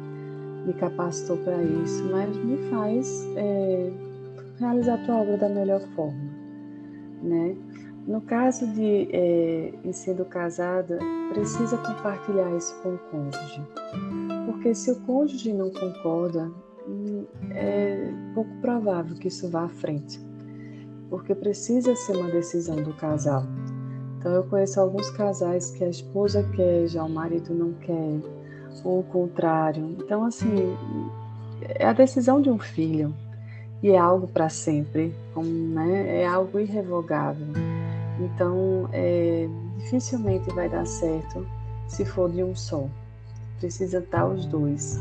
me 0.65 0.73
capacitou 0.73 1.37
para 1.37 1.61
isso, 1.61 2.03
mas 2.05 2.35
me 2.37 2.57
faz 2.69 3.27
é, 3.35 3.91
realizar 4.59 4.95
a 4.95 5.05
tua 5.05 5.15
obra 5.15 5.37
da 5.37 5.49
melhor 5.49 5.81
forma, 5.95 6.17
né? 7.21 7.55
No 8.07 8.21
caso 8.21 8.67
de 8.67 9.09
é, 9.11 9.73
em 9.83 9.91
sendo 9.91 10.25
casada, 10.25 10.99
precisa 11.33 11.77
compartilhar 11.77 12.55
isso 12.55 12.75
com 12.83 12.89
o 12.89 12.99
cônjuge, 13.09 13.61
porque 14.45 14.75
se 14.75 14.91
o 14.91 14.99
cônjuge 15.01 15.51
não 15.51 15.71
concorda, 15.71 16.51
hum, 16.87 17.25
é 17.49 18.11
pouco 18.35 18.51
provável 18.61 19.15
que 19.17 19.27
isso 19.27 19.49
vá 19.49 19.63
à 19.63 19.69
frente 19.69 20.19
porque 21.09 21.35
precisa 21.35 21.95
ser 21.95 22.17
uma 22.17 22.29
decisão 22.29 22.75
do 22.75 22.93
casal. 22.93 23.43
Então 24.17 24.33
eu 24.33 24.43
conheço 24.43 24.79
alguns 24.79 25.09
casais 25.11 25.71
que 25.71 25.83
a 25.83 25.89
esposa 25.89 26.43
quer, 26.55 26.87
já 26.87 27.03
o 27.03 27.09
marido 27.09 27.53
não 27.53 27.73
quer, 27.73 28.19
ou 28.83 28.99
o 28.99 29.03
contrário. 29.03 29.95
Então 29.99 30.25
assim, 30.25 30.75
é 31.61 31.85
a 31.85 31.93
decisão 31.93 32.41
de 32.41 32.49
um 32.49 32.59
filho 32.59 33.13
e 33.83 33.91
é 33.91 33.97
algo 33.97 34.27
para 34.27 34.49
sempre, 34.49 35.13
né? 35.37 36.21
é 36.21 36.25
algo 36.25 36.59
irrevogável. 36.59 37.47
Então 38.19 38.89
é, 38.93 39.47
dificilmente 39.79 40.49
vai 40.53 40.69
dar 40.69 40.85
certo 40.85 41.45
se 41.87 42.05
for 42.05 42.31
de 42.31 42.43
um 42.43 42.55
só. 42.55 42.87
Precisa 43.59 43.99
estar 43.99 44.27
os 44.27 44.45
dois. 44.45 44.99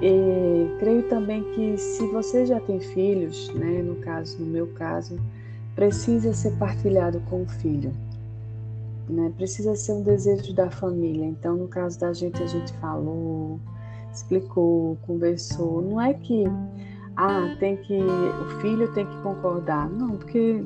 E 0.00 0.78
creio 0.78 1.02
também 1.08 1.42
que 1.54 1.76
se 1.76 2.06
você 2.08 2.46
já 2.46 2.60
tem 2.60 2.78
filhos, 2.78 3.52
né, 3.54 3.82
no 3.82 3.96
caso, 3.96 4.38
no 4.38 4.46
meu 4.46 4.68
caso, 4.68 5.18
precisa 5.74 6.32
ser 6.32 6.52
partilhado 6.52 7.20
com 7.28 7.42
o 7.42 7.46
filho. 7.46 7.92
Né? 9.08 9.32
Precisa 9.36 9.74
ser 9.74 9.92
um 9.92 10.02
desejo 10.02 10.54
da 10.54 10.70
família. 10.70 11.24
Então, 11.24 11.56
no 11.56 11.66
caso 11.66 11.98
da 11.98 12.12
gente, 12.12 12.42
a 12.42 12.46
gente 12.46 12.72
falou, 12.74 13.58
explicou, 14.12 14.96
conversou. 15.06 15.80
Não 15.82 16.00
é 16.00 16.14
que 16.14 16.44
ah, 17.16 17.56
tem 17.58 17.76
que 17.76 17.98
o 18.00 18.60
filho 18.60 18.92
tem 18.92 19.04
que 19.04 19.16
concordar. 19.22 19.88
Não, 19.90 20.10
porque 20.10 20.64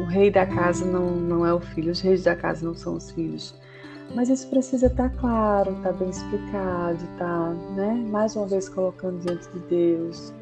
o 0.00 0.04
rei 0.04 0.30
da 0.30 0.46
casa 0.46 0.84
não, 0.84 1.10
não 1.10 1.46
é 1.46 1.52
o 1.52 1.60
filho, 1.60 1.92
os 1.92 2.00
reis 2.00 2.22
da 2.22 2.34
casa 2.34 2.64
não 2.64 2.74
são 2.74 2.96
os 2.96 3.10
filhos. 3.10 3.54
Mas 4.14 4.28
isso 4.28 4.48
precisa 4.48 4.86
estar 4.86 5.10
tá 5.10 5.16
claro, 5.18 5.72
estar 5.72 5.92
tá 5.92 5.98
bem 5.98 6.10
explicado, 6.10 6.94
estar, 6.94 7.16
tá, 7.18 7.54
né, 7.74 7.94
mais 8.08 8.36
uma 8.36 8.46
vez 8.46 8.68
colocando 8.68 9.18
diante 9.20 9.48
de 9.50 9.58
Deus. 9.68 10.32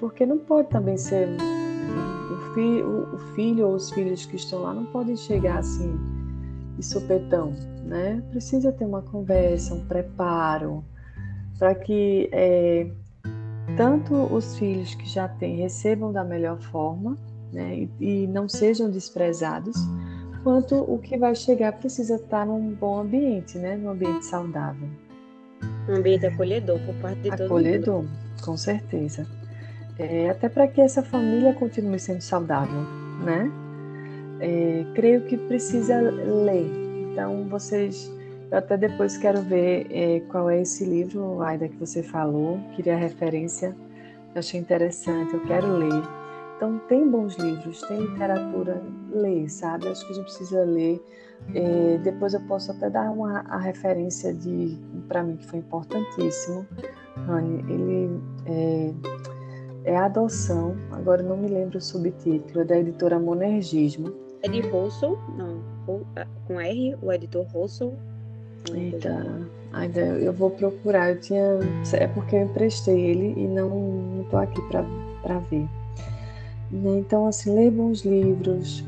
Porque 0.00 0.26
não 0.26 0.38
pode 0.38 0.68
também 0.68 0.96
ser 0.96 1.28
o, 1.28 2.54
fi, 2.54 2.82
o, 2.82 3.14
o 3.14 3.18
filho 3.34 3.68
ou 3.68 3.74
os 3.74 3.90
filhos 3.90 4.26
que 4.26 4.36
estão 4.36 4.62
lá 4.62 4.74
não 4.74 4.84
podem 4.86 5.16
chegar 5.16 5.58
assim 5.58 5.98
de 6.76 6.84
supetão, 6.84 7.52
né? 7.84 8.22
Precisa 8.30 8.70
ter 8.70 8.84
uma 8.84 9.02
conversa, 9.02 9.74
um 9.74 9.84
preparo, 9.86 10.84
para 11.58 11.74
que 11.74 12.28
é, 12.32 12.88
tanto 13.76 14.14
os 14.14 14.56
filhos 14.56 14.94
que 14.94 15.08
já 15.08 15.28
têm 15.28 15.56
recebam 15.56 16.12
da 16.12 16.22
melhor 16.22 16.60
forma 16.60 17.16
né, 17.52 17.86
e, 18.00 18.24
e 18.24 18.26
não 18.26 18.48
sejam 18.48 18.90
desprezados, 18.90 19.76
quanto 20.42 20.76
o 20.76 20.98
que 20.98 21.16
vai 21.16 21.34
chegar 21.34 21.72
precisa 21.72 22.16
estar 22.16 22.46
num 22.46 22.72
bom 22.72 23.00
ambiente, 23.00 23.58
né? 23.58 23.76
Num 23.76 23.90
ambiente 23.90 24.24
saudável. 24.24 24.88
Um 25.88 25.96
ambiente 25.96 26.26
acolhedor 26.26 26.78
por 26.80 26.94
parte 26.96 27.20
de 27.20 27.30
todo 27.30 27.40
mundo. 27.40 27.46
Acolhedor, 27.46 28.04
com 28.42 28.56
certeza. 28.56 29.26
É, 29.98 30.30
até 30.30 30.48
para 30.48 30.68
que 30.68 30.80
essa 30.80 31.02
família 31.02 31.52
continue 31.54 31.98
sendo 31.98 32.20
saudável, 32.20 32.82
né? 33.24 33.50
É, 34.40 34.86
creio 34.94 35.22
que 35.22 35.36
precisa 35.36 36.00
ler. 36.00 36.70
Então, 37.12 37.44
vocês. 37.48 38.10
Eu 38.50 38.58
até 38.58 38.78
depois 38.78 39.18
quero 39.18 39.42
ver 39.42 39.86
é, 39.90 40.20
qual 40.30 40.48
é 40.48 40.62
esse 40.62 40.84
livro, 40.84 41.42
Aida, 41.42 41.68
que 41.68 41.76
você 41.76 42.02
falou. 42.02 42.58
Queria 42.74 42.94
a 42.94 42.98
referência. 42.98 43.76
Eu 44.34 44.38
achei 44.38 44.58
interessante, 44.58 45.34
eu 45.34 45.40
quero 45.40 45.66
ler 45.66 46.17
então, 46.58 46.76
tem 46.88 47.08
bons 47.08 47.36
livros, 47.36 47.80
tem 47.82 48.00
literatura, 48.00 48.82
ler, 49.12 49.48
sabe? 49.48 49.86
Acho 49.86 50.04
que 50.04 50.12
a 50.12 50.16
gente 50.16 50.24
precisa 50.24 50.64
ler. 50.64 51.00
É, 51.54 51.98
depois 51.98 52.34
eu 52.34 52.40
posso 52.48 52.72
até 52.72 52.90
dar 52.90 53.12
uma 53.12 53.42
a 53.48 53.58
referência 53.58 54.34
de, 54.34 54.76
para 55.06 55.22
mim, 55.22 55.36
que 55.36 55.46
foi 55.46 55.60
importantíssimo. 55.60 56.66
Rani, 57.28 57.64
ele 57.68 58.20
é, 58.46 58.92
é 59.84 59.96
Adoção, 59.96 60.76
agora 60.90 61.22
não 61.22 61.36
me 61.36 61.46
lembro 61.46 61.78
o 61.78 61.80
subtítulo, 61.80 62.62
é 62.62 62.64
da 62.64 62.76
editora 62.76 63.20
Monergismo. 63.20 64.12
É 64.42 64.48
de 64.48 64.60
Russell? 64.60 65.16
Não, 65.36 65.62
com 66.44 66.60
R, 66.60 66.96
o 67.00 67.12
editor 67.12 67.46
Russell. 67.52 67.94
Eita, 68.74 69.48
ainda 69.72 70.00
eu 70.00 70.32
vou 70.32 70.50
procurar. 70.50 71.10
Eu 71.10 71.20
tinha. 71.20 71.60
É 71.92 72.08
porque 72.08 72.34
eu 72.34 72.42
emprestei 72.42 73.00
ele 73.00 73.40
e 73.40 73.46
não 73.46 74.22
estou 74.22 74.40
aqui 74.40 74.60
para 74.68 75.38
ver. 75.50 75.68
Né? 76.70 76.98
Então, 76.98 77.26
assim, 77.26 77.54
ler 77.54 77.70
bons 77.70 78.04
livros, 78.04 78.84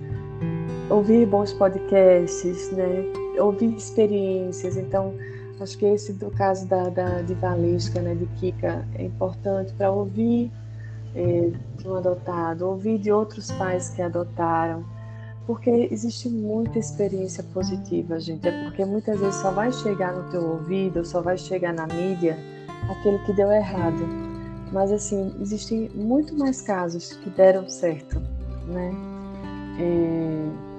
ouvir 0.89 1.27
bons 1.27 1.53
podcasts, 1.53 2.71
né? 2.73 3.05
ouvir 3.39 3.75
experiências. 3.75 4.77
Então, 4.77 5.15
acho 5.61 5.77
que 5.77 5.87
esse 5.87 6.13
do 6.13 6.31
caso 6.31 6.67
da, 6.67 6.89
da 6.89 7.23
de 7.23 7.35
Valesca, 7.35 8.01
né, 8.01 8.15
de 8.15 8.27
Kika, 8.39 8.87
é 8.95 9.05
importante 9.05 9.73
para 9.75 9.91
ouvir 9.91 10.51
é, 11.15 11.51
de 11.77 11.89
um 11.89 11.95
adotado, 11.95 12.67
ouvir 12.67 12.99
de 12.99 13.11
outros 13.11 13.51
pais 13.53 13.91
que 13.91 14.01
adotaram, 14.01 14.85
porque 15.47 15.89
existe 15.91 16.29
muita 16.29 16.79
experiência 16.79 17.43
positiva, 17.53 18.21
gente. 18.21 18.47
É 18.47 18.65
porque 18.65 18.85
muitas 18.85 19.19
vezes 19.19 19.37
só 19.37 19.51
vai 19.51 19.73
chegar 19.73 20.15
no 20.15 20.31
teu 20.31 20.43
ouvido, 20.43 21.05
só 21.05 21.21
vai 21.21 21.37
chegar 21.37 21.73
na 21.73 21.87
mídia 21.87 22.39
aquele 22.89 23.19
que 23.21 23.33
deu 23.33 23.51
errado. 23.51 24.30
Mas 24.73 24.93
assim, 24.93 25.35
existem 25.41 25.89
muito 25.95 26.37
mais 26.39 26.61
casos 26.61 27.13
que 27.13 27.31
deram 27.31 27.69
certo, 27.69 28.21
né? 28.67 28.93
É 29.79 30.71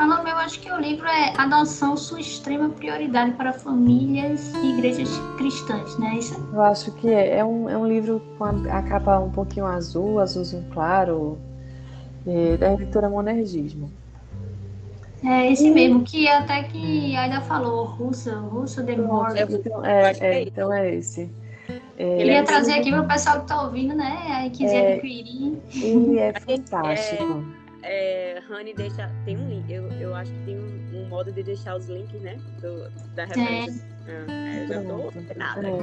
Falando, 0.00 0.28
eu 0.28 0.36
acho 0.36 0.58
que 0.60 0.72
o 0.72 0.78
livro 0.78 1.06
é 1.06 1.34
Adoção, 1.36 1.94
sua 1.94 2.20
extrema 2.20 2.70
prioridade 2.70 3.32
para 3.32 3.52
famílias 3.52 4.50
e 4.54 4.70
igrejas 4.70 5.10
cristãs, 5.36 5.98
né? 5.98 6.14
Isso? 6.14 6.42
Eu 6.54 6.62
acho 6.62 6.90
que 6.92 7.06
é. 7.06 7.36
É 7.36 7.44
um, 7.44 7.68
é 7.68 7.76
um 7.76 7.86
livro 7.86 8.22
com 8.38 8.44
a, 8.44 8.78
a 8.78 8.82
capa 8.82 9.18
um 9.18 9.30
pouquinho 9.30 9.66
azul, 9.66 10.18
azulzinho 10.18 10.64
claro, 10.72 11.38
é, 12.26 12.56
da 12.56 12.72
editora 12.72 13.10
Monergismo. 13.10 13.92
É 15.22 15.52
esse 15.52 15.66
e... 15.66 15.70
mesmo, 15.70 16.02
que 16.02 16.26
até 16.26 16.62
que 16.62 17.14
ainda 17.14 17.42
falou, 17.42 17.84
Russa, 17.84 18.38
Russa 18.38 18.82
de 18.82 18.96
Morte. 18.96 19.42
Então, 19.42 19.84
é, 19.84 20.12
é, 20.18 20.42
então 20.44 20.72
é 20.72 20.94
esse. 20.94 21.30
É, 22.00 22.20
Ele 22.20 22.32
ia 22.32 22.44
trazer 22.44 22.72
aqui 22.72 22.90
para 22.90 23.02
o 23.02 23.06
pessoal 23.06 23.36
que 23.36 23.42
está 23.42 23.62
ouvindo, 23.62 23.94
né? 23.94 24.18
Aí 24.30 24.50
quiser 24.50 24.94
adquirir. 24.94 25.58
Ele 25.74 26.18
é 26.20 26.32
fantástico 26.32 27.44
é, 27.82 28.42
Honey 28.50 28.74
deixa. 28.74 29.10
Tem 29.24 29.36
um 29.36 29.48
link, 29.48 29.70
eu, 29.70 29.90
eu 29.92 30.14
acho 30.14 30.30
que 30.32 30.44
tem 30.44 30.58
um, 30.58 30.82
um 30.94 31.08
modo 31.08 31.32
de 31.32 31.42
deixar 31.42 31.76
os 31.76 31.88
links, 31.88 32.20
né? 32.20 32.38
Do, 32.60 32.90
da 33.14 33.24
referência. 33.24 33.84
É. 34.06 34.62
eu 34.62 34.68
já 34.68 34.82
tô 34.82 35.10
nada. 35.36 35.68
É. 35.68 35.78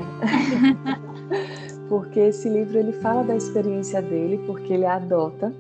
porque 1.89 2.19
esse 2.19 2.49
livro 2.49 2.77
ele 2.77 2.93
fala 2.93 3.23
da 3.23 3.35
experiência 3.35 4.01
dele, 4.01 4.41
porque 4.45 4.73
ele 4.73 4.85
adota. 4.85 5.53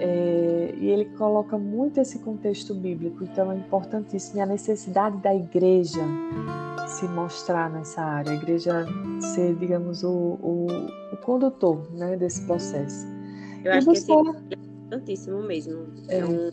É, 0.00 0.74
e 0.78 0.88
ele 0.88 1.04
coloca 1.16 1.56
muito 1.56 2.00
esse 2.00 2.18
contexto 2.18 2.74
bíblico, 2.74 3.22
então 3.22 3.52
é 3.52 3.54
importantíssimo. 3.54 4.38
E 4.38 4.40
a 4.40 4.46
necessidade 4.46 5.16
da 5.18 5.34
igreja 5.34 6.00
se 6.88 7.06
mostrar 7.08 7.70
nessa 7.70 8.02
área, 8.02 8.32
a 8.32 8.34
igreja 8.34 8.86
ser, 9.34 9.54
digamos, 9.56 10.02
o, 10.02 10.38
o, 10.42 10.66
o 11.12 11.16
condutor 11.18 11.86
né, 11.92 12.16
desse 12.16 12.42
processo. 12.46 13.06
Eu 13.64 13.72
e 13.72 13.76
acho 13.76 13.86
buscar... 13.86 14.22
que 14.22 14.54
esse 14.54 14.72
importantíssimo 14.92 15.42
mesmo. 15.42 15.86
É. 16.08 16.18
é 16.18 16.24
um... 16.26 16.50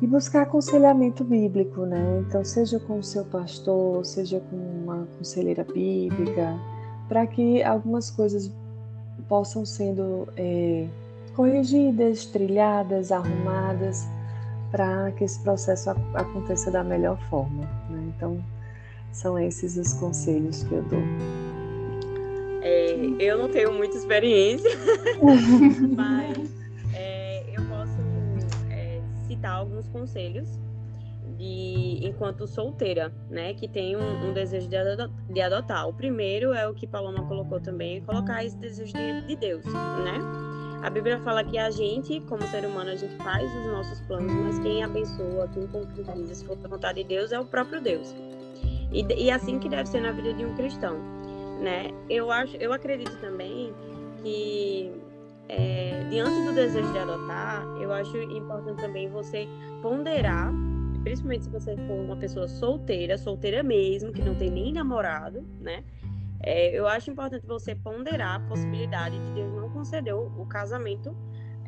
E 0.00 0.06
buscar 0.06 0.42
aconselhamento 0.42 1.24
bíblico, 1.24 1.84
né? 1.84 2.22
Então, 2.26 2.44
seja 2.44 2.78
com 2.78 3.00
o 3.00 3.02
seu 3.02 3.24
pastor, 3.24 4.06
seja 4.06 4.40
com 4.48 4.56
uma 4.56 5.08
conselheira 5.18 5.64
bíblica, 5.64 6.56
para 7.08 7.26
que 7.26 7.62
algumas 7.64 8.08
coisas 8.08 8.52
possam 9.28 9.64
sendo 9.64 10.28
é, 10.36 10.86
corrigidas, 11.34 12.26
trilhadas, 12.26 13.10
arrumadas, 13.10 14.06
para 14.70 15.10
que 15.12 15.24
esse 15.24 15.40
processo 15.40 15.90
aconteça 16.14 16.70
da 16.70 16.84
melhor 16.84 17.18
forma. 17.28 17.64
Né? 17.88 18.12
Então, 18.16 18.42
são 19.12 19.38
esses 19.38 19.76
os 19.76 19.92
conselhos 19.94 20.62
que 20.64 20.72
eu 20.72 20.82
dou. 20.82 21.02
É, 22.60 22.94
eu 23.18 23.38
não 23.38 23.48
tenho 23.48 23.72
muita 23.72 23.96
experiência, 23.96 24.70
mas 25.96 26.36
é, 26.94 27.44
eu 27.56 27.64
posso 27.66 27.98
é, 28.70 29.00
citar 29.26 29.56
alguns 29.56 29.88
conselhos 29.88 30.48
de 31.38 32.00
enquanto 32.02 32.46
solteira, 32.48 33.12
né, 33.30 33.54
que 33.54 33.68
tem 33.68 33.96
um, 33.96 34.28
um 34.28 34.32
desejo 34.32 34.68
de, 34.68 34.76
adot 34.76 35.12
de, 35.30 35.40
adotar. 35.40 35.88
O 35.88 35.92
primeiro 35.92 36.52
é 36.52 36.68
o 36.68 36.74
que 36.74 36.86
Paloma 36.86 37.24
colocou 37.26 37.60
também, 37.60 38.02
colocar 38.02 38.44
esse 38.44 38.56
desejo 38.56 38.92
de, 38.92 39.26
de 39.26 39.36
Deus, 39.36 39.64
né? 39.64 40.47
A 40.82 40.90
Bíblia 40.90 41.18
fala 41.20 41.42
que 41.42 41.58
a 41.58 41.70
gente, 41.70 42.20
como 42.28 42.42
ser 42.48 42.64
humano, 42.64 42.90
a 42.90 42.96
gente 42.96 43.14
faz 43.16 43.50
os 43.56 43.66
nossos 43.66 44.00
planos, 44.02 44.32
mas 44.32 44.58
quem 44.60 44.82
abençoa, 44.82 45.48
quem 45.52 45.66
concretiza, 45.66 46.34
se 46.34 46.44
for 46.44 46.56
a 46.62 46.68
vontade 46.68 47.02
de 47.02 47.08
Deus, 47.08 47.32
é 47.32 47.38
o 47.38 47.44
próprio 47.44 47.80
Deus. 47.80 48.14
E, 48.92 49.04
e 49.24 49.30
assim 49.30 49.58
que 49.58 49.68
deve 49.68 49.88
ser 49.88 50.00
na 50.00 50.12
vida 50.12 50.32
de 50.32 50.44
um 50.44 50.54
cristão 50.54 51.18
né? 51.58 51.90
Eu 52.08 52.30
acho, 52.30 52.56
eu 52.56 52.72
acredito 52.72 53.16
também 53.20 53.72
que 54.22 54.92
é, 55.48 56.06
diante 56.10 56.44
do 56.44 56.52
desejo 56.52 56.90
de 56.92 56.98
adotar, 56.98 57.64
eu 57.80 57.92
acho 57.92 58.16
importante 58.16 58.80
também 58.80 59.08
você 59.08 59.46
ponderar, 59.82 60.52
principalmente 61.02 61.44
se 61.44 61.50
você 61.50 61.76
for 61.76 61.94
uma 61.94 62.16
pessoa 62.16 62.48
solteira, 62.48 63.16
solteira 63.16 63.62
mesmo, 63.62 64.12
que 64.12 64.22
não 64.22 64.34
tem 64.34 64.50
nem 64.50 64.72
namorado, 64.72 65.44
né? 65.60 65.82
É, 66.42 66.78
eu 66.78 66.86
acho 66.86 67.10
importante 67.10 67.46
você 67.46 67.74
ponderar 67.74 68.36
a 68.36 68.40
possibilidade 68.40 69.18
de 69.18 69.32
Deus 69.32 69.52
não 69.54 69.70
conceder 69.70 70.14
o, 70.14 70.46
casamento 70.46 71.16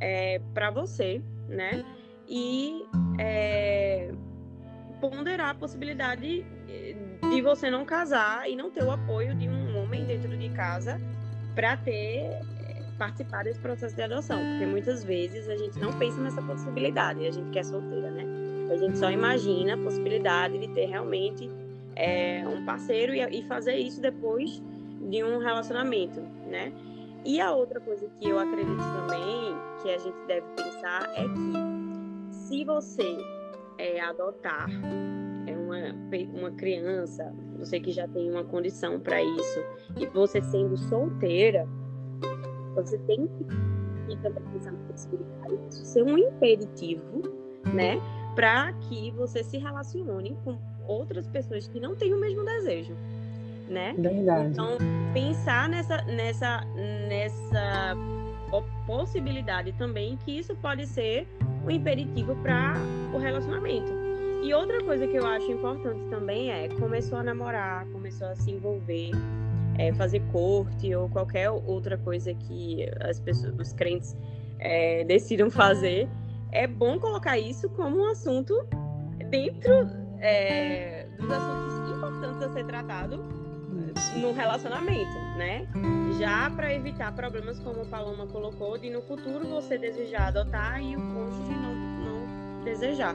é, 0.01 0.41
para 0.55 0.71
você, 0.71 1.23
né? 1.49 1.85
E 2.29 2.87
é, 3.19 4.13
ponderar 5.01 5.51
a 5.51 5.55
possibilidade 5.55 6.45
de 7.31 7.43
você 7.43 7.71
não 7.71 7.85
casar 7.85 8.49
e 8.49 8.57
não 8.57 8.71
ter 8.71 8.83
o 8.83 8.91
apoio 8.91 9.35
de 9.35 9.49
um 9.49 9.79
homem 9.79 10.05
dentro 10.05 10.37
de 10.37 10.49
casa 10.51 11.01
para 11.55 11.77
ter 11.77 12.25
eh, 12.25 12.83
participar 12.99 13.45
desse 13.45 13.61
processo 13.61 13.95
de 13.95 14.03
adoção, 14.03 14.39
porque 14.39 14.67
muitas 14.67 15.05
vezes 15.05 15.49
a 15.49 15.57
gente 15.57 15.79
não 15.79 15.93
pensa 15.99 16.21
nessa 16.21 16.43
possibilidade, 16.43 17.27
a 17.27 17.31
gente 17.31 17.51
quer 17.51 17.65
solteira, 17.65 18.11
né? 18.11 18.25
A 18.73 18.77
gente 18.77 18.99
só 18.99 19.11
imagina 19.11 19.75
a 19.75 19.79
possibilidade 19.79 20.59
de 20.59 20.69
ter 20.69 20.87
realmente 20.87 21.51
é, 22.01 22.43
um 22.49 22.65
parceiro 22.65 23.15
e, 23.15 23.21
e 23.21 23.43
fazer 23.43 23.77
isso 23.77 24.01
depois 24.01 24.63
de 25.11 25.23
um 25.23 25.39
relacionamento, 25.39 26.21
né? 26.49 26.73
E 27.25 27.39
a 27.41 27.53
outra 27.53 27.79
coisa 27.81 28.09
que 28.19 28.29
eu 28.29 28.39
acredito 28.39 28.79
também 28.79 29.55
que 29.83 29.91
a 29.91 29.99
gente 29.99 30.17
deve 30.27 30.47
pensar 30.57 31.11
é 31.15 31.25
que 31.25 32.35
se 32.35 32.65
você 32.65 33.19
é, 33.77 34.01
adotar 34.01 34.71
é 35.47 35.55
uma, 35.57 35.79
uma 36.39 36.51
criança, 36.53 37.35
você 37.59 37.79
que 37.79 37.93
já 37.93 38.09
tem 38.09 38.31
uma 38.31 38.45
condição 38.45 38.99
para 38.99 39.23
isso, 39.23 39.61
e 39.99 40.07
você 40.07 40.41
sendo 40.41 40.77
solteira, 40.79 41.69
você 42.75 42.97
tem 43.01 43.29
que 44.09 44.17
também 44.23 44.43
pensar 44.53 44.73
na 44.73 44.79
possibilidade 44.89 45.57
de 45.69 45.75
ser 45.75 46.03
um 46.03 46.17
imperativo, 46.17 47.23
né? 47.75 48.01
Para 48.35 48.73
que 48.75 49.11
você 49.13 49.45
se 49.45 49.59
relacione 49.59 50.37
com 50.45 50.59
outras 50.91 51.27
pessoas 51.29 51.69
que 51.69 51.79
não 51.79 51.95
têm 51.95 52.13
o 52.13 52.19
mesmo 52.19 52.45
desejo, 52.45 52.95
né? 53.69 53.95
Verdade. 53.97 54.49
Então, 54.49 54.77
pensar 55.13 55.69
nessa, 55.69 56.03
nessa, 56.03 56.65
nessa 57.09 57.97
possibilidade 58.87 59.73
também 59.73 60.19
que 60.25 60.39
isso 60.39 60.55
pode 60.57 60.87
ser 60.87 61.27
um 61.65 61.71
imperativo 61.71 62.35
para 62.37 62.75
o 63.15 63.19
relacionamento. 63.19 63.93
E 64.43 64.53
outra 64.55 64.83
coisa 64.83 65.07
que 65.07 65.17
eu 65.17 65.27
acho 65.27 65.53
importante 65.53 66.01
também 66.09 66.51
é 66.51 66.69
começou 66.69 67.19
a 67.19 67.23
namorar, 67.23 67.87
começou 67.93 68.27
a 68.27 68.35
se 68.35 68.51
envolver, 68.51 69.11
é, 69.79 69.93
fazer 69.93 70.21
corte 70.33 70.95
ou 70.95 71.09
qualquer 71.09 71.51
outra 71.51 71.97
coisa 71.99 72.35
que 72.35 72.89
as 73.01 73.21
pessoas, 73.21 73.55
os 73.59 73.73
crentes 73.73 74.17
é, 74.59 75.05
decidam 75.05 75.51
fazer. 75.51 76.09
É 76.51 76.67
bom 76.67 76.99
colocar 76.99 77.39
isso 77.39 77.69
como 77.71 77.99
um 77.99 78.07
assunto 78.07 78.55
dentro 79.29 80.00
é, 80.21 81.07
dos 81.19 81.31
assuntos 81.31 81.97
importantes 81.97 82.43
a 82.43 82.53
ser 82.53 82.65
tratado 82.65 83.17
no 84.17 84.33
relacionamento, 84.33 85.13
né? 85.37 85.67
Já 86.19 86.51
para 86.51 86.75
evitar 86.75 87.13
problemas 87.13 87.59
como 87.61 87.83
a 87.83 87.85
Paloma 87.85 88.27
colocou, 88.27 88.77
de 88.79 88.91
no 88.91 89.03
futuro 89.03 89.47
você 89.49 89.79
desejar 89.79 90.29
adotar 90.29 90.83
e 90.83 90.97
o 90.97 91.01
cônjuge 91.01 91.53
não, 91.53 91.75
não 91.75 92.65
desejar. 92.65 93.15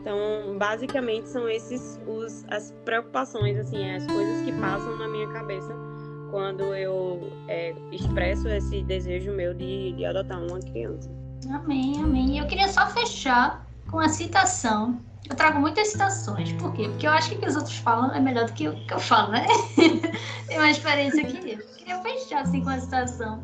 Então, 0.00 0.56
basicamente 0.56 1.28
são 1.28 1.48
esses 1.48 2.00
os, 2.06 2.44
as 2.48 2.72
preocupações, 2.84 3.58
assim, 3.58 3.90
as 3.90 4.06
coisas 4.06 4.44
que 4.44 4.52
passam 4.60 4.96
na 4.96 5.08
minha 5.08 5.28
cabeça 5.28 5.74
quando 6.30 6.62
eu 6.74 7.32
é, 7.48 7.74
expresso 7.90 8.48
esse 8.48 8.82
desejo 8.82 9.32
meu 9.32 9.54
de, 9.54 9.92
de 9.92 10.04
adotar 10.04 10.38
uma 10.42 10.60
criança. 10.60 11.10
Amém, 11.50 11.94
amém. 12.02 12.38
Eu 12.38 12.46
queria 12.46 12.68
só 12.68 12.86
fechar 12.88 13.66
com 13.90 13.98
a 13.98 14.08
citação. 14.08 15.00
Eu 15.28 15.36
trago 15.36 15.60
muitas 15.60 15.88
citações. 15.88 16.52
Por 16.52 16.72
quê? 16.72 16.88
Porque 16.88 17.06
eu 17.06 17.10
acho 17.10 17.30
que 17.30 17.36
o 17.36 17.40
que 17.40 17.48
os 17.48 17.56
outros 17.56 17.76
falam 17.76 18.14
é 18.14 18.20
melhor 18.20 18.46
do 18.46 18.52
que 18.52 18.68
o 18.68 18.74
que 18.86 18.94
eu 18.94 18.98
falo, 18.98 19.32
né? 19.32 19.46
Tem 20.46 20.58
uma 20.58 20.70
experiência 20.70 21.24
que 21.24 21.36
eu. 21.36 21.58
Queria 21.76 22.02
fechar 22.02 22.42
assim 22.42 22.62
com 22.62 22.70
a 22.70 22.78
citação. 22.78 23.42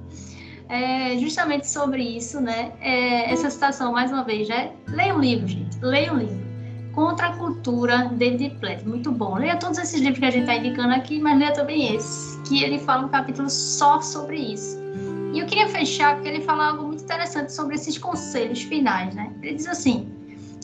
É, 0.69 1.19
justamente 1.19 1.69
sobre 1.69 2.03
isso, 2.03 2.41
né? 2.41 2.73
É, 2.81 3.31
essa 3.31 3.51
citação, 3.51 3.93
mais 3.93 4.11
uma 4.11 4.25
vez, 4.25 4.49
né? 4.49 4.73
Leia 4.89 5.15
um 5.15 5.21
livro, 5.21 5.47
gente. 5.47 5.79
Leia 5.81 6.13
um 6.13 6.19
livro. 6.19 6.45
Contra 6.95 7.29
a 7.29 7.37
Cultura, 7.37 8.11
David 8.13 8.59
Platt. 8.61 8.85
Muito 8.87 9.11
bom. 9.11 9.37
Leia 9.37 9.57
todos 9.57 9.79
esses 9.79 10.01
livros 10.01 10.21
que 10.21 10.25
a 10.27 10.31
gente 10.31 10.43
está 10.43 10.57
indicando 10.57 10.95
aqui, 10.95 11.19
mas 11.19 11.39
leia 11.39 11.53
também 11.53 11.95
esse, 11.95 12.41
que 12.43 12.63
ele 12.63 12.79
fala 12.79 13.07
um 13.07 13.09
capítulo 13.09 13.51
só 13.51 14.01
sobre 14.01 14.39
isso. 14.39 14.79
E 15.35 15.41
eu 15.41 15.47
queria 15.47 15.69
fechar 15.69 16.15
porque 16.15 16.29
ele 16.29 16.41
fala 16.41 16.69
algo 16.69 16.85
muito 16.85 17.03
interessante 17.03 17.53
sobre 17.53 17.75
esses 17.75 17.99
conselhos 17.99 18.63
finais, 18.63 19.15
né? 19.15 19.33
Ele 19.43 19.57
diz 19.57 19.67
assim: 19.67 20.14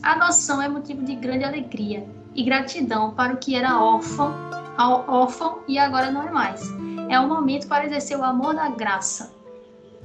a 0.02 0.12
adoção 0.12 0.60
é 0.62 0.68
motivo 0.68 1.04
de 1.04 1.14
grande 1.14 1.44
alegria 1.44 2.06
e 2.34 2.42
gratidão 2.42 3.12
para 3.12 3.34
o 3.34 3.36
que 3.36 3.54
era 3.54 3.82
órfão 3.82 4.50
órfão 4.78 5.60
e 5.68 5.78
agora 5.78 6.10
não 6.10 6.22
é 6.22 6.30
mais. 6.30 6.62
É 7.08 7.18
o 7.18 7.28
momento 7.28 7.66
para 7.66 7.84
exercer 7.84 8.16
o 8.16 8.24
amor 8.24 8.54
da 8.54 8.68
graça. 8.68 9.32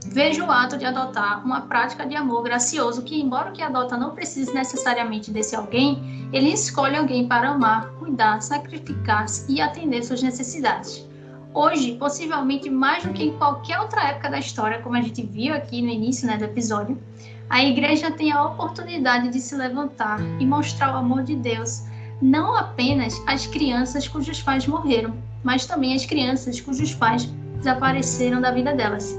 Vejo 0.07 0.45
o 0.45 0.51
ato 0.51 0.77
de 0.77 0.85
adotar 0.85 1.43
uma 1.43 1.61
prática 1.61 2.05
de 2.05 2.15
amor 2.15 2.43
gracioso 2.43 3.01
que, 3.01 3.19
embora 3.19 3.49
o 3.49 3.53
que 3.53 3.61
adota 3.61 3.97
não 3.97 4.13
precise 4.13 4.53
necessariamente 4.53 5.31
desse 5.31 5.55
alguém, 5.55 6.29
ele 6.31 6.51
escolhe 6.51 6.95
alguém 6.95 7.27
para 7.27 7.49
amar, 7.49 7.89
cuidar, 7.93 8.41
sacrificar-se 8.41 9.51
e 9.51 9.61
atender 9.61 10.03
suas 10.03 10.21
necessidades. 10.21 11.07
Hoje, 11.53 11.95
possivelmente 11.95 12.69
mais 12.69 13.03
do 13.03 13.13
que 13.13 13.23
em 13.23 13.37
qualquer 13.37 13.79
outra 13.79 14.09
época 14.09 14.29
da 14.29 14.37
história, 14.37 14.81
como 14.81 14.95
a 14.95 15.01
gente 15.01 15.23
viu 15.23 15.55
aqui 15.55 15.81
no 15.81 15.89
início 15.89 16.27
né, 16.27 16.37
do 16.37 16.43
episódio, 16.43 17.01
a 17.49 17.63
igreja 17.63 18.11
tem 18.11 18.31
a 18.31 18.43
oportunidade 18.43 19.29
de 19.29 19.39
se 19.39 19.55
levantar 19.55 20.19
e 20.39 20.45
mostrar 20.45 20.93
o 20.93 20.97
amor 20.97 21.23
de 21.23 21.35
Deus 21.35 21.83
não 22.21 22.55
apenas 22.55 23.21
às 23.27 23.45
crianças 23.45 24.07
cujos 24.07 24.41
pais 24.41 24.65
morreram, 24.65 25.13
mas 25.43 25.65
também 25.65 25.93
às 25.93 26.05
crianças 26.05 26.59
cujos 26.59 26.93
pais 26.95 27.25
desapareceram 27.57 28.41
da 28.41 28.51
vida 28.51 28.73
delas. 28.73 29.15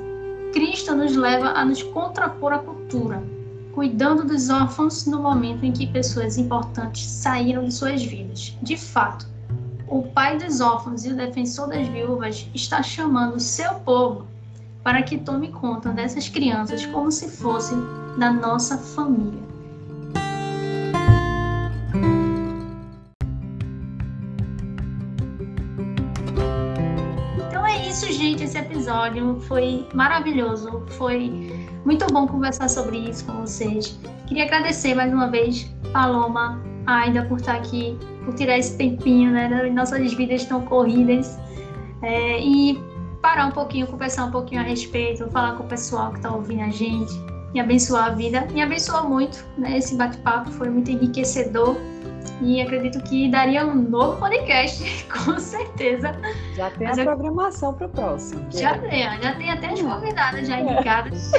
Cristo 0.52 0.94
nos 0.94 1.14
leva 1.14 1.50
a 1.50 1.64
nos 1.64 1.82
contrapor 1.82 2.52
à 2.52 2.58
cultura, 2.58 3.22
cuidando 3.72 4.24
dos 4.24 4.48
órfãos 4.48 5.06
no 5.06 5.20
momento 5.22 5.64
em 5.64 5.72
que 5.72 5.86
pessoas 5.86 6.38
importantes 6.38 7.04
saíram 7.04 7.64
de 7.64 7.74
suas 7.74 8.02
vidas. 8.02 8.56
De 8.62 8.76
fato, 8.76 9.28
o 9.86 10.02
pai 10.02 10.38
dos 10.38 10.60
órfãos 10.60 11.04
e 11.04 11.10
o 11.10 11.16
defensor 11.16 11.68
das 11.68 11.86
viúvas 11.88 12.48
está 12.54 12.82
chamando 12.82 13.38
seu 13.38 13.74
povo 13.80 14.26
para 14.86 15.02
que 15.02 15.18
tome 15.18 15.48
conta 15.48 15.90
dessas 15.90 16.28
crianças 16.28 16.86
como 16.86 17.10
se 17.10 17.28
fossem 17.28 17.76
da 18.16 18.32
nossa 18.32 18.78
família. 18.78 19.42
Então 27.48 27.66
é 27.66 27.88
isso, 27.88 28.12
gente. 28.12 28.44
Esse 28.44 28.58
episódio 28.58 29.40
foi 29.40 29.88
maravilhoso. 29.92 30.84
Foi 30.90 31.68
muito 31.84 32.06
bom 32.12 32.28
conversar 32.28 32.70
sobre 32.70 32.98
isso 33.10 33.24
com 33.24 33.40
vocês. 33.40 33.98
Queria 34.28 34.44
agradecer 34.44 34.94
mais 34.94 35.12
uma 35.12 35.28
vez, 35.28 35.64
Paloma, 35.92 36.62
Aida, 36.86 37.24
por 37.24 37.38
estar 37.38 37.56
aqui, 37.56 37.98
por 38.24 38.34
tirar 38.34 38.56
esse 38.56 38.78
tempinho, 38.78 39.32
né? 39.32 39.68
Nossas 39.68 40.14
vidas 40.14 40.42
estão 40.42 40.60
corridas. 40.62 41.36
É, 42.02 42.40
e 42.40 42.80
parar 43.26 43.46
um 43.46 43.50
pouquinho, 43.50 43.88
conversar 43.88 44.26
um 44.26 44.30
pouquinho 44.30 44.60
a 44.60 44.64
respeito, 44.64 45.28
falar 45.32 45.56
com 45.56 45.64
o 45.64 45.66
pessoal 45.66 46.10
que 46.12 46.18
está 46.18 46.32
ouvindo 46.32 46.62
a 46.62 46.68
gente, 46.68 47.12
e 47.54 47.58
abençoar 47.58 48.04
a 48.04 48.10
vida. 48.10 48.42
Me 48.52 48.62
abençoou 48.62 49.08
muito, 49.08 49.44
né? 49.58 49.78
Esse 49.78 49.96
bate-papo 49.96 50.48
foi 50.52 50.70
muito 50.70 50.92
enriquecedor 50.92 51.76
e 52.40 52.60
acredito 52.60 53.02
que 53.02 53.28
daria 53.28 53.66
um 53.66 53.74
novo 53.74 54.20
podcast, 54.20 55.04
com 55.10 55.36
certeza. 55.40 56.16
Já 56.54 56.70
tem 56.70 56.86
Mas 56.86 56.98
a 56.98 57.02
eu... 57.02 57.06
programação 57.06 57.74
para 57.74 57.88
o 57.88 57.90
próximo. 57.90 58.46
Já 58.52 58.78
tem, 58.78 59.02
já 59.20 59.34
tem 59.34 59.50
até 59.50 59.70
as 59.70 59.82
convidadas 59.82 60.46
já 60.46 60.60
indicadas. 60.60 61.32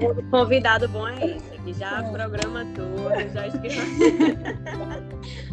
O 0.00 0.22
convidado 0.32 0.88
bom 0.88 1.06
é 1.06 1.36
esse, 1.36 1.58
que 1.62 1.74
já 1.74 1.98
é. 1.98 2.12
programa 2.12 2.64
tudo, 2.74 3.32
já 3.34 3.46
escreveu. 3.46 3.84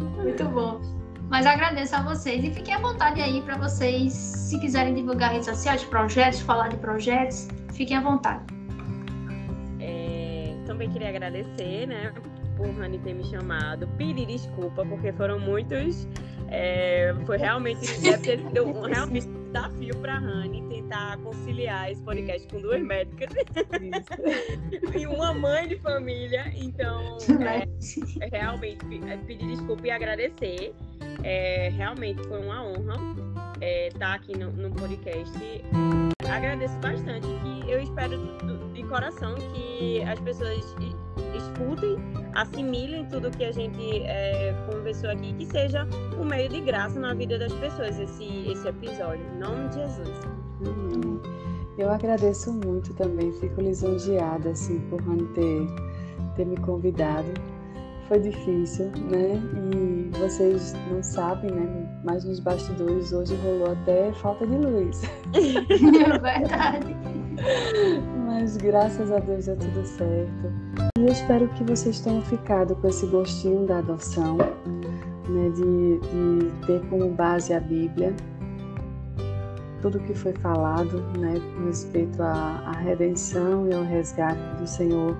Muito 0.00 0.44
bom. 0.44 1.03
Mas 1.28 1.46
agradeço 1.46 1.96
a 1.96 2.02
vocês 2.02 2.44
e 2.44 2.50
fiquem 2.50 2.74
à 2.74 2.78
vontade 2.78 3.20
aí 3.20 3.40
para 3.42 3.56
vocês, 3.56 4.12
se 4.12 4.58
quiserem 4.60 4.94
divulgar 4.94 5.32
redes 5.32 5.46
sociais, 5.46 5.82
projetos, 5.84 6.40
falar 6.40 6.68
de 6.68 6.76
projetos, 6.76 7.48
fiquem 7.72 7.96
à 7.96 8.00
vontade. 8.00 8.44
É, 9.80 10.54
também 10.66 10.90
queria 10.90 11.08
agradecer, 11.08 11.86
né, 11.86 12.12
por 12.56 12.68
Rani 12.70 12.98
ter 12.98 13.14
me 13.14 13.24
chamado, 13.24 13.88
pedir 13.96 14.26
desculpa, 14.26 14.84
porque 14.84 15.12
foram 15.12 15.38
muitos. 15.40 16.06
É, 16.48 17.14
foi 17.26 17.38
realmente, 17.38 17.80
deve 18.00 18.18
ter 18.18 18.38
sido 18.38 18.82
realmente 18.82 19.28
desafio 19.54 19.96
para 19.98 20.18
Rani 20.18 20.62
tentar 20.68 21.16
conciliar 21.18 21.90
esse 21.90 22.02
podcast 22.02 22.48
com 22.48 22.60
duas 22.60 22.82
médicas 22.82 23.28
e 24.98 25.06
uma 25.06 25.32
mãe 25.32 25.68
de 25.68 25.78
família. 25.78 26.52
Então, 26.56 27.16
é, 28.20 28.36
realmente, 28.36 28.84
é, 29.08 29.16
pedir 29.18 29.46
desculpa 29.46 29.86
e 29.86 29.90
agradecer. 29.92 30.74
É, 31.22 31.68
realmente 31.76 32.20
foi 32.26 32.44
uma 32.44 32.64
honra 32.64 32.96
estar 33.64 33.64
é, 33.64 33.90
tá 33.90 34.14
aqui 34.14 34.36
no, 34.36 34.50
no, 34.52 34.70
podcast. 34.70 35.32
Agradeço 36.28 36.76
bastante 36.78 37.26
que 37.26 37.70
eu 37.70 37.80
espero 37.80 38.16
de 38.72 38.82
coração 38.84 39.34
que 39.34 40.02
as 40.02 40.18
pessoas 40.20 40.74
escutem, 41.36 41.96
assimilem 42.34 43.06
tudo 43.06 43.30
que 43.30 43.44
a 43.44 43.52
gente 43.52 44.02
é, 44.02 44.54
conversou 44.70 45.10
aqui, 45.10 45.32
que 45.34 45.46
seja 45.46 45.86
um 46.18 46.24
meio 46.24 46.48
de 46.48 46.60
graça 46.60 46.98
na 46.98 47.14
vida 47.14 47.38
das 47.38 47.52
pessoas 47.54 47.98
esse, 47.98 48.50
esse 48.50 48.66
episódio. 48.68 49.24
Em 49.34 49.38
nome 49.38 49.68
de 49.68 49.74
Jesus. 49.76 50.20
Uhum. 50.60 51.20
Eu 51.76 51.90
agradeço 51.90 52.52
muito 52.52 52.94
também, 52.94 53.32
fico 53.32 53.60
lisonjeada 53.60 54.50
assim, 54.50 54.78
por 54.88 55.00
ter, 55.34 55.66
ter 56.36 56.46
me 56.46 56.56
convidado 56.58 57.32
foi 58.08 58.20
difícil, 58.20 58.86
né? 59.10 59.40
E 59.72 60.10
vocês 60.18 60.74
não 60.90 61.02
sabem, 61.02 61.50
né? 61.50 61.93
Mas 62.04 62.22
nos 62.24 62.38
bastidores 62.38 63.12
hoje 63.12 63.34
rolou 63.36 63.72
até 63.72 64.12
falta 64.12 64.46
de 64.46 64.56
luz. 64.56 65.02
É 65.32 66.18
verdade. 66.20 66.94
Mas 68.26 68.56
graças 68.58 69.10
a 69.10 69.18
Deus 69.18 69.46
deu 69.46 69.56
tudo 69.56 69.86
certo. 69.86 70.52
E 70.98 71.02
eu 71.02 71.08
espero 71.08 71.48
que 71.48 71.64
vocês 71.64 72.00
tenham 72.00 72.20
ficado 72.22 72.76
com 72.76 72.88
esse 72.88 73.06
gostinho 73.06 73.66
da 73.66 73.78
adoção, 73.78 74.36
né? 74.36 75.48
De, 75.54 75.98
de 75.98 76.66
ter 76.66 76.86
como 76.88 77.08
base 77.08 77.54
a 77.54 77.60
Bíblia. 77.60 78.14
Tudo 79.80 79.98
que 80.00 80.14
foi 80.14 80.34
falado, 80.34 81.00
né? 81.18 81.40
Com 81.56 81.66
respeito 81.66 82.22
à, 82.22 82.62
à 82.66 82.72
redenção 82.72 83.66
e 83.68 83.74
ao 83.74 83.82
resgate 83.82 84.60
do 84.60 84.66
Senhor 84.66 85.16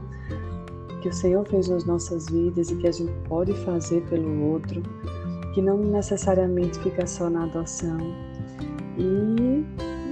que 1.05 1.11
o 1.11 1.13
Senhor 1.13 1.47
fez 1.47 1.69
nas 1.69 1.85
nossas 1.85 2.31
vidas 2.31 2.71
e 2.71 2.77
que 2.77 2.89
a 2.89 2.93
gente 2.93 3.13
pode 3.29 3.53
fazer 3.53 4.01
pelo 4.09 4.43
outro, 4.53 4.83
que 5.55 5.63
não 5.63 5.79
necessariamente 5.79 6.79
fica 6.81 7.07
só 7.07 7.31
na 7.31 7.45
adoção. 7.45 7.97
E, 8.99 9.65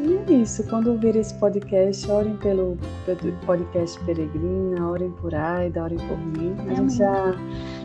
e 0.04 0.32
é 0.32 0.32
isso. 0.32 0.64
Quando 0.68 0.92
ouvir 0.92 1.16
esse 1.16 1.34
podcast, 1.34 2.08
orem 2.08 2.36
pelo, 2.36 2.78
pelo 3.04 3.32
podcast 3.44 3.98
Peregrina, 4.04 4.88
orem 4.88 5.10
por 5.10 5.34
Aida, 5.34 5.82
orem 5.82 5.98
por 5.98 6.18
mim. 6.18 6.54
A 6.70 6.74
gente 6.74 6.96
já, 6.96 7.34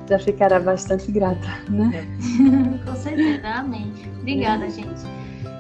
já 0.08 0.20
ficará 0.20 0.60
bastante 0.60 1.12
grata, 1.12 1.48
né? 1.70 2.08
Com 2.86 2.96
certeza, 2.96 3.48
amém. 3.48 3.92
Obrigada, 4.22 4.66
é. 4.68 4.70
gente. 4.70 5.02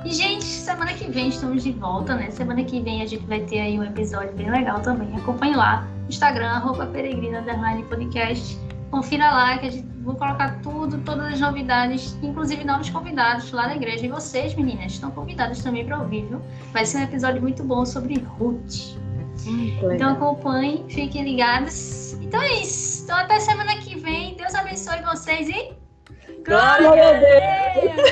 E, 0.05 0.13
gente, 0.13 0.45
semana 0.45 0.93
que 0.93 1.11
vem 1.11 1.29
estamos 1.29 1.63
de 1.63 1.71
volta, 1.71 2.15
né? 2.15 2.29
Semana 2.29 2.63
que 2.63 2.79
vem 2.79 3.01
a 3.01 3.05
gente 3.07 3.25
vai 3.25 3.41
ter 3.41 3.59
aí 3.59 3.79
um 3.79 3.83
episódio 3.83 4.33
bem 4.35 4.49
legal 4.51 4.79
também. 4.81 5.13
Acompanhe 5.17 5.55
lá 5.55 5.87
Instagram, 6.07 6.47
arroba 6.47 6.85
peregrina, 6.85 7.43
podcast. 7.89 8.57
Confira 8.89 9.29
lá 9.31 9.57
que 9.57 9.67
a 9.67 9.71
gente 9.71 9.96
vou 10.07 10.15
colocar 10.15 10.59
tudo, 10.61 10.97
todas 10.99 11.33
as 11.33 11.39
novidades, 11.41 12.17
inclusive 12.23 12.63
novos 12.63 12.89
convidados 12.89 13.51
lá 13.51 13.67
da 13.67 13.75
igreja. 13.75 14.05
E 14.05 14.09
vocês, 14.09 14.55
meninas, 14.55 14.93
estão 14.93 15.11
convidadas 15.11 15.61
também 15.61 15.85
para 15.85 15.99
ouvir, 15.99 16.25
viu? 16.25 16.41
Vai 16.71 16.85
ser 16.85 16.99
um 16.99 17.03
episódio 17.03 17.41
muito 17.41 17.61
bom 17.61 17.85
sobre 17.85 18.17
Ruth. 18.19 18.95
então 19.93 20.13
acompanhem, 20.13 20.85
fiquem 20.87 21.23
ligados. 21.25 22.13
Então 22.21 22.41
é 22.41 22.61
isso. 22.61 23.03
Então 23.03 23.17
até 23.17 23.37
semana 23.41 23.77
que 23.79 23.99
vem. 23.99 24.35
Deus 24.35 24.55
abençoe 24.55 25.01
vocês 25.01 25.49
e. 25.49 25.73
Glória 26.45 26.89
a 26.89 27.13
Deus! 27.19 28.07